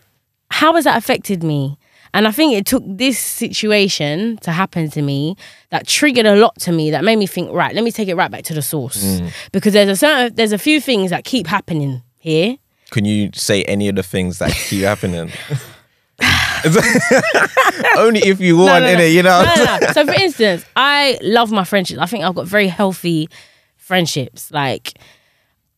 how 0.51 0.75
has 0.75 0.85
that 0.85 0.97
affected 0.97 1.43
me. 1.43 1.77
And 2.13 2.27
I 2.27 2.31
think 2.31 2.53
it 2.53 2.65
took 2.65 2.83
this 2.85 3.19
situation 3.19 4.37
to 4.37 4.51
happen 4.51 4.89
to 4.91 5.01
me 5.01 5.35
that 5.69 5.87
triggered 5.87 6.25
a 6.25 6.35
lot 6.35 6.59
to 6.61 6.71
me 6.71 6.91
that 6.91 7.03
made 7.03 7.17
me 7.17 7.27
think, 7.27 7.51
right, 7.51 7.73
let 7.73 7.83
me 7.83 7.91
take 7.91 8.07
it 8.07 8.15
right 8.15 8.31
back 8.31 8.43
to 8.45 8.53
the 8.53 8.61
source. 8.61 9.03
Mm. 9.03 9.31
Because 9.51 9.73
there's 9.73 9.89
a 9.89 9.95
certain 9.95 10.35
there's 10.35 10.51
a 10.51 10.57
few 10.57 10.81
things 10.81 11.11
that 11.11 11.23
keep 11.23 11.47
happening 11.47 12.01
here. 12.17 12.57
Can 12.91 13.05
you 13.05 13.29
say 13.33 13.63
any 13.63 13.87
of 13.89 13.95
the 13.95 14.03
things 14.03 14.39
that 14.39 14.51
keep 14.51 14.83
happening? 14.83 15.31
Only 17.97 18.19
if 18.21 18.41
you 18.41 18.57
want, 18.57 18.83
no, 18.83 18.93
no. 18.93 18.99
innit? 18.99 19.13
You 19.13 19.23
know? 19.23 19.43
No, 19.43 19.55
no, 19.55 19.77
no. 19.79 19.87
So 19.93 20.05
for 20.05 20.13
instance, 20.13 20.65
I 20.75 21.17
love 21.21 21.51
my 21.51 21.63
friendships. 21.63 21.99
I 21.99 22.05
think 22.05 22.23
I've 22.23 22.35
got 22.35 22.47
very 22.47 22.67
healthy 22.67 23.29
friendships. 23.77 24.51
Like 24.51 24.93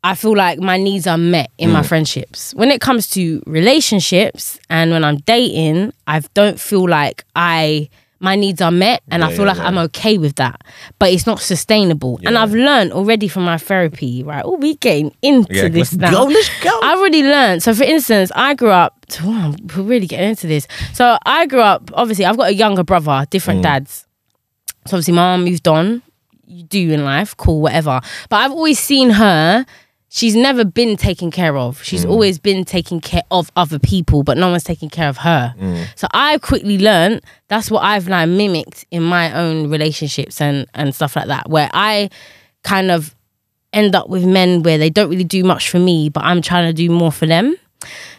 I 0.04 0.16
feel 0.16 0.36
like 0.36 0.60
my 0.60 0.78
needs 0.78 1.06
are 1.06 1.18
met 1.18 1.52
in 1.60 1.70
Mm. 1.70 1.74
my 1.74 1.84
friendships. 1.84 2.54
When 2.56 2.72
it 2.72 2.82
comes 2.82 3.08
to 3.12 3.42
relationships 3.46 4.60
and 4.70 4.92
when 4.92 5.04
I'm 5.04 5.18
dating, 5.18 5.94
I 6.08 6.22
don't 6.34 6.60
feel 6.60 6.88
like 6.90 7.24
I 7.36 7.90
my 8.24 8.36
needs 8.36 8.62
are 8.62 8.70
met 8.72 9.02
and 9.10 9.24
I 9.24 9.30
feel 9.32 9.46
yeah, 9.46 9.54
like 9.54 9.58
yeah. 9.58 9.66
I'm 9.66 9.78
okay 9.80 10.20
with 10.20 10.36
that. 10.36 10.62
But 11.00 11.12
it's 11.12 11.26
not 11.26 11.40
sustainable. 11.40 12.20
And 12.24 12.38
I've 12.38 12.54
learned 12.54 12.92
already 12.94 13.28
from 13.28 13.46
my 13.46 13.58
therapy, 13.58 14.22
right? 14.22 14.44
Oh, 14.46 14.58
we 14.58 14.76
getting 14.76 15.12
into 15.24 15.52
Yeah, 15.52 15.70
this 15.70 15.92
let's 15.94 15.94
now. 15.96 16.12
go, 16.12 16.24
let's 16.26 16.50
go. 16.64 16.80
I've 16.84 17.00
already 17.00 17.24
learned. 17.24 17.64
So, 17.64 17.74
for 17.74 17.84
instance, 17.84 18.32
I 18.36 18.54
grew 18.54 18.70
up. 18.70 19.06
Oh, 19.24 19.56
we're 19.76 19.82
really 19.84 20.06
getting 20.06 20.30
into 20.30 20.46
this. 20.46 20.68
So, 20.94 21.18
I 21.26 21.48
grew 21.48 21.62
up. 21.62 21.90
Obviously, 21.96 22.26
I've 22.26 22.38
got 22.38 22.50
a 22.50 22.54
younger 22.54 22.84
brother, 22.84 23.26
different 23.32 23.64
dads. 23.64 24.06
So, 24.86 24.98
obviously, 24.98 25.16
my 25.16 25.24
mom 25.36 25.44
moved 25.44 25.68
on. 25.68 26.04
You 26.46 26.62
do 26.62 26.92
in 26.92 27.04
life, 27.04 27.36
cool, 27.38 27.60
whatever. 27.62 28.02
But 28.30 28.36
I've 28.36 28.52
always 28.52 28.78
seen 28.78 29.10
her. 29.10 29.66
She's 30.14 30.36
never 30.36 30.66
been 30.66 30.98
taken 30.98 31.32
care 31.32 31.58
of. 31.58 31.82
She's 31.82 32.04
always 32.04 32.38
been 32.38 32.66
taking 32.66 33.00
care 33.00 33.24
of 33.32 33.50
other 33.56 33.80
people, 33.80 34.24
but 34.24 34.38
no 34.38 34.50
one's 34.52 34.66
taking 34.66 34.90
care 34.90 35.08
of 35.08 35.16
her. 35.20 35.56
So 35.96 36.06
I 36.12 36.38
quickly 36.40 36.78
learned 36.78 37.22
that's 37.48 37.72
what 37.72 37.82
I've 37.82 38.10
like 38.10 38.28
mimicked 38.28 38.86
in 38.92 39.04
my 39.04 39.32
own 39.34 39.70
relationships 39.70 40.42
and 40.42 40.68
and 40.74 40.94
stuff 40.94 41.16
like 41.16 41.28
that, 41.28 41.50
where 41.50 41.70
I 41.74 42.10
kind 42.64 42.92
of 42.92 43.16
end 43.72 43.96
up 43.96 44.10
with 44.10 44.26
men 44.26 44.64
where 44.64 44.78
they 44.78 44.90
don't 44.90 45.10
really 45.10 45.24
do 45.24 45.46
much 45.46 45.70
for 45.70 45.80
me, 45.80 46.10
but 46.10 46.26
I'm 46.26 46.42
trying 46.42 46.68
to 46.68 46.74
do 46.74 46.90
more 46.92 47.14
for 47.14 47.26
them. 47.26 47.56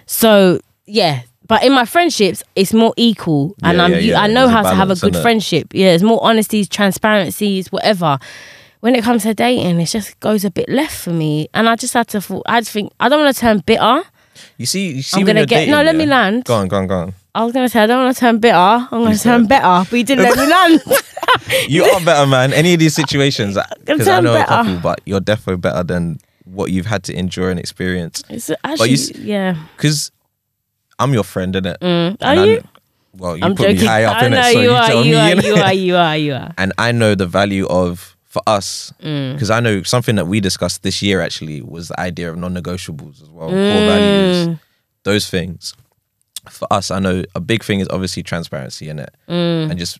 So 0.06 0.60
yeah, 0.86 1.24
but 1.46 1.62
in 1.62 1.74
my 1.74 1.84
friendships, 1.84 2.42
it's 2.56 2.72
more 2.72 2.94
equal, 2.96 3.54
and 3.62 3.76
Yeah, 3.76 3.84
I'm 3.84 3.92
yeah, 3.92 3.98
yeah. 3.98 4.20
I 4.22 4.28
know 4.28 4.46
There's 4.46 4.52
how 4.52 4.62
to 4.70 4.74
have 4.74 4.90
a 4.90 4.96
good 4.96 5.16
friendship. 5.16 5.74
Yeah, 5.74 5.88
there's 5.88 6.02
more 6.02 6.20
honesties, 6.22 6.70
transparencies, 6.70 7.70
whatever. 7.70 8.18
When 8.82 8.96
it 8.96 9.04
comes 9.04 9.22
to 9.22 9.32
dating, 9.32 9.78
it 9.80 9.86
just 9.86 10.18
goes 10.18 10.44
a 10.44 10.50
bit 10.50 10.68
left 10.68 10.96
for 10.98 11.10
me, 11.10 11.48
and 11.54 11.68
I 11.68 11.76
just 11.76 11.94
had 11.94 12.08
to. 12.08 12.20
thought- 12.20 12.42
I 12.46 12.60
just 12.60 12.72
think 12.72 12.92
I 12.98 13.08
don't 13.08 13.20
want 13.22 13.32
to 13.34 13.40
turn 13.40 13.58
bitter. 13.64 14.02
You 14.58 14.66
see, 14.66 14.96
you 14.96 15.02
see 15.02 15.20
I'm 15.20 15.26
gonna 15.26 15.46
get- 15.46 15.68
no, 15.68 15.76
dating, 15.78 15.86
let 15.86 15.94
me 15.96 16.06
land. 16.06 16.44
Go 16.44 16.54
on, 16.56 16.66
go 16.66 16.78
on, 16.78 16.86
go 16.88 16.98
on. 16.98 17.14
I 17.32 17.44
was 17.44 17.52
gonna 17.52 17.68
say 17.68 17.80
I 17.80 17.86
don't 17.86 18.02
want 18.04 18.16
to 18.16 18.20
turn 18.20 18.38
bitter. 18.38 18.56
I'm 18.56 18.88
gonna 18.90 19.16
turn 19.16 19.46
better, 19.46 19.86
but 19.88 19.96
you 19.96 20.02
didn't 20.04 20.24
let 20.24 20.36
me 20.36 20.46
land. 20.46 20.82
You 21.68 21.84
are 21.84 22.00
better, 22.00 22.26
man. 22.26 22.52
Any 22.52 22.74
of 22.74 22.80
these 22.80 22.94
situations, 22.94 23.56
because 23.84 24.08
I 24.08 24.18
know 24.20 24.32
a 24.32 24.38
better. 24.38 24.48
couple, 24.48 24.76
but 24.78 25.00
you're 25.06 25.20
definitely 25.20 25.60
better 25.60 25.82
than 25.84 26.18
what 26.44 26.70
you've 26.72 26.86
had 26.86 27.04
to 27.04 27.14
endure 27.16 27.50
and 27.50 27.58
experience. 27.60 28.22
It's 28.28 28.50
actually, 28.64 28.94
s- 28.94 29.12
yeah. 29.16 29.54
Because 29.76 30.10
I'm 30.98 31.14
your 31.14 31.22
friend, 31.24 31.54
innit? 31.54 31.78
Mm. 31.78 32.16
Are 32.20 32.26
I 32.26 32.44
you? 32.44 32.62
well, 33.16 33.36
you 33.36 33.44
I'm 33.44 33.54
put 33.54 33.68
me 33.68 33.74
joking. 33.74 33.88
high 33.88 34.04
up 34.04 34.16
I 34.16 34.26
in 34.26 34.32
know 34.32 34.40
it, 34.40 34.52
so 34.52 34.58
you, 34.60 34.68
you, 34.70 34.74
are. 34.74 34.86
tell 34.88 35.04
You 35.04 35.12
me. 35.12 35.18
are. 35.20 35.34
You 35.34 35.54
are. 35.62 35.72
You 35.72 35.96
are. 35.96 36.16
You 36.18 36.34
are. 36.34 36.54
and 36.58 36.72
I 36.78 36.90
know 36.92 37.14
the 37.14 37.26
value 37.26 37.66
of 37.68 38.11
for 38.32 38.40
us 38.46 38.92
Mm. 39.02 39.34
because 39.34 39.50
I 39.50 39.60
know 39.60 39.82
something 39.82 40.16
that 40.16 40.26
we 40.26 40.40
discussed 40.40 40.82
this 40.82 41.02
year 41.02 41.20
actually 41.20 41.60
was 41.60 41.88
the 41.88 42.00
idea 42.00 42.30
of 42.30 42.38
non-negotiables 42.38 43.22
as 43.22 43.28
well, 43.28 43.50
core 43.50 43.58
Mm. 43.58 43.86
values, 43.92 44.58
those 45.04 45.28
things. 45.28 45.74
For 46.50 46.66
us, 46.72 46.90
I 46.90 46.98
know 46.98 47.24
a 47.34 47.40
big 47.40 47.62
thing 47.62 47.80
is 47.80 47.88
obviously 47.90 48.22
transparency 48.22 48.88
in 48.88 48.98
it, 48.98 49.12
Mm. 49.28 49.70
and 49.70 49.78
just 49.78 49.98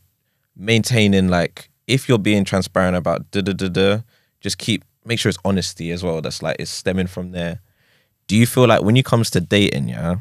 maintaining 0.57 1.29
like 1.29 1.69
if 1.87 2.09
you're 2.09 2.19
being 2.31 2.45
transparent 2.45 2.97
about 2.97 3.31
da 3.33 3.43
da 3.43 3.53
da 3.53 3.69
da, 3.69 3.99
just 4.41 4.57
keep 4.59 4.83
make 5.05 5.19
sure 5.19 5.29
it's 5.31 5.39
honesty 5.45 5.91
as 5.91 6.03
well. 6.03 6.21
That's 6.23 6.43
like 6.43 6.57
it's 6.59 6.71
stemming 6.71 7.09
from 7.09 7.33
there. 7.33 7.61
Do 8.29 8.37
you 8.37 8.47
feel 8.47 8.67
like 8.67 8.83
when 8.83 8.97
it 8.97 9.05
comes 9.05 9.29
to 9.31 9.41
dating, 9.41 9.89
yeah, 9.89 10.17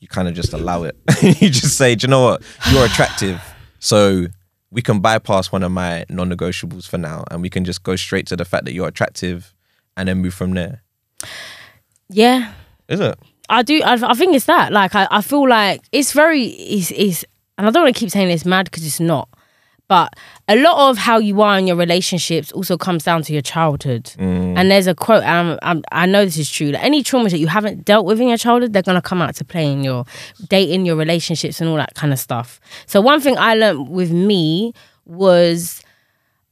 you 0.00 0.08
kind 0.08 0.26
of 0.26 0.34
just 0.34 0.52
allow 0.52 0.82
it? 0.84 0.96
you 1.22 1.48
just 1.50 1.76
say, 1.76 1.94
do 1.94 2.06
you 2.06 2.10
know 2.10 2.22
what? 2.22 2.42
You're 2.72 2.86
attractive, 2.86 3.40
so 3.78 4.26
we 4.70 4.82
can 4.82 5.00
bypass 5.00 5.50
one 5.50 5.62
of 5.62 5.72
my 5.72 6.04
non-negotiables 6.08 6.88
for 6.88 6.98
now, 6.98 7.24
and 7.30 7.42
we 7.42 7.50
can 7.50 7.64
just 7.64 7.82
go 7.82 7.96
straight 7.96 8.26
to 8.28 8.36
the 8.36 8.44
fact 8.44 8.64
that 8.66 8.72
you're 8.72 8.88
attractive, 8.88 9.54
and 9.96 10.08
then 10.08 10.18
move 10.18 10.34
from 10.34 10.54
there. 10.54 10.82
Yeah. 12.08 12.52
Is 12.88 13.00
it? 13.00 13.18
I 13.48 13.62
do. 13.62 13.82
I, 13.82 13.94
I 14.10 14.14
think 14.14 14.34
it's 14.34 14.46
that. 14.46 14.72
Like, 14.72 14.94
I, 14.94 15.08
I 15.10 15.22
feel 15.22 15.48
like 15.48 15.82
it's 15.92 16.12
very. 16.12 16.44
It's, 16.44 16.90
it's 16.92 17.24
and 17.58 17.66
I 17.66 17.70
don't 17.70 17.84
want 17.84 17.94
to 17.94 18.00
keep 18.00 18.10
saying 18.10 18.30
it's 18.30 18.44
mad 18.44 18.66
because 18.66 18.86
it's 18.86 19.00
not. 19.00 19.28
But 19.90 20.14
a 20.46 20.54
lot 20.54 20.88
of 20.88 20.98
how 20.98 21.18
you 21.18 21.42
are 21.42 21.58
in 21.58 21.66
your 21.66 21.74
relationships 21.74 22.52
also 22.52 22.76
comes 22.76 23.02
down 23.02 23.22
to 23.22 23.32
your 23.32 23.42
childhood. 23.42 24.04
Mm. 24.20 24.56
And 24.56 24.70
there's 24.70 24.86
a 24.86 24.94
quote, 24.94 25.24
and 25.24 25.50
I'm, 25.50 25.58
I'm, 25.62 25.82
I 25.90 26.06
know 26.06 26.24
this 26.24 26.38
is 26.38 26.48
true. 26.48 26.68
Like 26.68 26.84
any 26.84 27.02
traumas 27.02 27.32
that 27.32 27.40
you 27.40 27.48
haven't 27.48 27.84
dealt 27.84 28.06
with 28.06 28.20
in 28.20 28.28
your 28.28 28.36
childhood, 28.36 28.72
they're 28.72 28.82
gonna 28.82 29.02
come 29.02 29.20
out 29.20 29.34
to 29.34 29.44
play 29.44 29.66
in 29.66 29.82
your 29.82 30.04
dating, 30.46 30.86
your 30.86 30.94
relationships, 30.94 31.60
and 31.60 31.68
all 31.68 31.74
that 31.74 31.94
kind 31.96 32.12
of 32.12 32.20
stuff. 32.20 32.60
So 32.86 33.00
one 33.00 33.20
thing 33.20 33.36
I 33.36 33.56
learned 33.56 33.88
with 33.88 34.12
me 34.12 34.74
was 35.06 35.82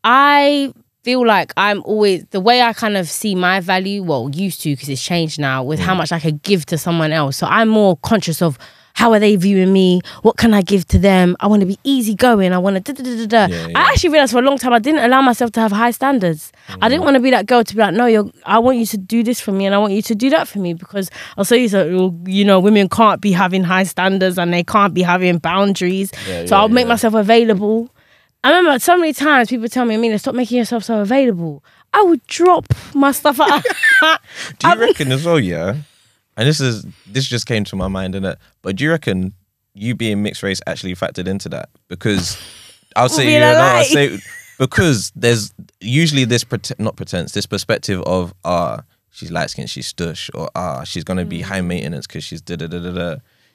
I 0.02 0.72
feel 1.04 1.24
like 1.24 1.52
I'm 1.56 1.80
always 1.84 2.24
the 2.30 2.40
way 2.40 2.60
I 2.60 2.72
kind 2.72 2.96
of 2.96 3.08
see 3.08 3.36
my 3.36 3.60
value. 3.60 4.02
Well, 4.02 4.30
used 4.32 4.62
to 4.62 4.70
because 4.70 4.88
it's 4.88 5.00
changed 5.00 5.38
now 5.38 5.62
with 5.62 5.78
how 5.78 5.94
mm. 5.94 5.98
much 5.98 6.10
I 6.10 6.18
could 6.18 6.42
give 6.42 6.66
to 6.66 6.76
someone 6.76 7.12
else. 7.12 7.36
So 7.36 7.46
I'm 7.46 7.68
more 7.68 7.98
conscious 7.98 8.42
of 8.42 8.58
how 8.98 9.12
are 9.12 9.20
they 9.20 9.36
viewing 9.36 9.72
me? 9.72 10.00
What 10.22 10.38
can 10.38 10.52
I 10.52 10.60
give 10.60 10.84
to 10.88 10.98
them? 10.98 11.36
I 11.38 11.46
want 11.46 11.60
to 11.60 11.66
be 11.66 11.78
easygoing. 11.84 12.52
I 12.52 12.58
want 12.58 12.84
to 12.84 12.92
da 12.92 13.00
da 13.00 13.08
da 13.08 13.16
da. 13.16 13.26
da. 13.26 13.54
Yeah, 13.54 13.68
yeah. 13.68 13.78
I 13.78 13.82
actually 13.82 14.10
realized 14.10 14.32
for 14.32 14.40
a 14.40 14.42
long 14.42 14.58
time 14.58 14.72
I 14.72 14.80
didn't 14.80 15.04
allow 15.04 15.22
myself 15.22 15.52
to 15.52 15.60
have 15.60 15.70
high 15.70 15.92
standards. 15.92 16.50
I 16.82 16.88
didn't 16.88 17.02
mm. 17.02 17.04
want 17.04 17.14
to 17.14 17.20
be 17.20 17.30
that 17.30 17.46
girl 17.46 17.62
to 17.62 17.74
be 17.76 17.80
like, 17.80 17.94
no, 17.94 18.06
you're. 18.06 18.28
I 18.44 18.58
want 18.58 18.78
you 18.78 18.86
to 18.86 18.96
do 18.98 19.22
this 19.22 19.40
for 19.40 19.52
me, 19.52 19.66
and 19.66 19.74
I 19.74 19.78
want 19.78 19.92
you 19.92 20.02
to 20.02 20.16
do 20.16 20.30
that 20.30 20.48
for 20.48 20.58
me 20.58 20.74
because 20.74 21.12
I'll 21.36 21.44
say 21.44 21.58
you 21.58 21.68
so. 21.68 22.12
You 22.26 22.44
know, 22.44 22.58
women 22.58 22.88
can't 22.88 23.20
be 23.20 23.30
having 23.30 23.62
high 23.62 23.84
standards 23.84 24.36
and 24.36 24.52
they 24.52 24.64
can't 24.64 24.94
be 24.94 25.02
having 25.02 25.38
boundaries. 25.38 26.10
Yeah, 26.26 26.46
so 26.46 26.56
I'll 26.56 26.68
make 26.68 26.88
myself 26.88 27.14
available. 27.14 27.94
I 28.42 28.50
remember 28.50 28.80
so 28.80 28.96
many 28.96 29.12
times 29.12 29.48
people 29.48 29.68
tell 29.68 29.84
me, 29.84 29.94
Amina, 29.94 30.18
stop 30.18 30.34
making 30.34 30.58
yourself 30.58 30.82
so 30.82 30.98
available. 30.98 31.62
I 31.92 32.02
would 32.02 32.26
drop 32.26 32.66
my 32.94 33.12
stuff 33.12 33.38
out. 33.38 33.62
Do 34.58 34.68
you 34.68 34.74
reckon 34.80 35.12
as 35.12 35.24
well, 35.24 35.38
yeah? 35.38 35.76
And 36.38 36.46
this 36.46 36.60
is 36.60 36.86
this 37.04 37.26
just 37.26 37.46
came 37.46 37.64
to 37.64 37.76
my 37.76 37.88
mind, 37.88 38.14
innit? 38.14 38.36
But 38.62 38.76
do 38.76 38.84
you 38.84 38.90
reckon 38.90 39.34
you 39.74 39.96
being 39.96 40.22
mixed 40.22 40.44
race 40.44 40.60
actually 40.68 40.94
factored 40.94 41.26
into 41.26 41.48
that? 41.48 41.68
Because 41.88 42.38
I'll 42.94 43.08
say, 43.08 43.34
you 43.34 43.40
know, 43.40 43.52
I'll 43.52 43.84
say 43.84 44.20
because 44.56 45.10
there's 45.16 45.52
usually 45.80 46.24
this 46.24 46.46
not 46.78 46.94
pretense, 46.94 47.32
this 47.32 47.44
perspective 47.44 48.02
of 48.02 48.32
ah, 48.44 48.82
she's 49.10 49.32
light 49.32 49.50
skinned, 49.50 49.68
she's 49.68 49.92
stush, 49.92 50.30
or 50.32 50.48
ah, 50.54 50.84
she's 50.84 51.02
gonna 51.02 51.24
be 51.24 51.40
high 51.40 51.60
maintenance 51.60 52.06
because 52.06 52.22
she's 52.22 52.40
da 52.40 52.54
da 52.54 52.68
da 52.68 52.78
da 52.78 52.92
da. 52.92 53.14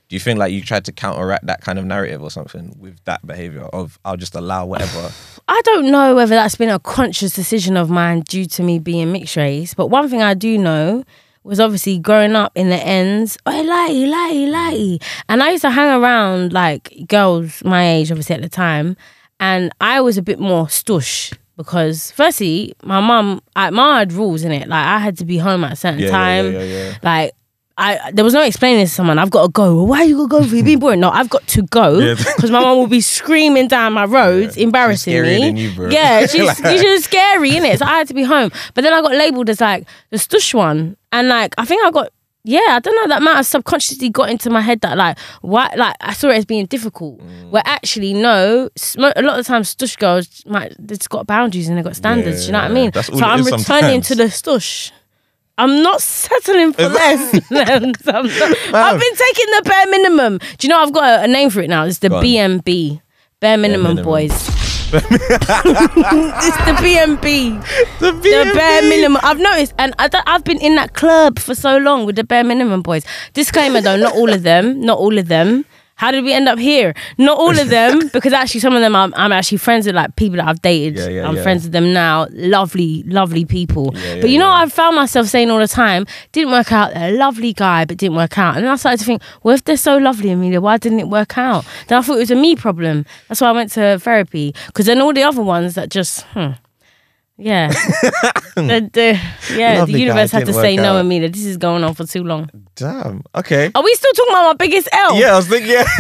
Do 0.10 0.18
you 0.18 0.20
think 0.20 0.38
like 0.38 0.52
you 0.52 0.62
tried 0.62 0.84
to 0.84 0.92
counteract 0.92 1.46
that 1.46 1.62
kind 1.62 1.80
of 1.80 1.86
narrative 1.86 2.22
or 2.22 2.30
something 2.30 2.76
with 2.78 3.02
that 3.06 3.26
behavior 3.26 3.64
of 3.72 3.98
I'll 4.04 4.18
just 4.18 4.36
allow 4.36 4.66
whatever? 4.66 5.10
I 5.48 5.62
don't 5.64 5.90
know 5.90 6.16
whether 6.16 6.36
that's 6.36 6.56
been 6.56 6.70
a 6.70 6.80
conscious 6.80 7.32
decision 7.32 7.78
of 7.78 7.90
mine 7.90 8.24
due 8.28 8.46
to 8.48 8.62
me 8.62 8.78
being 8.78 9.14
mixed 9.14 9.38
race, 9.38 9.74
but 9.74 9.88
one 9.88 10.10
thing 10.10 10.22
I 10.22 10.34
do 10.34 10.58
know 10.58 11.06
was 11.44 11.60
obviously 11.60 12.00
growing 12.00 12.36
up 12.36 12.52
in 12.56 12.70
the 12.70 12.78
ends, 12.78 13.38
oh, 13.46 13.52
lie, 13.62 13.88
lie, 13.92 14.46
lie. 14.50 14.98
And 15.30 15.44
I 15.44 15.52
used 15.52 15.62
to 15.64 15.70
hang 15.72 16.02
around 16.02 16.54
like 16.54 17.06
girls 17.08 17.64
my 17.64 17.88
age, 17.90 18.12
obviously 18.12 18.36
at 18.36 18.42
the 18.42 18.50
time, 18.50 18.96
and 19.40 19.72
I 19.82 20.02
was 20.02 20.18
a 20.18 20.22
bit 20.22 20.40
more 20.40 20.66
stush 20.68 21.34
because, 21.58 22.12
firstly, 22.12 22.74
my 22.84 23.00
mum, 23.02 23.42
mum 23.56 23.98
had 23.98 24.14
rules 24.14 24.44
in 24.44 24.52
it. 24.52 24.68
Like 24.68 24.86
I 24.86 24.98
had 25.00 25.18
to 25.18 25.26
be 25.26 25.38
home 25.38 25.64
at 25.64 25.74
a 25.74 25.76
certain 25.76 26.00
Yeah, 26.00 26.06
yeah, 26.08 26.12
time. 26.12 26.54
yeah, 26.54 26.64
yeah, 26.64 26.84
yeah. 26.90 26.98
Like 27.04 27.34
I, 27.78 28.12
there 28.12 28.24
was 28.24 28.36
no 28.36 28.44
explaining 28.44 28.86
to 28.86 28.92
someone. 28.92 29.18
I've 29.18 29.32
got 29.32 29.46
to 29.48 29.52
go. 29.52 29.84
Why 29.84 30.02
are 30.02 30.04
you 30.04 30.16
gonna 30.16 30.28
go? 30.30 30.44
For 30.44 30.56
you 30.56 30.64
been 30.64 30.78
boring? 30.80 31.00
No, 31.00 31.10
I've 31.10 31.30
got 31.30 31.46
to 31.48 31.64
go 31.64 31.98
Yeah. 32.00 32.14
because 32.16 32.52
my 32.52 32.60
mom 32.60 32.78
will 32.78 32.88
be 32.88 33.02
screaming 33.02 33.68
down 33.68 33.94
my 33.94 34.06
roads, 34.06 34.58
embarrassing 34.58 35.14
scarier 35.14 35.54
me. 35.54 35.62
you. 35.62 35.90
Yeah, 35.90 36.26
she's 36.28 36.46
Like- 36.64 36.80
she's 36.80 37.04
scary, 37.06 37.50
it? 37.58 37.80
So 37.80 37.86
I 37.86 37.98
had 37.98 38.08
to 38.10 38.14
be 38.14 38.24
home. 38.24 38.52
But 38.76 38.84
then 38.84 38.94
I 38.94 39.02
got 39.02 39.14
labelled 39.14 39.50
as 39.50 39.60
like 39.60 39.88
the 40.12 40.18
stush 40.18 40.54
one, 40.54 40.98
and 41.12 41.28
like 41.30 41.56
I 41.58 41.66
think 41.66 41.84
I 41.84 41.90
got. 41.92 42.10
Yeah, 42.46 42.60
I 42.72 42.80
don't 42.80 42.94
know. 42.98 43.08
That 43.08 43.22
might 43.22 43.38
have 43.38 43.46
subconsciously 43.46 44.10
got 44.10 44.30
into 44.30 44.50
my 44.50 44.60
head 44.60 44.82
that 44.82 44.98
like 44.98 45.18
why 45.42 45.74
like 45.78 45.96
I 46.02 46.12
saw 46.12 46.28
it 46.30 46.36
as 46.36 46.46
being 46.46 46.66
difficult. 46.66 47.22
Mm. 47.22 47.52
Where 47.52 47.64
actually 47.66 48.14
no, 48.14 48.70
a 48.98 49.22
lot 49.22 49.40
of 49.40 49.46
times 49.48 49.74
stush 49.74 49.98
girls 49.98 50.44
might 50.46 50.76
they've 50.78 51.00
got 51.08 51.26
boundaries 51.26 51.70
and 51.70 51.78
they've 51.78 51.86
got 51.86 51.96
standards. 51.96 52.42
do 52.42 52.46
you 52.48 52.52
know 52.52 52.60
what 52.62 52.70
I 52.72 52.74
mean? 52.74 52.92
so 52.92 53.14
I'm 53.26 53.46
returning 53.46 54.04
sometimes. 54.04 54.08
to 54.10 54.16
the 54.16 54.24
stush. 54.26 54.92
I'm 55.58 55.84
not 55.84 56.02
settling 56.02 56.74
for 56.74 56.88
less. 56.90 57.34
Not- 57.52 57.68
I've 57.68 59.00
been 59.00 59.16
taking 59.16 59.46
the 59.52 59.62
bare 59.66 59.88
minimum. 59.88 60.38
Do 60.40 60.68
you 60.68 60.70
know 60.70 60.80
I've 60.80 60.94
got 60.94 61.20
a, 61.20 61.24
a 61.24 61.28
name 61.28 61.50
for 61.52 61.62
it 61.62 61.70
now? 61.70 61.86
It's 61.86 62.00
the 62.00 62.10
Go 62.10 62.18
on. 62.18 62.24
BMB, 62.24 63.02
bare 63.40 63.58
minimum, 63.58 63.96
minimum. 63.96 64.04
boys. 64.06 64.32
it's 64.96 65.08
the 65.08 66.74
BMB, 66.82 68.00
The, 68.00 68.12
the 68.12 68.52
bare 68.54 68.82
minimum. 68.84 69.20
I've 69.24 69.40
noticed, 69.40 69.74
and 69.80 69.94
I 69.98 70.10
I've 70.28 70.44
been 70.44 70.60
in 70.60 70.76
that 70.76 70.94
club 70.94 71.40
for 71.40 71.56
so 71.56 71.78
long 71.78 72.06
with 72.06 72.16
the 72.16 72.24
bare 72.24 72.44
minimum 72.44 72.82
boys. 72.82 73.04
Disclaimer 73.34 73.82
though, 73.82 73.98
not 73.98 74.14
all 74.14 74.32
of 74.32 74.44
them, 74.44 74.82
not 74.82 74.98
all 75.00 75.18
of 75.18 75.28
them. 75.30 75.66
How 76.04 76.12
did 76.12 76.26
we 76.26 76.34
end 76.34 76.50
up 76.50 76.60
here? 76.60 76.94
Not 77.18 77.38
all 77.38 77.58
of 77.58 77.70
them, 77.70 78.10
because 78.14 78.34
actually 78.34 78.60
some 78.60 78.76
of 78.76 78.82
them 78.82 78.94
I'm, 78.94 79.14
I'm 79.16 79.32
actually 79.32 79.60
friends 79.60 79.86
with, 79.86 79.96
like 79.96 80.14
people 80.18 80.36
that 80.36 80.50
I've 80.50 80.62
dated. 80.62 80.98
Yeah, 80.98 81.08
yeah, 81.08 81.26
I'm 81.30 81.38
yeah. 81.38 81.44
friends 81.44 81.64
with 81.64 81.72
them 81.72 81.94
now. 81.94 82.28
Lovely, 82.32 83.04
lovely 83.04 83.46
people. 83.46 83.92
But 83.92 84.30
you 84.30 84.38
know, 84.38 84.50
what 84.50 84.64
I 84.64 84.68
found 84.68 84.98
myself 84.98 85.28
saying 85.28 85.50
all 85.50 85.60
the 85.60 85.68
time, 85.68 86.06
didn't 86.34 86.52
work 86.52 86.74
out. 86.74 86.92
A 86.94 87.16
lovely 87.16 87.54
guy, 87.54 87.86
but 87.86 87.96
didn't 87.96 88.18
work 88.18 88.38
out. 88.38 88.58
And 88.58 88.66
then 88.66 88.72
I 88.74 88.76
started 88.76 89.00
to 89.00 89.06
think, 89.06 89.22
well, 89.44 89.56
if 89.56 89.64
they're 89.64 89.78
so 89.78 89.96
lovely, 89.96 90.30
Amelia, 90.32 90.60
why 90.60 90.76
didn't 90.76 91.00
it 91.00 91.08
work 91.08 91.38
out? 91.38 91.66
Then 91.88 92.00
I 92.00 92.02
thought 92.02 92.18
it 92.18 92.28
was 92.28 92.32
a 92.32 92.36
me 92.36 92.58
problem. 92.58 93.06
That's 93.30 93.40
why 93.40 93.48
I 93.48 93.54
went 93.54 93.72
to 93.72 93.98
therapy. 93.98 94.54
Because 94.68 94.88
then 94.88 95.02
all 95.02 95.14
the 95.14 95.24
other 95.24 95.42
ones 95.42 95.76
that 95.76 95.88
just, 95.88 96.24
hmm, 96.34 96.52
yeah, 97.38 97.68
the, 98.56 98.90
the, 98.94 99.20
yeah, 99.56 99.80
Lovely 99.80 99.94
the 99.94 100.00
guy, 100.00 100.06
universe 100.06 100.32
had 100.32 100.40
to 100.40 100.46
didn't 100.46 100.62
say 100.62 100.76
work 100.76 100.84
no, 100.84 100.94
out. 100.96 101.02
Amelia. 101.02 101.30
This 101.30 101.46
is 101.46 101.58
going 101.58 101.84
on 101.84 101.94
for 101.96 102.06
too 102.06 102.24
long. 102.24 102.50
Damn. 102.76 103.24
Okay. 103.36 103.72
Are 103.74 103.84
we 103.84 103.94
still 103.96 104.12
talking 104.14 104.34
about 104.34 104.44
my 104.46 104.54
biggest 104.54 104.88
L? 104.92 105.16
Yeah, 105.20 105.34
I 105.34 105.38
was 105.38 105.48
thinking. 105.48 105.72
Yeah, 105.72 105.84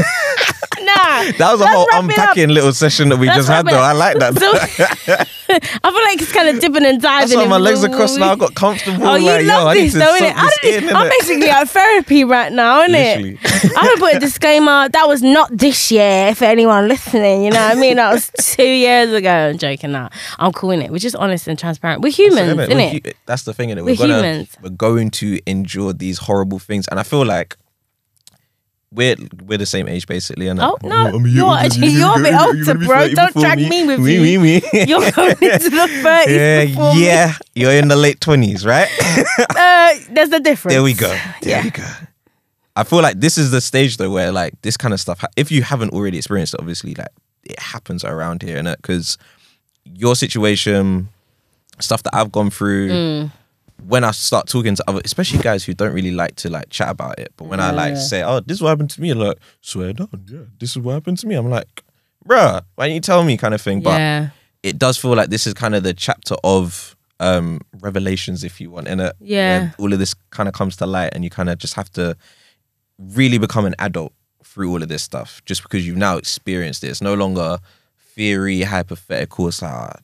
Nah. 0.79 1.31
that 1.37 1.37
was 1.39 1.61
a 1.61 1.63
Let's 1.63 1.75
whole 1.75 1.87
wrap 1.91 2.03
it 2.03 2.09
up. 2.11 2.19
unpacking 2.19 2.49
little 2.49 2.73
session 2.73 3.09
that 3.09 3.17
we 3.17 3.27
Let's 3.27 3.37
just 3.39 3.49
had, 3.49 3.65
wrap 3.65 3.73
it 3.73 3.75
though. 3.75 3.81
up. 3.81 3.83
I 3.83 3.91
like 3.93 4.17
that. 4.19 4.33
So, 5.05 5.15
I 5.83 5.91
feel 5.91 6.03
like 6.03 6.21
it's 6.21 6.31
kind 6.31 6.49
of 6.49 6.59
dipping 6.59 6.85
and 6.85 7.01
diving. 7.01 7.29
That's 7.29 7.35
why 7.35 7.47
my 7.47 7.57
legs 7.57 7.83
are 7.83 7.89
crossed 7.89 8.19
now. 8.19 8.31
I 8.31 8.35
got 8.35 8.55
comfortable. 8.55 9.05
Oh, 9.05 9.15
you 9.15 9.25
like, 9.27 9.45
love 9.45 9.73
this, 9.73 9.93
though, 9.93 10.17
innit? 10.19 10.33
I 10.35 10.49
in, 10.67 10.89
I'm 10.95 11.09
basically 11.09 11.49
at 11.49 11.69
therapy 11.69 12.23
right 12.23 12.51
now, 12.51 12.85
innit? 12.87 13.37
I'm 13.77 13.85
gonna 13.85 13.99
put 13.99 14.15
a 14.15 14.19
disclaimer. 14.19 14.89
That 14.89 15.07
was 15.07 15.21
not 15.21 15.55
this 15.55 15.91
year 15.91 16.33
for 16.35 16.45
anyone 16.45 16.87
listening. 16.87 17.43
You 17.43 17.51
know 17.51 17.67
what 17.67 17.77
I 17.77 17.79
mean? 17.79 17.97
That 17.97 18.11
was 18.13 18.31
two 18.39 18.63
years 18.67 19.13
ago. 19.13 19.49
I'm 19.49 19.57
joking 19.57 19.91
now. 19.91 20.09
I'm 20.39 20.51
calling 20.51 20.81
it. 20.81 20.91
We're 20.91 20.97
just 20.97 21.15
honest 21.15 21.47
and 21.47 21.57
transparent. 21.57 22.01
We're 22.01 22.11
humans, 22.11 22.53
Innit? 22.53 22.67
innit? 22.67 23.05
We're 23.05 23.13
That's 23.25 23.43
the 23.43 23.53
thing, 23.53 23.69
innit? 23.69 23.77
We're 23.77 23.91
We're, 23.91 23.95
gonna, 23.95 24.15
humans. 24.15 24.57
We're 24.61 24.69
going 24.69 25.11
to 25.11 25.39
endure 25.45 25.93
these 25.93 26.17
horrible 26.17 26.59
things, 26.59 26.87
and 26.87 26.99
I 26.99 27.03
feel 27.03 27.25
like 27.25 27.57
we're 28.93 29.15
we're 29.45 29.57
the 29.57 29.65
same 29.65 29.87
age, 29.87 30.05
basically. 30.07 30.47
And 30.47 30.59
Oh, 30.59 30.77
no, 30.83 31.17
you're 31.25 31.55
actually- 31.57 31.89
you're 31.89 32.19
a 32.19 32.23
bit 32.23 32.33
older, 32.33 32.85
bro. 32.85 33.07
Don't 33.09 33.33
drag 33.35 33.57
me 33.57 33.85
with 33.85 33.99
me, 34.07 34.13
you. 34.15 34.39
Me, 34.39 34.59
me. 34.61 34.85
You're 34.87 35.11
going 35.11 35.31
into 35.31 35.69
the 35.69 35.87
30s 36.03 36.27
yeah, 36.27 36.65
before 36.65 36.93
me. 36.95 37.05
yeah. 37.05 37.33
You're 37.55 37.71
in 37.73 37.87
the 37.87 37.95
late 37.95 38.19
twenties, 38.21 38.65
right? 38.65 38.89
Uh, 39.55 39.93
there's 40.11 40.31
a 40.31 40.39
difference. 40.39 40.73
There 40.73 40.83
we 40.83 40.93
go. 40.93 41.07
There 41.41 41.51
Yeah. 41.57 41.63
we 41.63 41.69
go. 41.71 41.87
I 42.75 42.83
feel 42.83 43.01
like 43.01 43.19
this 43.19 43.37
is 43.37 43.51
the 43.51 43.61
stage 43.61 43.97
though 43.97 44.09
where 44.09 44.31
like 44.31 44.59
this 44.63 44.77
kind 44.77 44.93
of 44.93 44.99
stuff. 44.99 45.19
ha- 45.19 45.27
If 45.35 45.51
you 45.51 45.61
haven't 45.63 45.91
already 45.93 46.17
experienced 46.17 46.53
it, 46.55 46.59
obviously 46.59 46.95
like 46.95 47.09
it 47.43 47.59
happens 47.59 48.03
around 48.03 48.41
here, 48.41 48.57
and 48.57 48.67
because 48.81 49.17
your 49.85 50.15
situation, 50.15 51.09
stuff 51.79 52.01
that 52.03 52.15
I've 52.15 52.31
gone 52.31 52.49
through. 52.49 52.89
Mm. 52.89 53.31
When 53.85 54.03
I 54.03 54.11
start 54.11 54.47
talking 54.47 54.75
to 54.75 54.83
other, 54.87 55.01
especially 55.03 55.39
guys 55.39 55.63
who 55.63 55.73
don't 55.73 55.93
really 55.93 56.11
like 56.11 56.35
to 56.37 56.49
like 56.49 56.69
chat 56.69 56.89
about 56.89 57.19
it, 57.19 57.33
but 57.37 57.45
when 57.45 57.59
I 57.59 57.71
like 57.71 57.97
say, 57.97 58.23
"Oh, 58.23 58.39
this 58.39 58.55
is 58.57 58.61
what 58.61 58.69
happened 58.69 58.89
to 58.91 59.01
me," 59.01 59.09
and 59.11 59.19
like 59.19 59.37
swear 59.61 59.93
down, 59.93 60.07
yeah, 60.29 60.39
this 60.59 60.71
is 60.71 60.79
what 60.79 60.93
happened 60.93 61.17
to 61.19 61.27
me. 61.27 61.35
I'm 61.35 61.49
like, 61.49 61.83
bruh, 62.25 62.63
why 62.75 62.87
don't 62.87 62.95
you 62.95 63.01
tell 63.01 63.23
me, 63.23 63.35
kind 63.37 63.53
of 63.53 63.61
thing. 63.61 63.81
But 63.81 63.99
it 64.63 64.79
does 64.79 64.97
feel 64.97 65.15
like 65.15 65.29
this 65.29 65.45
is 65.47 65.53
kind 65.53 65.75
of 65.75 65.83
the 65.83 65.93
chapter 65.93 66.35
of 66.43 66.95
um 67.19 67.59
revelations 67.79 68.43
if 68.43 68.59
you 68.59 68.71
want 68.71 68.87
in 68.87 68.99
it 68.99 69.15
Yeah. 69.19 69.71
all 69.77 69.93
of 69.93 69.99
this 69.99 70.13
kind 70.31 70.49
of 70.49 70.55
comes 70.55 70.75
to 70.77 70.85
light 70.87 71.11
and 71.13 71.23
you 71.23 71.29
kind 71.29 71.49
of 71.49 71.57
just 71.59 71.75
have 71.75 71.89
to 71.91 72.17
really 72.97 73.37
become 73.37 73.65
an 73.65 73.75
adult 73.79 74.13
through 74.43 74.71
all 74.71 74.81
of 74.81 74.89
this 74.89 75.03
stuff 75.03 75.41
just 75.45 75.61
because 75.63 75.85
you've 75.85 75.95
now 75.97 76.17
experienced 76.17 76.83
it 76.83 76.87
it's 76.87 77.01
no 77.01 77.13
longer 77.13 77.59
theory 78.15 78.61
hypothetical 78.63 79.47
it's 79.47 79.61
like 79.61 79.71
ah, 79.71 79.95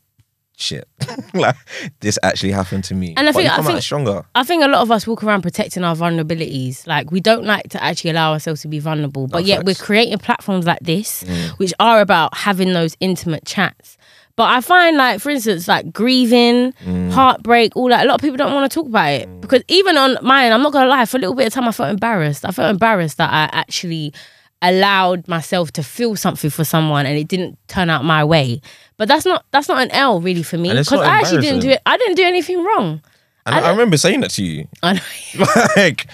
shit 0.61 0.87
like 1.33 1.55
this 2.01 2.19
actually 2.21 2.51
happened 2.51 2.83
to 2.83 2.93
me 2.93 3.13
And 3.17 3.29
I 3.29 3.31
But 3.31 3.39
think- 3.43 3.51
I 3.59 3.61
think- 3.63 3.81
stronger 3.81 4.23
I 4.35 4.43
think 4.43 4.63
a 4.63 4.67
lot 4.67 4.81
of 4.81 4.91
us 4.91 5.07
walk 5.07 5.23
around 5.23 5.41
protecting 5.41 5.83
our 5.83 5.95
vulnerabilities. 5.95 6.85
Like 6.85 7.11
we 7.11 7.19
don't 7.21 7.45
like 7.45 7.69
to 7.69 7.83
actually 7.83 8.11
allow 8.11 8.33
ourselves 8.33 8.61
to 8.63 8.67
be 8.67 8.79
vulnerable, 8.79 9.27
but 9.27 9.39
No, 9.41 9.45
yet 9.47 9.65
we're 9.65 9.75
creating 9.75 10.17
platforms 10.19 10.65
like 10.65 10.79
this, 10.81 11.23
Mm. 11.23 11.49
which 11.59 11.73
are 11.79 12.01
about 12.01 12.35
having 12.35 12.73
those 12.73 12.95
intimate 12.99 13.45
chats. 13.45 13.97
But 14.35 14.49
I 14.51 14.61
find, 14.61 14.95
like, 14.95 15.19
for 15.19 15.29
instance, 15.31 15.67
like 15.67 15.91
grieving, 15.91 16.73
Mm. 16.85 17.11
heartbreak, 17.11 17.75
all 17.75 17.89
that. 17.89 18.05
A 18.05 18.07
lot 18.07 18.15
of 18.15 18.21
people 18.21 18.37
don't 18.37 18.53
want 18.53 18.71
to 18.71 18.73
talk 18.73 18.87
about 18.87 19.09
it 19.11 19.27
because 19.41 19.63
even 19.67 19.97
on 19.97 20.17
mine, 20.21 20.51
I'm 20.53 20.61
not 20.61 20.71
gonna 20.71 20.89
lie. 20.89 21.05
For 21.05 21.17
a 21.17 21.19
little 21.19 21.35
bit 21.35 21.47
of 21.47 21.53
time, 21.53 21.67
I 21.67 21.71
felt 21.73 21.89
embarrassed. 21.89 22.45
I 22.45 22.51
felt 22.51 22.69
embarrassed 22.71 23.17
that 23.17 23.31
I 23.33 23.49
actually 23.57 24.13
allowed 24.61 25.27
myself 25.27 25.71
to 25.71 25.83
feel 25.83 26.15
something 26.15 26.49
for 26.49 26.63
someone 26.63 27.05
and 27.05 27.17
it 27.17 27.27
didn't 27.27 27.57
turn 27.67 27.89
out 27.89 28.03
my 28.03 28.23
way. 28.23 28.61
But 28.97 29.07
that's 29.07 29.25
not 29.25 29.45
that's 29.51 29.67
not 29.69 29.81
an 29.81 29.91
L 29.91 30.19
really 30.19 30.43
for 30.43 30.57
me 30.57 30.69
because 30.69 30.91
I 30.93 31.19
actually 31.19 31.41
didn't 31.41 31.61
do 31.61 31.69
it. 31.69 31.81
I 31.85 31.97
didn't 31.97 32.15
do 32.15 32.23
anything 32.23 32.63
wrong. 32.63 33.01
and 33.45 33.55
I, 33.55 33.67
I 33.67 33.71
remember 33.71 33.97
saying 33.97 34.21
that 34.21 34.31
to 34.31 34.43
you 34.43 34.67
I 34.83 34.93
know. 34.93 35.45
like 35.75 36.07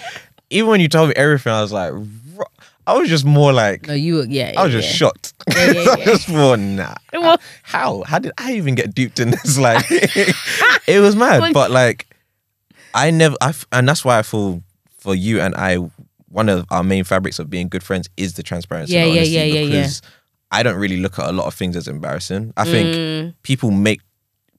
even 0.50 0.70
when 0.70 0.80
you 0.80 0.88
told 0.88 1.08
me 1.08 1.14
everything, 1.16 1.52
I 1.52 1.60
was 1.62 1.72
like, 1.72 1.92
I 2.86 2.96
was 2.96 3.08
just 3.08 3.24
more 3.24 3.52
like, 3.52 3.88
No, 3.88 3.94
you 3.94 4.14
were 4.14 4.24
yeah. 4.26 4.52
I 4.56 4.62
was 4.64 4.72
just 4.72 4.88
yeah. 4.88 4.94
shocked. 4.94 5.34
Yeah, 5.50 5.72
yeah, 5.72 5.80
I 5.80 5.96
was 5.96 5.98
yeah. 5.98 6.04
just 6.04 6.28
more 6.28 6.56
nah. 6.56 6.94
Well- 7.12 7.40
How? 7.64 8.04
How 8.04 8.20
did 8.20 8.32
I 8.38 8.52
even 8.52 8.76
get 8.76 8.94
duped 8.94 9.18
in 9.18 9.30
this? 9.32 9.58
Like, 9.58 9.84
it 10.86 11.00
was 11.00 11.16
mad. 11.16 11.52
But 11.52 11.72
like, 11.72 12.06
I 12.94 13.10
never. 13.10 13.36
I 13.40 13.52
and 13.72 13.88
that's 13.88 14.04
why 14.04 14.18
I 14.20 14.22
feel 14.22 14.62
for 14.98 15.14
you 15.16 15.40
and 15.40 15.54
I, 15.56 15.78
one 16.36 16.50
of 16.50 16.66
our 16.70 16.84
main 16.84 17.02
fabrics 17.02 17.38
of 17.38 17.48
being 17.48 17.66
good 17.68 17.82
friends 17.82 18.10
is 18.18 18.34
the 18.34 18.42
transparency. 18.42 18.92
Yeah, 18.92 19.04
and 19.04 19.14
yeah, 19.14 19.20
honesty 19.20 19.34
yeah, 19.36 19.44
yeah, 19.44 19.54
yeah. 19.54 19.66
because 19.68 20.02
I 20.50 20.62
don't 20.62 20.76
really 20.78 20.98
look 20.98 21.18
at 21.18 21.28
a 21.28 21.32
lot 21.32 21.46
of 21.46 21.54
things 21.54 21.74
as 21.76 21.88
embarrassing. 21.88 22.52
I 22.58 22.64
think 22.64 22.92
Mm, 22.92 23.34
people 23.42 23.70
make 23.70 24.00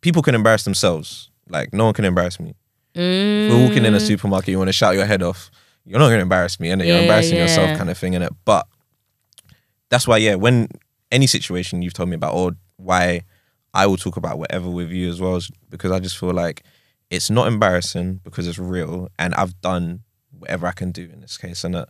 people 0.02 0.22
can 0.24 0.34
embarrass 0.34 0.64
themselves. 0.64 1.30
Like 1.50 1.74
no 1.74 1.86
one 1.86 1.94
can 1.94 2.06
embarrass 2.06 2.40
me. 2.40 2.56
If 2.96 3.50
we're 3.50 3.62
walking 3.62 3.86
in 3.86 3.94
a 3.94 4.00
supermarket, 4.00 4.50
you 4.50 4.58
want 4.58 4.70
to 4.70 4.74
shout 4.82 4.96
your 4.96 5.06
head 5.06 5.22
off. 5.22 5.52
You're 5.86 6.00
not 6.00 6.08
going 6.08 6.18
to 6.18 6.24
embarrass 6.24 6.60
me, 6.60 6.72
and 6.72 6.82
Yeah, 6.82 6.88
you're 6.88 6.96
yeah, 6.98 7.02
embarrassing 7.04 7.38
yourself, 7.38 7.78
kind 7.78 7.90
of 7.92 7.98
thing, 7.98 8.14
in 8.16 8.22
it. 8.24 8.34
But 8.44 8.66
that's 9.90 10.08
why, 10.08 10.18
yeah, 10.18 10.36
when 10.36 10.68
any 11.12 11.28
situation 11.28 11.82
you've 11.84 11.94
told 11.94 12.10
me 12.10 12.16
about, 12.16 12.34
or 12.34 12.52
why 12.78 13.22
I 13.74 13.86
will 13.86 13.98
talk 13.98 14.18
about 14.18 14.40
whatever 14.40 14.70
with 14.70 14.90
you 14.92 15.10
as 15.10 15.22
well, 15.22 15.36
is 15.36 15.50
because 15.70 15.92
I 15.92 16.00
just 16.00 16.18
feel 16.18 16.34
like 16.34 16.64
it's 17.10 17.30
not 17.30 17.48
embarrassing 17.48 18.22
because 18.24 18.48
it's 18.48 18.58
real, 18.60 19.10
and 19.20 19.36
I've 19.36 19.60
done 19.62 20.02
whatever 20.40 20.68
I 20.68 20.72
can 20.72 20.92
do 20.92 21.10
in 21.12 21.22
this 21.22 21.38
case, 21.38 21.64
and 21.64 21.76
that 21.76 21.90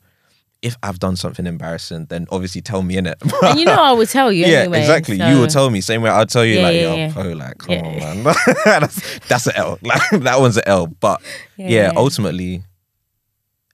if 0.62 0.76
I've 0.82 0.98
done 0.98 1.16
something 1.16 1.45
embarrassing, 1.45 2.08
then 2.10 2.26
obviously 2.32 2.62
tell 2.62 2.82
me 2.82 2.98
in 2.98 3.06
it. 3.06 3.18
and 3.43 3.60
you 3.60 3.66
know 3.66 3.74
I 3.82 3.91
will 3.91 4.08
tell 4.08 4.32
you 4.32 4.45
yeah, 4.45 4.60
anyway. 4.62 4.80
exactly. 4.80 5.18
so- 5.18 5.28
You 5.28 5.39
will 5.39 5.48
tell 5.48 5.70
me 5.70 5.82
same 5.82 6.02
way 6.02 6.10
I'll 6.10 6.26
tell 6.26 6.43
you 6.45 6.56
Yeah, 6.56 6.62
like, 6.64 6.76
yeah, 6.76 7.08
yo, 7.16 7.28
yeah. 7.30 7.34
Like, 7.36 7.58
come 7.60 7.76
Yeah. 7.76 8.10
on, 8.10 8.24
man. 8.24 8.36
that's 8.66 9.20
that's 9.28 9.45
an 9.48 9.54
L. 9.56 9.78
Like 9.84 10.02
that 10.12 10.39
one's 10.39 10.58
an 10.58 10.64
L. 10.66 10.88
But 10.88 11.22
Yeah, 11.58 11.91
ultimately, 11.95 12.64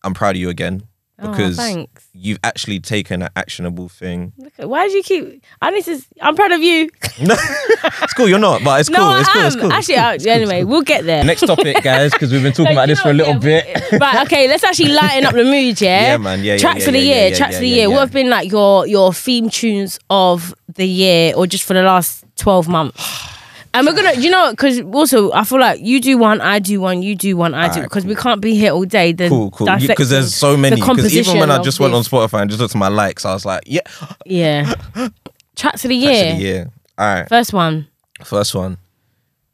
I'm 0.03 0.13
proud 0.13 0.35
of 0.35 0.41
you 0.41 0.49
again 0.49 0.83
Oh, 1.19 1.29
because 1.29 1.57
thanks. 1.57 2.07
you've 2.13 2.39
actually 2.43 2.79
taken 2.79 3.21
an 3.21 3.29
actionable 3.35 3.87
thing. 3.87 4.33
At- 4.57 4.67
Why 4.67 4.87
do 4.87 4.93
you 4.93 5.03
keep? 5.03 5.43
I 5.61 5.69
need 5.69 5.85
to. 5.85 6.01
I'm 6.21 6.35
proud 6.35 6.51
of 6.51 6.61
you. 6.61 6.89
it's 7.19 8.13
cool, 8.15 8.27
you're 8.27 8.39
not, 8.39 8.63
but 8.63 8.79
it's 8.79 8.89
no, 8.89 8.97
cool. 8.97 9.07
I 9.07 9.19
it's 9.19 9.29
cool. 9.29 9.45
It's 9.45 9.55
cool. 9.55 9.71
Actually, 9.71 9.97
I, 9.97 10.33
anyway, 10.35 10.63
we'll 10.69 10.81
get 10.81 11.05
there. 11.05 11.23
Next 11.23 11.41
topic, 11.41 11.83
guys, 11.83 12.11
because 12.11 12.31
we've 12.31 12.41
been 12.41 12.51
talking 12.51 12.65
Like, 12.65 12.73
about 12.73 12.87
this 12.87 12.99
for 13.01 13.11
a 13.11 13.13
little 13.13 13.35
bit. 13.39 13.65
yeah, 13.67 13.97
Right, 13.97 14.25
okay, 14.25 14.47
let's 14.47 14.63
actually 14.63 14.91
lighten 14.91 15.25
up 15.25 15.33
the 15.35 15.43
mood, 15.43 15.79
yeah? 15.79 16.01
Yeah, 16.13 16.17
man. 16.17 16.39
Yeah, 16.43 16.53
yeah, 16.53 16.57
Tracks 16.57 16.81
yeah, 16.81 16.87
of 16.87 16.93
the 16.93 16.99
yeah, 16.99 17.05
year, 17.15 17.29
yeah, 17.29 17.35
tracks 17.35 17.51
yeah, 17.51 17.57
of 17.57 17.61
the 17.61 17.67
yeah, 17.69 17.75
year. 17.75 17.89
What 17.91 17.99
have 17.99 18.11
been 18.11 18.29
like 18.31 18.51
your 18.51 18.87
your 18.87 19.13
theme 19.13 19.49
tunes 19.49 19.99
of 20.09 20.53
the 20.67 20.87
year 20.87 21.33
or 21.35 21.45
just 21.45 21.63
for 21.63 21.73
the 21.75 21.83
last 21.83 22.25
12 22.37 22.67
months? 22.67 23.29
And 23.75 23.87
we're 23.87 23.95
gonna, 23.95 24.19
you 24.19 24.29
know, 24.29 24.51
because 24.51 24.79
also 24.81 25.31
I 25.31 25.43
feel 25.43 25.59
like 25.59 25.79
you 25.81 25.99
do 25.99 26.17
one, 26.17 26.41
I 26.41 26.59
do 26.59 26.79
one, 26.79 27.01
you 27.01 27.15
do 27.15 27.35
one, 27.35 27.53
I 27.55 27.67
do, 27.67 27.73
Alright, 27.73 27.83
because 27.89 28.05
we 28.05 28.13
can't 28.15 28.39
be 28.39 28.53
here 28.55 28.71
all 28.71 28.85
day. 28.85 29.13
Then 29.13 29.29
Cool, 29.29 29.49
cool. 29.51 29.65
dissecting 29.65 29.87
Because 29.87 30.09
there's 30.11 30.35
so 30.35 30.55
many. 30.55 30.75
the 30.79 30.85
Because 30.85 31.15
even 31.15 31.39
when 31.39 31.49
I 31.49 31.61
just 31.61 31.79
went 31.79 31.93
on. 31.95 32.03
Spotify 32.03 32.41
and 32.41 32.49
just 32.51 32.61
looked 32.61 32.75
at 32.75 32.79
my 32.79 32.89
likes, 32.89 33.25
I 33.25 33.33
was 33.33 33.45
like, 33.45 33.63
yeah, 33.65 33.81
yeah, 34.25 34.73
tracks 35.55 35.83
of 35.85 35.89
the 35.89 35.95
year. 35.95 36.31
of 36.33 36.37
the 36.37 36.43
year. 36.43 36.71
All 36.97 37.05
right, 37.07 37.27
First 37.27 37.51
one, 37.53 37.87
first 38.23 38.53
one. 38.53 38.77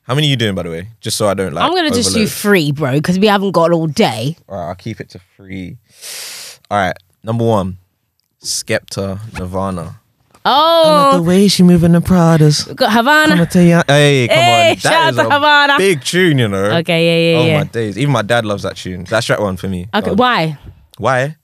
How 0.04 0.16
many 0.16 0.28
are 0.28 0.32
you 0.32 0.36
doing, 0.38 0.56
by 0.56 0.64
the 0.64 0.70
way? 0.72 0.88
Just 1.02 1.16
so 1.18 1.28
I 1.30 1.34
don't 1.36 1.54
like. 1.54 1.64
I'm 1.64 1.74
gonna 1.74 1.90
just 1.92 2.10
do 2.14 2.22
overload. 2.22 2.32
three, 2.32 2.72
bro, 2.74 2.92
because 2.94 3.20
we 3.20 3.28
haven't 3.28 3.52
got 3.52 3.72
all 3.72 3.88
day. 3.88 4.36
All 4.50 4.58
right, 4.58 4.68
I'll 4.70 4.76
keep 4.76 5.00
it 5.00 5.10
to 5.12 5.22
three. 5.38 5.78
All 6.70 6.78
right, 6.78 6.96
number 7.24 7.46
one, 7.46 7.78
Skepta, 8.44 9.18
Havana. 9.38 10.02
Oh, 10.46 11.18
the 11.18 11.24
way 11.24 11.48
she 11.48 11.64
moving 11.64 11.92
the 11.92 12.00
Pradas. 12.00 12.68
we 12.68 12.74
got 12.74 12.92
Havana. 12.94 13.46
tell 13.46 13.62
you, 13.62 13.82
hey, 13.88 14.28
come 14.28 14.38
Hey, 14.38 14.70
on, 14.72 14.78
shout 14.78 14.92
that 14.92 15.20
out 15.20 15.24
to 15.24 15.28
a 15.28 15.32
Havana. 15.34 15.78
big 15.78 16.02
tune, 16.04 16.38
you 16.40 16.48
know. 16.48 16.64
Okay, 16.78 17.06
yeah, 17.06 17.32
yeah, 17.38 17.40
Oh 17.44 17.46
yeah. 17.48 17.58
my 17.60 17.64
days! 17.66 17.98
Even 17.98 18.14
my 18.14 18.22
dad 18.22 18.46
loves 18.46 18.64
that 18.64 18.78
tune. 18.78 19.04
That's 19.04 19.28
that 19.28 19.42
one 19.42 19.58
for 19.58 19.68
me. 19.68 19.88
Okay, 19.94 20.12
Um, 20.12 20.16
why? 20.18 20.58
Why? 20.98 21.36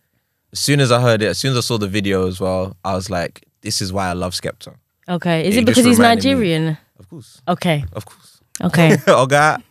As 0.53 0.59
soon 0.59 0.79
as 0.79 0.91
I 0.91 1.01
heard 1.01 1.21
it, 1.21 1.27
as 1.27 1.37
soon 1.37 1.51
as 1.51 1.57
I 1.57 1.61
saw 1.61 1.77
the 1.77 1.87
video 1.87 2.27
as 2.27 2.39
well, 2.39 2.77
I 2.85 2.93
was 2.95 3.09
like, 3.09 3.43
"This 3.61 3.81
is 3.81 3.91
why 3.91 4.07
I 4.09 4.13
love 4.13 4.33
Skepta." 4.33 4.73
Okay, 5.09 5.45
is 5.47 5.55
It 5.55 5.59
it 5.59 5.65
because 5.65 5.83
he's 5.85 5.97
reminded 5.99 6.23
me- 6.25 6.31
Nigerian? 6.31 6.77
Of 6.97 7.09
course, 7.09 7.41
Okay, 7.47 7.83
of 7.93 8.05
course. 8.05 8.39
okay. 8.63 8.97
oh 9.07 9.25
God, 9.27 9.61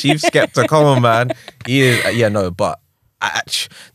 Chief 0.00 0.20
Skepta, 0.20 0.66
come 0.66 0.84
on, 0.84 1.02
man. 1.02 1.30
He 1.66 1.82
is. 1.82 2.04
uh, 2.04 2.08
yeah, 2.08 2.28
no, 2.28 2.50
but 2.50 2.80
I, 3.20 3.40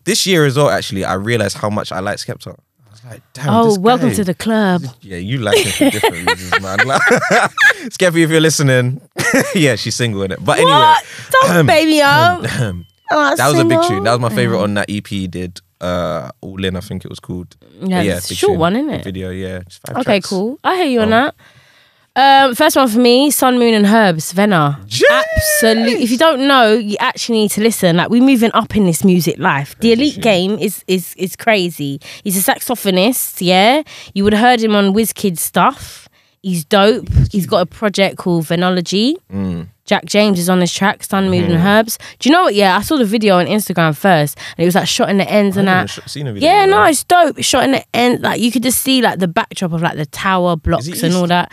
this 0.05 0.25
year 0.25 0.45
as 0.45 0.55
well. 0.55 0.69
Actually, 0.69 1.03
I 1.03 1.13
realized 1.15 1.57
how 1.57 1.69
much 1.69 1.91
I 1.91 1.99
like 1.99 2.17
Skepta. 2.17 2.57
I 3.07 3.09
was 3.09 3.13
like, 3.13 3.23
damn. 3.33 3.49
Oh, 3.49 3.79
welcome 3.79 4.09
guy- 4.09 4.15
to 4.15 4.23
the 4.25 4.33
club. 4.33 4.81
Yeah, 5.01 5.17
you 5.17 5.37
like 5.37 5.57
him 5.57 5.71
for 5.71 5.89
different 5.99 6.29
reasons, 6.29 6.61
man. 6.61 6.79
Like, 6.85 7.01
Skeppy, 7.95 8.23
if 8.23 8.29
you're 8.29 8.41
listening, 8.41 9.01
yeah, 9.55 9.75
she's 9.75 9.95
single 9.95 10.23
in 10.23 10.31
it. 10.33 10.43
But 10.43 10.57
anyway, 10.59 10.71
What? 10.71 11.05
Don't 11.31 11.55
um, 11.57 11.65
baby 11.67 12.01
up. 12.01 12.59
um, 12.59 12.85
Oh, 13.09 13.35
that 13.35 13.47
was 13.47 13.59
a 13.59 13.63
big 13.63 13.71
single. 13.71 13.87
tune. 13.89 14.03
That 14.03 14.11
was 14.11 14.19
my 14.19 14.35
favorite 14.35 14.59
on 14.61 14.73
that 14.73 14.89
EP 14.89 15.07
he 15.07 15.27
did. 15.27 15.61
Uh, 15.79 16.29
All 16.41 16.63
In, 16.65 16.75
I 16.75 16.81
think 16.81 17.05
it 17.05 17.09
was 17.09 17.19
called. 17.21 17.55
But 17.79 17.89
Yeah, 17.89 18.01
it's 18.17 18.29
a 18.31 18.35
short 18.35 18.51
tune. 18.53 18.59
one, 18.59 18.75
isn't 18.75 18.89
it? 18.89 19.03
Video, 19.05 19.29
yeah. 19.29 19.59
Just 19.59 19.79
five 19.87 19.95
Okay, 19.97 20.03
tracks. 20.03 20.27
cool. 20.29 20.59
I 20.63 20.75
hear 20.75 20.85
you 20.87 20.99
on 21.01 21.13
Oh. 21.13 21.21
that. 21.21 21.35
Um, 22.17 22.55
first 22.55 22.75
one 22.75 22.87
for 22.87 22.97
me, 22.97 23.29
Sun, 23.29 23.59
Moon, 23.59 23.75
and 23.75 23.85
Herbs, 23.85 24.33
Venna. 24.33 24.81
Absolutely. 24.81 26.03
If 26.03 26.09
you 26.09 26.17
don't 26.17 26.47
know, 26.47 26.73
you 26.73 26.97
actually 26.99 27.37
need 27.37 27.51
to 27.51 27.61
listen. 27.61 27.95
Like 27.95 28.09
we're 28.09 28.23
moving 28.23 28.49
up 28.55 28.75
in 28.75 28.85
this 28.85 29.03
music 29.03 29.37
life. 29.37 29.77
The 29.81 29.93
elite 29.93 30.19
game 30.19 30.57
is 30.57 30.83
is 30.87 31.13
is 31.15 31.35
crazy. 31.35 32.01
He's 32.23 32.35
a 32.35 32.51
saxophonist. 32.51 33.37
Yeah, 33.39 33.83
you 34.15 34.23
would 34.23 34.33
have 34.33 34.41
heard 34.41 34.63
him 34.63 34.75
on 34.75 34.95
WizKid 34.95 35.37
stuff. 35.37 36.09
He's 36.41 36.65
dope. 36.65 37.07
He's 37.31 37.45
got 37.45 37.59
a 37.59 37.65
project 37.67 38.17
called 38.17 38.45
Venology. 38.45 39.15
Mm. 39.31 39.67
Jack 39.85 40.05
James 40.05 40.39
is 40.39 40.49
on 40.49 40.59
this 40.59 40.73
track, 40.73 41.03
Sun, 41.03 41.29
Moon, 41.29 41.43
and 41.43 41.63
Herbs. 41.63 41.99
Do 42.17 42.29
you 42.29 42.33
know 42.33 42.43
what? 42.43 42.55
Yeah, 42.55 42.77
I 42.77 42.81
saw 42.81 42.97
the 42.97 43.05
video 43.05 43.37
on 43.37 43.45
Instagram 43.45 43.95
first, 43.95 44.37
and 44.57 44.63
it 44.63 44.65
was 44.65 44.73
like 44.73 44.87
shot 44.87 45.09
in 45.09 45.17
the 45.17 45.29
ends 45.29 45.55
I 45.55 45.61
and 45.61 45.67
that. 45.67 45.89
seen 46.09 46.25
a 46.25 46.33
video. 46.33 46.49
Yeah, 46.49 46.65
no, 46.65 46.77
that. 46.77 46.89
it's 46.89 47.03
dope. 47.03 47.37
It's 47.37 47.47
shot 47.47 47.63
in 47.63 47.73
the 47.73 47.85
end. 47.93 48.21
Like 48.23 48.41
you 48.41 48.51
could 48.51 48.63
just 48.63 48.81
see 48.81 49.03
like 49.03 49.19
the 49.19 49.27
backdrop 49.27 49.71
of 49.71 49.83
like 49.83 49.97
the 49.97 50.07
tower 50.07 50.55
blocks 50.55 51.03
and 51.03 51.13
all 51.13 51.27
that. 51.27 51.51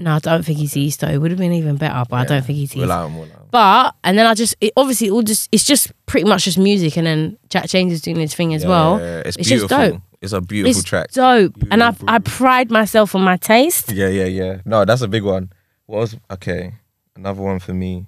No, 0.00 0.14
I 0.14 0.18
don't 0.20 0.44
think 0.44 0.58
he's 0.58 0.76
East 0.76 1.00
though. 1.00 1.08
It 1.08 1.18
would 1.18 1.30
have 1.32 1.38
been 1.38 1.52
even 1.52 1.76
better, 1.76 2.04
but 2.08 2.16
I 2.16 2.24
don't 2.24 2.44
think 2.44 2.56
he's 2.58 2.70
East. 2.70 2.76
We'll 2.76 2.86
allow 2.86 3.06
him, 3.06 3.16
we'll 3.16 3.24
allow 3.26 3.34
him. 3.34 3.48
But 3.50 3.94
and 4.04 4.16
then 4.18 4.26
I 4.26 4.34
just 4.34 4.54
it, 4.60 4.72
obviously 4.76 5.10
all 5.10 5.22
just 5.22 5.48
it's 5.50 5.64
just 5.64 5.90
pretty 6.06 6.28
much 6.28 6.44
just 6.44 6.58
music, 6.58 6.96
and 6.96 7.06
then 7.06 7.38
Jack 7.50 7.66
James 7.66 7.92
is 7.92 8.00
doing 8.00 8.16
his 8.18 8.34
thing 8.34 8.54
as 8.54 8.62
Yeah, 8.62 8.68
well. 8.68 8.98
yeah, 9.00 9.04
yeah. 9.06 9.18
It's, 9.26 9.36
It's 9.38 9.48
just 9.48 9.68
beautiful. 9.68 9.90
dope. 9.92 10.02
It's 10.20 10.32
a 10.32 10.40
beautiful 10.40 10.82
track. 10.82 11.04
It's 11.06 11.14
track. 11.14 11.52
dope, 11.52 11.54
and 11.70 11.82
I 11.82 11.94
I 12.06 12.18
pride 12.20 12.70
myself 12.70 13.14
on 13.14 13.22
my 13.22 13.36
taste. 13.36 13.90
Yeah, 13.92 14.08
yeah, 14.08 14.24
yeah. 14.26 14.60
No, 14.64 14.84
that's 14.84 15.02
a 15.02 15.08
big 15.08 15.22
one. 15.24 15.52
What 15.86 15.98
was 16.00 16.16
okay? 16.30 16.74
Another 17.16 17.42
one 17.42 17.58
for 17.58 17.72
me. 17.74 18.06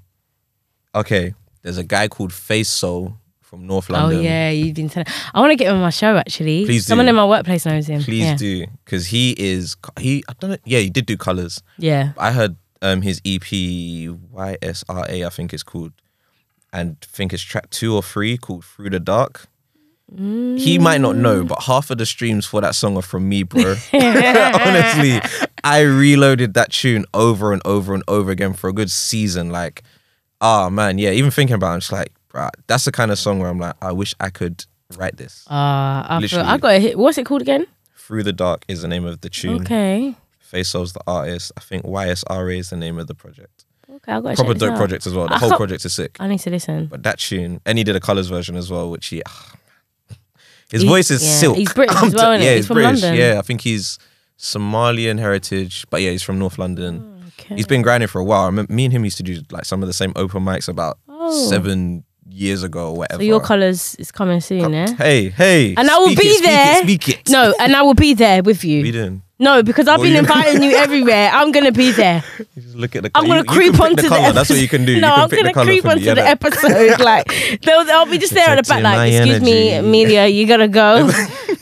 Okay, 0.95 1.35
there's 1.63 1.79
a 1.79 1.85
guy 1.85 2.09
called 2.09 2.33
Face 2.33 2.69
Soul 2.69 3.17
from 3.51 3.67
North 3.67 3.91
London. 3.91 4.19
Oh 4.19 4.23
yeah, 4.23 4.51
you've 4.51 4.77
been 4.77 4.89
telling. 4.89 5.09
I 5.35 5.41
want 5.41 5.51
to 5.51 5.57
get 5.57 5.67
him 5.67 5.75
on 5.75 5.81
my 5.81 5.91
show 5.91 6.17
actually. 6.17 6.65
Please 6.65 6.87
Someone 6.87 7.07
do. 7.07 7.11
in 7.11 7.17
my 7.17 7.27
workplace 7.27 7.67
knows 7.67 7.89
him. 7.89 8.01
Please 8.01 8.25
yeah. 8.25 8.37
do, 8.37 8.67
because 8.85 9.09
he 9.09 9.35
is 9.37 9.77
he. 9.99 10.23
I 10.29 10.35
don't 10.39 10.51
know. 10.51 10.57
Yeah, 10.65 10.79
he 10.79 10.89
did 10.89 11.07
do 11.07 11.17
colors. 11.17 11.61
Yeah. 11.77 12.13
I 12.17 12.31
heard 12.31 12.57
um 12.81 13.03
his 13.03 13.21
EP 13.27 13.43
YSRA, 13.43 15.27
I 15.27 15.29
think 15.31 15.53
it's 15.53 15.65
called, 15.65 15.93
and 16.73 16.97
I 17.03 17.07
think 17.07 17.33
it's 17.33 17.43
track 17.43 17.69
two 17.71 17.93
or 17.95 18.05
three 18.05 18.39
called 18.39 18.65
Through 18.65 18.91
the 18.91 19.01
Dark. 19.01 19.49
He 20.17 20.79
might 20.81 21.01
not 21.01 21.15
know, 21.15 21.45
but 21.45 21.63
half 21.63 21.89
of 21.91 21.99
the 21.99 22.07
streams 22.07 22.45
for 22.45 22.61
that 22.61 22.75
song 22.75 22.97
are 22.97 23.03
from 23.03 23.29
me, 23.29 23.45
bro. 23.45 23.77
Honestly, 23.93 25.21
I 25.63 25.83
reloaded 25.83 26.55
that 26.55 26.73
tune 26.73 27.05
over 27.15 27.53
and 27.53 27.63
over 27.65 27.95
and 27.95 28.03
over 28.09 28.33
again 28.33 28.55
for 28.55 28.69
a 28.69 28.73
good 28.73 28.91
season. 28.91 29.51
Like, 29.51 29.85
ah 30.41 30.69
man, 30.69 30.99
yeah. 30.99 31.11
Even 31.11 31.31
thinking 31.31 31.55
about, 31.55 31.71
it, 31.71 31.75
I'm 31.75 31.81
just 31.81 31.93
like, 31.93 32.13
bruh, 32.33 32.51
that's 32.67 32.85
the 32.85 32.93
kind 32.93 33.11
of 33.11 33.19
song 33.19 33.39
where 33.41 33.49
I'm 33.51 33.59
like, 33.59 33.75
I 33.83 33.93
wish 33.93 34.15
I 34.21 34.31
could 34.31 34.65
write 34.97 35.17
this. 35.17 35.45
Uh, 35.49 35.53
I, 36.09 36.27
feel, 36.27 36.41
I 36.41 36.57
got 36.59 36.75
a 36.75 36.79
hit. 36.79 36.99
What's 36.99 37.19
it 37.19 37.27
called 37.27 37.43
again? 37.43 37.67
Through 37.97 38.23
the 38.25 38.33
Dark 38.33 38.65
is 38.69 38.83
the 38.83 38.89
name 38.89 39.05
of 39.05 39.21
the 39.21 39.29
tune. 39.29 39.63
Okay. 39.63 40.15
Face 40.41 40.69
Soul's 40.71 40.93
the 40.93 41.01
artist. 41.07 41.53
I 41.57 41.61
think 41.61 41.85
YSRA 41.85 42.59
is 42.59 42.71
the 42.71 42.77
name 42.77 42.99
of 42.99 43.07
the 43.07 43.15
project. 43.15 43.65
Okay, 43.89 44.13
I 44.13 44.21
got 44.21 44.37
Proper 44.37 44.55
dope 44.55 44.77
project 44.77 45.07
as 45.07 45.15
well. 45.15 45.27
The 45.29 45.35
I 45.35 45.39
whole 45.39 45.53
project 45.57 45.85
is 45.85 45.93
sick. 45.95 46.17
I 46.21 46.27
need 46.29 46.39
to 46.41 46.51
listen. 46.51 46.87
But 46.87 47.03
that 47.05 47.19
tune, 47.19 47.61
and 47.67 47.77
he 47.79 47.85
did 47.85 47.95
a 47.97 48.01
colors 48.01 48.29
version 48.29 48.57
as 48.57 48.71
well, 48.71 48.91
which 48.91 49.07
he. 49.09 49.23
ah, 49.27 49.55
his 50.71 50.83
He's- 50.83 50.85
voice 50.91 51.11
is 51.11 51.23
yeah, 51.25 51.33
silk. 51.35 51.57
he's 51.57 51.73
British 51.73 51.97
as 52.03 52.15
well? 52.15 52.33
Yeah, 52.35 52.39
He's 52.41 52.49
he's, 52.59 52.67
from 52.69 52.75
British. 52.75 53.03
London. 53.03 53.21
Yeah, 53.21 53.39
I 53.39 53.43
think 53.43 53.61
he's 53.63 53.99
Somalian 54.39 55.19
heritage, 55.19 55.85
but 55.91 56.01
yeah, 56.03 56.11
he's 56.11 56.23
from 56.23 56.39
North 56.39 56.59
London. 56.59 57.23
Okay. 57.41 57.57
He's 57.57 57.67
been 57.67 57.83
grinding 57.83 58.07
for 58.09 58.21
a 58.21 58.25
while. 58.25 58.43
I 58.43 58.47
remember, 58.47 58.73
me 58.73 58.85
and 58.87 58.93
him 58.93 59.05
used 59.05 59.17
to 59.19 59.23
do 59.23 59.41
like 59.51 59.65
some 59.65 59.83
of 59.83 59.87
the 59.89 59.93
same 59.93 60.13
open 60.17 60.45
mics 60.45 60.69
about 60.69 60.99
Oh. 61.09 61.49
seven 61.49 62.05
years 62.31 62.63
ago 62.63 62.91
or 62.91 62.97
whatever. 62.99 63.21
So 63.21 63.27
your 63.27 63.41
colours 63.41 63.95
is 63.97 64.11
coming 64.11 64.41
soon, 64.41 64.73
yeah? 64.73 64.95
Hey, 64.95 65.29
hey. 65.31 65.75
And 65.77 65.91
I 65.91 65.99
will 65.99 66.09
be 66.09 66.13
it, 66.15 66.37
speak 66.37 66.45
there. 66.45 66.77
It, 66.79 66.83
speak 66.83 67.09
it. 67.09 67.29
No, 67.29 67.55
and 67.61 67.75
I 67.75 67.83
will 67.83 67.95
be 67.95 68.15
there 68.15 68.43
with 68.43 68.65
you. 68.65 68.81
We 68.83 68.87
you. 68.89 68.93
didn't. 68.93 69.23
No, 69.39 69.63
because 69.63 69.89
I've 69.89 70.03
been 70.03 70.13
you- 70.13 70.19
inviting 70.19 70.63
you 70.63 70.73
everywhere. 70.77 71.31
I'm 71.33 71.51
gonna 71.51 71.73
be 71.73 71.93
there. 71.93 72.23
You 72.55 72.63
just 72.63 72.77
look 72.77 72.95
at 72.95 73.05
the 73.05 73.11
I'm 73.15 73.27
gonna 73.27 73.37
you, 73.37 73.45
you 73.45 73.45
creep 73.45 73.73
pick 73.73 73.81
onto 73.81 74.03
the 74.03 74.09
the. 74.09 74.33
That's 74.33 74.51
what 74.51 74.59
you 74.59 74.69
can 74.69 74.85
do. 74.85 75.01
No, 75.01 75.09
you 75.09 75.15
can 75.15 75.23
I'm 75.23 75.29
gonna 75.29 75.49
the 75.49 75.65
creep 75.65 75.85
onto 75.87 76.05
yeah, 76.05 76.15
the 76.15 76.27
episode. 76.27 77.01
Like 77.05 77.27
they'll, 77.63 77.91
I'll 77.91 78.07
be 78.07 78.19
just 78.19 78.35
there 78.35 78.49
at 78.49 78.57
the 78.63 78.69
back, 78.69 78.83
like, 78.83 79.13
excuse 79.13 79.41
me, 79.41 79.71
energy." 79.71 79.89
Amelia, 79.89 80.27
you 80.27 80.47
gotta 80.47 80.69
go. 80.69 81.11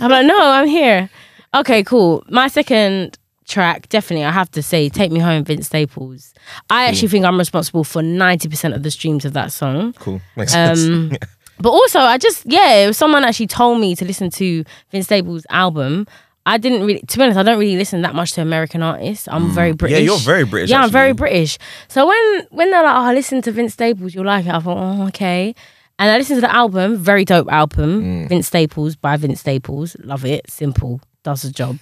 I'm 0.00 0.10
like, 0.10 0.26
no, 0.26 0.38
I'm 0.38 0.66
here. 0.66 1.08
Okay, 1.54 1.82
cool. 1.84 2.24
My 2.28 2.48
second 2.48 3.16
track, 3.48 3.88
definitely, 3.88 4.24
I 4.24 4.30
have 4.32 4.50
to 4.52 4.62
say, 4.62 4.88
"Take 4.88 5.10
Me 5.10 5.18
Home," 5.20 5.42
Vince 5.44 5.66
Staples. 5.66 6.32
I 6.70 6.84
actually 6.86 7.08
think 7.08 7.24
I'm 7.24 7.38
responsible 7.38 7.82
for 7.84 8.02
ninety 8.02 8.48
percent 8.48 8.74
of 8.74 8.82
the 8.82 8.90
streams 8.90 9.24
of 9.24 9.32
that 9.32 9.52
song. 9.52 9.94
Cool. 9.94 10.20
Makes 10.36 10.52
sense. 10.52 10.84
Um, 10.86 11.12
But 11.60 11.70
also, 11.70 11.98
I 11.98 12.18
just 12.18 12.44
yeah, 12.46 12.86
was 12.86 12.96
someone 12.96 13.24
actually 13.24 13.48
told 13.48 13.80
me 13.80 13.96
to 13.96 14.04
listen 14.04 14.30
to 14.30 14.62
Vince 14.92 15.06
Staples' 15.06 15.44
album. 15.50 16.06
I 16.46 16.56
didn't 16.56 16.86
really, 16.86 17.00
to 17.00 17.18
be 17.18 17.24
honest, 17.24 17.36
I 17.36 17.42
don't 17.42 17.58
really 17.58 17.76
listen 17.76 18.00
that 18.02 18.14
much 18.14 18.30
to 18.34 18.42
American 18.42 18.80
artists. 18.80 19.26
I'm 19.28 19.50
very 19.50 19.72
British. 19.72 19.96
Mm. 19.96 20.00
Yeah, 20.00 20.04
you're 20.06 20.18
very 20.18 20.44
British. 20.44 20.70
Yeah, 20.70 20.82
I'm 20.82 20.90
very 20.90 21.10
actually. 21.10 21.18
British. 21.18 21.58
So 21.88 22.06
when 22.06 22.46
when 22.50 22.70
they're 22.70 22.84
like, 22.84 22.96
"Oh, 22.96 23.12
listen 23.12 23.42
to 23.42 23.50
Vince 23.50 23.72
Staples, 23.72 24.14
you'll 24.14 24.24
like 24.24 24.46
it," 24.46 24.54
I 24.54 24.60
thought, 24.60 24.78
"Oh, 24.78 25.06
okay." 25.08 25.52
And 25.98 26.08
I 26.12 26.16
listened 26.16 26.36
to 26.36 26.42
the 26.46 26.54
album, 26.54 26.96
very 26.96 27.24
dope 27.24 27.50
album, 27.50 28.02
Mm. 28.04 28.28
Vince 28.28 28.46
Staples 28.46 28.94
by 28.94 29.16
Vince 29.16 29.40
Staples. 29.40 29.96
Love 30.04 30.24
it, 30.24 30.48
simple, 30.48 31.00
does 31.24 31.42
the 31.42 31.50
job. 31.50 31.76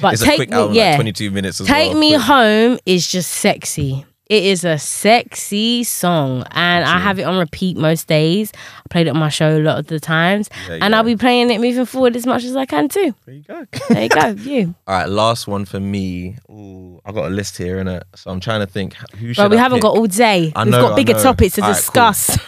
But 0.00 0.14
It's 0.14 0.22
a 0.22 0.26
take 0.26 0.36
quick 0.36 0.50
me, 0.50 0.56
album, 0.56 0.74
yeah, 0.76 0.86
like 0.90 0.96
22 0.96 1.30
minutes 1.30 1.60
as 1.60 1.66
Take 1.66 1.90
well. 1.92 1.98
Me 2.00 2.10
quick. 2.12 2.22
Home 2.22 2.78
is 2.86 3.06
just 3.06 3.30
sexy. 3.30 4.06
It 4.30 4.44
is 4.44 4.64
a 4.64 4.78
sexy 4.78 5.84
song, 5.84 6.44
and 6.52 6.84
I 6.86 6.98
have 6.98 7.18
it 7.18 7.24
on 7.24 7.36
repeat 7.36 7.76
most 7.76 8.06
days. 8.08 8.50
I 8.78 8.88
played 8.88 9.06
it 9.06 9.10
on 9.10 9.18
my 9.18 9.28
show 9.28 9.58
a 9.58 9.60
lot 9.60 9.78
of 9.78 9.88
the 9.88 10.00
times, 10.00 10.48
and 10.70 10.80
yeah. 10.82 10.96
I'll 10.96 11.02
be 11.02 11.16
playing 11.16 11.50
it 11.50 11.60
moving 11.60 11.84
forward 11.84 12.16
as 12.16 12.24
much 12.24 12.44
as 12.44 12.56
I 12.56 12.64
can 12.64 12.88
too. 12.88 13.14
There 13.26 13.34
you 13.34 13.42
go. 13.42 13.66
There 13.90 14.02
you 14.04 14.08
go, 14.08 14.28
you. 14.38 14.74
All 14.86 14.94
right, 14.96 15.08
last 15.08 15.46
one 15.46 15.66
for 15.66 15.80
me. 15.80 16.36
Ooh, 16.50 16.98
I 17.04 17.12
got 17.12 17.26
a 17.26 17.30
list 17.34 17.58
here, 17.58 17.76
innit? 17.84 18.04
So 18.14 18.30
I'm 18.30 18.40
trying 18.40 18.60
to 18.60 18.66
think 18.66 18.94
who 19.16 19.34
But 19.34 19.50
we 19.50 19.58
I 19.58 19.60
haven't 19.60 19.78
pick? 19.78 19.82
got 19.82 19.96
all 19.98 20.06
day. 20.06 20.50
I 20.56 20.64
We've 20.64 20.72
know, 20.72 20.80
got 20.80 20.92
I 20.92 20.96
bigger 20.96 21.14
topics 21.14 21.56
to 21.56 21.60
cool. 21.60 21.70
discuss. 21.74 22.38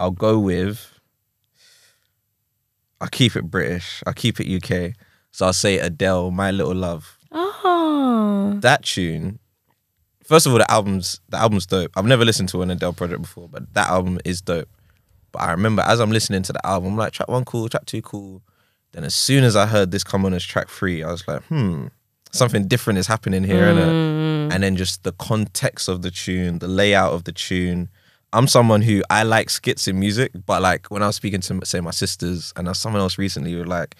I'll 0.00 0.10
go 0.10 0.40
with. 0.40 0.90
I'll 3.00 3.08
keep 3.08 3.36
it 3.36 3.44
British. 3.50 4.02
I'll 4.06 4.14
keep 4.14 4.40
it 4.40 4.48
UK. 4.48 4.94
So 5.32 5.46
I'll 5.46 5.52
say 5.52 5.78
Adele, 5.78 6.30
My 6.30 6.50
Little 6.50 6.74
Love. 6.74 7.18
Oh, 7.32 8.58
That 8.60 8.84
tune. 8.84 9.38
First 10.24 10.46
of 10.46 10.52
all, 10.52 10.58
the 10.58 10.70
album's 10.70 11.20
the 11.28 11.38
album's 11.38 11.66
dope. 11.66 11.90
I've 11.96 12.06
never 12.06 12.24
listened 12.24 12.48
to 12.50 12.62
an 12.62 12.70
Adele 12.70 12.92
project 12.92 13.22
before, 13.22 13.48
but 13.48 13.72
that 13.74 13.88
album 13.88 14.20
is 14.24 14.40
dope. 14.40 14.68
But 15.32 15.42
I 15.42 15.50
remember 15.50 15.82
as 15.82 15.98
I'm 16.00 16.10
listening 16.10 16.42
to 16.44 16.52
the 16.52 16.64
album, 16.66 16.92
I'm 16.92 16.96
like 16.96 17.12
track 17.12 17.28
one 17.28 17.44
cool, 17.44 17.68
track 17.68 17.86
two 17.86 18.02
cool. 18.02 18.42
Then 18.92 19.04
as 19.04 19.14
soon 19.14 19.42
as 19.42 19.56
I 19.56 19.66
heard 19.66 19.90
this 19.90 20.04
come 20.04 20.24
on 20.26 20.34
as 20.34 20.44
track 20.44 20.68
three, 20.68 21.02
I 21.02 21.10
was 21.10 21.26
like, 21.26 21.42
hmm, 21.44 21.86
something 22.30 22.68
different 22.68 22.98
is 22.98 23.06
happening 23.06 23.42
here, 23.42 23.62
innit? 23.64 23.88
Mm. 23.88 24.54
And 24.54 24.62
then 24.62 24.76
just 24.76 25.02
the 25.02 25.12
context 25.12 25.88
of 25.88 26.02
the 26.02 26.10
tune, 26.10 26.58
the 26.58 26.68
layout 26.68 27.14
of 27.14 27.24
the 27.24 27.32
tune. 27.32 27.88
I'm 28.34 28.46
someone 28.46 28.82
who 28.82 29.02
I 29.10 29.22
like 29.24 29.50
skits 29.50 29.88
in 29.88 29.98
music, 29.98 30.32
but 30.46 30.62
like 30.62 30.86
when 30.90 31.02
I 31.02 31.06
was 31.06 31.16
speaking 31.16 31.40
to 31.40 31.66
say 31.66 31.80
my 31.80 31.90
sisters 31.90 32.52
and 32.56 32.74
someone 32.76 33.00
else 33.00 33.18
recently 33.18 33.54
were 33.56 33.66
like, 33.66 33.96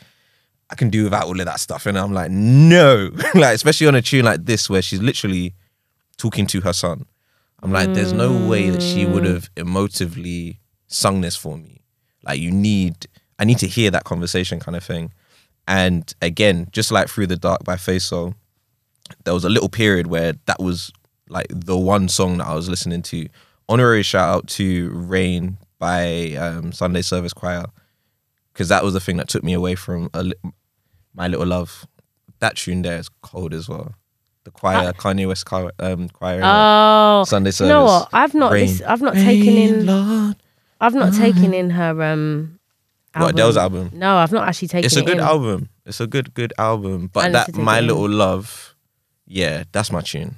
I 0.72 0.74
can 0.74 0.88
do 0.88 1.04
without 1.04 1.24
all 1.24 1.38
of 1.38 1.44
that 1.44 1.60
stuff. 1.60 1.84
And 1.84 1.98
I'm 1.98 2.14
like, 2.14 2.30
no. 2.30 3.10
like, 3.34 3.54
especially 3.54 3.86
on 3.88 3.94
a 3.94 4.00
tune 4.00 4.24
like 4.24 4.46
this 4.46 4.70
where 4.70 4.80
she's 4.80 5.02
literally 5.02 5.54
talking 6.16 6.46
to 6.46 6.62
her 6.62 6.72
son. 6.72 7.04
I'm 7.62 7.72
like, 7.72 7.92
there's 7.92 8.14
no 8.14 8.48
way 8.48 8.70
that 8.70 8.82
she 8.82 9.04
would 9.04 9.26
have 9.26 9.54
emotively 9.54 10.56
sung 10.86 11.20
this 11.20 11.36
for 11.36 11.58
me. 11.58 11.82
Like, 12.24 12.40
you 12.40 12.50
need, 12.50 13.06
I 13.38 13.44
need 13.44 13.58
to 13.58 13.66
hear 13.66 13.90
that 13.90 14.04
conversation 14.04 14.60
kind 14.60 14.74
of 14.74 14.82
thing. 14.82 15.12
And 15.68 16.10
again, 16.22 16.68
just 16.72 16.90
like 16.90 17.08
Through 17.08 17.26
the 17.26 17.36
Dark 17.36 17.64
by 17.64 17.76
Faisal, 17.76 18.34
there 19.24 19.34
was 19.34 19.44
a 19.44 19.50
little 19.50 19.68
period 19.68 20.06
where 20.06 20.32
that 20.46 20.58
was 20.58 20.90
like 21.28 21.48
the 21.50 21.76
one 21.76 22.08
song 22.08 22.38
that 22.38 22.46
I 22.46 22.54
was 22.54 22.70
listening 22.70 23.02
to. 23.02 23.28
Honorary 23.68 24.02
shout 24.02 24.34
out 24.34 24.46
to 24.48 24.90
Rain 24.94 25.58
by 25.78 26.32
um, 26.36 26.72
Sunday 26.72 27.02
Service 27.02 27.34
Choir 27.34 27.66
because 28.54 28.70
that 28.70 28.82
was 28.82 28.94
the 28.94 29.00
thing 29.00 29.18
that 29.18 29.28
took 29.28 29.44
me 29.44 29.52
away 29.52 29.74
from 29.74 30.08
a 30.14 30.32
My 31.14 31.28
Little 31.28 31.46
Love. 31.46 31.86
That 32.40 32.56
tune 32.56 32.82
there 32.82 32.98
is 32.98 33.08
cold 33.22 33.54
as 33.54 33.68
well. 33.68 33.94
The 34.44 34.50
choir, 34.50 34.92
Kanye 34.92 35.28
West 35.28 35.46
choir, 35.46 35.70
um, 35.78 36.08
choir 36.08 36.40
oh. 36.42 37.24
Sunday 37.24 37.52
service. 37.52 37.68
You 37.68 37.74
know 37.74 37.84
what? 37.84 38.08
I've 38.12 38.34
not. 38.34 38.52
Lis- 38.52 38.82
I've 38.82 39.00
not 39.00 39.14
taken 39.14 39.56
in. 39.56 39.86
Lord. 39.86 40.36
I've 40.80 40.94
not 40.94 41.12
taken 41.14 41.54
in 41.54 41.70
her 41.70 42.02
um. 42.02 42.58
What 43.14 43.34
Adele's 43.34 43.56
album? 43.56 43.90
No, 43.92 44.16
I've 44.16 44.32
not 44.32 44.48
actually 44.48 44.68
taken. 44.68 44.86
It's 44.86 44.96
a 44.96 45.02
good 45.02 45.20
album. 45.20 45.68
It's 45.84 46.00
a 46.00 46.06
good, 46.06 46.34
good 46.34 46.52
album. 46.58 47.10
But 47.12 47.32
that 47.32 47.54
My. 47.54 47.80
Little 47.80 48.08
Love, 48.08 48.74
yeah, 49.26 49.64
that's 49.70 49.92
my 49.92 50.00
tune. 50.00 50.36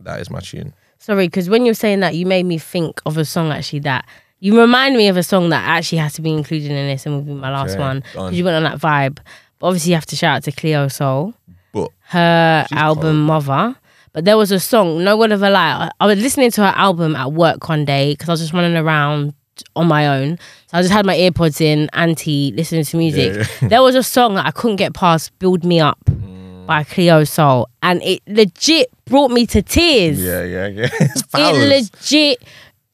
That 0.00 0.20
is 0.20 0.30
my 0.30 0.40
tune. 0.40 0.74
Sorry, 0.98 1.28
because 1.28 1.48
when 1.48 1.64
you're 1.64 1.74
saying 1.74 2.00
that, 2.00 2.14
you 2.16 2.26
made 2.26 2.46
me 2.46 2.58
think 2.58 3.00
of 3.06 3.16
a 3.18 3.24
song 3.24 3.52
actually 3.52 3.80
that 3.80 4.06
you 4.40 4.58
remind 4.58 4.96
me 4.96 5.08
of 5.08 5.16
a 5.16 5.22
song 5.22 5.50
that 5.50 5.64
actually 5.66 5.98
has 5.98 6.14
to 6.14 6.22
be 6.22 6.30
included 6.32 6.70
in 6.70 6.88
this 6.88 7.06
and 7.06 7.14
will 7.14 7.22
be 7.22 7.32
my 7.32 7.50
last 7.50 7.72
Okay, 7.72 7.80
one 7.80 8.00
because 8.00 8.16
on. 8.16 8.34
you 8.34 8.44
went 8.44 8.56
on 8.56 8.62
that 8.64 8.78
vibe. 8.80 9.18
Obviously, 9.62 9.90
you 9.90 9.96
have 9.96 10.06
to 10.06 10.16
shout 10.16 10.36
out 10.36 10.44
to 10.44 10.52
Cleo 10.52 10.88
Sol, 10.88 11.34
But 11.72 11.90
her 12.10 12.66
album 12.72 13.22
Mother. 13.24 13.76
But 14.12 14.24
there 14.24 14.36
was 14.36 14.50
a 14.50 14.58
song, 14.58 15.04
no 15.04 15.16
word 15.16 15.32
of 15.32 15.42
a 15.42 15.50
lie. 15.50 15.90
I, 16.00 16.06
was 16.06 16.18
listening 16.20 16.50
to 16.52 16.62
her 16.62 16.72
album 16.76 17.14
at 17.14 17.32
work 17.32 17.68
one 17.68 17.84
day 17.84 18.12
because 18.14 18.28
I 18.28 18.32
was 18.32 18.40
just 18.40 18.52
running 18.52 18.76
around 18.76 19.34
on 19.76 19.86
my 19.86 20.08
own. 20.08 20.38
So 20.68 20.78
I 20.78 20.82
just 20.82 20.92
had 20.92 21.04
my 21.06 21.16
earpods 21.16 21.60
in, 21.60 21.88
anti, 21.92 22.52
listening 22.52 22.84
to 22.84 22.96
music. 22.96 23.46
there 23.62 23.82
was 23.82 23.94
a 23.94 24.02
song 24.02 24.34
that 24.34 24.46
I 24.46 24.50
couldn't 24.50 24.76
get 24.76 24.94
past, 24.94 25.36
Build 25.38 25.64
Me 25.64 25.80
Up 25.80 25.98
Mm. 26.06 26.66
by 26.66 26.84
Cleo 26.84 27.24
Sol. 27.24 27.68
And 27.82 28.02
it 28.02 28.22
legit 28.26 28.90
brought 29.04 29.30
me 29.30 29.46
to 29.46 29.62
tears 29.62 30.20
yeah, 30.20 30.42
yeah, 30.44 30.66
yeah. 30.66 30.88
it's 31.00 31.22
it 31.34 31.68
legit 31.68 32.42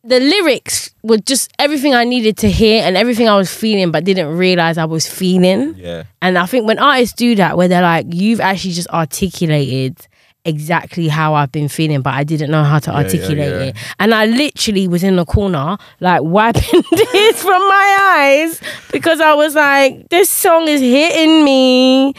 the 0.04 0.20
lyrics 0.20 0.94
were 1.02 1.16
just 1.18 1.50
everything 1.58 1.94
I 1.94 2.04
needed 2.04 2.36
to 2.38 2.50
hear 2.50 2.82
and 2.82 2.96
everything 2.96 3.28
I 3.28 3.36
was 3.36 3.52
feeling 3.52 3.90
but 3.90 4.04
didn't 4.04 4.36
realize 4.36 4.76
I 4.78 4.84
was 4.84 5.08
feeling. 5.08 5.74
yeah. 5.76 6.04
And 6.20 6.36
I 6.38 6.46
think 6.46 6.66
when 6.66 6.78
artists 6.78 7.14
do 7.16 7.34
that 7.36 7.56
where 7.56 7.68
they're 7.68 7.82
like 7.82 8.06
you've 8.10 8.40
actually 8.40 8.72
just 8.72 8.88
articulated 8.90 10.06
exactly 10.44 11.08
how 11.08 11.34
I've 11.34 11.50
been 11.50 11.68
feeling 11.68 12.02
but 12.02 12.14
I 12.14 12.24
didn't 12.24 12.50
know 12.50 12.64
how 12.64 12.78
to 12.78 12.90
yeah, 12.90 12.96
articulate 12.98 13.38
yeah. 13.38 13.62
it. 13.62 13.76
And 13.98 14.14
I 14.14 14.26
literally 14.26 14.86
was 14.88 15.02
in 15.02 15.16
the 15.16 15.24
corner 15.24 15.78
like 16.00 16.22
wiping 16.22 16.82
tears 16.94 17.42
from 17.42 17.62
my 17.68 17.98
eyes 18.00 18.60
because 18.92 19.20
I 19.20 19.34
was 19.34 19.54
like 19.54 20.08
this 20.10 20.28
song 20.28 20.68
is 20.68 20.80
hitting 20.80 21.44
me. 21.44 22.14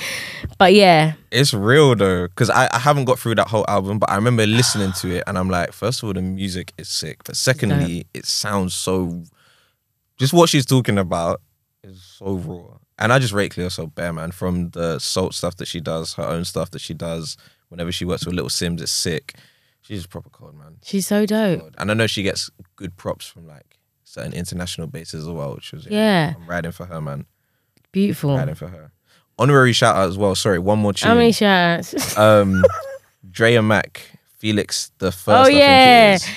But 0.57 0.73
yeah, 0.73 1.13
It's 1.31 1.53
real 1.53 1.95
though, 1.95 2.27
because 2.27 2.49
I, 2.49 2.69
I 2.71 2.79
haven't 2.79 3.05
got 3.05 3.19
through 3.19 3.35
that 3.35 3.47
whole 3.49 3.65
album, 3.67 3.99
but 3.99 4.09
I 4.09 4.15
remember 4.15 4.45
listening 4.45 4.93
to 4.93 5.17
it 5.17 5.23
and 5.27 5.37
I'm 5.37 5.49
like, 5.49 5.73
first 5.73 6.01
of 6.01 6.07
all, 6.07 6.13
the 6.13 6.21
music 6.21 6.71
is 6.77 6.87
sick, 6.87 7.23
but 7.25 7.35
secondly, 7.35 8.07
it 8.13 8.25
sounds 8.25 8.73
so. 8.73 9.23
Just 10.17 10.31
what 10.31 10.47
she's 10.47 10.65
talking 10.65 10.97
about 10.97 11.41
is 11.83 12.01
so 12.01 12.35
raw, 12.35 12.77
and 12.97 13.11
I 13.11 13.19
just 13.19 13.33
rate 13.33 13.51
Cleo 13.51 13.67
Sol 13.67 13.87
bare 13.87 14.13
man 14.13 14.31
from 14.31 14.69
the 14.69 14.97
Sault 14.99 15.33
stuff 15.33 15.57
that 15.57 15.67
she 15.67 15.81
does, 15.81 16.13
her 16.13 16.23
own 16.23 16.45
stuff 16.45 16.71
that 16.71 16.79
she 16.79 16.93
does. 16.93 17.35
Whenever 17.75 17.91
she 17.91 18.05
works 18.05 18.25
with 18.25 18.33
Little 18.33 18.49
Simz, 18.49 18.79
it's 18.79 18.89
sick. 18.89 19.35
She's 19.81 20.05
a 20.05 20.07
proper 20.07 20.29
cold 20.29 20.55
man, 20.55 20.77
she's 20.81 21.05
so 21.05 21.25
dope. 21.25 21.75
And 21.77 21.91
I 21.91 21.93
know 21.93 22.07
she 22.07 22.23
gets 22.23 22.49
good 22.77 22.95
props 22.95 23.27
from 23.27 23.47
like 23.47 23.77
certain 24.05 24.31
international 24.31 24.87
bases 24.87 25.27
as 25.27 25.29
well, 25.29 25.55
which 25.55 25.73
was 25.73 25.85
Yeah. 25.85 26.35
I'm 26.37 26.47
riding 26.47 26.71
for 26.71 26.85
her, 26.85 27.01
man, 27.01 27.25
Beautiful. 27.91 28.29
I'm 28.31 28.37
riding 28.39 28.55
for 28.55 28.69
her. 28.69 28.93
Honorary 29.37 29.73
shout 29.73 29.97
out 29.97 30.07
as 30.07 30.17
well. 30.17 30.35
Sorry, 30.35 30.57
one 30.57 30.79
more 30.79 30.93
tune. 30.93 31.09
How 31.09 31.15
many 31.15 31.33
shouts? 31.33 32.17
um 32.17 32.63
Dreya 33.29 33.61
Mac, 33.61 34.09
Felix 34.37 34.93
the 34.99 35.11
first. 35.11 35.27
Oh, 35.27 35.41
I 35.41 35.45
think 35.47 35.57
yeah. 35.59 36.11
it 36.13 36.15
is. 36.15 36.29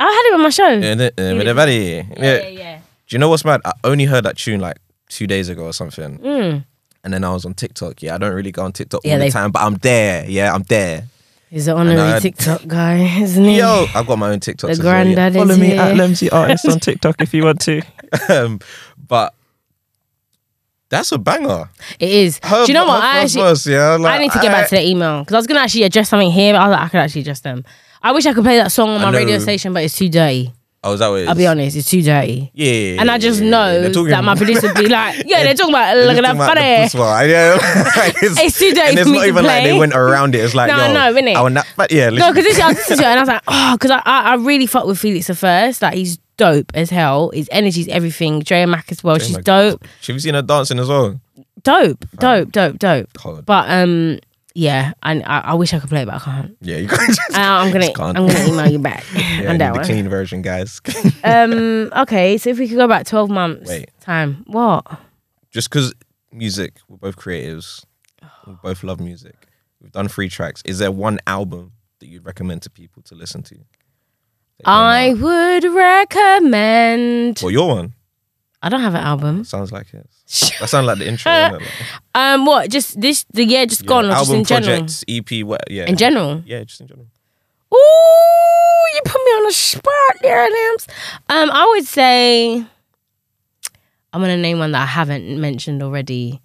I 0.00 0.04
had 0.10 0.28
him 0.28 0.34
on 0.40 0.42
my 0.42 0.50
show. 0.50 0.68
Yeah, 0.70 0.94
the- 0.96 1.12
with 1.16 1.46
the. 1.46 2.06
Yeah. 2.18 2.48
yeah. 2.48 2.78
Do 3.06 3.14
you 3.14 3.18
know 3.20 3.28
what's 3.28 3.44
mad? 3.44 3.60
I 3.64 3.74
only 3.84 4.06
heard 4.06 4.24
that 4.24 4.36
tune 4.38 4.58
like 4.58 4.78
two 5.08 5.28
days 5.28 5.48
ago 5.48 5.66
or 5.66 5.72
something. 5.72 6.18
Mm. 6.18 6.64
And 7.02 7.12
then 7.14 7.24
I 7.24 7.32
was 7.32 7.44
on 7.46 7.54
TikTok. 7.54 8.02
Yeah, 8.02 8.14
I 8.14 8.18
don't 8.18 8.34
really 8.34 8.52
go 8.52 8.62
on 8.64 8.72
TikTok 8.72 9.00
Yeah, 9.04 9.14
all 9.14 9.20
the 9.20 9.30
time, 9.30 9.50
but 9.52 9.62
I'm 9.62 9.74
there. 9.76 10.28
Yeah, 10.28 10.52
I'm 10.54 10.62
there. 10.64 11.04
He's 11.48 11.66
an 11.66 11.76
honorary 11.76 12.12
I- 12.14 12.18
TikTok 12.20 12.66
guy, 12.66 12.98
isn't 13.22 13.42
he? 13.44 13.58
Yo, 13.58 13.86
I've 13.94 14.06
got 14.06 14.18
my 14.18 14.30
own 14.30 14.40
TikTok. 14.40 14.68
the 14.68 14.72
as 14.72 14.78
well, 14.80 14.86
yeah. 15.06 15.14
granddad 15.14 15.34
Follow 15.34 15.56
me 15.56 15.68
here. 15.68 15.80
at 15.80 15.94
Lemsy 15.96 16.28
Artist 16.32 16.68
on 16.68 16.78
TikTok 16.78 17.20
if 17.20 17.32
you 17.34 17.44
want 17.44 17.60
to. 17.62 17.82
um, 18.28 18.60
but 19.08 19.34
that's 20.90 21.10
a 21.12 21.18
banger. 21.18 21.68
It 21.98 22.10
is. 22.10 22.38
Her, 22.42 22.66
Do 22.66 22.72
you 22.72 22.74
know 22.78 22.86
what? 22.86 23.00
her 23.02 23.08
I 23.08 23.22
first 23.22 23.36
actually, 23.36 23.48
verse, 23.50 23.66
yeah, 23.66 23.96
like, 23.96 24.12
I 24.14 24.18
need 24.22 24.32
to 24.32 24.38
get 24.40 24.50
back 24.52 24.68
to 24.68 24.74
the 24.76 24.86
email 24.86 25.20
because 25.20 25.34
I 25.34 25.38
was 25.38 25.46
gonna 25.46 25.60
actually 25.60 25.84
address 25.84 26.08
something 26.10 26.30
here, 26.30 26.52
but 26.52 26.60
I 26.60 26.68
was 26.68 26.72
like, 26.76 26.82
I 26.82 26.88
could 26.88 27.00
actually 27.00 27.20
address 27.22 27.40
them. 27.40 27.64
I 28.02 28.12
wish 28.12 28.26
I 28.26 28.32
could 28.34 28.44
play 28.44 28.56
that 28.58 28.72
song 28.72 28.90
on 28.90 29.00
my 29.00 29.10
radio 29.10 29.38
station, 29.38 29.72
but 29.72 29.82
it's 29.84 29.96
too 29.96 30.08
dirty. 30.08 30.52
Oh, 30.82 30.94
is 30.94 31.00
that 31.00 31.08
what? 31.08 31.28
I'll 31.28 31.34
be 31.34 31.46
honest, 31.46 31.76
it's 31.76 31.90
too 31.90 32.00
dirty. 32.00 32.50
Yeah, 32.54 33.00
And 33.00 33.10
I 33.10 33.18
just 33.18 33.42
yeah, 33.42 33.50
know 33.50 33.82
that 33.82 34.24
my 34.24 34.34
producer 34.34 34.68
would 34.68 34.76
be 34.76 34.88
like, 34.88 35.22
yeah, 35.26 35.42
they're 35.42 35.52
talking 35.54 35.74
about 35.74 35.94
look 35.94 36.16
at 36.16 36.22
that 36.22 36.36
talking 36.36 36.36
about 36.36 36.54
the 36.54 36.88
funny. 36.88 37.30
Yeah, 37.30 37.92
like, 37.96 38.14
It's 38.22 38.58
too 38.58 38.72
dirty 38.72 38.88
And 38.90 38.98
it's 38.98 39.08
not 39.10 39.26
even 39.26 39.44
like 39.44 39.64
they 39.64 39.78
went 39.78 39.92
around 39.92 40.34
it. 40.34 40.38
It's 40.42 40.54
like, 40.54 40.68
No, 40.68 40.90
know, 40.92 41.12
innit? 41.20 41.36
I 41.36 41.48
that, 41.50 41.66
but 41.76 41.92
yeah, 41.92 42.08
No, 42.08 42.32
because 42.32 42.44
this 42.44 42.58
I 42.60 42.72
to 42.72 42.92
it 42.94 43.02
and 43.02 43.18
I 43.18 43.20
was 43.20 43.28
like, 43.28 43.42
oh, 43.46 43.76
because 43.76 43.90
I, 43.90 44.00
I 44.06 44.20
I 44.30 44.34
really 44.36 44.66
fuck 44.66 44.86
with 44.86 44.98
Felix 44.98 45.26
the 45.26 45.34
first. 45.34 45.82
Like 45.82 45.94
he's 45.94 46.16
dope 46.38 46.72
as 46.72 46.88
hell. 46.88 47.28
His 47.34 47.48
energy's 47.52 47.88
everything. 47.88 48.40
Dreya 48.40 48.66
Mac 48.66 48.90
as 48.90 49.04
well. 49.04 49.18
She's 49.18 49.36
Mac- 49.36 49.44
dope, 49.44 49.84
Have 49.84 50.08
you 50.08 50.18
seen 50.18 50.32
her 50.34 50.40
dancing 50.42 50.78
as 50.78 50.88
well? 50.88 51.20
dope, 51.62 52.06
dope, 52.16 52.50
dope, 52.52 52.78
dope. 52.78 53.12
Cold. 53.12 53.44
But 53.44 53.68
um, 53.68 54.18
yeah, 54.60 54.92
and 55.02 55.22
I, 55.24 55.38
I 55.40 55.54
wish 55.54 55.72
I 55.72 55.78
could 55.78 55.88
play 55.88 56.02
it, 56.02 56.06
but 56.06 56.16
I 56.16 56.18
can't. 56.18 56.56
Yeah, 56.60 56.76
you 56.76 56.86
can't 56.86 57.08
just. 57.08 57.30
Uh, 57.34 57.40
I'm 57.40 57.72
gonna 57.72 57.84
Just 57.86 57.96
can't. 57.96 58.18
I'm 58.18 58.26
gonna 58.26 58.46
email 58.46 58.70
you 58.70 58.78
back 58.78 59.04
Yeah, 59.14 59.22
on 59.50 59.58
that 59.58 59.72
the 59.72 59.78
one. 59.78 59.84
clean 59.86 60.08
version, 60.08 60.42
guys. 60.42 60.80
Um, 61.24 61.90
okay, 61.96 62.36
so 62.38 62.50
if 62.50 62.58
we 62.58 62.68
could 62.68 62.76
go 62.76 62.86
back 62.88 63.06
12 63.06 63.30
months 63.30 63.68
Wait. 63.68 63.90
time, 64.00 64.44
what? 64.46 64.84
Just 65.50 65.70
because 65.70 65.94
music, 66.32 66.76
we're 66.88 66.96
both 66.98 67.16
creatives, 67.16 67.84
we 68.46 68.54
both 68.62 68.82
love 68.82 69.00
music. 69.00 69.36
We've 69.80 69.92
done 69.92 70.08
three 70.08 70.28
tracks. 70.28 70.62
Is 70.66 70.78
there 70.78 70.90
one 70.92 71.18
album 71.26 71.72
that 72.00 72.08
you'd 72.08 72.24
recommend 72.26 72.62
to 72.62 72.70
people 72.70 73.02
to 73.04 73.14
listen 73.14 73.42
to? 73.44 73.56
I 74.64 75.14
would 75.14 75.64
recommend. 75.64 77.40
Well, 77.42 77.50
your 77.50 77.68
one. 77.68 77.94
I 78.62 78.68
don't 78.68 78.80
have 78.82 78.94
an 78.94 79.00
album. 79.02 79.44
Sounds 79.44 79.72
like 79.72 79.92
it. 79.94 80.06
That 80.60 80.68
sounds 80.68 80.86
like 80.86 80.98
the 80.98 81.08
intro. 81.08 81.32
Like, 81.32 81.62
Um, 82.14 82.44
what? 82.44 82.70
Just 82.70 83.00
this 83.00 83.24
the 83.32 83.44
year 83.44 83.64
just 83.66 83.86
gone, 83.86 84.04
or 84.04 84.08
yeah, 84.08 84.18
just 84.18 84.32
in 84.32 84.44
general? 84.44 84.78
projects, 84.80 85.04
EP, 85.08 85.44
what? 85.46 85.62
Yeah, 85.70 85.86
In 85.86 85.96
general. 85.96 86.42
Yeah, 86.44 86.62
just 86.64 86.80
in 86.82 86.86
general. 86.88 87.06
Ooh, 87.72 88.94
you 88.94 89.00
put 89.04 89.20
me 89.24 89.30
on 89.30 89.44
the 89.46 89.52
spot 89.52 90.16
there, 90.22 90.42
Lambs. 90.50 90.86
Um, 91.28 91.50
I 91.52 91.66
would 91.74 91.86
say 91.86 92.56
I'm 94.12 94.20
gonna 94.20 94.36
name 94.36 94.58
one 94.58 94.72
that 94.72 94.82
I 94.82 94.86
haven't 94.86 95.40
mentioned 95.40 95.82
already. 95.82 96.40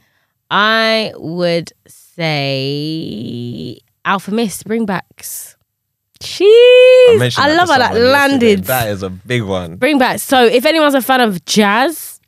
I 0.49 1.11
would 1.17 1.73
say 1.87 3.79
Alfa 4.05 4.31
Mist 4.31 4.65
Bring 4.65 4.85
Backs. 4.85 5.54
Jeez, 6.19 7.19
mentioned 7.19 7.45
I 7.45 7.55
love 7.55 7.69
how 7.69 7.77
that 7.77 7.95
landed. 7.95 8.63
That 8.65 8.89
is 8.89 9.03
a 9.03 9.09
big 9.09 9.43
one. 9.43 9.75
Bring 9.75 9.97
back. 9.97 10.19
So 10.19 10.45
if 10.45 10.65
anyone's 10.65 10.93
a 10.93 11.01
fan 11.01 11.21
of 11.21 11.43
jazz, 11.45 12.19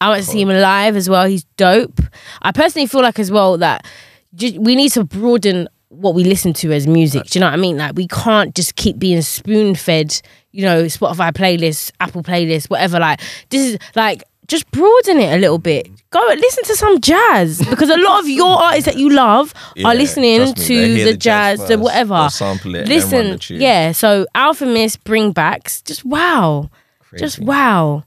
I 0.00 0.10
went 0.10 0.24
to 0.24 0.30
see 0.30 0.40
him 0.40 0.48
live 0.48 0.96
as 0.96 1.08
well. 1.10 1.26
He's 1.26 1.44
dope. 1.56 2.00
I 2.40 2.52
personally 2.52 2.86
feel 2.86 3.02
like 3.02 3.18
as 3.18 3.30
well 3.30 3.58
that 3.58 3.84
we 4.32 4.76
need 4.76 4.92
to 4.92 5.04
broaden 5.04 5.68
what 5.88 6.14
we 6.14 6.24
listen 6.24 6.52
to 6.54 6.72
as 6.72 6.86
music. 6.86 7.24
Do 7.26 7.38
you 7.38 7.40
know 7.40 7.48
what 7.48 7.54
I 7.54 7.56
mean? 7.56 7.76
Like 7.76 7.96
we 7.96 8.06
can't 8.06 8.54
just 8.54 8.76
keep 8.76 8.98
being 8.98 9.20
spoon 9.22 9.74
fed, 9.74 10.18
you 10.52 10.64
know, 10.64 10.84
Spotify 10.84 11.32
playlists, 11.32 11.90
Apple 12.00 12.22
playlists, 12.22 12.70
whatever. 12.70 13.00
Like 13.00 13.20
this 13.50 13.66
is 13.66 13.78
like 13.96 14.22
just 14.50 14.70
broaden 14.72 15.18
it 15.18 15.32
a 15.34 15.38
little 15.38 15.58
bit. 15.58 15.88
Go 16.10 16.28
and 16.28 16.40
listen 16.40 16.64
to 16.64 16.76
some 16.76 17.00
jazz 17.00 17.58
because 17.70 17.88
a 17.88 17.96
lot 17.96 18.20
of 18.20 18.28
your 18.28 18.60
artists 18.62 18.86
that 18.86 18.96
you 18.98 19.10
love 19.10 19.54
Yeah, 19.76 19.88
are 19.88 19.94
listening 19.94 20.52
to 20.54 20.94
the, 20.94 21.04
the 21.04 21.16
jazz, 21.16 21.58
jazz 21.60 21.68
the 21.68 21.78
whatever. 21.78 22.28
sample 22.30 22.74
it, 22.74 22.88
Listen, 22.88 23.38
yeah. 23.48 23.92
So 23.92 24.26
Alfa 24.34 24.66
Mist 24.66 25.04
Bringbacks, 25.04 25.82
just 25.84 26.04
wow, 26.04 26.68
just 27.16 27.38
wow, 27.38 28.04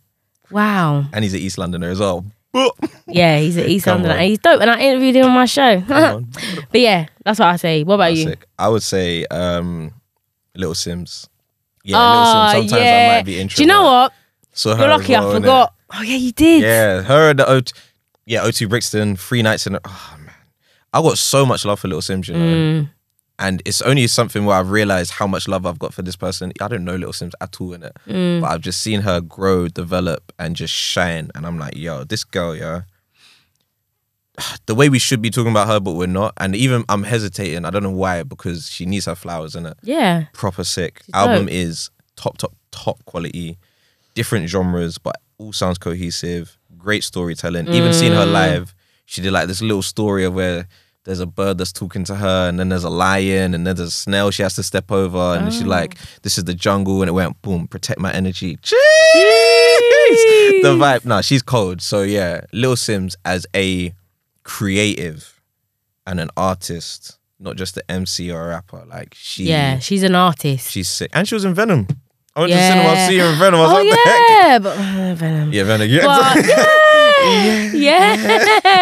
wow. 0.52 1.06
And 1.14 1.24
he's 1.24 1.34
an 1.34 1.40
East 1.40 1.58
Londoner 1.58 1.90
as 1.90 2.00
well. 2.00 2.26
Yeah, 3.08 3.40
he's 3.40 3.58
an 3.58 3.66
East 3.66 3.86
Come 3.86 4.04
London. 4.04 4.22
He's 4.28 4.38
dope, 4.40 4.62
and 4.62 4.70
I 4.70 4.80
interviewed 4.80 5.16
him 5.16 5.26
on 5.26 5.34
my 5.34 5.46
show. 5.46 5.84
On. 5.90 6.28
but 6.72 6.80
yeah, 6.82 7.08
that's 7.26 7.40
what 7.40 7.48
I 7.48 7.56
say. 7.58 7.84
What 7.84 7.96
about 7.96 8.10
That's 8.10 8.20
you? 8.20 8.26
sick. 8.30 8.46
I 8.60 8.70
would 8.70 8.84
say 8.84 9.26
um, 9.26 9.92
Little 10.56 10.74
Simz. 10.76 11.28
Yeah, 11.84 11.98
Oh, 11.98 12.02
Little 12.10 12.64
Simz. 12.64 12.70
Sometimes 12.70 12.88
I 12.90 13.08
might 13.18 13.26
be 13.26 13.40
introvert. 13.40 13.58
Do 13.58 13.64
you 13.64 13.68
know 13.68 13.84
what? 13.84 14.14
So 14.54 14.78
You're 14.78 14.88
lucky. 14.88 15.14
well, 15.14 15.32
I 15.32 15.36
forgot. 15.36 15.74
Oh 15.96 16.02
yeah, 16.02 16.16
you 16.16 16.32
did. 16.32 16.62
Yeah, 16.64 17.02
her 17.04 17.30
and 17.32 17.40
the 17.40 17.44
O2, 17.46 17.74
yeah, 18.26 18.42
O2 18.42 18.68
Brixton, 18.70 19.16
three 19.16 19.42
nights 19.42 19.68
in. 19.68 19.76
a- 19.76 19.82
Oh 19.86 20.16
man, 20.20 20.34
I 20.94 21.02
got 21.02 21.18
so 21.18 21.46
much 21.46 21.66
love 21.66 21.80
for 21.80 21.88
Little 21.88 22.02
Simz, 22.02 22.28
you 22.28 22.34
know. 22.34 22.40
Mm. 22.84 22.90
And 23.40 23.62
it's 23.66 23.82
only 23.82 24.06
something 24.08 24.46
where 24.46 24.56
I've 24.58 24.70
realized 24.72 25.12
how 25.12 25.28
much 25.28 25.48
love 25.48 25.66
I've 25.66 25.80
got 25.80 25.94
for 25.94 26.02
this 26.04 26.16
person. 26.16 26.52
I 26.62 26.68
don't 26.68 26.84
know 26.86 26.96
Little 26.96 27.14
Simz 27.14 27.34
at 27.42 27.60
all 27.60 27.74
in 27.74 27.84
it, 27.84 27.94
Mm. 28.08 28.42
but 28.42 28.52
I've 28.52 28.62
just 28.62 28.80
seen 28.82 29.02
her 29.02 29.22
grow, 29.22 29.68
develop, 29.68 30.32
and 30.40 30.56
just 30.56 30.74
shine. 30.74 31.30
And 31.36 31.46
I'm 31.46 31.58
like, 31.60 31.76
yo, 31.76 32.04
this 32.04 32.24
girl, 32.24 32.56
yeah. 32.56 32.82
The 34.66 34.76
way 34.76 34.90
we 34.90 35.00
should 35.00 35.22
be 35.22 35.30
talking 35.30 35.52
about 35.52 35.68
her, 35.68 35.80
but 35.80 35.94
we're 35.94 36.08
not. 36.08 36.34
And 36.38 36.56
even 36.56 36.86
I'm 36.90 37.04
hesitating. 37.04 37.66
I 37.66 37.70
don't 37.70 37.84
know 37.84 37.92
why, 37.92 38.24
because 38.24 38.70
she 38.70 38.86
needs 38.86 39.06
her 39.06 39.16
flowers 39.16 39.56
in 39.56 39.66
it. 39.66 39.78
Yeah. 39.84 40.26
Proper 40.34 40.64
sick. 40.64 41.02
She's 41.06 41.14
Album 41.14 41.46
dope. 41.46 41.54
is 41.54 41.90
top, 42.16 42.38
top, 42.38 42.54
top 42.72 43.04
quality. 43.06 43.58
Different 44.14 44.50
genres, 44.50 44.98
but 44.98 45.16
all 45.38 45.54
sounds 45.54 45.78
cohesive. 45.78 46.58
Great 46.78 47.04
storytelling. 47.04 47.68
Even 47.70 47.94
seeing 47.94 48.14
her 48.14 48.26
Mm. 48.26 48.32
live, 48.32 48.76
she 49.06 49.22
did 49.22 49.32
like 49.32 49.48
this 49.48 49.62
little 49.62 49.82
story 49.82 50.24
of 50.26 50.34
where 50.34 50.68
there's 51.06 51.20
a 51.20 51.26
bird 51.26 51.58
that's 51.58 51.74
talking 51.74 52.04
to 52.06 52.16
her, 52.16 52.48
and 52.48 52.58
then 52.60 52.70
there's 52.70 52.84
a 52.86 52.90
lion, 52.90 53.54
and 53.54 53.68
then 53.68 53.76
there's 53.76 53.90
a 53.90 53.92
snail 53.92 54.32
she 54.32 54.42
has 54.44 54.56
to 54.56 54.64
step 54.64 54.90
over, 54.92 55.36
and 55.38 55.48
Oh. 55.48 55.52
she's 55.52 55.64
like, 55.64 55.98
"This 56.22 56.38
is 56.38 56.46
the 56.46 56.54
jungle," 56.54 57.02
and 57.02 57.10
it 57.10 57.14
went 57.14 57.42
boom, 57.42 57.68
protect 57.68 58.00
my 58.00 58.12
energy. 58.14 58.58
Jeez! 58.58 58.74
The 60.62 60.76
vibe. 60.80 61.06
Nah, 61.06 61.22
she's 61.22 61.42
cold. 61.42 61.82
So 61.82 62.04
yeah, 62.04 62.42
Lil 62.54 62.76
Simz 62.76 63.16
as 63.26 63.46
a 63.56 63.94
creative 64.44 65.42
and 66.06 66.20
an 66.20 66.30
artist, 66.38 67.18
not 67.40 67.56
just 67.58 67.78
an 67.78 67.84
MC 67.90 68.32
or 68.32 68.46
a 68.46 68.48
rapper. 68.50 68.84
Like 68.88 69.14
she, 69.18 69.46
Yeah, 69.46 69.80
she's 69.80 70.04
an 70.04 70.16
artist. 70.16 70.72
she's 70.72 70.90
sick, 70.90 71.10
and 71.14 71.28
she 71.28 71.36
was 71.36 71.46
in 71.46 71.54
Venom. 71.54 71.88
I 72.36 72.40
went 72.40 72.52
to 72.52 72.58
Yeah. 72.58 72.70
cinema, 72.70 72.90
I 72.90 73.08
see 73.08 73.18
her 73.20 73.26
in 73.26 73.38
Venom. 73.38 73.60
I 73.60 73.64
was 73.64 73.72
oh 73.72 73.76
like, 73.76 73.86
what 73.86 74.04
the 74.06 74.10
heck? 74.10 74.30
yeah, 74.30 74.60
but 74.60 74.78
uh, 74.78 75.16
Venom. 75.16 75.54
Yeah, 75.54 75.64
Venom. 75.64 75.88
Yeah, 75.88 76.06
But, 76.06 76.46
yeah, 77.24 77.72
yeah. 77.74 78.16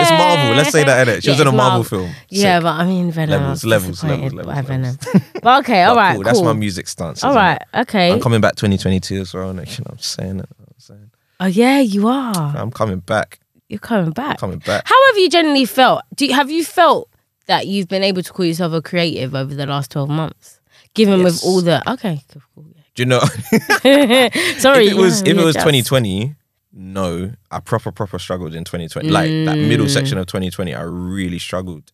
it's 0.02 0.12
Marvel. 0.12 0.56
Let's 0.56 0.72
say 0.72 0.84
that, 0.86 1.08
innit? 1.08 1.24
She 1.24 1.30
was 1.32 1.40
in 1.40 1.48
a 1.48 1.50
it's 1.50 1.58
Marvel 1.58 1.84
film. 1.84 2.12
Yeah, 2.30 2.58
Sick. 2.58 2.64
but 2.64 2.70
I 2.80 2.86
mean 2.86 3.12
Venom. 3.12 3.42
Levels, 3.42 3.66
levels, 3.66 4.02
disappointed 4.02 4.34
levels, 4.34 4.46
by 4.46 4.62
levels, 4.62 4.96
Venom. 5.06 5.24
but 5.44 5.60
okay, 5.60 5.84
all 5.84 5.96
right. 5.98 6.16
Cool. 6.16 6.24
That's 6.24 6.42
my 6.42 6.54
music 6.54 6.88
stance. 6.88 7.24
All 7.26 7.36
right, 7.36 7.62
it? 7.74 7.80
okay. 7.82 8.12
I'm 8.14 8.22
coming 8.22 8.40
back 8.42 8.56
2022 8.56 9.20
as 9.22 9.34
well. 9.34 9.48
You 9.48 9.54
know 9.54 9.62
what 9.62 9.92
I'm 9.92 9.98
saying? 10.00 10.40
it. 10.40 10.50
I'm 10.58 10.66
saying. 10.78 11.12
oh 11.42 11.46
yeah, 11.48 11.80
you 11.80 12.08
are. 12.08 12.56
I'm 12.56 12.72
coming 12.72 13.00
back. 13.00 13.40
You're 13.68 13.80
coming 13.80 14.12
back. 14.12 14.38
Coming 14.40 14.60
back. 14.60 14.84
How 14.86 15.08
have 15.08 15.18
you 15.18 15.30
generally 15.30 15.66
felt? 15.66 16.04
Do 16.16 16.26
you, 16.26 16.34
have 16.34 16.50
you 16.50 16.64
felt 16.64 17.10
that 17.48 17.68
you've 17.68 17.88
been 17.90 18.04
able 18.04 18.24
to 18.24 18.32
call 18.32 18.46
yourself 18.46 18.72
a 18.74 18.82
creative 18.82 19.36
over 19.36 19.54
the 19.54 19.66
last 19.66 19.92
twelve 19.92 20.10
months? 20.10 20.60
Given 20.94 21.24
with 21.24 21.42
all 21.46 21.62
the 21.62 21.90
okay, 21.92 22.22
cool, 22.56 22.66
Do 23.02 23.06
you 23.06 23.10
know? 23.10 23.20
sorry, 24.60 24.88
if 24.88 24.92
it 24.94 24.98
was 24.98 25.22
yeah, 25.24 25.32
if 25.32 25.38
it 25.38 25.44
was 25.44 25.56
adjust. 25.56 25.66
2020, 25.68 26.36
no, 26.74 27.32
I 27.50 27.60
proper 27.60 27.92
proper 27.92 28.20
struggled 28.20 28.54
in 28.54 28.64
2020. 28.64 29.10
Like 29.10 29.28
that 29.46 29.58
middle 29.58 29.88
Mm. 29.88 29.90
section 29.90 30.18
of 30.18 30.28
2020, 30.28 30.74
I 30.76 30.84
really 30.84 31.40
struggled. 31.40 31.92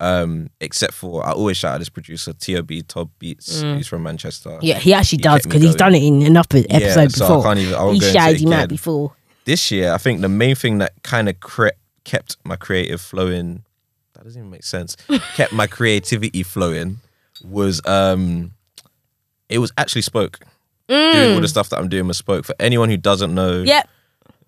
Um, 0.00 0.48
except 0.60 0.94
for 0.94 1.26
I 1.26 1.32
always 1.32 1.56
shout 1.56 1.74
out 1.74 1.78
this 1.80 1.88
producer 1.88 2.32
Tob 2.32 2.70
Tob 2.86 3.10
Beats, 3.18 3.60
who's 3.60 3.88
from 3.88 4.04
Manchester. 4.04 4.50
Mm. 4.50 4.58
Yeah, 4.62 4.78
he 4.78 4.94
actually 4.94 5.18
He 5.18 5.22
does 5.22 5.42
because 5.42 5.60
he's 5.60 5.74
done 5.74 5.94
it 5.94 6.02
in 6.02 6.22
an 6.22 6.36
upper 6.36 6.58
Yeah, 6.58 6.66
episode 6.70 7.12
so 7.12 7.24
I 7.24 7.28
before. 7.28 7.42
can't 7.42 7.58
even- 7.58 7.74
I 7.74 7.78
he 7.78 7.82
go 7.84 7.90
into 7.90 8.06
it 8.06 8.12
shouted 8.12 8.40
him 8.40 8.52
out 8.52 8.68
before. 8.68 9.12
This 9.44 9.70
year, 9.70 9.92
I 9.92 9.98
think 9.98 10.20
the 10.20 10.28
main 10.28 10.54
thing 10.54 10.78
that 10.78 10.92
kind 11.02 11.28
of 11.28 11.40
cre- 11.40 11.76
kept 12.04 12.36
my 12.44 12.54
creative 12.56 13.00
flowing. 13.00 13.64
That 14.14 14.24
doesn't 14.24 14.40
even 14.40 14.50
make 14.50 14.64
sense. 14.64 14.96
kept 15.34 15.52
my 15.52 15.66
creativity 15.66 16.42
flowing 16.42 16.98
was 17.44 17.84
um, 17.86 18.52
it 19.48 19.58
was 19.58 19.72
actually 19.78 20.02
spoke. 20.02 20.38
Doing 20.88 21.34
all 21.34 21.40
the 21.42 21.48
stuff 21.48 21.68
that 21.68 21.78
I'm 21.78 21.88
doing 21.90 22.06
with 22.06 22.16
Spoke. 22.16 22.46
For 22.46 22.54
anyone 22.58 22.88
who 22.88 22.96
doesn't 22.96 23.34
know, 23.34 23.62
Mm. 23.62 23.66
Yep. 23.66 23.88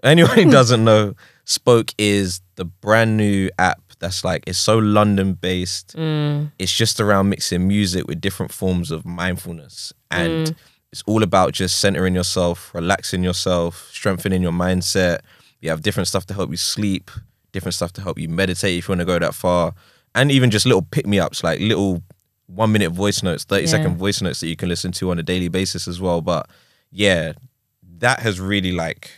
Anyone 0.03 0.34
who 0.38 0.51
doesn't 0.59 0.82
know, 0.84 1.14
Spoke 1.44 1.92
is 1.98 2.40
the 2.57 2.64
brand 2.64 3.18
new 3.18 3.51
app 3.59 3.82
that's 3.98 4.24
like 4.24 4.44
it's 4.46 4.59
so 4.59 4.78
London 4.78 5.34
based. 5.34 5.94
Mm. 5.98 6.51
It's 6.59 6.72
just 6.72 6.98
around 6.98 7.28
mixing 7.28 7.68
music 7.68 8.07
with 8.09 8.22
different 8.22 8.53
forms 8.53 8.90
of 8.90 9.05
mindfulness. 9.05 9.92
And 10.11 10.46
Mm. 10.48 10.55
it's 10.92 11.03
all 11.07 11.22
about 11.22 11.53
just 11.53 11.78
centering 11.78 12.14
yourself, 12.14 12.74
relaxing 12.74 13.22
yourself, 13.22 13.90
strengthening 13.92 14.40
your 14.40 14.53
mindset. 14.53 15.18
You 15.61 15.68
have 15.68 15.82
different 15.82 16.09
stuff 16.09 16.24
to 16.26 16.34
help 16.34 16.51
you 16.51 16.57
sleep, 16.57 17.11
different 17.53 17.74
stuff 17.74 17.92
to 17.94 18.01
help 18.01 18.18
you 18.18 18.28
meditate 18.30 18.78
if 18.78 18.88
you 18.88 18.92
want 18.92 19.01
to 19.01 19.05
go 19.05 19.18
that 19.18 19.34
far. 19.34 19.74
And 20.14 20.32
even 20.32 20.51
just 20.51 20.64
little 20.64 20.82
pick 20.90 21.07
me 21.07 21.18
ups, 21.20 21.44
like 21.44 21.61
little 21.61 22.03
one 22.55 22.72
minute 22.72 22.90
voice 22.90 23.22
notes, 23.22 23.44
thirty 23.44 23.66
second 23.66 23.92
Yeah. 23.92 23.96
voice 23.98 24.20
notes 24.22 24.40
that 24.40 24.48
you 24.48 24.57
can 24.57 24.68
listen 24.68 24.92
to 24.92 25.11
on 25.11 25.18
a 25.18 25.22
daily 25.22 25.48
basis 25.48 25.86
as 25.88 26.01
well. 26.01 26.20
But 26.20 26.48
yeah, 26.90 27.32
that 27.98 28.20
has 28.20 28.40
really 28.40 28.72
like 28.72 29.11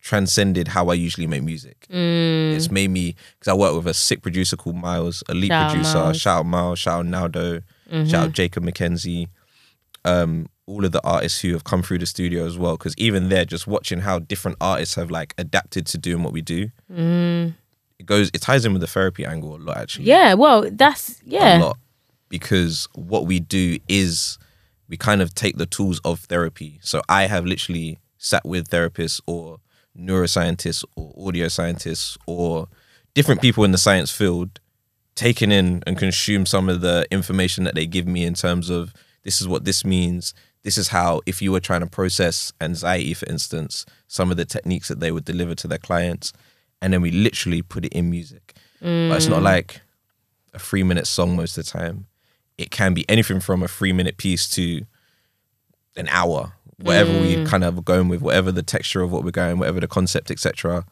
transcended 0.00 0.68
how 0.68 0.88
I 0.88 0.94
usually 0.94 1.26
make 1.26 1.42
music. 1.42 1.86
Mm. 1.90 2.54
It's 2.54 2.70
made 2.70 2.90
me 2.90 3.16
because 3.38 3.50
I 3.50 3.54
work 3.54 3.74
with 3.74 3.86
a 3.86 3.94
sick 3.94 4.20
producer 4.22 4.56
called 4.56 4.76
Miles, 4.76 5.22
a 5.28 5.34
lead 5.34 5.48
Shout 5.48 5.62
out 5.64 5.70
producer. 5.72 5.98
Miles. 5.98 6.20
Shout 6.20 6.38
out 6.40 6.46
Miles, 6.46 6.78
shout 6.78 6.98
out 7.00 7.06
Naldo, 7.06 7.60
Mm-hmm. 7.90 8.08
shout 8.08 8.26
out 8.28 8.32
Jacob 8.32 8.64
McKenzie. 8.64 9.28
Um, 10.06 10.48
all 10.66 10.84
of 10.84 10.92
the 10.92 11.00
artists 11.06 11.40
who 11.40 11.52
have 11.52 11.64
come 11.64 11.82
through 11.82 11.98
the 11.98 12.06
studio 12.06 12.46
as 12.46 12.56
well. 12.58 12.76
Because 12.78 12.94
even 12.96 13.28
there, 13.28 13.44
just 13.44 13.66
watching 13.66 14.00
how 14.00 14.18
different 14.18 14.56
artists 14.60 14.94
have 14.94 15.10
like 15.10 15.34
adapted 15.38 15.86
to 15.88 15.98
doing 15.98 16.22
what 16.22 16.32
we 16.32 16.40
do, 16.42 16.70
Mm. 16.92 17.54
it 17.98 18.06
goes, 18.06 18.30
it 18.34 18.40
ties 18.42 18.64
in 18.64 18.72
with 18.72 18.80
the 18.80 18.86
therapy 18.86 19.24
angle 19.26 19.54
a 19.54 19.58
lot 19.58 19.76
actually. 19.76 20.06
Yeah, 20.06 20.34
well, 20.34 20.68
that's 20.70 21.20
a 21.20 21.24
yeah. 21.26 21.58
lot 21.58 21.78
because 22.34 22.88
what 22.96 23.26
we 23.26 23.38
do 23.38 23.78
is 23.86 24.38
we 24.88 24.96
kind 24.96 25.22
of 25.22 25.36
take 25.36 25.56
the 25.56 25.66
tools 25.66 26.00
of 26.04 26.18
therapy. 26.18 26.80
So 26.82 27.00
I 27.08 27.28
have 27.28 27.46
literally 27.46 28.00
sat 28.18 28.44
with 28.44 28.70
therapists 28.70 29.20
or 29.24 29.60
neuroscientists 29.96 30.84
or 30.96 31.14
audio 31.28 31.46
scientists 31.46 32.18
or 32.26 32.66
different 33.14 33.40
people 33.40 33.62
in 33.62 33.70
the 33.70 33.78
science 33.78 34.10
field, 34.10 34.58
taken 35.14 35.52
in 35.52 35.84
and 35.86 35.96
consume 35.96 36.44
some 36.44 36.68
of 36.68 36.80
the 36.80 37.06
information 37.12 37.62
that 37.62 37.76
they 37.76 37.86
give 37.86 38.08
me 38.08 38.24
in 38.24 38.34
terms 38.34 38.68
of 38.68 38.92
this 39.22 39.40
is 39.40 39.46
what 39.46 39.64
this 39.64 39.84
means. 39.84 40.34
This 40.64 40.76
is 40.76 40.88
how, 40.88 41.20
if 41.26 41.40
you 41.40 41.52
were 41.52 41.60
trying 41.60 41.82
to 41.82 41.86
process 41.86 42.52
anxiety, 42.60 43.14
for 43.14 43.30
instance, 43.30 43.86
some 44.08 44.32
of 44.32 44.36
the 44.36 44.44
techniques 44.44 44.88
that 44.88 44.98
they 44.98 45.12
would 45.12 45.24
deliver 45.24 45.54
to 45.54 45.68
their 45.68 45.78
clients. 45.78 46.32
And 46.82 46.92
then 46.92 47.00
we 47.00 47.12
literally 47.12 47.62
put 47.62 47.84
it 47.84 47.92
in 47.92 48.10
music. 48.10 48.54
But 48.80 49.18
it's 49.18 49.28
not 49.28 49.38
mm. 49.38 49.44
like 49.44 49.82
a 50.52 50.58
three 50.58 50.82
minute 50.82 51.06
song 51.06 51.36
most 51.36 51.56
of 51.56 51.64
the 51.64 51.70
time. 51.70 52.08
It 52.58 52.70
can 52.70 52.94
be 52.94 53.04
anything 53.08 53.40
from 53.40 53.62
a 53.62 53.68
three 53.68 53.92
minute 53.92 54.16
piece 54.16 54.48
to 54.50 54.82
an 55.96 56.08
hour, 56.08 56.52
whatever 56.80 57.12
we 57.20 57.44
kind 57.44 57.64
of 57.64 57.84
going 57.84 58.08
with, 58.08 58.20
whatever 58.20 58.52
the 58.52 58.62
texture 58.62 59.02
of 59.02 59.12
what 59.12 59.24
we're 59.24 59.30
going, 59.30 59.58
whatever 59.58 59.80
the 59.80 59.88
concept, 59.88 60.30
etc. 60.30 60.84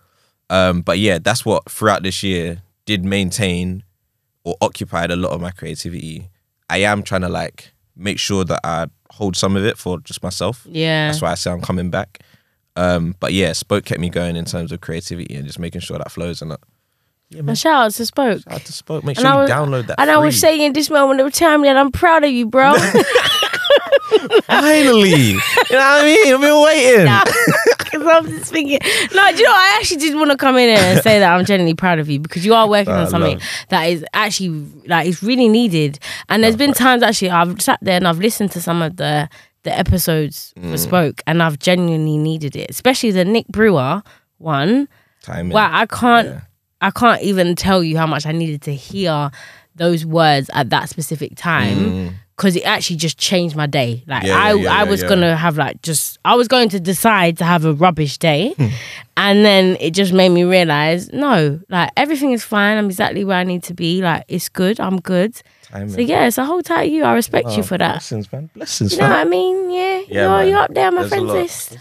Um, 0.50 0.82
but 0.82 0.98
yeah, 0.98 1.18
that's 1.18 1.44
what 1.44 1.70
throughout 1.70 2.02
this 2.02 2.22
year 2.22 2.62
did 2.84 3.04
maintain 3.04 3.84
or 4.44 4.56
occupied 4.60 5.10
a 5.10 5.16
lot 5.16 5.30
of 5.30 5.40
my 5.40 5.50
creativity. 5.50 6.28
I 6.68 6.78
am 6.78 7.02
trying 7.02 7.20
to 7.22 7.28
like 7.28 7.72
make 7.96 8.18
sure 8.18 8.44
that 8.44 8.60
I 8.64 8.86
hold 9.10 9.36
some 9.36 9.56
of 9.56 9.64
it 9.64 9.78
for 9.78 10.00
just 10.00 10.22
myself. 10.22 10.66
Yeah. 10.68 11.08
That's 11.08 11.22
why 11.22 11.32
I 11.32 11.34
say 11.34 11.50
I'm 11.50 11.60
coming 11.60 11.90
back. 11.90 12.20
Um, 12.76 13.14
but 13.20 13.32
yeah, 13.32 13.52
Spoke 13.52 13.84
kept 13.84 14.00
me 14.00 14.08
going 14.08 14.36
in 14.36 14.44
terms 14.44 14.72
of 14.72 14.80
creativity 14.80 15.34
and 15.34 15.46
just 15.46 15.58
making 15.58 15.82
sure 15.82 15.98
that 15.98 16.10
flows 16.10 16.40
and 16.42 16.50
that. 16.50 16.60
Yeah, 17.32 17.40
man. 17.42 17.50
And 17.50 17.58
shout 17.58 17.86
out 17.86 17.92
to 17.92 18.06
Spoke. 18.06 18.42
Shout 18.42 18.52
out 18.54 18.64
to 18.64 18.72
Spoke. 18.72 19.04
Make 19.04 19.16
And 19.18 19.24
sure 19.26 19.32
I 19.34 19.42
you 19.44 19.48
download 19.52 19.86
that. 19.88 19.98
And 20.00 20.10
I 20.10 20.18
was 20.18 20.38
saying 20.38 20.60
in 20.60 20.72
this 20.72 20.90
moment 20.90 21.20
of 21.20 21.32
time 21.32 21.62
that 21.62 21.76
I'm 21.76 21.90
proud 21.90 22.24
of 22.24 22.30
you, 22.30 22.46
bro. 22.46 22.74
finally, 24.44 25.10
you 25.10 25.34
know 25.34 25.40
what 25.70 26.04
I 26.04 26.04
mean? 26.04 26.34
I've 26.34 26.40
been 26.40 26.62
waiting. 26.62 27.06
Because 27.84 28.06
I'm 28.06 28.26
just 28.26 28.52
thinking, 28.52 28.78
no, 29.14 29.30
do 29.32 29.38
you 29.38 29.44
know, 29.44 29.52
I 29.52 29.76
actually 29.78 29.98
did 29.98 30.14
want 30.14 30.30
to 30.30 30.36
come 30.36 30.56
in 30.56 30.68
here 30.76 30.78
and 30.78 31.02
say 31.02 31.18
that 31.18 31.32
I'm 31.34 31.44
genuinely 31.44 31.74
proud 31.74 31.98
of 31.98 32.08
you 32.08 32.20
because 32.20 32.44
you 32.44 32.54
are 32.54 32.68
working 32.68 32.92
Ah, 32.92 33.00
on 33.02 33.10
something 33.10 33.40
that 33.68 33.84
is 33.84 34.04
actually 34.14 34.66
like 34.86 35.06
it's 35.06 35.22
really 35.22 35.48
needed. 35.48 35.98
And 36.28 36.42
there's 36.42 36.56
been 36.56 36.72
times 36.72 37.02
actually 37.02 37.30
I've 37.30 37.60
sat 37.60 37.78
there 37.82 37.96
and 37.96 38.08
I've 38.08 38.18
listened 38.18 38.50
to 38.52 38.60
some 38.60 38.82
of 38.82 38.96
the 38.96 39.28
the 39.64 39.76
episodes 39.78 40.52
Mm. 40.58 40.70
for 40.72 40.76
Spoke, 40.78 41.22
and 41.26 41.40
I've 41.42 41.58
genuinely 41.58 42.16
needed 42.18 42.56
it, 42.56 42.68
especially 42.70 43.12
the 43.12 43.24
Nick 43.24 43.46
Brewer 43.48 44.02
one. 44.38 44.88
Timing. 45.22 45.52
Wow, 45.52 45.70
I 45.72 45.86
can't, 45.86 46.28
Yeah. 46.28 46.40
I 46.82 46.90
can't 46.90 47.22
even 47.22 47.54
tell 47.56 47.82
you 47.82 47.96
how 47.96 48.06
much 48.06 48.26
I 48.26 48.32
needed 48.32 48.60
to 48.62 48.74
hear 48.74 49.30
those 49.76 50.04
words 50.04 50.50
at 50.52 50.68
that 50.70 50.88
specific 50.90 51.34
time 51.36 52.18
because 52.36 52.56
it 52.56 52.62
actually 52.64 52.96
just 52.96 53.16
changed 53.18 53.56
my 53.56 53.66
day. 53.66 54.02
Like 54.06 54.24
Mm. 54.24 54.26
Yeah, 54.26 54.36
I, 54.38 54.52
yeah, 54.52 54.62
yeah, 54.64 54.74
I 54.80 54.84
was 54.84 55.02
gonna 55.02 55.34
have 55.36 55.56
like 55.56 55.80
just, 55.82 56.18
I 56.24 56.34
was 56.34 56.48
going 56.48 56.68
to 56.70 56.80
decide 56.80 57.38
to 57.38 57.44
have 57.44 57.64
a 57.64 57.72
rubbish 57.72 58.18
day, 58.18 58.52
Hmm. 58.58 58.66
and 59.16 59.44
then 59.44 59.76
it 59.80 59.92
just 59.92 60.12
made 60.12 60.28
me 60.30 60.44
realize, 60.44 61.10
no, 61.12 61.60
like 61.70 61.90
everything 61.96 62.32
is 62.32 62.42
fine. 62.44 62.76
I'm 62.78 62.86
exactly 62.86 63.24
where 63.24 63.38
I 63.38 63.44
need 63.44 63.62
to 63.64 63.74
be. 63.74 64.02
Like 64.02 64.24
it's 64.28 64.48
good. 64.48 64.78
I'm 64.80 64.98
good. 65.00 65.40
Timing. 65.72 65.88
So 65.94 66.00
yeah, 66.00 66.28
so 66.28 66.44
hold 66.44 66.64
tight, 66.66 66.90
you. 66.90 67.02
I 67.04 67.14
respect 67.14 67.48
you 67.52 67.60
Oh, 67.60 67.62
for 67.62 67.78
that. 67.78 67.94
Blessings, 67.94 68.30
man. 68.32 68.50
Blessings, 68.54 68.96
man. 68.98 69.02
You 69.04 69.08
know 69.08 69.14
what. 69.16 69.26
I 69.26 69.28
mean? 69.30 69.70
Yeah, 69.70 70.02
Yeah, 70.08 70.40
you're, 70.40 70.48
you're 70.50 70.58
up 70.58 70.74
there 70.74 70.86
on 70.88 70.94
my 70.94 71.00
There's 71.04 71.12
a 71.12 71.16
friends 71.16 71.28
lot. 71.28 71.36
list. 71.36 71.78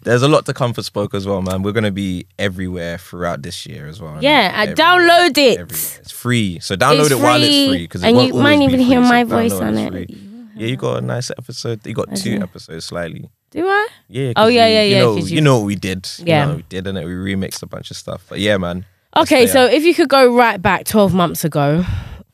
There's 0.02 0.22
a 0.22 0.28
lot 0.28 0.46
to 0.46 0.54
come 0.54 0.72
for 0.74 0.82
Spoke 0.82 1.14
as 1.14 1.26
well, 1.26 1.42
man. 1.42 1.62
We're 1.62 1.72
gonna 1.72 1.90
be 1.92 2.26
everywhere 2.38 2.98
throughout 2.98 3.42
this 3.42 3.66
year 3.66 3.86
as 3.86 4.00
well. 4.00 4.18
Yeah, 4.20 4.52
I 4.54 4.66
download 4.68 5.38
it. 5.38 5.58
everywhere. 5.58 5.98
It's 6.00 6.10
free, 6.12 6.58
so 6.60 6.76
download 6.76 7.02
It's 7.02 7.10
it 7.12 7.18
while 7.20 7.40
it's 7.42 7.48
free, 7.48 7.68
free 7.68 7.82
because 7.84 8.02
and 8.04 8.20
you 8.20 8.34
might 8.34 8.60
even 8.60 8.80
hear 8.80 9.00
my 9.00 9.24
voice 9.24 9.52
on 9.52 9.76
it. 9.78 10.10
Yeah, 10.56 10.66
you 10.68 10.76
got 10.76 10.98
a 10.98 11.00
nice 11.06 11.30
episode. 11.30 11.86
You 11.86 11.94
got 11.94 12.16
two 12.16 12.40
episodes 12.42 12.86
slightly. 12.86 13.28
Do 13.50 13.66
I? 13.66 13.88
Yeah. 14.08 14.32
Oh, 14.36 14.44
'cause 14.44 14.52
yeah, 14.54 14.66
you- 14.66 14.74
yeah, 14.74 14.82
you 14.82 14.94
yeah, 14.94 15.00
Know, 15.02 15.14
'cause 15.16 15.30
you, 15.30 15.36
you- 15.36 15.40
know 15.42 15.58
what 15.58 15.66
we 15.66 15.76
did. 15.76 16.08
You 16.18 16.24
Yeah. 16.26 16.42
know 16.44 16.48
what 16.48 16.56
we 16.56 16.62
did, 16.68 16.86
and 16.86 16.98
we 16.98 17.04
remixed 17.12 17.62
a 17.62 17.66
bunch 17.66 17.90
of 17.90 17.96
stuff. 17.96 18.24
But 18.28 18.40
yeah, 18.40 18.56
man. 18.56 18.84
Okay, 19.16 19.46
so 19.46 19.66
stay 19.66 19.76
if 19.76 19.84
you 19.84 19.94
could 19.94 20.08
go 20.08 20.34
right 20.34 20.60
back 20.60 20.84
12 20.84 21.14
months 21.14 21.44
ago, 21.44 21.84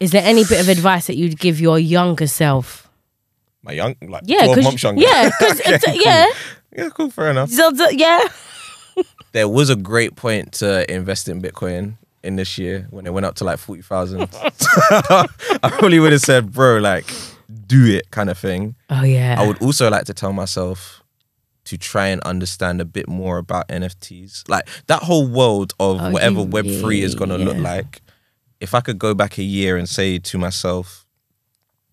is 0.03 0.11
there 0.11 0.23
any 0.25 0.45
bit 0.45 0.61
of 0.61 0.69
advice 0.69 1.07
that 1.07 1.17
you'd 1.17 1.39
give 1.39 1.61
your 1.61 1.79
younger 1.79 2.27
self? 2.27 2.89
My 3.63 3.73
young, 3.73 3.95
like 4.03 4.23
Yeah, 4.27 4.39
twelve 4.45 4.55
'cause- 4.57 4.65
months 4.65 4.83
younger. 4.83 5.03
yeah, 5.03 5.31
'cause 5.39 5.61
it's- 5.67 5.85
cool. 5.85 5.95
yeah. 5.95 6.27
yeah, 6.77 6.89
cool. 6.91 7.11
Fair 7.11 7.31
enough. 7.31 7.51
So, 7.51 7.73
so- 7.75 7.91
yeah. 7.91 8.21
There 9.33 9.49
was 9.49 9.71
a 9.71 9.77
great 9.77 10.15
point 10.15 10.53
to 10.61 10.69
invest 10.93 11.27
in 11.27 11.41
Bitcoin 11.41 11.95
in 12.23 12.37
this 12.37 12.59
year 12.59 12.87
when 12.91 13.07
it 13.07 13.15
went 13.15 13.25
up 13.25 13.35
to 13.37 13.45
like 13.45 13.59
forty 13.59 13.81
thousand. 13.81 14.29
I 14.91 15.27
probably 15.71 15.99
would 16.01 16.13
have 16.13 16.21
said, 16.21 16.53
bro, 16.53 16.77
like, 16.79 17.07
do 17.67 17.87
it, 17.87 18.11
kind 18.11 18.29
of 18.29 18.37
thing. 18.37 18.75
Oh, 18.91 19.03
yeah. 19.05 19.37
I 19.41 19.47
would 19.47 19.63
also 19.63 19.89
like 19.89 20.05
to 20.05 20.13
tell 20.15 20.35
myself 20.35 21.03
to 21.65 21.79
try 21.79 22.09
and 22.09 22.21
understand 22.23 22.83
a 22.83 22.85
bit 22.85 23.09
more 23.09 23.39
about 23.39 23.69
NFTs, 23.69 24.47
like 24.51 24.69
that 24.89 25.03
whole 25.05 25.27
world 25.27 25.73
of 25.81 25.99
Oh, 26.03 26.11
whatever 26.11 26.41
you- 26.41 26.47
Web 26.47 26.67
three 26.67 27.01
is 27.01 27.15
gonna 27.15 27.39
look 27.39 27.57
like. 27.57 28.02
If 28.63 28.75
I 28.75 28.81
could 28.81 28.99
go 28.99 29.13
back 29.15 29.39
a 29.39 29.43
year 29.43 29.77
and 29.77 29.89
say 29.89 30.19
to 30.31 30.39
myself, 30.39 31.05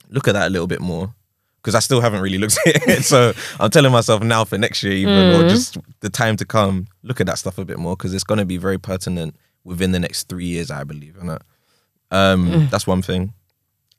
look 0.10 0.28
at 0.28 0.34
that 0.34 0.48
a 0.48 0.52
little 0.52 0.68
bit 0.68 0.82
more. 0.82 1.14
Because 1.62 1.76
I 1.76 1.80
still 1.80 2.00
haven't 2.00 2.22
really 2.22 2.38
looked 2.38 2.58
at 2.66 2.88
it. 2.88 3.04
So 3.04 3.34
I'm 3.60 3.70
telling 3.70 3.92
myself 3.92 4.22
now 4.24 4.46
for 4.46 4.58
next 4.58 4.82
year, 4.84 4.94
even, 4.94 5.18
or 5.36 5.44
Mm. 5.44 5.50
just 5.50 5.78
the 6.00 6.10
time 6.10 6.36
to 6.38 6.46
come, 6.46 6.88
look 7.04 7.20
at 7.20 7.28
that 7.28 7.38
stuff 7.38 7.58
a 7.58 7.66
bit 7.66 7.78
more 7.80 7.96
because 7.98 8.14
it's 8.14 8.24
going 8.24 8.38
to 8.38 8.46
be 8.46 8.58
very 8.58 8.78
pertinent 8.78 9.36
within 9.66 9.92
the 9.92 10.00
next 10.00 10.30
three 10.30 10.46
years, 10.46 10.72
I 10.72 10.84
believe. 10.86 11.18
And 11.20 11.30
um, 11.32 11.40
Mm. 12.52 12.70
that's 12.70 12.88
one 12.88 13.02
thing. 13.02 13.34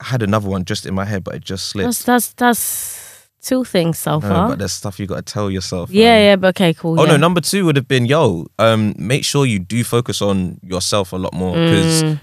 I 0.00 0.04
had 0.06 0.22
another 0.22 0.48
one 0.48 0.64
just 0.64 0.86
in 0.86 0.94
my 0.94 1.04
head, 1.04 1.22
but 1.22 1.34
it 1.34 1.44
just 1.44 1.66
slipped. 1.68 1.86
That's, 1.88 2.04
that's, 2.04 2.32
that's 2.32 3.28
two 3.42 3.64
things 3.64 3.98
so 3.98 4.12
No, 4.12 4.20
far. 4.28 4.48
but 4.48 4.58
there's 4.58 4.72
stuff 4.72 4.98
you 4.98 5.06
got 5.06 5.16
to 5.26 5.32
tell 5.32 5.50
yourself. 5.50 5.90
yeah, 5.90 6.04
man. 6.14 6.24
yeah, 6.24 6.36
but 6.36 6.48
okay, 6.56 6.72
cool. 6.72 6.98
Oh 6.98 7.04
yeah. 7.04 7.10
no, 7.12 7.16
number 7.18 7.42
two 7.42 7.66
would 7.66 7.76
have 7.76 7.86
been 7.88 8.06
yo. 8.06 8.46
Um, 8.58 8.94
make 8.96 9.24
sure 9.24 9.44
you 9.44 9.58
do 9.58 9.84
focus 9.84 10.22
on 10.22 10.58
yourself 10.62 11.12
a 11.12 11.16
lot 11.16 11.34
more 11.34 11.52
because, 11.54 12.02
Mm. 12.04 12.20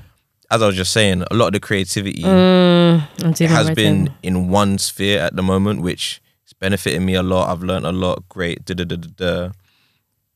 As 0.49 0.61
I 0.61 0.67
was 0.67 0.75
just 0.75 0.91
saying, 0.93 1.23
a 1.29 1.35
lot 1.35 1.47
of 1.47 1.53
the 1.53 1.59
creativity 1.59 2.23
Mm, 2.23 3.01
has 3.49 3.69
been 3.71 4.05
thing. 4.07 4.15
in 4.23 4.49
one 4.49 4.77
sphere 4.77 5.19
at 5.19 5.35
the 5.35 5.43
moment, 5.43 5.81
which 5.81 6.21
is 6.45 6.53
benefiting 6.53 7.05
me 7.05 7.15
a 7.15 7.23
lot. 7.23 7.49
I've 7.49 7.63
learned 7.63 7.85
a 7.85 7.91
lot. 7.91 8.27
Great, 8.29 8.65
da 8.65 8.73
da 8.73 8.83
da 8.85 8.95
da 8.95 9.09
da. 9.15 9.49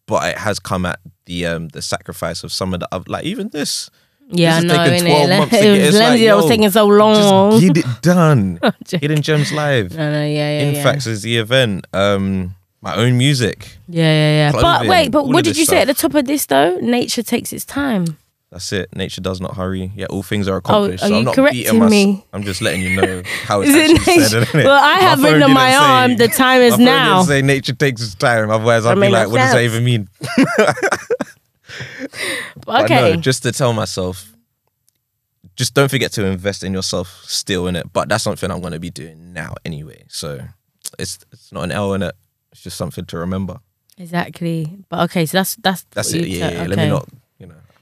But 0.08 0.32
it 0.32 0.38
has 0.40 0.60
come 0.60 0.86
at 0.86 1.00
the 1.26 1.46
um 1.46 1.70
the 1.70 1.82
sacrifice 1.82 2.44
of 2.44 2.52
some 2.52 2.74
of 2.74 2.80
the 2.82 2.88
other, 2.92 3.06
like 3.08 3.24
even 3.24 3.50
this. 3.50 3.90
Yeah, 4.34 4.62
this 4.62 4.64
know. 4.66 4.78
taken 4.78 5.06
innit? 5.08 5.26
12 5.28 5.40
months 5.40 5.52
to 5.52 5.58
It 5.60 5.62
get- 5.64 5.72
was 5.80 5.88
it's 5.90 5.98
like, 5.98 6.20
that 6.22 6.36
was 6.36 6.46
taking 6.48 6.70
so 6.72 6.86
long. 6.88 7.60
Just 7.60 7.74
get 7.74 7.78
it 7.86 8.02
done. 8.02 8.60
Hidden 8.90 9.22
Gems 9.22 9.52
Live. 9.52 9.96
no, 9.96 10.10
no, 10.12 10.22
yeah, 10.24 10.28
yeah, 10.28 10.60
In 10.62 10.76
yeah. 10.76 10.84
fact, 10.84 11.06
is 11.08 11.22
the 11.22 11.38
event. 11.38 11.86
Um, 11.94 12.56
my 12.82 12.96
own 12.96 13.18
music. 13.18 13.78
yeah, 13.88 14.04
yeah, 14.04 14.52
yeah. 14.52 14.52
But 14.54 14.88
wait, 14.88 15.12
but 15.12 15.28
what 15.28 15.44
did 15.46 15.58
you 15.58 15.66
say 15.66 15.82
at 15.82 15.88
the 15.88 15.94
top 15.94 16.16
of 16.16 16.26
this 16.26 16.46
though? 16.48 16.78
Nature 16.82 17.24
takes 17.24 17.54
its 17.54 17.64
time. 17.66 18.18
That's 18.52 18.74
it. 18.74 18.94
Nature 18.94 19.22
does 19.22 19.40
not 19.40 19.56
hurry. 19.56 19.94
Yeah, 19.96 20.08
all 20.08 20.24
things 20.24 20.50
are 20.50 20.56
oh, 20.56 20.58
accomplished. 20.58 21.04
are 21.04 21.08
so 21.08 21.14
you 21.14 21.20
I'm 21.20 21.24
not 21.24 21.36
correcting 21.36 21.90
me? 21.90 22.26
I'm 22.34 22.44
just 22.44 22.62
letting 22.62 22.82
you 22.82 23.02
know 23.02 23.24
how 23.46 23.62
it's 23.62 23.70
Is 23.70 23.76
it 23.76 23.92
actually 23.98 24.14
nature? 24.18 24.28
said. 24.30 24.44
Isn't 24.44 24.60
it? 24.60 24.66
Well, 24.66 24.84
I 24.84 24.96
have 24.96 25.20
phone 25.20 25.26
written 25.26 25.44
on 25.44 25.54
my 25.54 25.72
say- 25.72 25.78
arm, 25.78 26.16
the 26.18 26.28
time 26.28 26.62
is 26.62 26.72
my 26.72 26.78
phone 26.78 26.86
now. 26.86 27.16
Didn't 27.20 27.28
say 27.28 27.42
nature 27.44 27.74
takes 27.74 28.02
its 28.02 28.16
time. 28.16 28.50
Otherwise, 28.50 28.86
I'd 28.86 28.96
be 29.00 29.08
like, 29.08 29.30
what 29.30 29.38
does 29.38 29.54
that 29.54 29.64
even 29.64 29.84
mean? 29.86 30.10
Okay. 32.68 33.14
no, 33.14 33.16
just 33.16 33.44
to 33.44 33.52
tell 33.52 33.74
myself, 33.74 34.32
just 35.56 35.74
don't 35.74 35.90
forget 35.90 36.12
to 36.14 36.26
invest 36.26 36.64
in 36.64 36.74
yourself 36.74 37.24
still 37.24 37.68
in 37.68 37.76
it. 37.76 37.92
But 37.92 38.10
that's 38.10 38.24
something 38.24 38.50
I'm 38.52 38.62
going 38.62 38.74
to 38.74 38.80
be 38.80 38.90
doing 38.90 39.34
now 39.34 39.56
anyway. 39.66 40.04
So 40.08 40.42
it's 41.00 41.20
it's 41.32 41.52
not 41.52 41.64
an 41.64 41.72
L 41.72 41.94
in 41.94 42.04
it. 42.04 42.16
It's 42.52 42.62
just 42.62 42.78
something 42.78 43.06
to 43.06 43.18
remember. 43.18 43.60
Exactly. 43.98 44.80
But 44.90 45.02
okay, 45.10 45.26
so 45.26 45.38
that's 45.38 45.56
that's 45.56 45.84
That's 45.92 46.14
it. 46.14 46.28
Yeah, 46.28 46.50
yeah. 46.50 46.58
okay. 46.62 46.68
Let 46.68 46.78
me 46.78 46.90
not. 46.90 47.10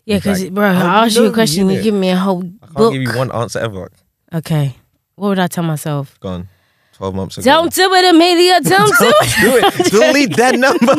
Yeah, 0.10 0.18
because 0.18 0.40
drag- 0.40 0.56
bro, 0.56 0.66
I 0.66 1.06
asked 1.06 1.16
you 1.16 1.26
a 1.26 1.32
question, 1.32 1.70
you 1.70 1.78
innit? 1.78 1.84
give 1.84 1.94
me 1.94 2.10
a 2.10 2.16
whole 2.18 2.42
book. 2.42 2.52
I 2.64 2.66
can't 2.66 2.78
book. 2.78 2.94
give 2.94 3.02
you 3.04 3.14
one 3.16 3.32
answer 3.32 3.60
ever. 3.60 3.92
Okay, 4.34 4.76
what 5.16 5.30
would 5.30 5.40
I 5.40 5.46
tell 5.46 5.64
myself? 5.64 6.20
Gone. 6.20 6.48
12 6.94 7.16
months 7.16 7.38
ago. 7.38 7.46
Don't 7.46 7.74
do 7.74 7.94
it, 7.94 8.06
Amelia. 8.14 8.60
Don't 8.76 8.94
do 9.00 9.14
it. 9.22 9.36
do 9.40 9.84
it. 9.84 9.92
Delete 9.92 10.36
that 10.38 10.56
number. 10.56 10.96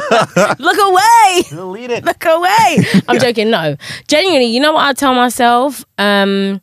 Look 0.62 0.78
away. 0.80 1.42
Delete 1.50 1.90
it. 1.90 2.04
Look 2.04 2.24
away. 2.24 3.02
I'm 3.08 3.18
joking. 3.18 3.50
No, 3.50 3.76
genuinely, 4.06 4.46
you 4.46 4.60
know 4.60 4.72
what 4.72 4.84
I 4.84 4.92
tell 4.92 5.12
myself? 5.12 5.84
Um, 5.98 6.60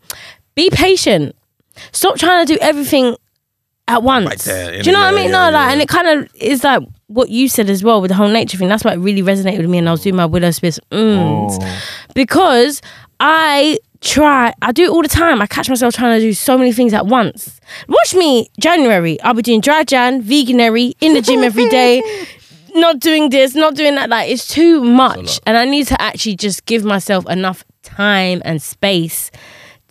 be 0.56 0.70
patient. 0.72 1.36
Stop 1.91 2.18
trying 2.18 2.48
to 2.48 2.54
do 2.54 2.60
everything 2.62 3.16
at 3.88 4.04
once. 4.04 4.26
Right 4.26 4.40
there, 4.40 4.82
do 4.82 4.90
you 4.90 4.92
know 4.94 5.00
what 5.02 5.14
I 5.14 5.16
mean? 5.16 5.32
no, 5.32 5.50
like, 5.50 5.72
and 5.72 5.82
it 5.82 5.88
kind 5.90 6.08
of 6.08 6.30
is 6.36 6.64
like 6.64 6.84
what 7.08 7.30
you 7.30 7.48
said 7.48 7.70
as 7.70 7.84
well 7.84 8.02
with 8.02 8.10
the 8.10 8.16
whole 8.16 8.28
nature 8.28 8.58
thing. 8.58 8.68
That's 8.68 8.84
why 8.84 8.94
it 8.94 8.98
really 8.98 9.22
resonated 9.22 9.60
with 9.60 9.70
me, 9.70 9.78
and 9.78 9.88
I 9.88 9.92
was 9.92 10.02
doing 10.02 10.16
my 10.16 10.26
Willow 10.26 10.52
Smith 10.52 10.80
mm, 10.92 11.18
Oh. 11.52 11.82
because 12.14 12.82
I 13.20 13.80
try. 14.02 14.54
I 14.62 14.72
do 14.72 14.86
it 14.86 14.90
all 14.90 15.02
the 15.02 15.08
time. 15.08 15.42
I 15.42 15.48
catch 15.48 15.70
myself 15.70 15.94
trying 15.96 16.20
to 16.20 16.26
do 16.26 16.34
so 16.34 16.58
many 16.58 16.72
things 16.72 16.94
at 16.94 17.06
once. 17.08 17.60
Watch 17.88 18.14
me, 18.14 18.50
January. 18.60 19.20
I'll 19.22 19.34
be 19.34 19.42
doing 19.42 19.62
dry 19.62 19.84
Jan, 19.84 20.22
Veganuary, 20.22 20.94
in 21.02 21.14
the 21.14 21.22
gym 21.22 21.44
every 21.44 21.70
day. 21.70 22.02
Not 22.76 23.00
doing 23.00 23.30
this, 23.32 23.56
not 23.56 23.74
doing 23.74 23.96
that. 23.96 24.08
Like 24.08 24.30
it's 24.30 24.48
too 24.48 24.84
much, 24.84 25.40
and 25.48 25.58
I 25.58 25.66
need 25.66 25.88
to 25.88 26.00
actually 26.00 26.36
just 26.36 26.64
give 26.66 26.84
myself 26.84 27.28
enough 27.28 27.64
time 27.82 28.40
and 28.46 28.62
space 28.62 29.32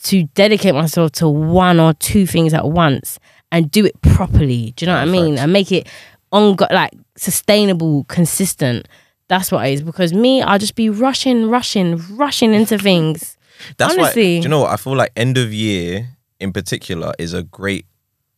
to 0.04 0.24
dedicate 0.34 0.72
myself 0.72 1.10
to 1.12 1.28
one 1.28 1.80
or 1.80 1.94
two 1.94 2.26
things 2.26 2.54
at 2.54 2.68
once 2.68 3.18
and 3.52 3.70
do 3.70 3.84
it 3.84 4.00
properly. 4.02 4.72
Do 4.76 4.84
you 4.84 4.86
know 4.90 4.96
what 4.96 5.08
I 5.08 5.10
mean? 5.10 5.38
And 5.38 5.52
make 5.52 5.72
it 5.72 5.88
on 6.32 6.56
like 6.70 6.92
sustainable, 7.16 8.04
consistent. 8.04 8.88
That's 9.28 9.50
what 9.50 9.66
it 9.66 9.72
is. 9.72 9.82
Because 9.82 10.12
me, 10.12 10.42
I'll 10.42 10.58
just 10.58 10.74
be 10.74 10.90
rushing, 10.90 11.48
rushing, 11.48 11.96
rushing 12.16 12.54
into 12.54 12.78
things. 12.88 13.36
That's 13.78 13.96
Honestly. 13.96 14.36
why. 14.36 14.40
Do 14.40 14.42
you 14.44 14.48
know 14.48 14.60
what? 14.60 14.72
I 14.72 14.76
feel 14.76 14.96
like 14.96 15.12
end 15.16 15.38
of 15.38 15.52
year 15.52 16.08
in 16.38 16.52
particular 16.52 17.12
is 17.18 17.32
a 17.32 17.42
great, 17.42 17.86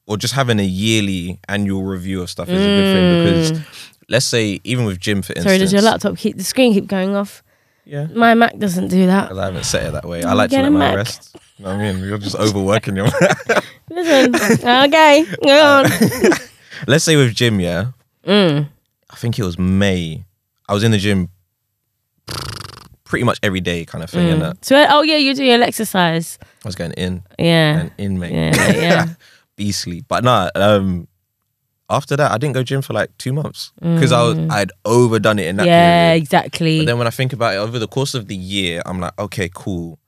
or 0.07 0.17
just 0.17 0.35
having 0.35 0.61
a 0.61 0.65
yearly 0.65 1.41
annual 1.49 1.83
review 1.83 2.23
of 2.23 2.31
stuff 2.31 2.49
is 2.49 2.61
a 2.61 2.65
good 2.65 2.95
thing 2.95 3.51
because 3.51 3.89
let's 4.09 4.27
say 4.27 4.61
even 4.65 4.85
with 4.85 4.99
gym 4.99 5.23
for 5.23 5.33
instance. 5.33 5.45
Mm. 5.45 5.49
Sorry, 5.49 5.59
does 5.59 5.73
your 5.73 5.83
laptop 5.83 6.17
keep 6.17 6.37
the 6.37 6.45
screen 6.45 6.73
keep 6.73 6.87
going 6.87 7.15
off? 7.15 7.43
Yeah. 7.89 8.07
My 8.14 8.34
Mac 8.34 8.59
doesn't 8.59 8.89
do 8.89 9.07
that. 9.07 9.28
'Cause 9.30 9.39
I 9.39 9.45
haven't 9.47 9.64
set 9.64 9.86
it 9.86 9.93
that 9.93 10.05
way. 10.05 10.22
I 10.22 10.34
like 10.34 10.51
to 10.51 10.57
get 10.57 10.62
let 10.62 10.68
a 10.68 10.70
my 10.70 10.78
Mac. 10.78 10.97
rest. 10.97 11.34
You 11.57 11.64
know 11.64 11.70
what 11.76 11.80
I 11.80 11.93
mean? 11.93 12.05
You're 12.05 12.18
just 12.18 12.36
overworking 12.36 12.97
your. 12.97 13.09
Listen, 13.91 14.34
okay, 14.84 15.24
go 15.43 15.66
on. 15.66 15.91
let's 16.86 17.05
say 17.05 17.16
with 17.16 17.34
gym, 17.34 17.59
yeah. 17.61 17.86
Mm. 18.26 18.68
I 19.11 19.16
think 19.16 19.39
it 19.39 19.43
was 19.45 19.59
May. 19.59 20.24
I 20.68 20.74
was 20.74 20.84
in 20.84 20.91
the 20.91 20.99
gym 20.99 21.30
pretty 23.05 23.24
much 23.24 23.39
every 23.43 23.61
day, 23.61 23.86
kind 23.86 24.05
of 24.05 24.11
thing, 24.11 24.28
and 24.28 24.43
Mm. 24.43 24.57
So, 24.64 24.84
oh 24.91 25.01
yeah, 25.03 25.16
you're 25.16 25.32
doing 25.34 25.49
your 25.49 25.62
exercise. 25.62 26.39
I 26.64 26.68
was 26.68 26.74
going 26.74 26.93
in 26.93 27.22
Yeah, 27.39 27.80
and 27.80 27.91
in, 27.97 28.18
mate. 28.18 28.32
yeah, 28.32 28.72
yeah. 28.72 29.07
beastly. 29.57 30.05
But 30.07 30.24
nah, 30.24 30.51
um, 30.55 31.09
after 31.91 32.16
that, 32.16 32.30
I 32.32 32.39
didn't 32.39 32.55
go 32.55 32.62
gym 32.62 32.82
for 32.82 32.93
like 32.93 33.16
two 33.18 33.32
months 33.32 33.72
because 33.80 34.12
I 34.12 34.22
was 34.22 34.39
I'd 34.51 34.72
overdone 34.84 35.39
it 35.39 35.47
in 35.47 35.57
that 35.57 35.62
Mm. 35.64 35.66
yeah, 35.66 36.09
period. 36.11 36.22
exactly. 36.22 36.78
But 36.80 36.86
then 36.86 36.99
when 36.99 37.07
I 37.07 37.11
think 37.11 37.32
about 37.32 37.55
it 37.55 37.59
over 37.59 37.78
the 37.78 37.89
course 37.89 38.14
of 38.14 38.28
the 38.28 38.36
year, 38.36 38.82
I'm 38.86 39.01
like, 39.01 39.18
okay, 39.18 39.49
cool. 39.55 39.99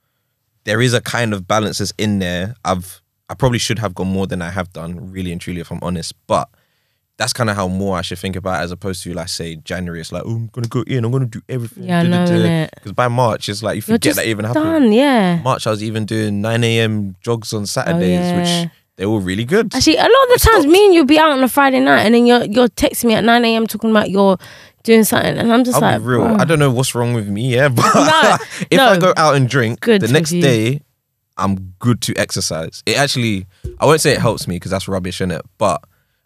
There 0.64 0.80
is 0.82 0.92
a 0.92 1.00
kind 1.00 1.32
of 1.32 1.48
balance 1.48 1.78
that's 1.78 1.92
in 1.96 2.18
there. 2.18 2.54
I've 2.64 3.00
I 3.30 3.34
probably 3.34 3.58
should 3.58 3.78
have 3.78 3.94
gone 3.94 4.08
more 4.08 4.26
than 4.26 4.42
I 4.42 4.50
have 4.50 4.72
done, 4.72 5.10
really 5.12 5.30
and 5.32 5.40
truly, 5.40 5.60
if 5.60 5.70
I'm 5.70 5.78
honest. 5.82 6.12
But 6.26 6.48
that's 7.16 7.32
kind 7.32 7.48
of 7.48 7.54
how 7.56 7.68
more 7.68 7.96
I 7.96 8.02
should 8.02 8.18
think 8.18 8.34
about 8.34 8.60
it 8.60 8.64
as 8.64 8.72
opposed 8.72 9.02
to 9.04 9.14
like 9.14 9.28
say 9.28 9.56
January. 9.56 10.00
It's 10.00 10.10
like, 10.12 10.22
oh, 10.26 10.30
I'm 10.36 10.46
gonna 10.48 10.68
go 10.68 10.82
in, 10.82 11.04
I'm 11.04 11.12
gonna 11.12 11.26
do 11.26 11.40
everything. 11.48 11.84
Yeah, 11.84 12.00
I 12.00 12.02
know. 12.02 12.68
Because 12.74 12.92
by 12.92 13.08
March, 13.08 13.48
it's 13.48 13.62
like 13.62 13.76
you 13.76 13.82
forget 13.82 14.16
that 14.16 14.26
even 14.26 14.44
happened. 14.44 14.64
done, 14.64 14.92
yeah. 14.92 15.40
March, 15.42 15.66
I 15.66 15.70
was 15.70 15.82
even 15.82 16.04
doing 16.06 16.40
9 16.42 16.64
a.m. 16.64 17.16
jogs 17.22 17.52
on 17.54 17.66
Saturdays, 17.66 18.10
yeah. 18.20 18.62
which 18.64 18.70
they 19.00 19.06
were 19.06 19.18
really 19.18 19.44
good. 19.46 19.74
Actually, 19.74 19.96
a 19.96 20.02
lot 20.02 20.10
of 20.10 20.28
the 20.42 20.48
times, 20.52 20.66
me 20.66 20.84
and 20.84 20.94
you'll 20.94 21.06
be 21.06 21.18
out 21.18 21.30
on 21.30 21.42
a 21.42 21.48
Friday 21.48 21.80
night, 21.80 22.02
and 22.04 22.14
then 22.14 22.26
you're 22.26 22.44
you're 22.44 22.68
texting 22.68 23.06
me 23.06 23.14
at 23.14 23.24
nine 23.24 23.42
a.m. 23.46 23.66
talking 23.66 23.90
about 23.90 24.10
you're 24.10 24.36
doing 24.82 25.04
something, 25.04 25.38
and 25.38 25.50
I'm 25.50 25.64
just 25.64 25.76
I'll 25.76 25.80
like, 25.82 26.00
be 26.00 26.06
real. 26.06 26.20
"Bro." 26.20 26.36
I 26.36 26.44
don't 26.44 26.58
know 26.58 26.70
what's 26.70 26.94
wrong 26.94 27.14
with 27.14 27.26
me, 27.26 27.54
yeah, 27.54 27.68
but 27.80 27.94
No, 27.94 28.36
if 28.70 28.76
no. 28.76 28.86
I 28.88 28.98
go 28.98 29.14
out 29.16 29.36
and 29.36 29.48
drink, 29.48 29.80
Good 29.80 30.02
the 30.02 30.08
next 30.08 30.32
you. 30.32 30.42
day, 30.42 30.82
I'm 31.38 31.72
good 31.78 32.02
to 32.02 32.14
exercise. 32.16 32.82
It 32.84 32.98
actually, 32.98 33.46
I 33.80 33.86
won't 33.86 34.02
say 34.02 34.12
it 34.12 34.20
helps 34.20 34.46
me 34.46 34.56
because 34.56 34.70
that's 34.70 34.86
rubbish, 34.86 35.22
in 35.22 35.30
it. 35.30 35.40
But 35.56 35.82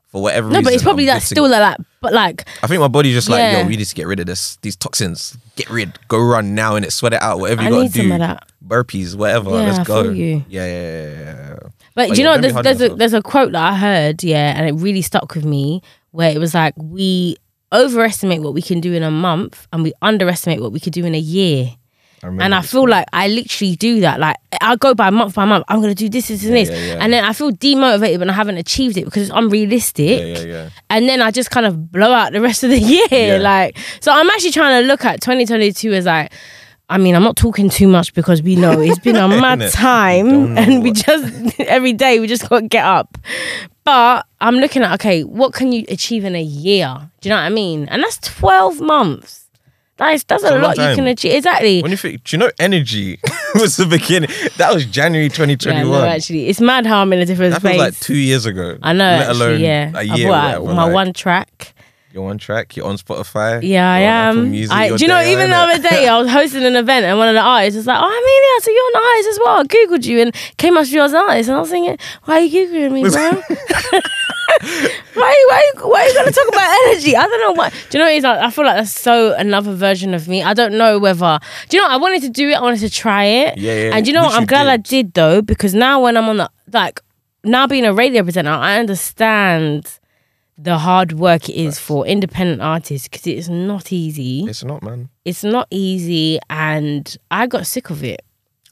for 0.09 0.22
whatever 0.22 0.49
no, 0.49 0.55
reason, 0.59 0.64
but 0.64 0.72
it's 0.75 0.83
probably 0.83 1.07
that 1.07 1.20
to- 1.20 1.27
still 1.27 1.45
like 1.49 1.61
that. 1.61 1.81
But 2.01 2.12
like, 2.12 2.47
I 2.62 2.66
think 2.66 2.81
my 2.81 2.89
body's 2.89 3.14
just 3.14 3.29
like, 3.31 3.39
Yeah. 3.39 3.61
yo, 3.62 3.66
we 3.68 3.77
need 3.77 3.85
to 3.85 3.95
get 3.95 4.07
rid 4.09 4.18
of 4.20 4.27
this, 4.27 4.57
these 4.62 4.75
toxins. 4.77 5.37
Get 5.57 5.70
rid, 5.70 5.97
go 6.09 6.18
run 6.20 6.55
now, 6.57 6.75
and 6.77 6.85
it 6.85 6.91
sweat 6.93 7.12
it 7.14 7.22
out. 7.22 7.39
Whatever 7.39 7.62
you 7.62 7.68
I 7.68 7.70
gotta 7.70 7.89
do. 7.89 8.03
some 8.03 8.12
of 8.12 8.18
that. 8.18 8.49
Burpees, 8.66 9.14
whatever. 9.16 9.51
Yeah, 9.51 9.57
let's 9.66 9.79
I 9.79 9.85
go. 9.85 10.03
you. 10.11 10.45
Yeah, 10.49 10.66
yeah, 10.66 10.66
yeah, 10.66 11.18
yeah, 11.20 11.57
But 11.95 12.11
Oh, 12.11 12.14
you 12.14 12.24
yeah, 12.24 12.34
know, 12.36 12.40
there's 12.40 12.55
there's 12.62 12.80
a 12.80 12.95
there's 12.95 13.14
a 13.14 13.22
quote 13.22 13.53
that 13.53 13.72
I 13.72 13.76
heard, 13.76 14.24
yeah, 14.24 14.55
and 14.57 14.68
it 14.68 14.72
really 14.82 15.03
stuck 15.03 15.34
with 15.34 15.45
me, 15.45 15.80
where 16.11 16.30
it 16.30 16.38
was 16.38 16.55
like 16.55 16.74
we 16.76 17.36
overestimate 17.72 18.40
what 18.42 18.55
we 18.55 18.62
can 18.62 18.80
do 18.80 18.92
in 18.92 19.03
a 19.03 19.11
month, 19.11 19.66
and 19.72 19.82
we 19.82 19.92
underestimate 20.03 20.61
what 20.61 20.72
we 20.72 20.80
could 20.80 20.92
do 20.92 21.05
in 21.05 21.14
a 21.14 21.18
year. 21.18 21.70
remember 22.22 22.42
And 22.42 22.55
I 22.55 22.62
feel 22.62 22.88
like 22.88 23.07
I 23.12 23.28
literally 23.28 23.76
do 23.76 24.01
that. 24.01 24.18
Like 24.18 24.36
I 24.61 24.74
go 24.76 24.95
by 24.95 25.11
month 25.11 25.34
by 25.34 25.45
month. 25.45 25.64
I'm 25.68 25.80
gonna 25.80 25.95
do 25.95 26.09
this, 26.09 26.28
this, 26.28 26.42
and 26.45 26.53
Yeah, 26.57 26.64
this, 26.64 26.70
yeah, 26.70 26.95
yeah. 26.95 26.99
and 27.05 27.12
then 27.12 27.24
I 27.24 27.32
feel 27.32 27.53
demotivated 27.53 28.18
when 28.18 28.30
I 28.30 28.32
haven't 28.32 28.57
achieved 28.59 28.97
it 28.97 29.05
because 29.05 29.22
it's 29.28 29.36
unrealistic. 29.36 30.20
Yeah, 30.20 30.26
yeah, 30.38 30.38
yeah. 30.45 30.70
and 30.90 31.09
then 31.09 31.22
I 31.22 31.30
just 31.30 31.51
kind 31.51 31.66
of 31.66 31.92
blow 31.92 32.12
out 32.12 32.32
the 32.32 32.40
rest 32.40 32.64
of 32.64 32.70
the 32.70 32.78
year. 32.95 33.07
Yeah. 33.11 33.36
Like, 33.38 33.76
so 34.01 34.11
I'm 34.12 34.28
actually 34.30 34.53
trying 34.53 34.82
to 34.82 34.88
look 34.88 35.05
at 35.05 35.20
2022 35.20 35.92
as 35.92 36.07
like, 36.07 36.32
I 36.91 36.99
mean, 36.99 37.14
I'm 37.14 37.22
not 37.22 37.37
talking 37.37 37.70
too 37.70 37.89
much 37.89 38.12
because 38.14 38.43
we 38.43 38.57
know 38.57 38.80
it's 38.80 38.99
been 38.99 39.16
a 39.16 39.26
mad 39.41 39.70
time, 39.72 40.57
and 40.59 40.82
we 40.82 40.93
just 40.93 41.59
every 41.61 41.93
day 41.93 42.20
we 42.20 42.26
just 42.26 42.49
got 42.49 42.61
to 42.61 42.68
get 42.68 42.85
up. 42.85 43.16
But 43.85 44.26
I'm 44.41 44.57
looking 44.57 44.82
at 44.82 44.93
okay, 44.95 45.24
what 45.24 45.53
can 45.55 45.72
you 45.72 45.85
achieve 45.89 46.24
in 46.24 46.35
a 46.35 46.43
year? 46.43 47.11
Do 47.20 47.28
you 47.28 47.30
know 47.35 47.37
what 47.41 47.47
I 47.47 47.51
mean? 47.51 47.89
And 47.89 48.03
that's 48.03 48.18
12 48.18 48.80
months. 48.80 49.41
That 49.97 50.11
is 50.14 50.24
that's 50.24 50.43
a 50.43 50.57
a 50.57 50.59
lot 50.59 50.76
you 50.76 50.95
can 50.97 51.07
achieve. 51.07 51.35
Exactly. 51.35 51.80
When 51.80 51.93
you 51.93 51.97
think, 51.97 52.24
do 52.24 52.37
you 52.37 52.41
know, 52.41 52.51
energy 52.59 53.20
was 53.55 53.76
the 53.76 53.87
beginning. 53.87 54.28
That 54.57 54.74
was 54.74 54.87
January 54.87 55.26
Yeah, 55.26 55.35
2021. 55.35 55.89
no, 55.89 56.05
actually, 56.05 56.49
it's 56.49 56.61
mad 56.61 56.85
how 56.85 57.01
I'm 57.01 57.12
in 57.12 57.20
a 57.20 57.24
different 57.26 57.53
that 57.53 57.61
space. 57.61 57.72
feels 57.76 57.80
like 57.80 58.01
two 58.01 58.16
years 58.16 58.45
ago. 58.45 58.76
I 58.82 58.93
know, 58.93 59.05
Let 59.05 59.28
actually, 59.28 59.47
alone 59.47 59.61
yeah. 59.61 59.93
a 59.95 59.99
I 59.99 60.03
year. 60.03 60.28
bought 60.28 60.55
out 60.55 60.64
my 60.64 60.85
like, 60.85 60.95
one 60.95 61.12
track. 61.12 61.74
You're 62.14 62.30
on 62.30 62.38
track. 62.38 62.76
You're 62.76 62.86
on 62.86 62.96
Spotify. 62.96 63.60
Yeah, 63.60 63.90
I 63.92 63.98
you're 63.98 64.08
on 64.08 64.28
Apple 64.28 64.40
am. 64.42 64.50
Music, 64.52 64.72
I, 64.72 64.88
do 64.96 65.02
you 65.02 65.08
know, 65.08 65.20
even 65.20 65.50
the 65.50 65.56
other 65.56 65.82
day, 65.82 66.06
I 66.06 66.16
was 66.16 66.30
hosting 66.30 66.62
an 66.62 66.76
event 66.76 67.04
and 67.04 67.18
one 67.18 67.26
of 67.26 67.34
the 67.34 67.40
artists 67.40 67.76
was 67.76 67.88
like, 67.88 67.98
Oh, 68.00 68.06
Amelia, 68.06 68.60
so 68.62 68.70
you're 68.70 68.88
an 68.88 69.10
artist 69.10 69.28
as 69.30 69.38
well. 69.40 69.58
I 69.58 69.64
Googled 69.64 70.06
you 70.06 70.20
and 70.20 70.56
came 70.56 70.76
up 70.76 70.86
to 70.86 70.90
you 70.92 71.02
as 71.02 71.12
an 71.12 71.18
artist. 71.18 71.48
And 71.48 71.56
I 71.56 71.60
was 71.60 71.70
thinking, 71.70 71.98
Why 72.22 72.34
are 72.36 72.40
you 72.42 72.68
Googling 72.68 72.92
me, 72.92 73.02
bro? 73.02 73.10
why, 75.14 75.44
why, 75.48 75.70
why 75.82 76.02
are 76.02 76.06
you 76.06 76.14
going 76.14 76.26
to 76.26 76.32
talk 76.32 76.48
about 76.48 76.86
energy? 76.86 77.16
I 77.16 77.26
don't 77.26 77.40
know 77.40 77.52
why. 77.52 77.70
Do 77.70 77.76
you 77.92 77.98
know 77.98 78.04
what 78.04 78.14
it 78.14 78.18
is? 78.18 78.24
I 78.24 78.46
I 78.46 78.50
feel 78.50 78.64
like 78.64 78.76
that's 78.76 78.92
so 78.92 79.34
another 79.34 79.74
version 79.74 80.14
of 80.14 80.28
me. 80.28 80.40
I 80.44 80.54
don't 80.54 80.78
know 80.78 81.00
whether. 81.00 81.40
Do 81.68 81.76
you 81.76 81.82
know, 81.82 81.88
I 81.88 81.96
wanted 81.96 82.22
to 82.22 82.28
do 82.30 82.48
it, 82.50 82.54
I 82.54 82.60
wanted 82.60 82.78
to 82.80 82.90
try 82.90 83.24
it. 83.24 83.58
Yeah, 83.58 83.72
yeah, 83.74 83.96
And 83.96 84.06
you 84.06 84.12
know 84.12 84.22
what? 84.22 84.34
I'm 84.34 84.46
glad 84.46 84.68
I 84.68 84.76
did. 84.76 84.84
did 84.84 85.14
though, 85.14 85.42
because 85.42 85.74
now 85.74 86.00
when 86.00 86.16
I'm 86.16 86.28
on 86.28 86.36
the, 86.36 86.50
like, 86.72 87.00
now 87.42 87.66
being 87.66 87.84
a 87.84 87.92
radio 87.92 88.22
presenter, 88.22 88.50
I 88.50 88.78
understand 88.78 89.98
the 90.57 90.78
hard 90.78 91.12
work 91.12 91.48
it 91.48 91.57
is 91.57 91.78
for 91.78 92.07
independent 92.07 92.62
artists 92.62 93.09
because 93.09 93.26
it's 93.26 93.48
not 93.48 93.92
easy. 93.92 94.44
It's 94.44 94.62
not, 94.64 94.82
man. 94.82 95.09
It's 95.24 95.42
not 95.44 95.66
easy, 95.70 96.38
and 96.50 97.16
I 97.30 97.46
got 97.46 97.66
sick 97.66 97.90
of 97.90 98.05
it. 98.05 98.22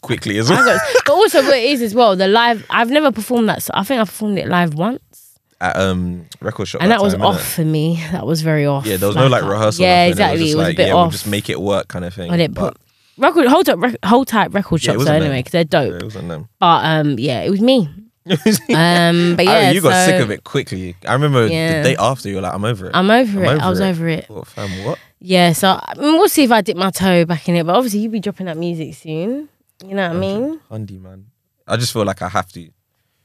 Quickly 0.01 0.39
as 0.39 0.51
I 0.51 0.55
well. 0.55 0.65
got, 0.65 0.81
but 1.07 1.13
also 1.13 1.43
what 1.43 1.57
it 1.57 1.65
is 1.65 1.81
as 1.83 1.95
well. 1.95 2.17
The 2.17 2.27
live, 2.29 2.67
I've 2.71 2.91
never 2.91 3.13
performed 3.13 3.49
that. 3.49 3.63
So 3.63 3.73
I 3.75 3.85
think 3.85 4.01
I 4.01 4.05
performed 4.05 4.39
it 4.39 4.49
live 4.49 4.75
once, 4.75 5.39
At 5.61 5.77
um 5.77 6.27
record 6.41 6.67
shop. 6.67 6.83
and 6.83 6.91
that, 6.91 7.01
was 7.01 7.13
time, 7.15 7.23
off 7.23 7.41
for 7.55 7.65
me. 7.65 8.03
That 8.13 8.27
was 8.27 8.43
very 8.43 8.67
off. 8.67 8.85
Yeah, 8.87 8.97
there 8.97 9.09
was 9.09 9.17
no 9.17 9.29
like 9.29 9.45
rehearsal. 9.45 9.85
Yeah, 9.85 10.07
exactly. 10.07 10.41
It 10.41 10.43
was, 10.43 10.51
just 10.51 10.55
a 10.55 10.63
like, 10.69 10.77
bit 10.77 10.87
yeah, 10.89 10.95
off. 10.95 11.05
We'll 11.07 11.11
just 11.13 11.27
make 11.29 11.49
it 11.51 11.61
work, 11.61 11.87
kind 11.89 12.05
of 12.05 12.13
thing. 12.15 12.31
I 12.33 12.37
didn't 12.37 12.55
But- 12.55 12.75
put 12.75 12.81
record 13.19 13.47
hold 13.47 13.69
up 13.69 13.79
rec- 13.81 14.05
hold 14.05 14.27
type 14.27 14.55
record 14.55 14.83
Yeah, 14.83 14.91
it 14.91 14.95
shops 14.95 14.99
wasn't 14.99 15.07
though 15.07 15.13
them. 15.21 15.23
anyway 15.25 15.39
because 15.41 15.53
they're 15.53 15.83
Yeah, 15.85 15.91
dope. 15.91 16.01
it 16.01 16.05
wasn't 16.05 16.29
them. 16.29 16.49
But 16.59 16.85
um, 16.85 17.19
yeah, 17.19 17.43
it 17.43 17.51
was 17.51 17.61
me. 17.61 17.89
Um, 18.75 19.37
but 19.37 19.45
yeah, 19.45 19.71
you 19.73 19.81
got 19.81 20.05
so 20.07 20.13
sick 20.13 20.23
of 20.23 20.31
it 20.31 20.45
quickly. 20.45 20.95
I 21.07 21.13
remember 21.15 21.47
Yeah. 21.47 21.83
the 21.83 21.91
day 21.91 21.97
after 21.99 22.29
you 22.29 22.37
were 22.37 22.43
like, 22.43 22.55
I'm 22.55 22.65
over 22.65 22.87
it. 22.87 22.93
I'm 22.95 23.11
over 23.11 23.45
I'm 23.45 23.57
it. 23.57 23.63
I 23.63 23.69
was 23.69 23.81
it. 23.81 23.89
over 23.89 24.09
it. 24.09 24.27
Oh, 24.31 24.43
fam, 24.43 24.85
what? 24.85 24.99
Yeah, 25.19 25.53
so 25.53 25.79
I 25.83 25.95
mean, 25.97 26.15
we'll 26.15 26.29
see 26.29 26.45
if 26.45 26.51
I 26.53 26.61
dip 26.61 26.77
my 26.77 26.91
toe 26.91 27.25
back 27.25 27.49
in 27.49 27.57
it. 27.57 27.65
But 27.67 27.75
obviously, 27.77 28.01
you'll 28.01 28.13
be 28.13 28.21
dropping 28.21 28.47
that 28.47 28.57
music 28.57 28.95
soon. 28.95 29.49
You 29.85 29.95
know 29.95 30.09
what 30.09 30.17
I 30.17 30.21
mean? 30.21 30.61
Hundy, 30.71 31.01
man. 31.01 31.27
I 31.67 31.77
just 31.77 31.93
feel 31.93 32.05
like 32.05 32.23
I 32.23 32.29
have 32.29 32.51
to. 32.53 32.69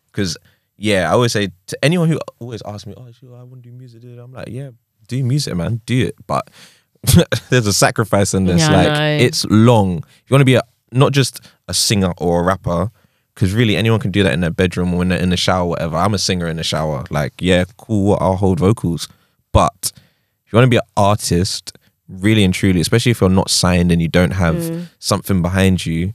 Because, 0.08 0.38
yeah, 0.78 1.10
I 1.10 1.14
always 1.14 1.32
say 1.32 1.50
to 1.68 1.78
anyone 1.86 2.10
who 2.10 2.20
always 2.40 2.62
asks 2.66 2.88
me, 2.88 2.94
oh, 2.98 3.08
sure, 3.12 3.36
I 3.36 3.44
want 3.44 3.64
to 3.64 3.70
do 3.70 3.76
music. 3.76 4.02
dude," 4.02 4.18
I'm 4.20 4.32
like, 4.34 4.48
yeah, 4.50 4.70
do 5.08 5.24
music, 5.24 5.56
man. 5.56 5.82
Do 5.86 6.08
it. 6.08 6.16
But 6.26 6.50
there's 7.50 7.68
a 7.68 7.74
sacrifice 7.74 8.34
in 8.34 8.46
this. 8.46 8.62
Yeah, 8.62 8.76
like, 8.76 9.22
it's 9.22 9.46
long. 9.46 10.00
If 10.00 10.30
You 10.30 10.34
want 10.34 10.42
to 10.42 10.46
be 10.46 10.56
a, 10.56 10.64
not 10.92 11.12
just 11.14 11.42
a 11.68 11.74
singer 11.74 12.14
or 12.18 12.42
a 12.42 12.44
rapper. 12.44 12.92
Because 13.38 13.54
really, 13.54 13.76
anyone 13.76 14.00
can 14.00 14.10
do 14.10 14.24
that 14.24 14.34
in 14.34 14.42
their 14.42 14.50
bedroom 14.50 14.96
or 14.96 15.04
in 15.04 15.10
the, 15.10 15.22
in 15.22 15.30
the 15.30 15.38
shower, 15.38 15.64
whatever. 15.68 15.96
I'm 15.96 16.16
a 16.16 16.18
singer 16.18 16.48
in 16.48 16.58
the 16.58 16.64
shower. 16.64 17.04
Like, 17.12 17.34
yeah, 17.40 17.66
cool, 17.78 18.18
I'll 18.20 18.36
hold 18.38 18.60
vocals. 18.60 19.08
But 19.52 19.92
if 20.44 20.52
you 20.52 20.58
want 20.58 20.66
to 20.66 20.70
be 20.72 20.78
an 20.78 20.82
artist, 20.98 21.78
really 22.10 22.44
and 22.44 22.52
truly, 22.52 22.82
especially 22.82 23.12
if 23.12 23.22
you're 23.22 23.30
not 23.30 23.52
signed 23.52 23.92
and 23.92 24.02
you 24.02 24.08
don't 24.08 24.32
have 24.32 24.56
Mm. 24.56 24.88
something 24.98 25.44
behind 25.44 25.86
you, 25.86 26.14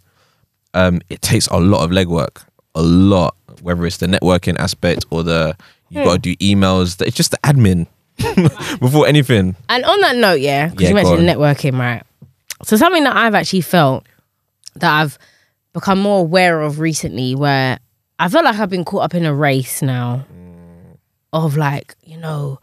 um, 0.75 1.01
it 1.11 1.23
takes 1.23 1.47
a 1.47 1.59
lot 1.59 1.85
of 1.85 1.91
legwork, 1.93 2.43
a 2.75 2.83
lot. 2.83 3.37
Whether 3.61 3.87
it's 3.87 3.99
the 3.99 4.07
networking 4.09 4.59
aspect 4.59 5.05
or 5.11 5.23
the 5.23 5.57
you 5.91 6.01
Hmm. 6.01 6.05
got 6.09 6.13
to 6.15 6.19
do 6.19 6.37
emails, 6.37 7.01
it's 7.07 7.15
just 7.17 7.31
the 7.31 7.39
admin 7.45 7.87
before 8.81 9.07
anything. 9.07 9.55
And 9.69 9.85
on 9.85 10.01
that 10.01 10.17
note, 10.17 10.41
yeah, 10.41 10.69
because 10.71 10.83
Yeah, 10.83 10.89
you 10.89 10.95
mentioned 10.97 11.29
on. 11.29 11.37
networking, 11.37 11.79
right? 11.79 12.03
So 12.65 12.77
something 12.77 13.05
that 13.05 13.15
I've 13.15 13.35
actually 13.37 13.61
felt 13.61 14.07
that 14.77 14.91
I've 15.03 15.19
become 15.73 15.99
more 16.01 16.21
aware 16.21 16.61
of 16.61 16.79
recently, 16.81 17.35
where 17.35 17.79
I 18.19 18.29
feel 18.29 18.45
like 18.45 18.57
I've 18.59 18.71
been 18.71 18.85
caught 18.85 19.03
up 19.05 19.15
in 19.15 19.25
a 19.25 19.35
race 19.35 19.83
now 19.83 20.25
Mm. 20.33 20.97
of 21.33 21.57
like, 21.57 21.95
you 22.05 22.17
know, 22.19 22.59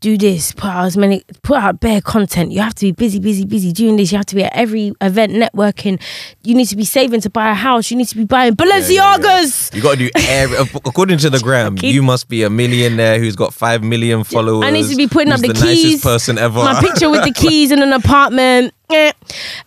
do 0.00 0.18
this, 0.18 0.50
put 0.50 0.64
out 0.68 0.84
as 0.86 0.96
many, 0.96 1.22
put 1.42 1.56
out 1.58 1.78
bare 1.78 2.00
content. 2.00 2.50
You 2.50 2.60
have 2.60 2.74
to 2.74 2.86
be 2.86 2.90
busy, 2.92 3.20
busy, 3.20 3.44
busy 3.46 3.72
doing 3.72 3.94
this. 3.96 4.10
You 4.10 4.18
have 4.18 4.26
to 4.26 4.34
be 4.34 4.42
at 4.42 4.52
every 4.52 4.92
event 5.00 5.32
networking. 5.32 6.02
You 6.42 6.56
need 6.56 6.66
to 6.66 6.76
be 6.76 6.84
saving 6.84 7.20
to 7.20 7.30
buy 7.30 7.50
a 7.50 7.54
house. 7.54 7.88
You 7.90 7.96
need 7.96 8.08
to 8.08 8.16
be 8.16 8.24
buying 8.24 8.54
Balenciagas. 8.56 9.72
You 9.74 9.80
got 9.80 9.92
to 9.92 9.96
do 9.98 10.10
every, 10.16 10.58
according 10.84 11.18
to 11.18 11.30
the 11.30 11.38
gram. 11.42 11.76
You 11.80 12.02
must 12.02 12.28
be 12.28 12.42
a 12.42 12.50
millionaire 12.50 13.20
who's 13.20 13.36
got 13.36 13.54
five 13.54 13.84
million 13.84 14.24
followers. 14.24 14.66
I 14.66 14.70
need 14.70 14.88
to 14.90 14.96
be 14.96 15.06
putting 15.06 15.32
up 15.32 15.38
the, 15.40 15.48
the 15.52 15.54
keys. 15.54 16.02
person 16.02 16.36
ever. 16.36 16.58
My 16.58 16.80
picture 16.80 17.08
with 17.08 17.22
the 17.22 17.32
keys 17.40 17.70
in 17.70 17.80
an 17.80 17.92
apartment. 17.92 18.74
Eh. 18.90 19.12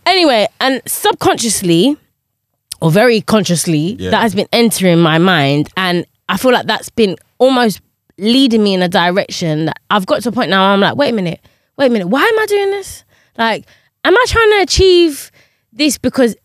Anyway, 0.05 0.47
and 0.59 0.81
subconsciously, 0.85 1.95
or 2.85 2.91
very 2.91 3.19
consciously, 3.19 3.95
Yeah. 3.99 4.11
that 4.11 4.21
has 4.21 4.35
been 4.35 4.47
entering 4.53 4.99
my 4.99 5.17
mind, 5.17 5.69
and 5.75 6.05
I 6.29 6.37
feel 6.37 6.51
like 6.51 6.67
that's 6.67 6.89
been 6.89 7.15
almost 7.39 7.81
leading 8.19 8.63
me 8.63 8.75
in 8.75 8.83
a 8.83 8.87
direction 8.87 9.65
that 9.65 9.77
I've 9.89 10.05
got 10.05 10.21
to 10.21 10.29
a 10.29 10.31
point 10.31 10.51
now. 10.51 10.61
Where 10.65 10.73
I'm 10.73 10.79
like, 10.81 10.95
wait 10.95 11.09
a 11.09 11.13
minute, 11.13 11.39
wait 11.77 11.87
a 11.87 11.89
minute, 11.89 12.07
why 12.09 12.21
am 12.23 12.39
I 12.39 12.45
doing 12.45 12.69
this? 12.69 13.03
Like, 13.39 13.65
am 14.03 14.15
I 14.15 14.25
trying 14.27 14.51
to 14.51 14.61
achieve 14.61 15.31
this 15.73 15.97
because 15.97 16.35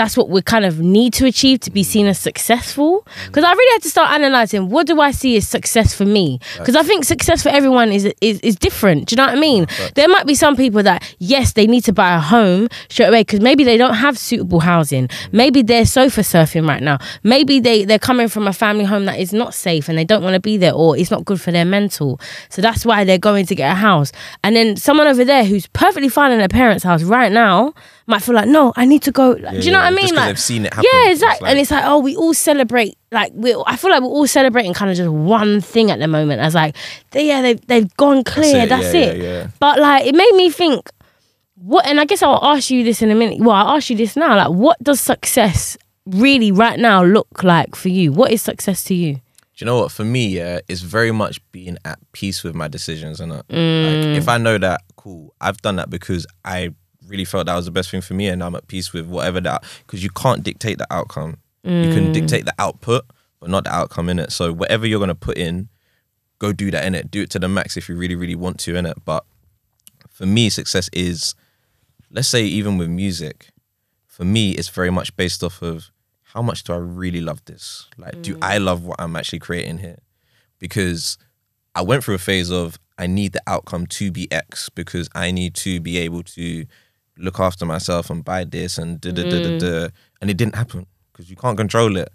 that's 0.00 0.16
what 0.16 0.30
we 0.30 0.40
kind 0.40 0.64
of 0.64 0.80
need 0.80 1.12
to 1.12 1.26
achieve 1.26 1.60
to 1.60 1.70
be 1.70 1.82
seen 1.82 2.06
as 2.06 2.18
successful. 2.18 3.02
Mm. 3.02 3.26
Because 3.26 3.44
I 3.44 3.52
really 3.52 3.72
had 3.74 3.82
to 3.82 3.90
start 3.90 4.10
analyzing 4.12 4.70
what 4.70 4.86
do 4.86 4.98
I 4.98 5.10
see 5.10 5.36
as 5.36 5.46
success 5.46 5.94
for 5.94 6.06
me. 6.06 6.40
Because 6.56 6.74
I 6.74 6.82
think 6.82 7.04
success 7.04 7.42
for 7.42 7.50
everyone 7.50 7.92
is, 7.92 8.10
is 8.22 8.40
is 8.40 8.56
different. 8.56 9.08
Do 9.08 9.12
you 9.12 9.16
know 9.18 9.26
what 9.26 9.36
I 9.36 9.40
mean? 9.40 9.66
There 9.96 10.08
might 10.08 10.26
be 10.26 10.34
some 10.34 10.56
people 10.56 10.82
that 10.84 11.14
yes, 11.18 11.52
they 11.52 11.66
need 11.66 11.84
to 11.84 11.92
buy 11.92 12.14
a 12.14 12.18
home 12.18 12.68
straight 12.88 13.08
away 13.08 13.20
because 13.20 13.40
maybe 13.40 13.62
they 13.62 13.76
don't 13.76 13.92
have 13.92 14.16
suitable 14.16 14.60
housing. 14.60 15.10
Maybe 15.32 15.60
they're 15.60 15.84
sofa 15.84 16.22
surfing 16.22 16.66
right 16.66 16.82
now. 16.82 16.96
Maybe 17.22 17.60
they 17.60 17.84
they're 17.84 17.98
coming 17.98 18.28
from 18.28 18.48
a 18.48 18.54
family 18.54 18.84
home 18.84 19.04
that 19.04 19.18
is 19.18 19.34
not 19.34 19.52
safe 19.52 19.90
and 19.90 19.98
they 19.98 20.06
don't 20.06 20.22
want 20.22 20.32
to 20.32 20.40
be 20.40 20.56
there 20.56 20.72
or 20.72 20.96
it's 20.96 21.10
not 21.10 21.26
good 21.26 21.42
for 21.42 21.52
their 21.52 21.66
mental. 21.66 22.18
So 22.48 22.62
that's 22.62 22.86
why 22.86 23.04
they're 23.04 23.18
going 23.18 23.44
to 23.46 23.54
get 23.54 23.70
a 23.70 23.74
house. 23.74 24.12
And 24.42 24.56
then 24.56 24.78
someone 24.78 25.08
over 25.08 25.26
there 25.26 25.44
who's 25.44 25.66
perfectly 25.66 26.08
fine 26.08 26.32
in 26.32 26.38
their 26.38 26.48
parents' 26.48 26.84
house 26.84 27.02
right 27.02 27.30
now 27.30 27.74
might 28.10 28.22
feel 28.22 28.34
like, 28.34 28.48
no, 28.48 28.72
I 28.76 28.84
need 28.84 29.02
to 29.02 29.12
go. 29.12 29.30
Like, 29.30 29.60
do 29.60 29.66
you 29.66 29.72
know 29.72 29.78
what 29.78 29.86
I 29.86 29.90
mean? 29.96 30.14
Like, 30.14 30.26
they've 30.28 30.38
seen 30.38 30.66
it 30.66 30.74
happen. 30.74 30.88
yeah, 30.92 31.10
It's 31.10 31.20
exactly. 31.22 31.44
like- 31.46 31.50
and 31.52 31.58
it's 31.60 31.70
like, 31.70 31.84
oh, 31.86 31.98
we 32.00 32.14
all 32.16 32.34
celebrate. 32.34 32.98
Like, 33.12 33.32
we. 33.34 33.54
I 33.66 33.76
feel 33.76 33.90
like 33.90 34.02
we're 34.02 34.08
all 34.08 34.26
celebrating 34.26 34.74
kind 34.74 34.90
of 34.90 34.96
just 34.96 35.10
one 35.10 35.60
thing 35.60 35.90
at 35.90 35.98
the 35.98 36.06
moment. 36.08 36.40
As 36.42 36.54
like, 36.54 36.76
they, 37.12 37.26
yeah, 37.26 37.40
they've 37.42 37.66
they've 37.66 37.96
gone 37.96 38.22
clear. 38.24 38.66
That's 38.66 38.92
yeah, 38.94 39.00
it. 39.00 39.16
Yeah, 39.16 39.22
yeah. 39.22 39.46
But 39.58 39.78
like, 39.80 40.06
it 40.06 40.14
made 40.14 40.34
me 40.34 40.50
think. 40.50 40.90
What? 41.56 41.86
And 41.86 42.00
I 42.00 42.04
guess 42.04 42.22
I'll 42.22 42.40
ask 42.42 42.70
you 42.70 42.84
this 42.84 43.02
in 43.02 43.10
a 43.10 43.14
minute. 43.14 43.38
Well, 43.40 43.50
I'll 43.56 43.76
ask 43.76 43.90
you 43.90 43.96
this 43.96 44.16
now. 44.16 44.36
Like, 44.36 44.50
what 44.50 44.82
does 44.82 45.00
success 45.00 45.76
really 46.06 46.52
right 46.52 46.78
now 46.78 47.02
look 47.04 47.42
like 47.42 47.74
for 47.76 47.88
you? 47.88 48.12
What 48.12 48.30
is 48.32 48.40
success 48.42 48.82
to 48.84 48.94
you? 48.94 49.14
Do 49.14 49.20
you 49.58 49.66
know 49.66 49.78
what? 49.80 49.92
For 49.92 50.04
me, 50.04 50.28
yeah, 50.28 50.60
it's 50.68 50.80
very 50.80 51.12
much 51.12 51.38
being 51.52 51.76
at 51.84 51.98
peace 52.12 52.42
with 52.42 52.54
my 52.54 52.66
decisions, 52.68 53.20
and 53.20 53.30
Mm. 53.32 53.34
like, 53.42 54.16
if 54.16 54.26
I 54.28 54.38
know 54.38 54.56
that, 54.56 54.80
cool, 54.96 55.34
I've 55.38 55.60
done 55.60 55.76
that 55.76 55.90
because 55.90 56.26
I 56.46 56.70
really 57.10 57.24
felt 57.24 57.46
that 57.46 57.56
was 57.56 57.66
the 57.66 57.70
best 57.70 57.90
thing 57.90 58.00
for 58.00 58.14
me, 58.14 58.28
and 58.28 58.42
I'm 58.42 58.54
at 58.54 58.68
peace 58.68 58.92
with 58.92 59.06
whatever 59.06 59.40
that. 59.42 59.64
Because 59.86 60.02
you 60.02 60.10
can't 60.10 60.42
dictate 60.42 60.78
the 60.78 60.86
outcome. 60.90 61.38
You 61.64 61.70
Mm. 61.88 61.92
can 61.92 62.12
dictate 62.12 62.44
the 62.46 62.54
output, 62.58 63.04
but 63.40 63.50
not 63.50 63.64
the 63.64 63.72
outcome 63.74 64.08
in 64.08 64.18
it. 64.18 64.32
So 64.32 64.52
whatever 64.52 64.86
you're 64.86 65.00
gonna 65.00 65.14
put 65.14 65.36
in, 65.36 65.68
go 66.38 66.52
do 66.52 66.70
that 66.70 66.84
in 66.86 66.94
it. 66.94 67.10
Do 67.10 67.20
it 67.22 67.30
to 67.30 67.38
the 67.38 67.48
max 67.48 67.76
if 67.76 67.88
you 67.88 67.96
really, 67.96 68.14
really 68.14 68.34
want 68.34 68.58
to 68.60 68.76
in 68.76 68.86
it. 68.86 69.04
But 69.04 69.24
for 70.08 70.24
me, 70.26 70.48
success 70.48 70.88
is, 70.92 71.34
let's 72.10 72.28
say, 72.28 72.44
even 72.44 72.78
with 72.78 72.88
music, 72.88 73.50
for 74.06 74.24
me, 74.24 74.52
it's 74.52 74.68
very 74.68 74.90
much 74.90 75.14
based 75.16 75.42
off 75.42 75.60
of 75.62 75.90
how 76.34 76.42
much 76.42 76.62
do 76.64 76.72
I 76.72 76.76
really 76.76 77.20
love 77.20 77.44
this? 77.44 77.88
Like, 77.98 78.22
do 78.22 78.36
I 78.40 78.58
love 78.58 78.84
what 78.84 79.00
I'm 79.00 79.16
actually 79.16 79.40
creating 79.40 79.78
here? 79.78 79.98
Because 80.58 81.18
I 81.74 81.82
went 81.82 82.04
through 82.04 82.14
a 82.14 82.18
phase 82.18 82.50
of 82.50 82.78
I 82.98 83.06
need 83.06 83.32
the 83.32 83.42
outcome 83.46 83.86
to 83.86 84.10
be 84.10 84.30
X 84.30 84.68
because 84.68 85.08
I 85.14 85.30
need 85.30 85.54
to 85.56 85.80
be 85.80 85.96
able 85.98 86.22
to 86.22 86.66
look 87.20 87.38
after 87.38 87.66
myself 87.66 88.10
and 88.10 88.24
buy 88.24 88.44
this 88.44 88.78
and 88.78 89.00
da 89.00 89.12
da 89.12 89.22
da 89.22 89.30
da 89.30 89.48
mm. 89.48 89.60
da. 89.60 89.88
And 90.20 90.30
it 90.30 90.36
didn't 90.36 90.56
happen 90.56 90.86
because 91.12 91.30
you 91.30 91.36
can't 91.36 91.56
control 91.56 91.96
it. 91.96 92.10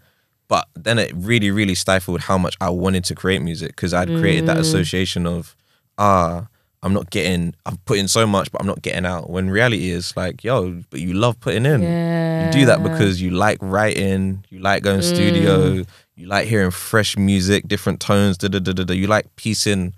But 0.47 0.67
then 0.75 0.99
it 0.99 1.11
really, 1.15 1.49
really 1.49 1.75
stifled 1.75 2.21
how 2.21 2.37
much 2.37 2.55
I 2.61 2.69
wanted 2.69 3.03
to 3.05 3.15
create 3.15 3.41
music 3.41 3.69
because 3.69 3.93
I'd 3.93 4.07
created 4.07 4.45
that 4.45 4.57
mm. 4.57 4.61
association 4.61 5.25
of, 5.25 5.55
ah, 5.97 6.47
I'm 6.83 6.93
not 6.93 7.09
getting, 7.09 7.55
I've 7.65 7.83
put 7.85 7.97
in 7.97 8.07
so 8.07 8.27
much, 8.27 8.51
but 8.51 8.61
I'm 8.61 8.67
not 8.67 8.83
getting 8.83 9.07
out. 9.07 9.29
When 9.31 9.49
reality 9.49 9.89
is 9.89 10.15
like, 10.15 10.43
yo, 10.43 10.83
but 10.91 10.99
you 10.99 11.13
love 11.13 11.39
putting 11.39 11.65
in. 11.65 11.81
You 11.81 12.51
do 12.51 12.65
that 12.67 12.83
because 12.83 13.19
you 13.19 13.31
like 13.31 13.57
writing, 13.59 14.45
you 14.49 14.59
like 14.59 14.83
going 14.83 15.01
studio, 15.01 15.71
mm. 15.71 15.87
you 16.15 16.27
like 16.27 16.47
hearing 16.47 16.69
fresh 16.69 17.17
music, 17.17 17.67
different 17.67 17.99
tones, 17.99 18.37
da 18.37 18.49
da 18.49 18.59
da 18.59 18.71
da 18.71 18.83
da. 18.83 18.93
You 18.93 19.07
like 19.07 19.35
piecing 19.35 19.95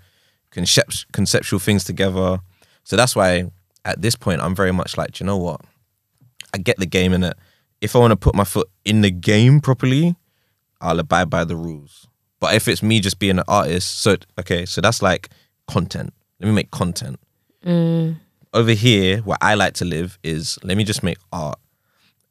concept, 0.50 1.12
conceptual 1.12 1.58
things 1.58 1.84
together. 1.84 2.40
So 2.84 2.96
that's 2.96 3.14
why 3.14 3.50
at 3.88 4.02
this 4.02 4.14
point 4.14 4.40
I'm 4.40 4.54
very 4.54 4.72
much 4.72 4.96
like, 4.96 5.12
do 5.12 5.24
you 5.24 5.26
know 5.26 5.38
what? 5.38 5.62
I 6.54 6.58
get 6.58 6.76
the 6.78 6.86
game 6.86 7.12
in 7.12 7.24
it. 7.24 7.36
If 7.80 7.96
I 7.96 7.98
want 7.98 8.12
to 8.12 8.16
put 8.16 8.34
my 8.34 8.44
foot 8.44 8.68
in 8.84 9.00
the 9.00 9.10
game 9.10 9.60
properly, 9.60 10.14
I'll 10.80 10.98
abide 10.98 11.30
by 11.30 11.44
the 11.44 11.56
rules. 11.56 12.06
But 12.40 12.54
if 12.54 12.68
it's 12.68 12.82
me 12.82 13.00
just 13.00 13.18
being 13.18 13.38
an 13.38 13.44
artist, 13.48 14.00
so 14.00 14.16
okay, 14.38 14.64
so 14.66 14.80
that's 14.80 15.02
like 15.02 15.30
content. 15.66 16.12
Let 16.38 16.48
me 16.48 16.54
make 16.54 16.70
content. 16.70 17.18
Mm. 17.64 18.16
Over 18.54 18.72
here, 18.72 19.18
where 19.18 19.38
I 19.40 19.54
like 19.54 19.74
to 19.74 19.84
live 19.84 20.18
is 20.22 20.58
let 20.62 20.76
me 20.76 20.84
just 20.84 21.02
make 21.02 21.18
art. 21.32 21.58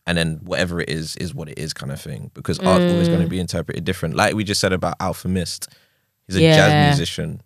And 0.06 0.18
then 0.18 0.40
whatever 0.44 0.80
it 0.80 0.90
is, 0.90 1.18
is 1.18 1.36
what 1.36 1.50
it 1.50 1.60
is, 1.60 1.74
kind 1.74 1.92
of 1.92 2.00
thing. 2.00 2.32
Because 2.34 2.60
art's 2.60 2.90
always 2.92 3.10
going 3.10 3.20
to 3.20 3.28
mm. 3.28 3.32
be 3.32 3.40
interpreted 3.40 3.84
different. 3.84 4.16
Like 4.16 4.36
we 4.36 4.46
just 4.46 4.62
said 4.62 4.72
about 4.72 4.96
Alfa 5.02 5.28
Mist. 5.28 5.68
He's 6.28 6.38
a 6.38 6.42
Yeah. 6.42 6.56
jazz 6.56 6.98
musician. 6.98 7.42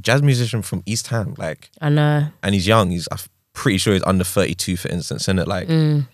Jazz 0.00 0.22
musician 0.22 0.62
from 0.62 0.82
East 0.86 1.08
Ham. 1.08 1.34
Like 1.38 1.70
I 1.80 1.88
know. 1.88 2.26
and 2.42 2.54
he's 2.54 2.66
young. 2.66 2.90
He's 2.90 3.08
I'm 3.12 3.18
pretty 3.52 3.78
sure 3.78 3.92
he's 3.94 4.02
under 4.04 4.24
32 4.24 4.76
for 4.76 4.88
instance, 4.88 5.28
and 5.28 5.38
it 5.40 5.48
like, 5.48 5.68
Mm. 5.68 6.06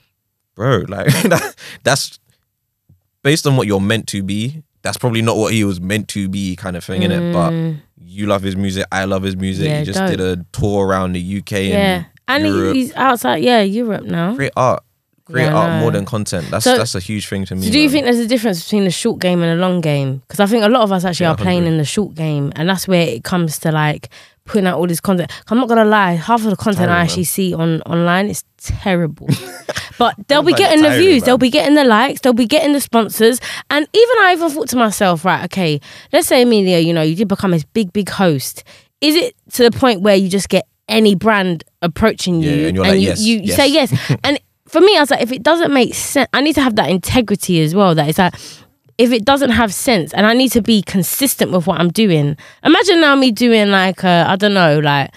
bro, 0.55 0.85
like 0.89 1.07
that, 1.25 1.55
that's 1.83 2.19
based 3.23 3.47
on 3.47 3.57
what 3.57 3.67
you're 3.67 3.81
meant 3.81 4.07
to 4.09 4.23
be. 4.23 4.63
That's 4.83 4.97
probably 4.99 5.23
not 5.23 5.37
what 5.37 5.53
he 5.53 5.65
was 5.65 5.81
meant 5.81 6.07
to 6.09 6.29
be, 6.29 6.55
kind 6.55 6.77
of 6.77 6.85
thing, 6.85 7.03
in 7.03 7.11
it. 7.11 7.33
But 7.33 7.53
you 7.99 8.27
love 8.27 8.43
his 8.43 8.55
music, 8.57 8.87
I 8.93 9.05
love 9.05 9.23
his 9.25 9.37
music. 9.37 9.67
Mm. 9.67 9.71
Yeah, 9.71 9.79
he 9.81 9.85
just 9.85 9.99
dope. 9.99 10.11
did 10.11 10.21
a 10.21 10.45
tour 10.53 10.87
around 10.87 11.13
the 11.15 11.39
UK 11.39 11.51
Yeah. 11.69 12.05
and 12.29 12.45
And 12.45 12.55
Europe. 12.55 12.75
he's 12.77 12.95
outside, 12.95 13.43
yeah, 13.43 13.63
Europe 13.63 14.05
now. 14.05 14.37
create 14.37 14.53
art, 14.57 14.85
create 15.27 15.47
Yeah, 15.47 15.55
art 15.55 15.81
more 15.81 15.91
than 15.91 16.05
content. 16.05 16.47
That's 16.51 16.65
So- 16.65 16.77
that's 16.79 16.95
a 16.95 17.01
huge 17.01 17.29
thing 17.29 17.45
to 17.47 17.55
me. 17.57 17.67
So 17.67 17.73
do 17.73 17.79
you 17.79 17.89
man. 17.89 17.93
think 17.93 18.05
there's 18.07 18.19
a 18.19 18.27
difference 18.27 18.63
between 18.65 18.85
the 18.85 18.91
short 18.91 19.19
game 19.19 19.43
and 19.43 19.59
the 19.59 19.61
long 19.61 19.81
game? 19.81 20.23
Because 20.27 20.41
I 20.41 20.47
think 20.47 20.65
a 20.65 20.69
lot 20.69 20.83
of 20.83 20.93
us 20.93 21.05
actually 21.05 21.25
Yeah, 21.25 21.33
are 21.33 21.37
playing 21.37 21.65
100. 21.65 21.73
in 21.73 21.79
the 21.79 21.85
short 21.85 22.15
game, 22.15 22.53
and 22.57 22.69
that's 22.69 22.87
where 22.89 23.03
it 23.07 23.25
comes 23.25 23.59
to 23.61 23.73
like 23.73 24.09
putting 24.45 24.67
out 24.67 24.79
all 24.79 24.87
this 24.87 25.01
content. 25.01 25.31
I'm 25.49 25.59
not 25.59 25.69
gonna 25.69 25.85
lie, 25.85 26.13
half 26.13 26.45
of 26.45 26.51
the 26.51 26.57
content 26.57 26.89
I 26.91 27.01
actually 27.01 27.23
man. 27.23 27.25
see 27.25 27.55
on 27.55 27.83
online 27.83 28.29
is 28.29 28.45
terrible. 28.59 29.29
but 29.99 30.15
they'll 30.29 30.43
be 30.45 30.53
getting 30.53 30.83
the 30.83 30.91
views, 30.97 31.25
they'll 31.25 31.37
be 31.39 31.51
getting 31.51 31.75
the 31.75 31.83
likes, 31.85 32.21
they'll 32.21 32.33
be 32.33 32.47
getting 32.47 32.73
the 32.73 32.81
sponsors, 32.81 33.41
and 33.71 33.87
even 33.93 34.15
I 34.21 34.33
even 34.35 34.49
thought 34.51 34.69
to 34.69 34.77
myself, 34.77 35.25
right, 35.25 35.43
okay, 35.47 35.81
let's 36.13 36.29
say 36.29 36.43
Amelia, 36.43 36.79
you 36.79 36.93
know, 36.93 37.03
you 37.03 37.17
did 37.17 37.27
become 37.27 37.51
this 37.51 37.65
big, 37.65 37.93
big 37.93 38.09
host. 38.09 38.63
Is 39.01 39.17
it 39.17 39.35
to 39.55 39.65
the 39.69 39.73
point 39.77 40.03
where 40.03 40.15
you 40.15 40.29
just 40.29 40.49
get 40.49 40.67
any 40.89 41.17
brand 41.17 41.65
approaching 41.83 42.41
you 42.41 42.51
Yeah, 42.51 42.67
and 42.69 42.77
you're 42.77 42.87
like, 42.87 42.95
you, 43.01 43.07
yes, 43.09 43.21
you, 43.21 43.41
you 43.41 43.53
say 43.53 43.67
yes. 43.67 43.91
yes? 43.93 44.19
and 44.25 44.39
for 44.69 44.81
me, 44.81 44.97
I 44.97 45.01
was 45.01 45.11
like, 45.11 45.23
if 45.23 45.33
it 45.33 45.43
doesn't 45.43 45.73
make 45.73 45.95
sense, 45.95 46.29
I 46.33 46.41
need 46.41 46.55
to 46.55 46.63
have 46.63 46.77
that 46.77 46.91
integrity 46.91 47.61
as 47.63 47.75
well. 47.75 47.95
That 47.95 48.09
it's 48.09 48.19
like, 48.19 48.35
if 48.99 49.13
it 49.13 49.25
doesn't 49.25 49.51
have 49.51 49.73
sense, 49.75 50.13
and 50.15 50.27
I 50.27 50.33
need 50.33 50.51
to 50.53 50.63
be 50.63 50.83
consistent 50.83 51.53
with 51.53 51.67
what 51.67 51.81
I'm 51.81 51.91
doing. 51.91 52.37
Imagine 52.65 53.01
now 53.01 53.15
me 53.15 53.31
doing 53.31 53.71
like, 53.71 54.03
I 54.05 54.37
don't 54.37 54.55
know, 54.55 54.79
like. 54.81 55.11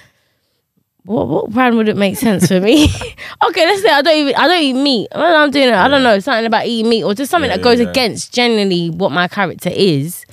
What, 1.05 1.27
what 1.27 1.49
brand 1.49 1.75
would 1.77 1.89
it 1.89 1.97
make 1.97 2.17
sense 2.17 2.47
for 2.49 2.59
me? 2.59 2.83
okay, 3.47 3.65
let's 3.65 3.81
say 3.81 3.89
I 3.89 4.01
don't 4.03 4.15
even 4.15 4.35
I 4.35 4.47
don't 4.47 4.61
eat 4.61 4.73
meat. 4.73 5.07
I'm 5.11 5.49
doing 5.49 5.69
it, 5.69 5.73
I 5.73 5.87
don't 5.87 6.03
know 6.03 6.19
something 6.19 6.45
about 6.45 6.67
eating 6.67 6.89
meat 6.89 7.03
or 7.03 7.15
just 7.15 7.31
something 7.31 7.49
Yeah, 7.49 7.57
that 7.57 7.63
goes 7.63 7.79
yeah. 7.79 7.89
against 7.89 8.31
generally 8.33 8.89
what 8.91 9.11
my 9.11 9.27
character 9.27 9.71
is. 9.73 10.23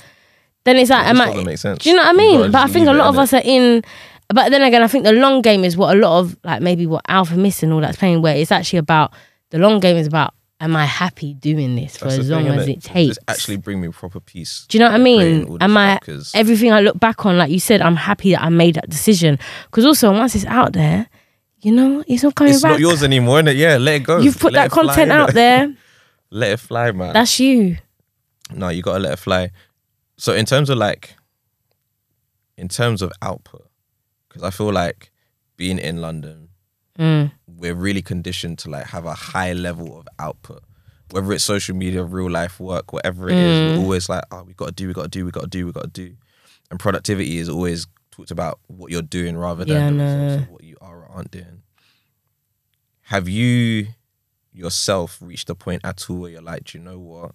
Then 0.65 0.75
it's 0.75 0.91
like, 0.91 1.07
It 1.07 1.09
am 1.11 1.21
I? 1.21 1.43
make 1.43 1.57
sense. 1.57 1.83
Do 1.83 1.89
you 1.89 1.95
know 1.95 2.03
what 2.03 2.13
I 2.13 2.17
mean? 2.17 2.51
But 2.51 2.61
I 2.61 2.67
think 2.67 2.85
a 2.87 2.91
leave 2.91 2.95
it, 2.99 2.99
lot 2.99 3.07
of 3.09 3.17
us 3.17 3.33
are 3.33 3.41
in. 3.43 3.83
But 4.29 4.49
then 4.49 4.61
again, 4.61 4.81
I 4.83 4.87
think 4.87 5.05
the 5.05 5.13
long 5.13 5.41
game 5.41 5.63
is 5.63 5.77
what 5.77 5.95
a 5.95 5.99
lot 5.99 6.19
of 6.19 6.37
like 6.43 6.61
maybe 6.61 6.85
what 6.85 7.01
Alfa 7.07 7.37
Mist 7.37 7.63
and 7.63 7.71
all 7.71 7.79
that's 7.81 7.97
playing. 7.97 8.21
Where 8.21 8.35
it's 8.35 8.51
actually 8.51 8.79
about 8.79 9.13
the 9.51 9.57
long 9.57 9.79
game 9.79 9.95
is 9.97 10.07
about 10.07 10.33
am 10.59 10.75
I 10.75 10.85
happy 10.85 11.33
doing 11.35 11.75
this 11.75 11.95
for 11.97 12.05
That's 12.05 12.17
as 12.19 12.27
thing, 12.29 12.45
long 12.47 12.57
as 12.57 12.67
innit? 12.67 12.77
it 12.77 12.83
takes. 12.83 13.17
Actually 13.27 13.57
bring 13.57 13.79
me 13.79 13.89
proper 13.89 14.19
peace. 14.19 14.65
Do 14.67 14.77
you 14.77 14.83
know 14.83 14.89
what 14.91 14.99
I 14.99 15.03
mean? 15.03 15.57
Am 15.61 15.77
I 15.77 15.99
stuff, 16.03 16.31
everything 16.33 16.71
I 16.73 16.81
look 16.81 16.99
back 16.99 17.25
on, 17.25 17.37
like 17.37 17.51
you 17.51 17.59
said, 17.59 17.81
I'm 17.81 17.95
happy 17.95 18.31
that 18.31 18.41
I 18.43 18.49
made 18.49 18.75
that 18.75 18.89
decision. 18.89 19.37
Because 19.65 19.85
also 19.85 20.11
once 20.11 20.33
it's 20.35 20.45
out 20.45 20.73
there, 20.73 21.07
you 21.61 21.71
know, 21.71 22.03
it's 22.07 22.23
not 22.23 22.35
coming 22.35 22.53
It's 22.53 22.63
back. 22.63 22.71
not 22.71 22.79
yours 22.79 23.03
anymore, 23.03 23.39
innit? 23.41 23.55
Yeah, 23.55 23.77
let 23.77 23.95
it 23.95 24.03
go. 24.03 24.17
You've 24.19 24.39
put 24.39 24.51
Let 24.53 24.61
that 24.63 24.65
it 24.65 24.73
fly, 24.73 24.93
content 24.95 25.11
out 25.11 25.33
there. 25.33 25.73
Let 26.31 26.51
it 26.51 26.57
fly, 26.59 26.91
man. 26.91 27.13
That's 27.13 27.39
you. 27.39 27.77
no, 28.53 28.67
you 28.69 28.81
gotta 28.81 28.99
let 28.99 29.13
it 29.13 29.19
fly. 29.19 29.51
So 30.17 30.33
in 30.33 30.45
terms 30.45 30.69
of 30.69 30.77
like, 30.77 31.15
in 32.57 32.67
terms 32.67 33.01
of 33.01 33.11
output, 33.21 33.65
because 34.37 34.47
I 34.53 34.55
feel 34.55 34.71
like 34.71 35.11
being 35.55 35.79
in 35.79 36.01
London, 36.01 36.49
Mm. 36.99 37.31
we're 37.47 37.75
really 37.75 38.01
conditioned 38.01 38.57
to 38.59 38.69
like 38.71 38.87
have 38.87 39.05
a 39.05 39.13
high 39.13 39.53
level 39.53 39.99
of 39.99 40.07
output. 40.17 40.63
Whether 41.11 41.31
it's 41.33 41.43
social 41.43 41.75
media, 41.75 42.03
real 42.03 42.29
life 42.29 42.59
work, 42.59 42.91
whatever 42.91 43.29
it 43.29 43.37
is, 43.37 43.59
Mm. 43.59 43.77
we're 43.77 43.83
always 43.83 44.09
like, 44.09 44.23
oh, 44.31 44.43
we 44.43 44.53
gotta 44.53 44.71
do, 44.71 44.87
we 44.87 44.93
gotta 44.93 45.07
do, 45.07 45.23
we 45.25 45.31
gotta 45.31 45.47
do, 45.47 45.65
we 45.67 45.71
gotta 45.71 45.87
do. 45.87 46.15
And 46.71 46.79
productivity 46.79 47.37
is 47.37 47.49
always 47.49 47.85
talked 48.11 48.31
about 48.31 48.59
what 48.67 48.91
you're 48.91 49.01
doing 49.03 49.37
rather 49.37 49.63
than 49.63 49.75
Yeah, 49.99 50.05
the 50.05 50.27
no. 50.27 50.35
of 50.43 50.49
what 50.49 50.63
you 50.63 50.75
are 50.81 51.03
or 51.03 51.07
aren't 51.09 51.31
doing. 51.31 51.61
Have 53.01 53.29
you 53.29 53.87
yourself 54.53 55.19
reached 55.21 55.49
a 55.51 55.55
point 55.55 55.81
at 55.85 56.09
all 56.09 56.17
where 56.17 56.31
you're 56.31 56.41
like, 56.41 56.65
do 56.65 56.77
you 56.79 56.83
know 56.83 56.97
what? 56.99 57.33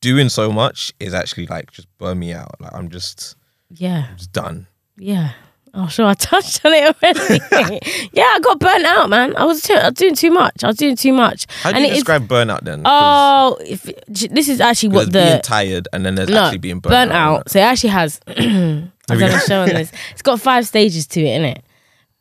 Doing 0.00 0.28
so 0.28 0.50
much 0.52 0.92
is 1.00 1.12
actually 1.12 1.46
like 1.48 1.70
just 1.72 1.88
burn 1.98 2.18
me 2.20 2.32
out. 2.32 2.60
Like 2.60 2.72
I'm 2.72 2.88
just, 2.88 3.36
Yeah. 3.68 4.06
I'm 4.10 4.16
just 4.16 4.32
done. 4.32 4.68
Yeah. 4.96 5.32
Oh, 5.74 5.88
sure. 5.88 6.04
I 6.06 6.14
touched 6.14 6.64
on 6.66 6.72
it 6.74 6.84
already. 7.02 7.40
yeah, 8.12 8.24
I 8.34 8.40
got 8.42 8.58
burnt 8.58 8.84
out, 8.84 9.08
man. 9.08 9.34
I 9.36 9.44
was, 9.46 9.62
too, 9.62 9.72
I 9.72 9.88
was 9.88 9.94
doing 9.94 10.14
too 10.14 10.30
much. 10.30 10.62
I 10.62 10.66
was 10.66 10.76
doing 10.76 10.96
too 10.96 11.14
much. 11.14 11.46
How 11.62 11.70
do 11.70 11.76
And 11.76 11.84
you 11.86 11.90
it 11.90 11.92
is- 11.92 11.98
describe 12.00 12.28
burnout 12.28 12.60
then? 12.64 12.82
Oh, 12.84 13.56
if, 13.60 13.82
this 14.06 14.48
is 14.50 14.60
actually 14.60 14.90
what 14.90 15.10
there's 15.12 15.24
being 15.26 15.36
the 15.38 15.42
tired 15.42 15.88
and 15.94 16.04
then 16.04 16.14
there's 16.14 16.28
no 16.28 16.42
actually 16.44 16.58
being 16.58 16.80
burnt, 16.80 17.10
out. 17.12 17.48
So 17.48 17.58
it 17.58 17.62
actually 17.62 17.90
has. 17.90 18.20
I've 18.28 18.38
done 19.18 19.22
a 19.30 19.40
show 19.40 19.62
on 19.62 19.68
this. 19.68 19.90
It's 20.12 20.22
got 20.22 20.40
five 20.40 20.66
stages 20.66 21.06
to 21.08 21.20
it, 21.22 21.40
innit? 21.40 21.62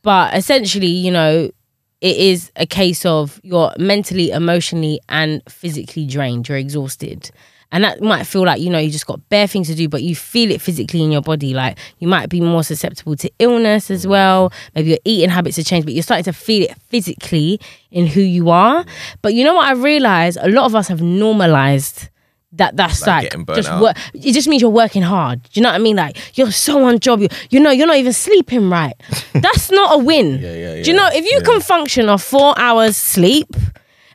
But 0.02 0.34
essentially, 0.36 0.88
you 0.88 1.12
know, 1.12 1.52
it 2.00 2.18
is 2.18 2.52
a 2.56 2.66
case 2.66 3.06
of 3.06 3.40
you're 3.44 3.74
mentally, 3.78 4.32
emotionally, 4.32 5.00
and 5.10 5.42
physically 5.50 6.08
drained. 6.08 6.48
You're 6.50 6.58
exhausted. 6.58 7.30
And 7.72 7.84
that 7.84 8.02
might 8.02 8.24
feel 8.28 8.44
like, 8.44 8.60
you 8.60 8.70
know, 8.70 8.80
you 8.80 8.90
just 8.90 9.08
got 9.08 9.28
bare 9.30 9.48
things 9.48 9.68
to 9.68 9.76
do, 9.76 9.88
but 9.88 10.04
you 10.04 10.16
feel 10.16 10.52
it 10.52 10.62
physically 10.62 11.04
in 11.04 11.12
your 11.12 11.22
body. 11.22 11.54
Like 11.54 11.78
you 12.00 12.08
might 12.08 12.30
be 12.30 12.42
more 12.42 12.64
susceptible 12.64 13.16
to 13.18 13.32
illness 13.40 13.90
as 13.90 14.06
mm. 14.06 14.10
well. 14.10 14.52
Maybe 14.76 14.90
your 14.90 15.00
eating 15.06 15.30
habits 15.30 15.58
have 15.58 15.66
changed, 15.66 15.86
but 15.86 15.94
you're 15.94 16.04
starting 16.04 16.26
to 16.26 16.34
feel 16.34 16.64
it 16.64 16.76
physically 16.90 17.60
in 17.90 18.08
who 18.08 18.22
you 18.22 18.50
are. 18.50 18.86
But 19.22 19.34
you 19.34 19.44
know 19.44 19.56
what 19.56 19.68
I 19.68 19.74
realize? 19.74 20.38
A 20.38 20.50
lot 20.50 20.66
of 20.66 20.76
us 20.76 20.90
have 20.90 21.02
normalized 21.02 22.10
that 22.54 22.76
that's 22.76 23.06
Like 23.08 23.34
like, 23.34 23.56
just 23.56 23.70
out. 23.70 23.82
work. 23.82 23.98
It 24.14 24.34
just 24.34 24.48
means 24.48 24.62
you're 24.62 24.72
working 24.72 25.02
hard. 25.02 25.42
Do 25.44 25.50
you 25.54 25.62
know 25.62 25.70
what 25.70 25.76
I 25.76 25.84
mean? 25.84 25.96
Like 25.96 26.18
you're 26.38 26.52
so 26.52 26.84
on 26.84 27.00
job. 27.00 27.22
You 27.22 27.30
you 27.50 27.60
know 27.60 27.72
you're 27.72 27.88
not 27.88 27.96
even 27.98 28.14
sleeping 28.14 28.70
right. 28.70 28.94
that's 29.34 29.72
not 29.72 29.96
a 29.96 30.04
win. 30.04 30.40
Yeah, 30.40 30.54
yeah, 30.54 30.84
Do 30.84 30.92
you 30.92 30.98
know 30.98 31.08
if 31.14 31.24
you 31.24 31.40
yeah. 31.40 31.46
can 31.46 31.62
function 31.62 32.10
off 32.10 32.24
four 32.24 32.54
hours 32.60 32.98
sleep, 32.98 33.56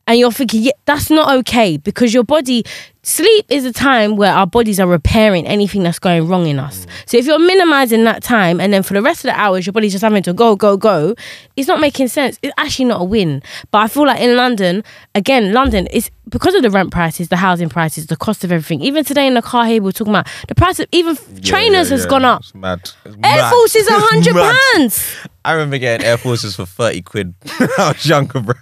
and 0.07 0.19
you're 0.19 0.33
thinking 0.33 0.63
yeah, 0.63 0.73
that's 0.85 1.11
not 1.11 1.35
okay 1.39 1.79
because 1.79 2.13
your 2.13 2.25
body 2.25 2.65
sleep 3.07 3.47
is 3.49 3.65
a 3.65 3.73
time 3.73 4.17
where 4.17 4.33
our 4.33 4.49
bodies 4.49 4.81
are 4.81 4.87
repairing 4.89 5.47
anything 5.47 5.85
that's 5.85 6.01
going 6.01 6.27
wrong 6.27 6.47
in 6.49 6.59
us. 6.59 6.87
So 7.07 7.17
if 7.17 7.25
you're 7.25 7.39
minimizing 7.39 8.03
that 8.05 8.21
time 8.21 8.61
and 8.61 8.73
then 8.73 8.83
for 8.83 8.95
the 8.95 9.01
rest 9.03 9.21
of 9.25 9.29
the 9.29 9.39
hours 9.39 9.65
your 9.65 9.73
body's 9.73 9.93
just 9.93 10.03
having 10.03 10.25
to 10.25 10.33
go 10.33 10.57
go 10.57 10.77
go, 10.77 11.15
it's 11.57 11.69
not 11.69 11.79
making 11.79 12.09
sense. 12.09 12.37
It's 12.43 12.53
actually 12.59 12.87
not 12.87 13.01
a 13.03 13.05
win. 13.05 13.43
But 13.71 13.79
I 13.79 13.89
feel 13.89 14.07
like 14.07 14.21
in 14.21 14.37
London, 14.37 14.83
again, 15.15 15.53
London 15.53 15.87
is 15.87 16.11
because 16.29 16.55
of 16.57 16.63
the 16.63 16.71
rent 16.71 16.91
prices, 16.91 17.29
the 17.29 17.37
housing 17.37 17.69
prices, 17.69 18.09
the 18.09 18.17
cost 18.17 18.43
of 18.43 18.51
everything. 18.51 18.81
Even 18.81 19.05
today 19.05 19.29
in 19.29 19.35
the 19.35 19.43
car 19.43 19.65
here, 19.67 19.75
we 19.75 19.87
we're 19.87 19.93
talking 19.93 20.13
about 20.13 20.27
the 20.49 20.57
price 20.57 20.81
of 20.81 20.89
even 20.91 21.17
Yeah, 21.35 21.41
trainers 21.43 21.89
yeah, 21.91 21.95
has 21.97 22.05
yeah. 22.05 22.11
gone 22.11 22.25
up. 22.25 22.41
It's 22.41 22.55
mad. 22.57 22.81
It's 23.05 23.15
Air 23.23 23.37
mad. 23.37 23.51
Force 23.53 23.77
is 23.77 23.87
a 23.89 23.93
hundred 23.95 24.35
pounds. 24.35 25.17
I 25.45 25.53
remember 25.53 25.79
getting 25.79 26.05
Air 26.05 26.19
Forces 26.19 26.57
for 26.57 26.67
30 26.67 27.03
quid 27.03 27.35
I 27.79 27.93
was 27.95 28.05
younger, 28.05 28.41
bro. 28.41 28.55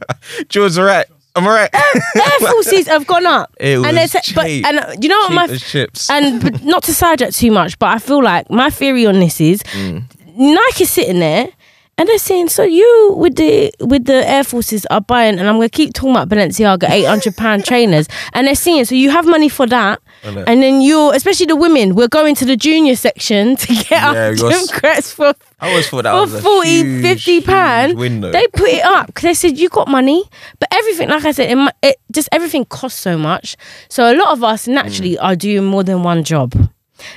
George, 0.50 0.76
alright. 0.76 1.06
I'm 1.36 1.44
alright. 1.46 1.70
Air 1.74 2.38
Forces 2.50 2.86
have 2.86 3.06
gone 3.06 3.26
up. 3.26 3.54
It 3.58 3.78
was 3.78 3.86
and 3.88 3.98
it's 3.98 4.32
but 4.32 4.46
cheap. 4.46 4.64
and 4.66 4.78
uh, 4.78 4.92
you 5.00 5.08
know 5.08 5.16
what 5.18 5.28
Cheap 5.28 5.34
my 5.36 5.44
as 5.46 5.62
chips. 5.62 6.10
and 6.10 6.40
but 6.42 6.62
not 6.72 6.82
to 6.84 6.94
sidetrack 6.94 7.32
too 7.32 7.50
much, 7.50 7.78
but 7.78 7.86
I 7.94 7.98
feel 7.98 8.22
like 8.22 8.48
my 8.50 8.70
theory 8.70 9.06
on 9.06 9.18
this 9.20 9.40
is 9.40 9.62
Mm. 9.64 10.04
Nike's 10.36 10.90
sitting 10.90 11.18
there 11.20 11.48
and 11.96 12.08
they're 12.08 12.18
saying, 12.18 12.48
so 12.48 12.62
you 12.64 13.14
with 13.16 13.36
the 13.36 13.72
with 13.80 14.04
the 14.06 14.28
Air 14.28 14.44
Forces 14.44 14.84
are 14.86 15.00
buying, 15.00 15.38
and 15.38 15.48
I'm 15.48 15.56
gonna 15.56 15.68
keep 15.68 15.92
talking 15.94 16.10
about 16.10 16.28
Balenciaga 16.28 16.90
eight 16.90 17.04
hundred 17.04 17.36
pound 17.36 17.64
trainers, 17.70 18.08
and 18.32 18.46
they're 18.46 18.54
saying, 18.54 18.86
so 18.86 18.94
you 18.94 19.10
have 19.10 19.26
money 19.26 19.48
for 19.48 19.66
that, 19.66 20.00
and 20.22 20.62
then 20.62 20.80
you're 20.80 21.14
especially 21.14 21.46
the 21.46 21.56
women, 21.56 21.94
we're 21.94 22.08
going 22.08 22.34
to 22.36 22.44
the 22.44 22.56
junior 22.56 22.96
section 22.96 23.56
to 23.56 23.66
get 23.66 23.90
Yeah, 23.90 24.08
our 24.24 24.30
you 24.32 24.38
gym 24.38 24.50
got- 24.50 24.72
crest 24.72 25.14
for 25.14 25.34
I 25.60 25.70
always 25.70 25.88
thought 25.88 26.02
that 26.02 26.12
for 26.12 26.20
was 26.20 26.34
a 26.34 26.42
40, 26.42 26.68
huge, 26.68 27.02
50 27.02 27.40
pound, 27.42 27.90
huge 27.92 27.98
win, 27.98 28.20
though. 28.20 28.32
they 28.32 28.46
put 28.48 28.68
it 28.68 28.84
up 28.84 29.06
because 29.08 29.22
they 29.22 29.34
said 29.34 29.56
you 29.58 29.68
got 29.68 29.88
money, 29.88 30.24
but 30.58 30.68
everything, 30.72 31.08
like 31.08 31.24
I 31.24 31.30
said, 31.32 31.56
it, 31.56 31.74
it 31.82 31.96
just 32.12 32.28
everything 32.32 32.64
costs 32.66 33.00
so 33.00 33.16
much. 33.16 33.56
So 33.88 34.12
a 34.12 34.16
lot 34.16 34.32
of 34.32 34.42
us 34.42 34.66
naturally 34.68 35.14
mm. 35.16 35.22
are 35.22 35.36
doing 35.36 35.64
more 35.64 35.82
than 35.84 36.02
one 36.02 36.24
job. 36.24 36.54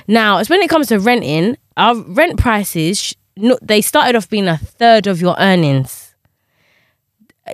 Now, 0.06 0.38
as 0.38 0.48
when 0.48 0.60
it 0.62 0.68
comes 0.70 0.88
to 0.88 0.98
renting, 0.98 1.56
our 1.76 1.94
rent 1.94 2.38
prices, 2.38 3.14
no, 3.38 3.58
they 3.62 3.80
started 3.80 4.16
off 4.16 4.28
being 4.28 4.48
a 4.48 4.56
third 4.58 5.06
of 5.06 5.20
your 5.20 5.36
earnings. 5.38 6.14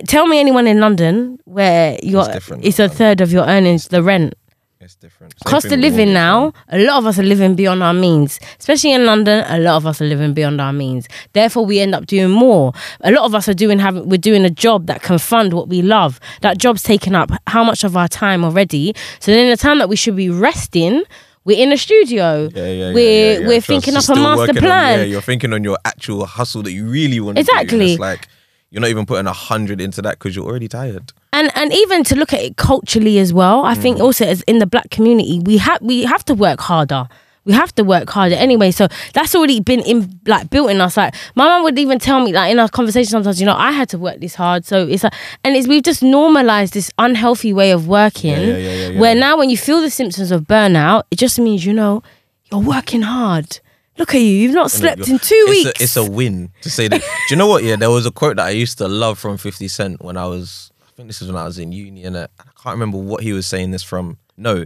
Tell 0.07 0.27
me 0.27 0.39
anyone 0.39 0.67
in 0.67 0.79
London 0.79 1.39
where 1.45 1.97
you're, 2.03 2.25
different. 2.25 2.65
it's 2.65 2.79
a 2.79 2.89
third 2.89 3.21
of 3.21 3.31
your 3.31 3.45
earnings, 3.45 3.87
the 3.87 4.03
rent. 4.03 4.33
It's 4.81 4.95
different. 4.95 5.33
Same 5.33 5.51
cost 5.51 5.65
of 5.71 5.79
living 5.79 6.13
now 6.13 6.53
a 6.67 6.77
lot 6.77 6.99
of 6.99 7.07
us 7.07 7.17
are 7.17 7.23
living 7.23 7.55
beyond 7.55 7.81
our 7.81 7.93
means. 7.93 8.39
Especially 8.59 8.91
in 8.91 9.05
london 9.05 9.43
a 9.47 9.57
lot 9.57 9.77
of 9.77 9.87
us 9.87 9.99
are 9.99 10.05
living 10.05 10.33
beyond 10.33 10.61
our 10.61 10.73
means. 10.73 11.07
Therefore 11.33 11.65
we 11.65 11.79
end 11.79 11.95
up 11.95 12.05
doing 12.05 12.29
more. 12.29 12.71
A 13.01 13.11
lot 13.11 13.25
of 13.25 13.33
us 13.33 13.47
are 13.49 13.55
doing 13.55 13.79
having 13.79 14.07
we're 14.07 14.17
doing 14.17 14.45
a 14.45 14.49
job 14.49 14.85
that 14.85 15.01
can 15.01 15.17
fund 15.17 15.53
what 15.53 15.69
we 15.69 15.81
love. 15.81 16.19
That 16.41 16.59
job's 16.59 16.83
taking 16.83 17.15
up 17.15 17.31
how 17.47 17.63
much 17.63 17.83
of 17.83 17.97
our 17.97 18.07
time 18.07 18.43
already. 18.43 18.93
So 19.19 19.31
then 19.31 19.49
the 19.49 19.57
time 19.57 19.79
that 19.79 19.89
we 19.89 19.95
should 19.95 20.17
be 20.17 20.29
resting 20.29 21.03
we're 21.45 21.57
in 21.57 21.71
a 21.71 21.77
studio 21.77 22.49
Yeah, 22.53 22.65
yeah, 22.65 22.71
yeah, 22.71 22.93
we're 22.93 23.33
yeah, 23.33 23.39
yeah. 23.39 23.47
we're 23.47 23.61
Trust, 23.61 23.67
thinking 23.67 23.95
up 23.95 24.03
a 24.09 24.15
master 24.15 24.37
working 24.37 24.57
on- 24.57 24.63
plan 24.63 24.99
yeah, 24.99 25.05
you're 25.05 25.21
thinking 25.21 25.53
on 25.53 25.63
your 25.63 25.77
actual 25.85 26.25
hustle 26.25 26.63
that 26.63 26.71
you 26.73 26.85
really 26.87 27.19
want 27.19 27.37
to 27.37 27.43
do. 27.43 27.49
Exactly. 27.51 27.91
It's 27.93 27.99
like 27.99 28.27
you're 28.71 28.81
not 28.81 28.89
even 28.89 29.05
putting 29.05 29.27
a 29.27 29.33
hundred 29.33 29.79
into 29.79 30.01
that 30.01 30.19
because 30.19 30.35
you're 30.35 30.45
already 30.45 30.67
tired. 30.67 31.13
and 31.31 31.51
and 31.55 31.71
even 31.73 32.03
to 32.03 32.15
look 32.15 32.33
at 32.33 32.41
it 32.41 32.57
culturally 32.57 33.19
as 33.19 33.31
well 33.33 33.63
i 33.65 33.73
Mm. 33.75 33.81
think 33.83 33.99
also 33.99 34.25
as 34.25 34.41
in 34.51 34.59
the 34.59 34.65
black 34.65 34.89
community 34.89 35.39
we 35.49 35.57
have 35.57 35.79
we 35.81 36.03
have 36.03 36.23
to 36.25 36.33
work 36.33 36.59
harder 36.61 37.07
we 37.45 37.53
have 37.53 37.73
to 37.75 37.83
work 37.83 38.09
harder 38.09 38.35
anyway. 38.35 38.71
So 38.71 38.87
that's 39.13 39.35
already 39.35 39.59
been 39.59 39.79
in 39.81 40.19
like 40.25 40.49
built 40.49 40.71
in 40.71 40.81
us. 40.81 40.97
Like 40.97 41.15
my 41.35 41.45
mum 41.45 41.63
would 41.63 41.79
even 41.79 41.99
tell 41.99 42.23
me 42.23 42.33
like 42.33 42.51
in 42.51 42.59
our 42.59 42.69
conversation 42.69 43.09
sometimes 43.09 43.39
you 43.39 43.45
know 43.45 43.55
i 43.55 43.71
had 43.71 43.87
to 43.89 43.97
work 43.97 44.19
this 44.19 44.35
hard. 44.35 44.65
So 44.65 44.87
it's 44.87 45.03
like 45.03 45.13
and 45.43 45.55
it's 45.55 45.67
we've 45.67 45.83
just 45.83 46.03
normalized 46.03 46.73
this 46.73 46.91
unhealthy 46.97 47.53
way 47.53 47.71
of 47.71 47.87
working. 47.87 48.31
Yeah, 48.31 48.57
yeah, 48.57 48.87
yeah, 48.89 48.99
where 48.99 49.15
now 49.15 49.37
when 49.37 49.49
you 49.49 49.57
feel 49.57 49.81
the 49.81 49.89
symptoms 49.89 50.31
of 50.31 50.41
burnout 50.43 51.03
it 51.11 51.19
just 51.19 51.39
means 51.39 51.65
you 51.65 51.73
know 51.73 52.03
you're 52.51 52.61
working 52.61 53.03
hard. 53.03 53.59
Look 53.97 54.13
at 54.13 54.19
you. 54.19 54.27
You've 54.27 54.53
not 54.53 54.71
slept 54.71 55.07
in 55.07 55.19
two 55.19 55.35
it's 55.47 55.49
weeks. 55.49 55.79
A, 55.79 55.83
it's 55.83 55.97
a 55.97 56.11
win 56.11 56.51
to 56.61 56.69
say 56.69 56.89
that. 56.89 56.99
Do 56.99 57.07
you 57.29 57.37
know 57.37 57.47
what? 57.47 57.63
Yeah, 57.63 57.77
there 57.77 57.89
was 57.89 58.05
a 58.05 58.11
quote 58.11 58.35
that 58.35 58.47
I 58.47 58.49
used 58.49 58.77
to 58.79 58.89
love 58.89 59.17
from 59.17 59.37
50 59.37 59.69
Cent 59.69 60.03
when 60.03 60.17
I 60.17 60.25
was, 60.25 60.69
I 60.85 60.91
think 60.97 61.07
this 61.07 61.21
is 61.21 61.29
when 61.31 61.41
I 61.41 61.45
was 61.45 61.57
in 61.59 61.71
uni, 61.71 62.03
and 62.03 62.17
I 62.17 62.27
can't 62.61 62.73
remember 62.73 62.97
what 62.97 63.23
he 63.23 63.31
was 63.31 63.47
saying 63.47 63.71
this 63.71 63.83
from. 63.83 64.17
No, 64.35 64.65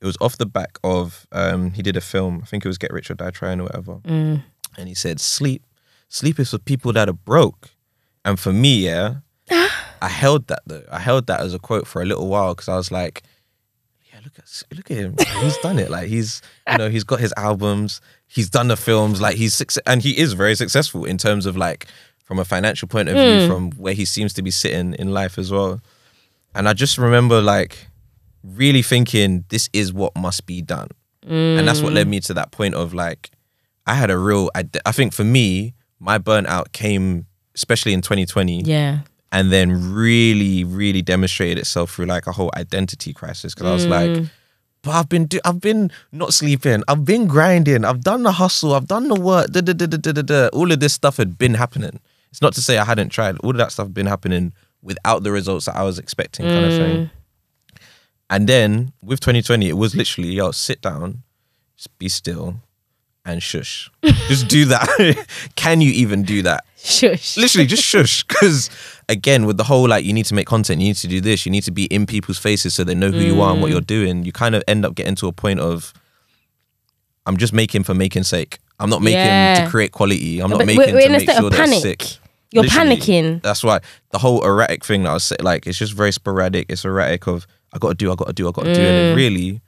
it 0.00 0.06
was 0.06 0.16
off 0.20 0.38
the 0.38 0.46
back 0.46 0.78
of, 0.84 1.26
um, 1.32 1.72
he 1.72 1.82
did 1.82 1.96
a 1.96 2.00
film, 2.00 2.40
I 2.42 2.46
think 2.46 2.64
it 2.64 2.68
was 2.68 2.78
Get 2.78 2.92
Rich 2.92 3.10
or 3.10 3.14
Die 3.14 3.30
Trying 3.30 3.60
or 3.60 3.64
whatever. 3.64 3.96
Mm. 3.96 4.42
And 4.76 4.88
he 4.88 4.94
said, 4.94 5.20
Sleep, 5.20 5.64
sleep 6.08 6.38
is 6.38 6.50
for 6.50 6.58
people 6.58 6.92
that 6.92 7.08
are 7.08 7.14
broke. 7.14 7.70
And 8.24 8.38
for 8.38 8.52
me, 8.52 8.86
yeah, 8.86 9.16
I 9.50 10.08
held 10.08 10.46
that 10.48 10.62
though. 10.66 10.84
I 10.90 10.98
held 10.98 11.26
that 11.26 11.40
as 11.40 11.54
a 11.54 11.58
quote 11.58 11.86
for 11.86 12.02
a 12.02 12.04
little 12.04 12.28
while 12.28 12.54
because 12.54 12.68
I 12.68 12.76
was 12.76 12.90
like, 12.92 13.22
yeah, 14.12 14.20
look 14.22 14.38
at 14.38 14.62
look 14.76 14.90
at 14.90 14.96
him. 14.96 15.16
He's 15.40 15.56
done 15.58 15.78
it. 15.78 15.90
Like 15.90 16.08
he's 16.08 16.42
you 16.70 16.78
know 16.78 16.90
he's 16.90 17.04
got 17.04 17.20
his 17.20 17.32
albums. 17.36 18.00
He's 18.26 18.50
done 18.50 18.68
the 18.68 18.76
films. 18.76 19.20
Like 19.20 19.36
he's 19.36 19.60
and 19.86 20.02
he 20.02 20.18
is 20.18 20.34
very 20.34 20.54
successful 20.54 21.04
in 21.04 21.18
terms 21.18 21.46
of 21.46 21.56
like 21.56 21.86
from 22.24 22.38
a 22.38 22.44
financial 22.44 22.88
point 22.88 23.08
of 23.08 23.14
view, 23.14 23.48
from 23.48 23.70
where 23.72 23.94
he 23.94 24.04
seems 24.04 24.34
to 24.34 24.42
be 24.42 24.50
sitting 24.50 24.94
in 24.94 25.12
life 25.12 25.38
as 25.38 25.50
well. 25.50 25.80
And 26.54 26.68
I 26.68 26.74
just 26.74 26.98
remember 26.98 27.40
like 27.40 27.88
really 28.42 28.82
thinking 28.82 29.44
this 29.48 29.68
is 29.72 29.92
what 29.92 30.16
must 30.16 30.46
be 30.46 30.62
done, 30.62 30.88
and 31.22 31.66
that's 31.66 31.82
what 31.82 31.92
led 31.92 32.08
me 32.08 32.20
to 32.20 32.34
that 32.34 32.50
point 32.50 32.74
of 32.74 32.94
like 32.94 33.30
I 33.86 33.94
had 33.94 34.10
a 34.10 34.18
real. 34.18 34.50
I, 34.54 34.64
I 34.84 34.92
think 34.92 35.12
for 35.12 35.24
me, 35.24 35.74
my 36.00 36.18
burnout 36.18 36.72
came 36.72 37.26
especially 37.58 37.92
in 37.92 38.00
2020 38.00 38.62
yeah. 38.62 39.00
And 39.30 39.52
then 39.52 39.92
really 39.92 40.64
really 40.64 41.02
demonstrated 41.02 41.58
itself 41.58 41.90
through 41.92 42.06
like 42.06 42.26
a 42.26 42.32
whole 42.32 42.50
identity 42.56 43.12
crisis. 43.12 43.54
Because 43.54 43.66
i 43.66 43.74
was 43.74 43.86
like 43.86 44.10
mm. 44.10 44.30
but 44.82 44.92
i've 44.92 45.08
been 45.08 45.26
do- 45.26 45.40
i've 45.44 45.60
been 45.60 45.90
not 46.12 46.32
sleeping. 46.32 46.82
I've 46.88 47.04
been 47.04 47.26
grinding. 47.26 47.84
I've 47.84 48.00
done 48.00 48.22
the 48.22 48.32
hustle. 48.32 48.74
I've 48.74 48.88
done 48.88 49.08
the 49.08 49.20
work. 49.20 49.48
Da, 49.50 49.60
da, 49.60 49.74
da, 49.74 49.86
da, 49.86 49.98
da, 49.98 50.12
da, 50.12 50.22
da. 50.22 50.48
all 50.48 50.72
of 50.72 50.80
this 50.80 50.94
stuff 50.94 51.18
had 51.18 51.36
been 51.36 51.54
happening. 51.54 52.00
It's 52.30 52.40
not 52.40 52.54
to 52.54 52.62
say 52.62 52.78
i 52.78 52.84
hadn't 52.84 53.10
tried. 53.10 53.36
All 53.38 53.50
of 53.50 53.56
that 53.56 53.72
stuff 53.72 53.88
had 53.88 53.94
been 53.94 54.06
happening 54.06 54.52
without 54.80 55.24
the 55.24 55.32
results 55.32 55.66
that 55.66 55.74
i 55.74 55.82
was 55.82 55.98
expecting 55.98 56.46
kind 56.46 56.64
of 56.64 56.72
mm. 56.72 56.78
thing 56.78 57.10
and 58.30 58.48
then 58.48 58.92
with 59.02 59.20
2020 59.20 59.68
it 59.68 59.74
was 59.74 59.94
literally 59.94 60.30
yo 60.30 60.50
sit 60.50 60.80
down 60.80 61.22
just 61.76 61.96
be 61.98 62.08
still 62.08 62.56
and 63.28 63.42
shush. 63.42 63.90
Just 64.02 64.48
do 64.48 64.64
that. 64.66 65.26
Can 65.54 65.80
you 65.82 65.92
even 65.92 66.22
do 66.22 66.42
that? 66.42 66.64
Shush. 66.76 67.36
Literally 67.36 67.66
just 67.66 67.84
shush. 67.84 68.24
Because 68.24 68.70
again 69.08 69.44
with 69.44 69.58
the 69.58 69.64
whole 69.64 69.86
like 69.86 70.04
you 70.04 70.12
need 70.12 70.24
to 70.26 70.34
make 70.34 70.46
content 70.46 70.80
you 70.80 70.88
need 70.88 70.96
to 70.96 71.08
do 71.08 71.20
this 71.20 71.46
you 71.46 71.52
need 71.52 71.62
to 71.62 71.70
be 71.70 71.84
in 71.86 72.06
people's 72.06 72.38
faces 72.38 72.74
so 72.74 72.84
they 72.84 72.94
know 72.94 73.10
who 73.10 73.20
you 73.20 73.40
are 73.40 73.52
and 73.52 73.62
what 73.62 73.70
you're 73.70 73.80
mm. 73.80 73.86
doing 73.86 74.22
you 74.22 74.32
kind 74.32 74.54
of 74.54 74.62
end 74.68 74.84
up 74.84 74.94
getting 74.94 75.14
to 75.14 75.26
a 75.26 75.32
point 75.32 75.58
of 75.60 75.94
i'm 77.26 77.36
just 77.38 77.52
making 77.52 77.84
for 77.84 77.94
making 77.94 78.22
sake. 78.22 78.58
I'm 78.80 78.90
not 78.90 79.02
making 79.02 79.18
Yeah. 79.18 79.64
to 79.64 79.70
create 79.70 79.92
quality. 79.92 80.40
I'm 80.40 80.50
not 80.50 80.58
But 80.58 80.66
making 80.66 80.94
we're- 80.94 81.04
to 81.04 81.10
make 81.10 81.30
sure 81.30 81.50
panic. 81.50 81.82
sick. 81.82 82.04
You're 82.52 82.62
Literally. 82.62 82.96
panicking. 82.96 83.42
that's 83.42 83.64
why 83.64 83.80
the 84.10 84.18
whole 84.18 84.44
erratic 84.44 84.84
thing 84.84 85.02
that 85.02 85.10
i 85.10 85.14
was 85.14 85.24
saying 85.24 85.40
like 85.42 85.66
it's 85.66 85.78
just 85.78 85.92
very 85.94 86.12
sporadic. 86.12 86.66
It's 86.70 86.84
erratic 86.84 87.26
of 87.26 87.46
i 87.72 87.78
gotta 87.78 87.94
do 87.94 88.10
i 88.12 88.14
gotta 88.14 88.32
do 88.32 88.48
i 88.48 88.52
gotta 88.52 88.72
do 88.74 88.80
and 88.80 88.96
Mm. 88.96 89.12
it 89.12 89.14
really 89.16 89.60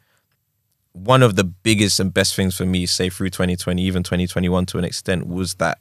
one 0.93 1.23
of 1.23 1.37
the 1.37 1.45
biggest 1.45 2.01
and 2.01 2.13
best 2.13 2.35
things 2.35 2.57
for 2.57 2.67
me 2.67 2.85
say 2.87 3.09
through 3.09 3.31
2020 3.31 3.83
even 3.83 4.03
2021 4.03 4.67
to 4.67 4.79
an 4.79 4.85
extent 4.85 5.27
was 5.29 5.55
that 5.55 5.79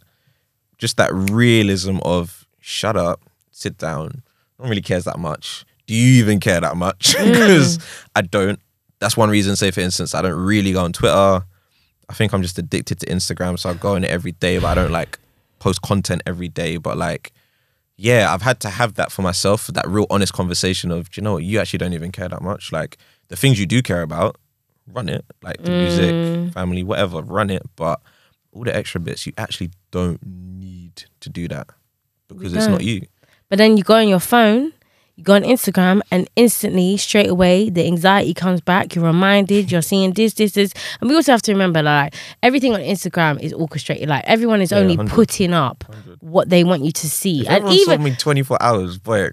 just 0.78 0.98
that 0.98 1.12
realism 1.14 1.98
of 2.04 2.48
shut 2.62 2.96
up, 2.96 3.20
sit 3.52 3.78
down. 3.78 4.22
No 4.58 4.64
one 4.64 4.70
really 4.70 4.82
cares 4.82 5.04
that 5.06 5.20
much. 5.20 5.66
Do 5.88 5.94
you 5.94 6.24
even 6.24 6.40
care 6.40 6.62
that 6.62 6.78
much? 6.78 7.16
Because 7.24 7.80
I 8.16 8.22
don't. 8.22 8.60
That's 9.00 9.18
one 9.18 9.30
reason. 9.30 9.56
Say 9.58 9.72
for 9.72 9.82
instance, 9.82 10.14
I 10.16 10.22
don't 10.22 10.40
really 10.40 10.72
go 10.72 10.84
on 10.86 10.94
Twitter. 10.94 11.44
I 12.10 12.14
think 12.14 12.32
I'm 12.34 12.42
just 12.42 12.58
addicted 12.58 13.00
to 13.02 13.06
Instagram, 13.08 13.58
so 13.60 13.72
I 13.72 13.74
go 13.74 13.96
on 13.96 14.04
it 14.06 14.10
every 14.10 14.32
day, 14.34 14.58
but 14.60 14.68
I 14.68 14.76
don't 14.76 14.92
like 14.92 15.20
post 15.60 15.82
content 15.82 16.22
every 16.26 16.48
day. 16.48 16.78
But 16.78 16.98
like, 16.98 17.34
yeah, 18.00 18.34
I've 18.34 18.42
had 18.42 18.62
to 18.62 18.70
have 18.70 18.94
that 18.94 19.12
for 19.12 19.24
myself, 19.24 19.68
that 19.68 19.86
real 19.86 20.08
honest 20.10 20.32
conversation 20.32 20.90
of, 20.90 21.12
do 21.12 21.20
you 21.20 21.24
know 21.24 21.34
what, 21.34 21.44
you 21.44 21.60
actually 21.60 21.80
don't 21.80 21.92
even 21.92 22.14
care 22.14 22.30
that 22.30 22.42
much. 22.42 22.72
Like 22.72 22.98
the 23.28 23.36
things 23.36 23.60
you 23.60 23.66
do 23.66 23.82
care 23.82 24.02
about, 24.02 24.38
run 24.88 25.10
it. 25.10 25.26
Like 25.44 25.62
the 25.62 25.70
music, 25.72 26.12
mm. 26.12 26.54
family, 26.54 26.82
whatever, 26.82 27.22
run 27.22 27.50
it. 27.50 27.64
But 27.76 28.00
all 28.54 28.64
the 28.64 28.74
extra 28.74 29.02
bits, 29.02 29.28
you 29.28 29.34
actually 29.38 29.72
don't 29.92 30.22
need 30.26 31.04
to 31.20 31.30
do 31.30 31.50
that 31.50 31.68
because 32.30 32.54
it's 32.54 32.68
not 32.68 32.86
you. 32.86 33.06
But 33.50 33.58
then 33.58 33.76
you 33.76 33.84
go 33.84 33.96
on 33.96 34.08
your 34.08 34.22
phone, 34.22 34.72
you 35.20 35.26
go 35.26 35.36
on 35.36 35.44
Instagram, 35.44 36.02
and 36.12 36.30
instantly, 36.36 36.98
straight 36.98 37.30
away, 37.30 37.70
the 37.70 37.86
anxiety 37.86 38.34
comes 38.34 38.62
back. 38.62 38.96
You're 38.96 39.06
reminded, 39.06 39.72
you're 39.72 39.82
seeing 39.82 40.14
this, 40.14 40.34
this, 40.34 40.54
this. 40.54 40.74
And 41.02 41.10
we 41.10 41.16
also 41.16 41.34
have 41.34 41.42
to 41.44 41.52
remember, 41.52 41.84
like, 41.84 42.16
everything 42.42 42.74
on 42.74 42.80
Instagram 42.80 43.40
is 43.42 43.54
orchestrated. 43.54 44.08
Like, 44.08 44.24
everyone 44.26 44.62
is 44.62 44.72
Yeah, 44.72 44.80
only 44.80 44.96
100, 44.96 45.14
putting 45.14 45.54
up 45.54 45.84
what 46.22 46.50
they 46.50 46.64
want 46.64 46.84
you 46.84 46.92
to 46.94 47.10
see. 47.10 47.42
If 47.42 47.50
and 47.50 47.70
even, 47.70 48.02
me 48.02 48.16
24 48.16 48.64
hours, 48.64 48.98
boy, 48.98 49.30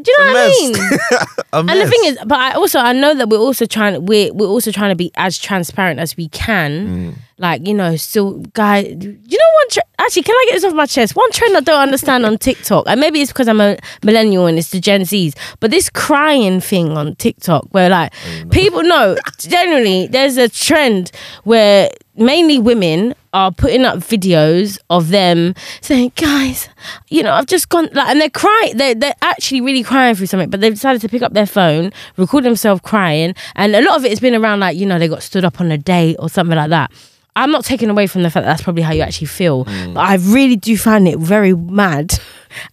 Do 0.00 0.10
you 0.10 0.18
know 0.18 0.24
what 0.24 0.36
I 0.36 0.48
mean? 0.48 1.28
And 1.52 1.68
the 1.68 1.86
thing 1.86 2.00
is, 2.04 2.18
but 2.26 2.38
I 2.38 2.52
also 2.52 2.78
I 2.78 2.92
know 2.92 3.14
that 3.14 3.28
we're 3.28 3.36
also 3.38 3.66
trying 3.66 4.06
we're 4.06 4.32
we're 4.32 4.46
also 4.46 4.72
trying 4.72 4.90
to 4.90 4.96
be 4.96 5.10
as 5.16 5.38
transparent 5.38 6.00
as 6.00 6.16
we 6.16 6.28
can. 6.28 6.86
Mm. 6.86 7.14
Like 7.38 7.66
you 7.66 7.74
know, 7.74 7.96
still, 7.96 8.38
guy. 8.54 8.78
You 8.78 9.38
know 9.38 9.50
one? 9.54 9.84
Actually, 9.98 10.22
can 10.22 10.34
I 10.34 10.46
get 10.48 10.54
this 10.54 10.64
off 10.64 10.74
my 10.74 10.86
chest? 10.86 11.16
One 11.16 11.30
trend 11.32 11.56
I 11.56 11.60
don't 11.60 11.80
understand 11.80 12.24
on 12.24 12.38
TikTok, 12.38 12.84
and 12.86 13.00
maybe 13.00 13.20
it's 13.20 13.32
because 13.32 13.48
I'm 13.48 13.60
a 13.60 13.76
millennial 14.02 14.46
and 14.46 14.58
it's 14.58 14.70
the 14.70 14.80
Gen 14.80 15.02
Zs. 15.02 15.34
But 15.60 15.70
this 15.70 15.90
crying 15.90 16.60
thing 16.60 16.96
on 16.96 17.16
TikTok, 17.16 17.66
where 17.72 17.90
like 17.90 18.12
people 18.50 18.82
know, 18.82 19.16
generally, 19.38 20.06
there's 20.06 20.36
a 20.36 20.48
trend 20.48 21.10
where 21.44 21.90
mainly 22.16 22.58
women 22.58 23.14
are 23.32 23.50
putting 23.50 23.84
up 23.84 23.98
videos 23.98 24.78
of 24.90 25.08
them 25.08 25.54
saying, 25.80 26.12
"Guys, 26.16 26.68
you 27.08 27.22
know, 27.22 27.32
I've 27.32 27.46
just 27.46 27.68
gone," 27.68 27.88
like, 27.92 28.08
and 28.08 28.20
they're 28.20 28.30
crying. 28.30 28.76
They're 28.76 28.94
they're 28.94 29.14
actually 29.22 29.60
really 29.60 29.82
crying 29.82 30.14
through 30.14 30.26
something, 30.26 30.50
but 30.50 30.60
they've 30.60 30.74
decided 30.74 31.00
to 31.02 31.08
pick 31.08 31.22
up 31.22 31.32
their 31.32 31.46
phone, 31.46 31.92
record 32.16 32.44
themselves 32.44 32.80
crying, 32.82 33.34
and 33.56 33.74
a 33.74 33.82
lot 33.82 33.96
of 33.96 34.04
it 34.04 34.10
has 34.10 34.20
been 34.20 34.34
around 34.34 34.60
like 34.60 34.76
you 34.76 34.86
know 34.86 34.98
they 34.98 35.08
got 35.08 35.22
stood 35.22 35.44
up 35.44 35.60
on 35.60 35.70
a 35.72 35.78
date 35.78 36.16
or 36.18 36.28
something 36.28 36.56
like 36.56 36.70
that. 36.70 36.92
I'm 37.34 37.50
not 37.50 37.64
taking 37.64 37.88
away 37.88 38.06
from 38.06 38.22
the 38.22 38.30
fact 38.30 38.44
that 38.44 38.50
that's 38.50 38.62
probably 38.62 38.82
how 38.82 38.92
you 38.92 39.00
actually 39.00 39.28
feel, 39.28 39.64
mm. 39.64 39.94
but 39.94 40.00
I 40.00 40.16
really 40.16 40.56
do 40.56 40.76
find 40.76 41.08
it 41.08 41.18
very 41.18 41.54
mad 41.54 42.12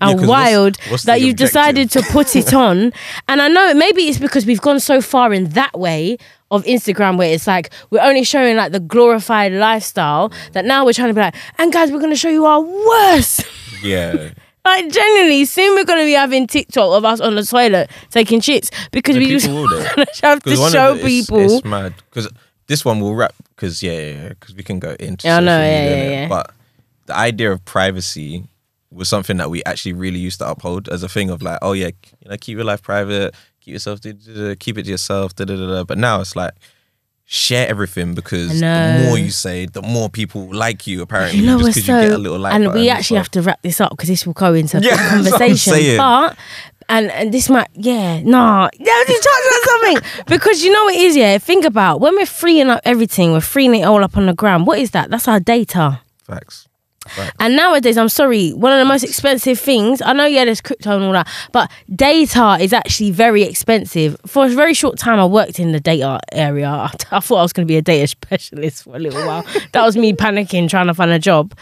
and 0.01 0.19
what's- 0.19 0.29
wild 0.29 0.77
what's 0.89 1.03
that 1.03 1.21
you've 1.21 1.37
decided 1.37 1.89
to 1.91 2.01
put 2.01 2.35
it 2.35 2.53
on. 2.67 2.91
And 3.29 3.41
I 3.41 3.47
know 3.47 3.73
maybe 3.73 4.03
it's 4.03 4.19
because 4.19 4.45
we've 4.45 4.61
gone 4.61 4.81
so 4.81 5.01
far 5.01 5.33
in 5.33 5.49
that 5.51 5.79
way 5.79 6.17
of 6.51 6.63
Instagram 6.65 7.17
where 7.17 7.33
it's 7.33 7.47
like 7.47 7.71
we're 7.89 8.01
only 8.01 8.23
showing 8.23 8.55
like 8.57 8.71
the 8.71 8.79
glorified 8.79 9.51
lifestyle 9.53 10.31
that 10.53 10.65
now 10.65 10.85
we're 10.85 10.93
trying 10.93 11.09
to 11.09 11.13
be 11.13 11.21
like, 11.21 11.35
and 11.57 11.71
guys, 11.71 11.91
we're 11.91 11.99
gonna 11.99 12.15
show 12.15 12.29
you 12.29 12.45
our 12.45 12.61
worst. 12.61 13.45
yeah. 13.83 14.29
like 14.65 14.89
genuinely, 14.91 15.45
soon 15.45 15.75
we're 15.75 15.85
gonna 15.85 16.03
be 16.05 16.13
having 16.13 16.47
TikTok 16.47 16.97
of 16.97 17.05
us 17.05 17.19
on 17.19 17.35
the 17.35 17.43
toilet 17.43 17.89
taking 18.09 18.39
shits 18.41 18.71
because 18.91 19.15
The 19.15 19.19
we 19.25 19.27
just 19.37 19.45
have 20.23 20.41
to 20.43 20.49
'Cause 20.49 20.59
one 20.59 20.67
of 20.67 20.71
show 20.73 20.93
the- 20.95 21.03
people. 21.03 21.39
It's, 21.39 21.63
mad 21.65 21.93
because 22.09 22.29
this 22.67 22.83
one 22.85 22.99
will 22.99 23.15
wrap 23.15 23.33
because 23.55 23.81
yeah, 23.83 23.93
yeah, 23.93 24.29
because 24.29 24.55
we 24.55 24.63
can 24.63 24.79
go 24.79 24.95
into. 24.99 25.27
Yeah, 25.27 25.37
I 25.37 25.39
know, 25.39 25.59
yeah, 25.59 25.83
yeah, 25.95 26.09
yeah. 26.09 26.27
But 26.27 26.51
the 27.07 27.15
idea 27.15 27.51
of 27.51 27.63
privacy 27.65 28.43
was 28.91 29.07
something 29.07 29.37
that 29.37 29.49
we 29.51 29.63
actually 29.65 29.93
really 29.93 30.19
used 30.19 30.39
to 30.39 30.49
uphold 30.49 30.89
as 30.89 31.03
a 31.03 31.09
thing 31.09 31.29
of 31.29 31.41
like, 31.43 31.59
oh 31.61 31.73
yeah, 31.73 31.87
you 32.21 32.29
know, 32.29 32.37
keep 32.39 32.55
your 32.55 32.65
life 32.65 32.81
private, 32.81 33.35
keep 33.69 33.73
yourself, 33.73 34.01
da, 34.01 34.11
da, 34.13 34.33
da, 34.49 34.55
keep 34.59 34.77
it 34.77 34.83
to 34.83 34.89
yourself, 34.91 35.35
da, 35.35 35.45
da, 35.45 35.55
da, 35.55 35.67
da. 35.67 35.83
But 35.83 35.97
now 35.97 36.21
it's 36.21 36.35
like. 36.35 36.53
Share 37.31 37.67
everything 37.67 38.15
because 38.15 38.59
the 38.59 39.03
more 39.05 39.15
you 39.15 39.29
say, 39.29 39.67
the 39.67 39.83
more 39.83 40.09
people 40.09 40.51
like 40.51 40.87
you. 40.87 41.03
Apparently, 41.03 41.37
You 41.39 41.45
know, 41.45 41.59
just 41.59 41.75
because 41.75 41.85
so, 41.85 41.99
you 42.01 42.07
get 42.07 42.15
a 42.15 42.17
little 42.17 42.39
like. 42.39 42.55
and 42.55 42.73
we 42.73 42.89
actually 42.89 43.17
have 43.17 43.29
to 43.29 43.43
wrap 43.43 43.61
this 43.61 43.79
up 43.79 43.91
because 43.91 44.09
this 44.09 44.25
will 44.25 44.33
go 44.33 44.55
into 44.55 44.77
a 44.77 44.81
Yeah, 44.81 44.89
big 44.89 45.25
that's 45.25 45.31
what 45.33 45.41
I'm 45.43 45.47
conversation. 45.49 45.97
But 45.97 46.37
and 46.89 47.11
and 47.11 47.31
this 47.31 47.47
might, 47.47 47.67
yeah, 47.75 48.19
nah, 48.23 48.67
yeah, 48.79 49.03
just 49.07 49.23
talk 49.23 49.41
about 49.47 49.63
something 49.69 50.25
because 50.27 50.63
you 50.63 50.73
know 50.73 50.85
what 50.85 50.95
it 50.95 51.01
is, 51.01 51.15
yeah. 51.15 51.37
Think 51.37 51.65
about 51.65 52.01
when 52.01 52.15
we're 52.15 52.25
freeing 52.25 52.67
up 52.71 52.81
everything, 52.83 53.31
we're 53.33 53.41
freeing 53.41 53.75
it 53.75 53.83
all 53.83 54.03
up 54.03 54.17
on 54.17 54.25
the 54.25 54.33
ground. 54.33 54.65
What 54.65 54.79
is 54.79 54.89
that? 54.91 55.11
That's 55.11 55.27
our 55.27 55.39
data. 55.39 56.01
Facts. 56.23 56.67
And 57.39 57.55
nowadays, 57.55 57.97
I'm 57.97 58.09
sorry, 58.09 58.51
one 58.51 58.71
of 58.71 58.79
the 58.79 58.85
most 58.85 59.03
expensive 59.03 59.59
things, 59.59 60.01
I 60.01 60.13
know, 60.13 60.25
yeah, 60.25 60.45
there's 60.45 60.61
crypto 60.61 60.95
and 60.95 61.03
all 61.03 61.13
that, 61.13 61.27
but 61.51 61.71
data 61.95 62.57
is 62.59 62.73
actually 62.73 63.11
very 63.11 63.43
expensive. 63.43 64.17
For 64.25 64.45
a 64.45 64.49
very 64.49 64.73
short 64.73 64.97
time, 64.97 65.19
I 65.19 65.25
worked 65.25 65.59
in 65.59 65.71
the 65.71 65.79
data 65.79 66.19
area. 66.31 66.67
I, 66.69 66.91
I 67.11 67.19
thought 67.19 67.37
I 67.37 67.41
was 67.41 67.53
going 67.53 67.67
to 67.67 67.71
be 67.71 67.77
a 67.77 67.81
data 67.81 68.07
specialist 68.07 68.83
for 68.83 68.95
a 68.95 68.99
little 68.99 69.25
while. 69.25 69.45
that 69.73 69.83
was 69.83 69.97
me 69.97 70.13
panicking, 70.13 70.69
trying 70.69 70.87
to 70.87 70.93
find 70.93 71.11
a 71.11 71.19
job. 71.19 71.53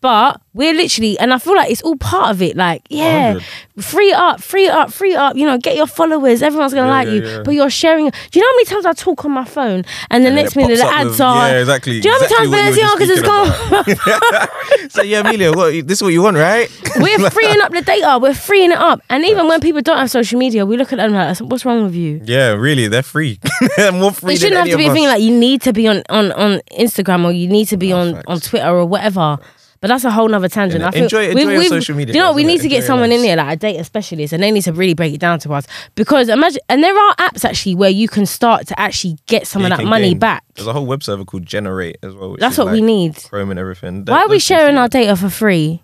But 0.00 0.40
we're 0.52 0.74
literally, 0.74 1.18
and 1.18 1.32
I 1.32 1.38
feel 1.38 1.56
like 1.56 1.70
it's 1.70 1.82
all 1.82 1.96
part 1.96 2.30
of 2.30 2.40
it. 2.42 2.56
Like, 2.56 2.82
yeah, 2.90 3.34
100. 3.34 3.84
free 3.84 4.12
up, 4.12 4.40
free 4.42 4.68
up, 4.68 4.92
free 4.92 5.14
up. 5.14 5.36
You 5.36 5.46
know, 5.46 5.58
get 5.58 5.74
your 5.76 5.86
followers. 5.86 6.42
Everyone's 6.42 6.74
going 6.74 6.84
to 6.86 6.90
Yeah, 6.92 6.96
like 6.98 7.06
yeah, 7.08 7.12
you. 7.14 7.36
yeah. 7.38 7.42
but 7.44 7.54
you're 7.54 7.70
sharing. 7.70 8.08
Do 8.10 8.38
you 8.38 8.42
know 8.42 8.48
how 8.48 8.56
many 8.56 8.64
times 8.66 8.86
I 8.86 8.92
talk 8.92 9.24
on 9.24 9.32
my 9.32 9.44
phone 9.44 9.84
and 10.10 10.24
the 10.24 10.30
next 10.30 10.54
minute 10.54 10.76
the 10.78 10.84
ads 10.86 11.20
are. 11.20 11.48
Yeah, 11.48 11.60
exactly. 11.60 12.00
Do 12.00 12.08
you 12.08 12.14
know 12.14 12.18
how 12.20 12.24
exactly 12.24 12.48
many 12.50 12.82
what 12.82 12.98
times 12.98 13.00
you 13.00 13.06
were 13.06 13.06
Balenciagas 13.06 13.08
just 13.08 13.24
has 13.24 13.84
gone? 13.84 13.84
speaking 13.84 14.12
about. 14.28 14.48
so 14.92 15.02
yeah, 15.02 15.20
Amelia, 15.20 15.52
what 15.52 15.86
this 15.86 15.98
is 15.98 16.02
what 16.02 16.12
you 16.12 16.22
want, 16.22 16.36
right? 16.36 16.70
We're 16.96 17.30
freeing 17.30 17.60
up 17.62 17.72
the 17.72 17.82
data. 17.82 18.18
We're 18.20 18.34
freeing 18.34 18.70
it 18.72 18.78
up. 18.78 19.00
And 19.10 19.24
even 19.24 19.48
when 19.48 19.60
people 19.60 19.80
don't 19.82 19.98
have 19.98 20.10
social 20.10 20.38
media, 20.38 20.64
we 20.66 20.76
look 20.76 20.92
at 20.92 20.96
them 20.96 21.12
like, 21.12 21.38
what's 21.38 21.64
wrong 21.64 21.84
with 21.84 21.94
you? 21.94 22.20
Yeah, 22.24 22.50
really, 22.52 22.86
they're 22.88 23.02
free. 23.02 23.40
they're 23.76 23.92
more 23.92 24.12
free. 24.12 24.34
It 24.34 24.38
shouldn't 24.40 24.54
than 24.54 24.66
have 24.68 24.68
any 24.68 24.72
to 24.72 24.78
be 24.78 24.86
of 24.86 24.92
a 24.92 24.94
thing 24.94 25.04
like 25.06 25.22
you 25.22 25.36
need 25.36 25.62
to 25.62 25.72
be 25.72 25.88
on, 25.88 26.02
on, 26.08 26.32
on 26.32 26.60
Instagram 26.72 27.24
or 27.24 27.32
you 27.32 27.48
need 27.48 27.66
to 27.68 27.76
be 27.76 27.92
on, 27.92 28.14
facts. 28.14 28.24
on 28.28 28.40
Twitter 28.40 28.68
or 28.70 28.86
whatever. 28.86 29.38
But 29.80 29.88
that's 29.88 30.04
a 30.04 30.10
whole 30.10 30.28
nother 30.28 30.48
tangent. 30.48 30.80
Yeah, 30.82 30.88
I 30.88 30.90
feel 30.92 31.02
enjoy- 31.04 31.24
enjoy 31.28 31.34
we've- 31.34 31.50
your 31.52 31.58
we've- 31.60 31.68
social 31.68 31.94
media, 31.96 32.14
you 32.14 32.20
know 32.20 32.32
We 32.32 32.44
need 32.44 32.60
to 32.62 32.68
get 32.68 32.76
Enjoy 32.78 32.86
someone 32.86 33.12
in 33.12 33.22
there, 33.22 33.36
like 33.36 33.52
a 33.52 33.56
data 33.56 33.84
specialist, 33.84 34.32
and 34.32 34.42
they 34.42 34.50
need 34.50 34.62
to 34.62 34.72
really 34.72 34.94
break 34.94 35.12
it 35.14 35.20
down 35.20 35.38
to 35.40 35.52
us. 35.52 35.66
Because 35.94 36.28
imagine, 36.28 36.60
and 36.68 36.82
there 36.82 36.96
are 36.98 37.14
apps 37.16 37.44
actually 37.44 37.74
where 37.74 37.90
you 37.90 38.08
can 38.08 38.26
start 38.26 38.66
to 38.68 38.80
actually 38.80 39.16
get 39.26 39.46
some 39.46 39.62
You 39.62 39.70
of 39.72 39.78
that 39.78 39.84
money 39.86 40.10
gain- 40.10 40.18
back. 40.18 40.42
There's 40.54 40.66
a 40.66 40.72
whole 40.72 40.86
web 40.86 41.02
server 41.02 41.24
called 41.24 41.44
Generate 41.46 41.98
as 42.02 42.14
well. 42.14 42.30
which 42.32 42.40
That's 42.40 42.54
is 42.58 42.64
what 42.64 42.72
we 42.72 42.80
need. 42.80 43.16
Chrome 43.16 43.50
and 43.50 43.58
everything. 43.60 44.04
Why 44.06 44.22
are 44.22 44.28
we 44.28 44.38
sharing 44.38 44.76
our 44.78 44.88
data 44.88 45.14
for 45.16 45.28
free? 45.30 45.82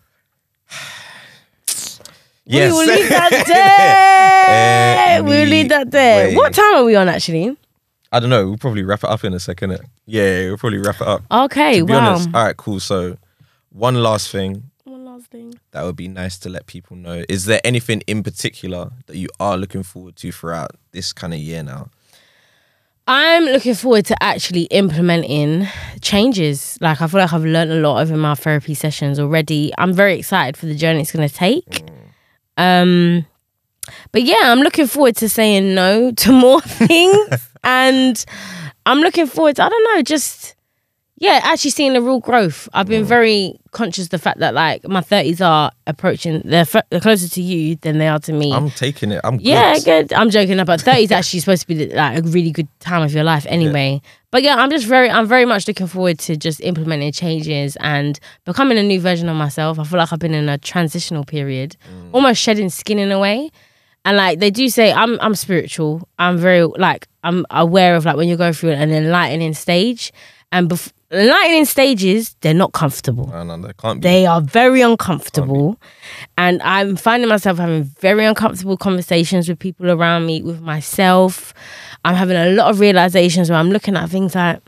Yes. 2.44 2.72
We 2.72 2.78
will 2.78 2.86
leave 2.86 3.08
that 3.08 3.44
there. 5.16 5.22
we'll 5.22 5.48
leave 5.48 5.68
that 5.68 5.90
there. 5.92 6.24
Anyway. 6.24 6.36
What 6.36 6.52
time 6.54 6.74
are 6.74 6.84
we 6.84 6.96
on 6.96 7.08
actually? 7.08 7.56
I 8.10 8.18
don't 8.20 8.30
know. 8.30 8.46
We'll 8.46 8.58
probably 8.58 8.82
wrap 8.82 9.04
it 9.04 9.10
up 9.10 9.24
in 9.24 9.32
a 9.32 9.38
second. 9.40 9.70
Yeah, 10.06 10.22
yeah, 10.40 10.48
we'll 10.48 10.58
probably 10.58 10.78
wrap 10.78 10.96
it 11.00 11.06
up. 11.06 11.22
Okay, 11.30 11.78
to 11.78 11.86
be 11.86 11.92
wow. 11.92 12.10
honest, 12.14 12.28
all 12.34 12.44
right, 12.44 12.56
cool. 12.56 12.80
So, 12.80 13.16
one 13.72 13.94
last 14.02 14.30
thing 14.30 14.70
One 14.84 15.04
last 15.04 15.26
thing. 15.26 15.58
that 15.72 15.82
would 15.82 15.96
be 15.96 16.08
nice 16.08 16.38
to 16.40 16.48
let 16.48 16.66
people 16.66 16.96
know. 16.96 17.24
Is 17.28 17.44
there 17.46 17.60
anything 17.64 18.02
in 18.06 18.22
particular 18.22 18.90
that 19.06 19.16
you 19.16 19.28
are 19.40 19.56
looking 19.56 19.82
forward 19.82 20.16
to 20.16 20.30
throughout 20.32 20.72
this 20.92 21.12
kind 21.12 21.32
of 21.32 21.40
year 21.40 21.62
now? 21.62 21.88
I'm 23.08 23.44
looking 23.44 23.74
forward 23.74 24.06
to 24.06 24.22
actually 24.22 24.62
implementing 24.64 25.66
changes. 26.00 26.78
Like 26.80 27.02
I 27.02 27.06
feel 27.08 27.20
like 27.20 27.32
I've 27.32 27.44
learned 27.44 27.72
a 27.72 27.80
lot 27.80 28.00
over 28.00 28.16
my 28.16 28.34
therapy 28.36 28.74
sessions 28.74 29.18
already. 29.18 29.72
I'm 29.76 29.92
very 29.92 30.16
excited 30.18 30.56
for 30.56 30.66
the 30.66 30.74
journey 30.74 31.00
it's 31.00 31.10
going 31.10 31.28
to 31.28 31.34
take. 31.34 31.82
Um, 32.56 33.26
but 34.12 34.22
yeah, 34.22 34.40
I'm 34.44 34.60
looking 34.60 34.86
forward 34.86 35.16
to 35.16 35.28
saying 35.28 35.74
no 35.74 36.12
to 36.12 36.32
more 36.32 36.60
things, 36.88 37.48
and 37.64 38.24
I'm 38.86 39.00
looking 39.00 39.26
forward 39.26 39.56
to 39.56 39.64
I 39.64 39.68
don't 39.68 39.96
know, 39.96 40.02
just 40.02 40.54
yeah, 41.22 41.38
actually 41.44 41.70
seeing 41.70 41.92
the 41.92 42.02
real 42.02 42.18
growth. 42.18 42.68
I've 42.74 42.88
been 42.88 43.04
mm. 43.04 43.06
very 43.06 43.54
conscious 43.70 44.06
of 44.06 44.10
the 44.10 44.18
fact 44.18 44.40
that 44.40 44.54
like 44.54 44.86
my 44.88 45.00
30s 45.02 45.40
are 45.40 45.70
approaching. 45.86 46.42
They're, 46.44 46.62
f- 46.62 46.84
they're 46.90 46.98
closer 46.98 47.28
to 47.28 47.40
you 47.40 47.76
than 47.76 47.98
they 47.98 48.08
are 48.08 48.18
to 48.18 48.32
me. 48.32 48.52
I'm 48.52 48.70
taking 48.70 49.12
it. 49.12 49.20
I'm 49.22 49.38
Yeah, 49.40 49.74
good. 49.74 50.08
good. 50.08 50.12
I'm 50.14 50.30
joking. 50.30 50.56
But 50.64 50.80
thirties. 50.80 51.12
actually 51.12 51.38
supposed 51.38 51.62
to 51.62 51.68
be 51.68 51.86
like 51.94 52.18
a 52.18 52.22
really 52.22 52.50
good 52.50 52.66
time 52.80 53.02
of 53.02 53.14
your 53.14 53.22
life 53.22 53.46
anyway. 53.48 54.02
But 54.32 54.42
yeah, 54.42 54.56
I'm 54.56 54.68
just 54.68 54.84
very, 54.84 55.08
I'm 55.08 55.28
very 55.28 55.44
much 55.44 55.68
looking 55.68 55.86
forward 55.86 56.18
to 56.20 56.36
just 56.36 56.60
implementing 56.60 57.12
changes 57.12 57.76
and 57.76 58.18
becoming 58.44 58.76
a 58.76 58.82
new 58.82 59.00
version 59.00 59.28
of 59.28 59.36
myself. 59.36 59.78
I 59.78 59.84
feel 59.84 60.00
like 60.00 60.12
I've 60.12 60.18
been 60.18 60.34
in 60.34 60.48
a 60.48 60.58
transitional 60.58 61.22
period, 61.22 61.76
mm. 61.88 62.10
almost 62.12 62.40
shedding 62.42 62.68
skin 62.68 62.98
in 62.98 63.12
a 63.12 63.20
way. 63.20 63.48
And 64.04 64.16
like 64.16 64.40
they 64.40 64.50
do 64.50 64.68
say, 64.68 64.92
I'm, 64.92 65.20
I'm 65.20 65.36
spiritual. 65.36 66.08
I'm 66.18 66.36
very 66.36 66.64
like, 66.64 67.06
I'm 67.22 67.46
aware 67.50 67.94
of 67.94 68.06
like 68.06 68.16
when 68.16 68.28
you 68.28 68.36
go 68.36 68.52
through 68.52 68.72
an 68.72 68.90
enlightening 68.90 69.54
stage, 69.54 70.12
and 70.52 70.68
bef- 70.68 70.92
enlightening 71.12 71.66
stages, 71.66 72.34
they're 72.40 72.54
not 72.54 72.72
comfortable. 72.72 73.28
No, 73.28 73.42
no, 73.44 73.58
they 73.58 73.72
can't 73.74 74.00
be. 74.00 74.08
They 74.08 74.26
are 74.26 74.40
very 74.40 74.80
uncomfortable. 74.80 75.78
And 76.38 76.62
I'm 76.62 76.96
finding 76.96 77.28
myself 77.28 77.58
having 77.58 77.84
very 77.84 78.24
uncomfortable 78.24 78.76
conversations 78.76 79.48
with 79.48 79.58
people 79.58 79.90
around 79.90 80.26
me, 80.26 80.42
with 80.42 80.60
myself. 80.60 81.52
I'm 82.04 82.14
having 82.14 82.36
a 82.36 82.50
lot 82.52 82.70
of 82.70 82.80
realizations 82.80 83.50
where 83.50 83.58
I'm 83.58 83.70
looking 83.70 83.96
at 83.96 84.08
things 84.08 84.34
like, 84.34 84.60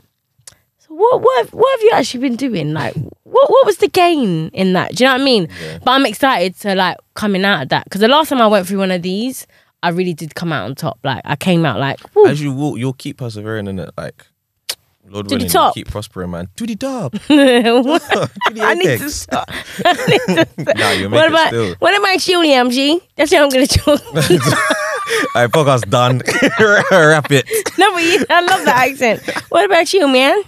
so 0.77 0.93
what, 0.93 1.21
what, 1.21 1.37
have, 1.45 1.53
what 1.53 1.79
have 1.79 1.83
you 1.83 1.91
actually 1.93 2.21
been 2.21 2.35
doing? 2.35 2.73
Like, 2.73 2.93
what, 3.23 3.49
what 3.49 3.65
was 3.65 3.77
the 3.77 3.87
gain 3.87 4.49
in 4.49 4.73
that? 4.73 4.95
Do 4.95 5.03
you 5.03 5.07
know 5.09 5.15
what 5.15 5.21
I 5.21 5.25
mean? 5.25 5.49
But 5.83 5.91
I'm 5.91 6.05
excited 6.05 6.55
to 6.59 6.75
like 6.75 6.97
coming 7.15 7.43
out 7.43 7.63
of 7.63 7.69
that. 7.69 7.85
Because 7.85 8.01
the 8.01 8.07
last 8.07 8.29
time 8.29 8.41
I 8.41 8.47
went 8.47 8.67
through 8.67 8.79
one 8.79 8.91
of 8.91 9.01
these, 9.01 9.47
I 9.81 9.89
really 9.89 10.13
did 10.13 10.35
come 10.35 10.53
out 10.53 10.65
on 10.65 10.75
top. 10.75 10.99
Like, 11.03 11.21
I 11.25 11.35
came 11.35 11.65
out 11.65 11.79
like, 11.79 11.99
woo. 12.15 12.27
As 12.27 12.41
you 12.41 12.53
walk, 12.53 12.77
you'll 12.77 12.93
keep 12.93 13.17
persevering 13.17 13.67
in 13.67 13.79
it. 13.79 13.89
Like, 13.97 14.25
Lord 15.07 15.27
To 15.29 15.35
the 15.35 15.35
willing, 15.35 15.49
top. 15.51 15.73
keep 15.75 15.89
prospering, 15.89 16.31
man. 16.31 16.49
To 16.55 16.65
the 16.65 16.75
top. 16.75 17.15
I 17.29 18.73
need 18.75 18.99
to 18.99 19.09
stop. 19.09 19.49
I 19.85 19.93
need 20.07 20.19
to 20.35 20.47
stop. 20.61 20.77
Nah, 20.77 20.91
you 20.91 21.09
make 21.09 21.17
What 21.17 21.25
it 21.25 21.31
about 21.31 21.47
still. 21.47 21.75
what 21.79 21.97
about 21.97 22.27
you, 22.27 22.39
Liam 22.39 22.71
G? 22.71 22.99
That's 23.15 23.31
what 23.31 23.41
I'm 23.43 23.49
gonna 23.49 23.67
do. 23.67 23.81
All 25.35 25.41
right, 25.43 25.51
podcast 25.51 25.89
done. 25.89 26.21
Wrap 26.59 27.31
it. 27.31 27.45
no, 27.77 27.91
but 27.93 28.03
you, 28.03 28.25
I 28.29 28.41
love 28.41 28.65
that 28.65 28.87
accent. 28.89 29.21
What 29.49 29.65
about 29.65 29.93
you, 29.93 30.07
man? 30.07 30.41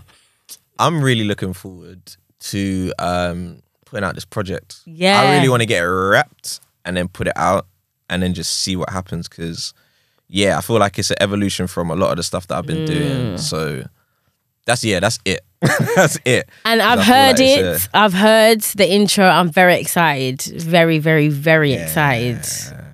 I'm 0.79 1.01
really 1.01 1.23
looking 1.23 1.53
forward 1.53 2.01
to 2.39 2.91
um, 2.99 3.61
putting 3.85 4.03
out 4.03 4.15
this 4.15 4.25
project. 4.25 4.77
Yeah. 4.85 5.21
I 5.21 5.35
really 5.35 5.49
want 5.49 5.61
to 5.61 5.65
get 5.67 5.83
it 5.83 5.87
wrapped 5.87 6.59
and 6.85 6.97
then 6.97 7.07
put 7.07 7.27
it 7.27 7.33
out 7.37 7.67
and 8.09 8.21
then 8.23 8.33
just 8.33 8.51
see 8.59 8.75
what 8.75 8.89
happens 8.89 9.27
because, 9.27 9.73
yeah, 10.27 10.57
I 10.57 10.61
feel 10.61 10.77
like 10.79 10.97
it's 10.97 11.11
an 11.11 11.17
evolution 11.19 11.67
from 11.67 11.89
a 11.91 11.95
lot 11.95 12.11
of 12.11 12.17
the 12.17 12.23
stuff 12.23 12.47
that 12.47 12.57
I've 12.57 12.65
been 12.65 12.85
Mm. 12.85 12.87
doing. 12.87 13.37
So, 13.37 13.83
That's 14.67 14.83
yeah, 14.83 14.99
that's 14.99 15.17
it. 15.25 15.41
that's 15.95 16.19
it. 16.25 16.47
And 16.65 16.81
I've 16.81 16.99
heard 17.03 17.39
like 17.39 17.49
it. 17.57 17.65
a- 17.65 17.97
I've 17.97 18.13
heard 18.13 18.61
the 18.61 18.87
intro. 18.87 19.25
I'm 19.25 19.49
very 19.49 19.79
excited. 19.79 20.41
Very, 20.61 20.99
very, 20.99 21.29
very 21.29 21.73
excited. 21.73 22.45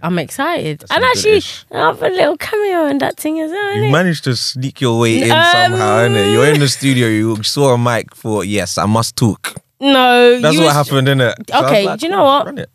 I'm 0.01 0.17
excited. 0.19 0.79
That's 0.79 0.91
and 0.91 1.03
actually, 1.03 1.41
good-ish. 1.41 1.65
I 1.71 1.77
have 1.79 2.01
a 2.03 2.09
little 2.09 2.37
cameo 2.37 2.85
in 2.87 2.99
that 2.99 3.17
thing 3.17 3.39
as 3.41 3.51
well. 3.51 3.75
You 3.75 3.91
managed 3.91 4.23
to 4.25 4.35
sneak 4.35 4.79
your 4.81 4.99
way 4.99 5.23
in 5.23 5.31
Um, 5.31 5.43
somehow, 5.51 5.97
innit? 6.07 6.31
You're 6.33 6.53
in 6.53 6.59
the 6.59 6.67
studio, 6.69 7.07
you 7.07 7.41
saw 7.43 7.73
a 7.73 7.77
mic 7.77 8.13
for 8.15 8.45
yes, 8.45 8.77
I 8.77 8.85
must 8.85 9.15
talk. 9.15 9.55
no, 9.81 10.39
That's 10.39 10.55
what 10.57 10.65
was- 10.65 10.73
happened, 10.73 11.07
innit? 11.07 11.33
So 11.49 11.65
Okay, 11.65 11.85
like, 11.85 11.99
do 11.99 12.05
you 12.05 12.11
know 12.11 12.23
what? 12.23 12.69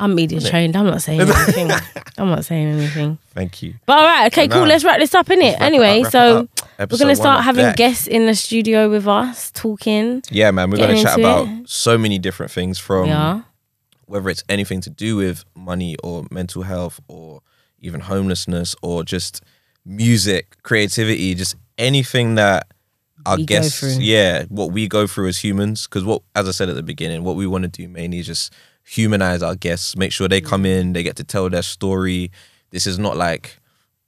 I'm 0.00 0.14
media 0.16 0.40
trained. 0.40 0.74
I'm 0.76 0.86
not 0.86 1.00
saying 1.02 1.20
anything. 1.20 1.70
I'm 2.18 2.28
not 2.30 2.44
saying 2.44 2.66
anything. 2.68 3.18
Thank 3.34 3.62
you. 3.62 3.74
But 3.86 3.98
all 3.98 4.04
right, 4.04 4.26
okay, 4.32 4.48
cool. 4.48 4.64
Let's 4.66 4.82
wrap 4.84 4.98
this 4.98 5.14
up, 5.14 5.26
innit? 5.26 5.60
Anyway, 5.60 6.02
up, 6.02 6.10
so 6.10 6.38
up. 6.40 6.48
We're 6.78 6.98
gonna 6.98 7.16
start 7.16 7.44
having 7.44 7.72
guests 7.74 8.06
in 8.06 8.26
the 8.26 8.34
studio 8.34 8.90
with 8.90 9.06
us, 9.06 9.50
talking. 9.50 10.22
Yeah, 10.30 10.50
man, 10.50 10.70
we're 10.70 10.78
gonna 10.78 11.02
chat 11.02 11.18
about 11.18 11.48
it. 11.48 11.68
so 11.68 11.96
many 11.98 12.18
different 12.18 12.52
things 12.52 12.78
from 12.78 13.08
yeah, 13.08 13.42
whether 14.06 14.28
it's 14.28 14.44
anything 14.48 14.80
to 14.82 14.90
do 14.90 15.16
with 15.16 15.44
money 15.54 15.96
or 16.02 16.26
mental 16.30 16.62
health 16.62 17.00
or 17.08 17.40
even 17.80 18.00
homelessness 18.00 18.74
or 18.82 19.04
just 19.04 19.42
music, 19.84 20.56
creativity, 20.62 21.34
just 21.34 21.56
anything 21.78 22.36
that 22.36 22.66
our 23.26 23.36
We 23.36 23.46
guests, 23.46 23.98
yeah, 23.98 24.44
what 24.48 24.72
we 24.72 24.88
go 24.88 25.06
through 25.06 25.28
as 25.28 25.38
humans. 25.38 25.86
Because 25.86 26.04
what, 26.04 26.22
as 26.34 26.48
I 26.48 26.52
said 26.52 26.68
at 26.68 26.76
the 26.76 26.82
beginning, 26.82 27.24
what 27.24 27.36
we 27.36 27.46
want 27.46 27.62
to 27.62 27.68
do 27.68 27.88
mainly 27.88 28.18
is 28.18 28.26
just 28.26 28.52
humanize 28.84 29.42
our 29.42 29.54
guests, 29.54 29.96
make 29.96 30.12
sure 30.12 30.28
they 30.28 30.40
come 30.40 30.66
in, 30.66 30.92
they 30.92 31.02
get 31.02 31.16
to 31.16 31.24
tell 31.24 31.48
their 31.48 31.62
story. 31.62 32.30
This 32.70 32.86
is 32.86 32.98
not 32.98 33.16
like 33.16 33.58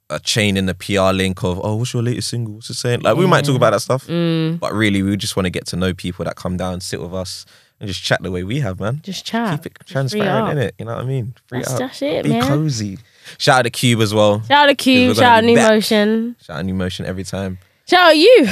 a 0.09 0.19
chain 0.19 0.55
in 0.57 0.65
the 0.67 0.75
PR 0.75 1.11
link 1.13 1.43
of, 1.43 1.59
oh, 1.63 1.75
what's 1.77 1.93
your 1.93 2.03
latest 2.03 2.29
single? 2.29 2.55
What's 2.55 2.69
it 2.69 2.75
saying? 2.75 3.01
Like, 3.01 3.17
we 3.17 3.25
might 3.25 3.43
talk 3.45 3.55
about 3.55 3.71
that 3.71 3.79
stuff, 3.81 4.05
Mm. 4.07 4.59
but 4.59 4.71
really, 4.73 5.01
we 5.01 5.15
just 5.17 5.35
want 5.35 5.45
to 5.45 5.49
get 5.49 5.65
to 5.67 5.75
know 5.75 5.93
people 5.93 6.25
that 6.25 6.35
come 6.35 6.57
down, 6.57 6.79
sit 6.81 7.01
with 7.01 7.13
us, 7.13 7.45
and 7.79 7.87
just 7.87 8.03
chat 8.03 8.21
the 8.23 8.31
way 8.31 8.43
we 8.43 8.59
have, 8.61 8.79
man 8.79 9.01
just 9.03 9.25
chat. 9.25 9.51
keep 9.61 9.65
it 9.65 9.73
transparent 9.85 10.49
in 10.51 10.57
it. 10.59 10.75
You 10.79 10.85
know 10.85 10.95
what 10.95 11.03
I 11.03 11.07
mean? 11.07 11.33
Free 11.47 11.59
That's, 11.59 11.73
up. 11.73 11.79
that's 11.79 12.01
it, 12.01 12.23
Be 12.23 12.29
man. 12.29 12.43
cozy. 12.43 12.99
Shout 13.37 13.59
out 13.59 13.61
to 13.63 13.69
Cube 13.69 13.99
as 14.01 14.13
well. 14.13 14.41
Shout 14.43 14.51
out 14.51 14.65
to 14.67 14.75
Cube. 14.75 15.15
Shout 15.17 15.39
out 15.39 15.43
New 15.43 15.55
back. 15.55 15.69
Motion. 15.71 16.35
Shout 16.41 16.59
out 16.59 16.65
New 16.65 16.73
Motion 16.75 17.05
every 17.05 17.23
time. 17.25 17.57
Shout 17.87 18.11
out 18.11 18.17
you. 18.17 18.47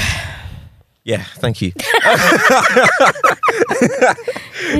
Yeah, 1.05 1.23
thank 1.23 1.61
you. 1.61 1.71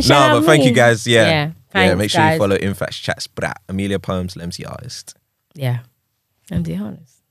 No, 0.08 0.40
but 0.40 0.45
thank 0.45 0.64
you 0.64 0.72
guys. 0.72 1.06
Yeah. 1.06 1.52
Yeah. 1.76 1.86
yeah, 1.86 1.95
make 1.95 2.10
sure 2.10 2.20
guys. 2.22 2.34
you 2.34 2.40
follow 2.40 2.56
Infacts 2.56 2.98
Chats 2.98 3.28
Brat, 3.28 3.60
Amelia 3.70 4.00
Poems, 4.00 4.34
Lemsy 4.36 4.68
Artist. 4.70 5.16
Yeah. 5.54 5.80
MD 6.52 6.76
Harness. 6.76 7.22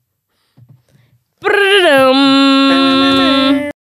Brrrr-dum. 1.41 3.72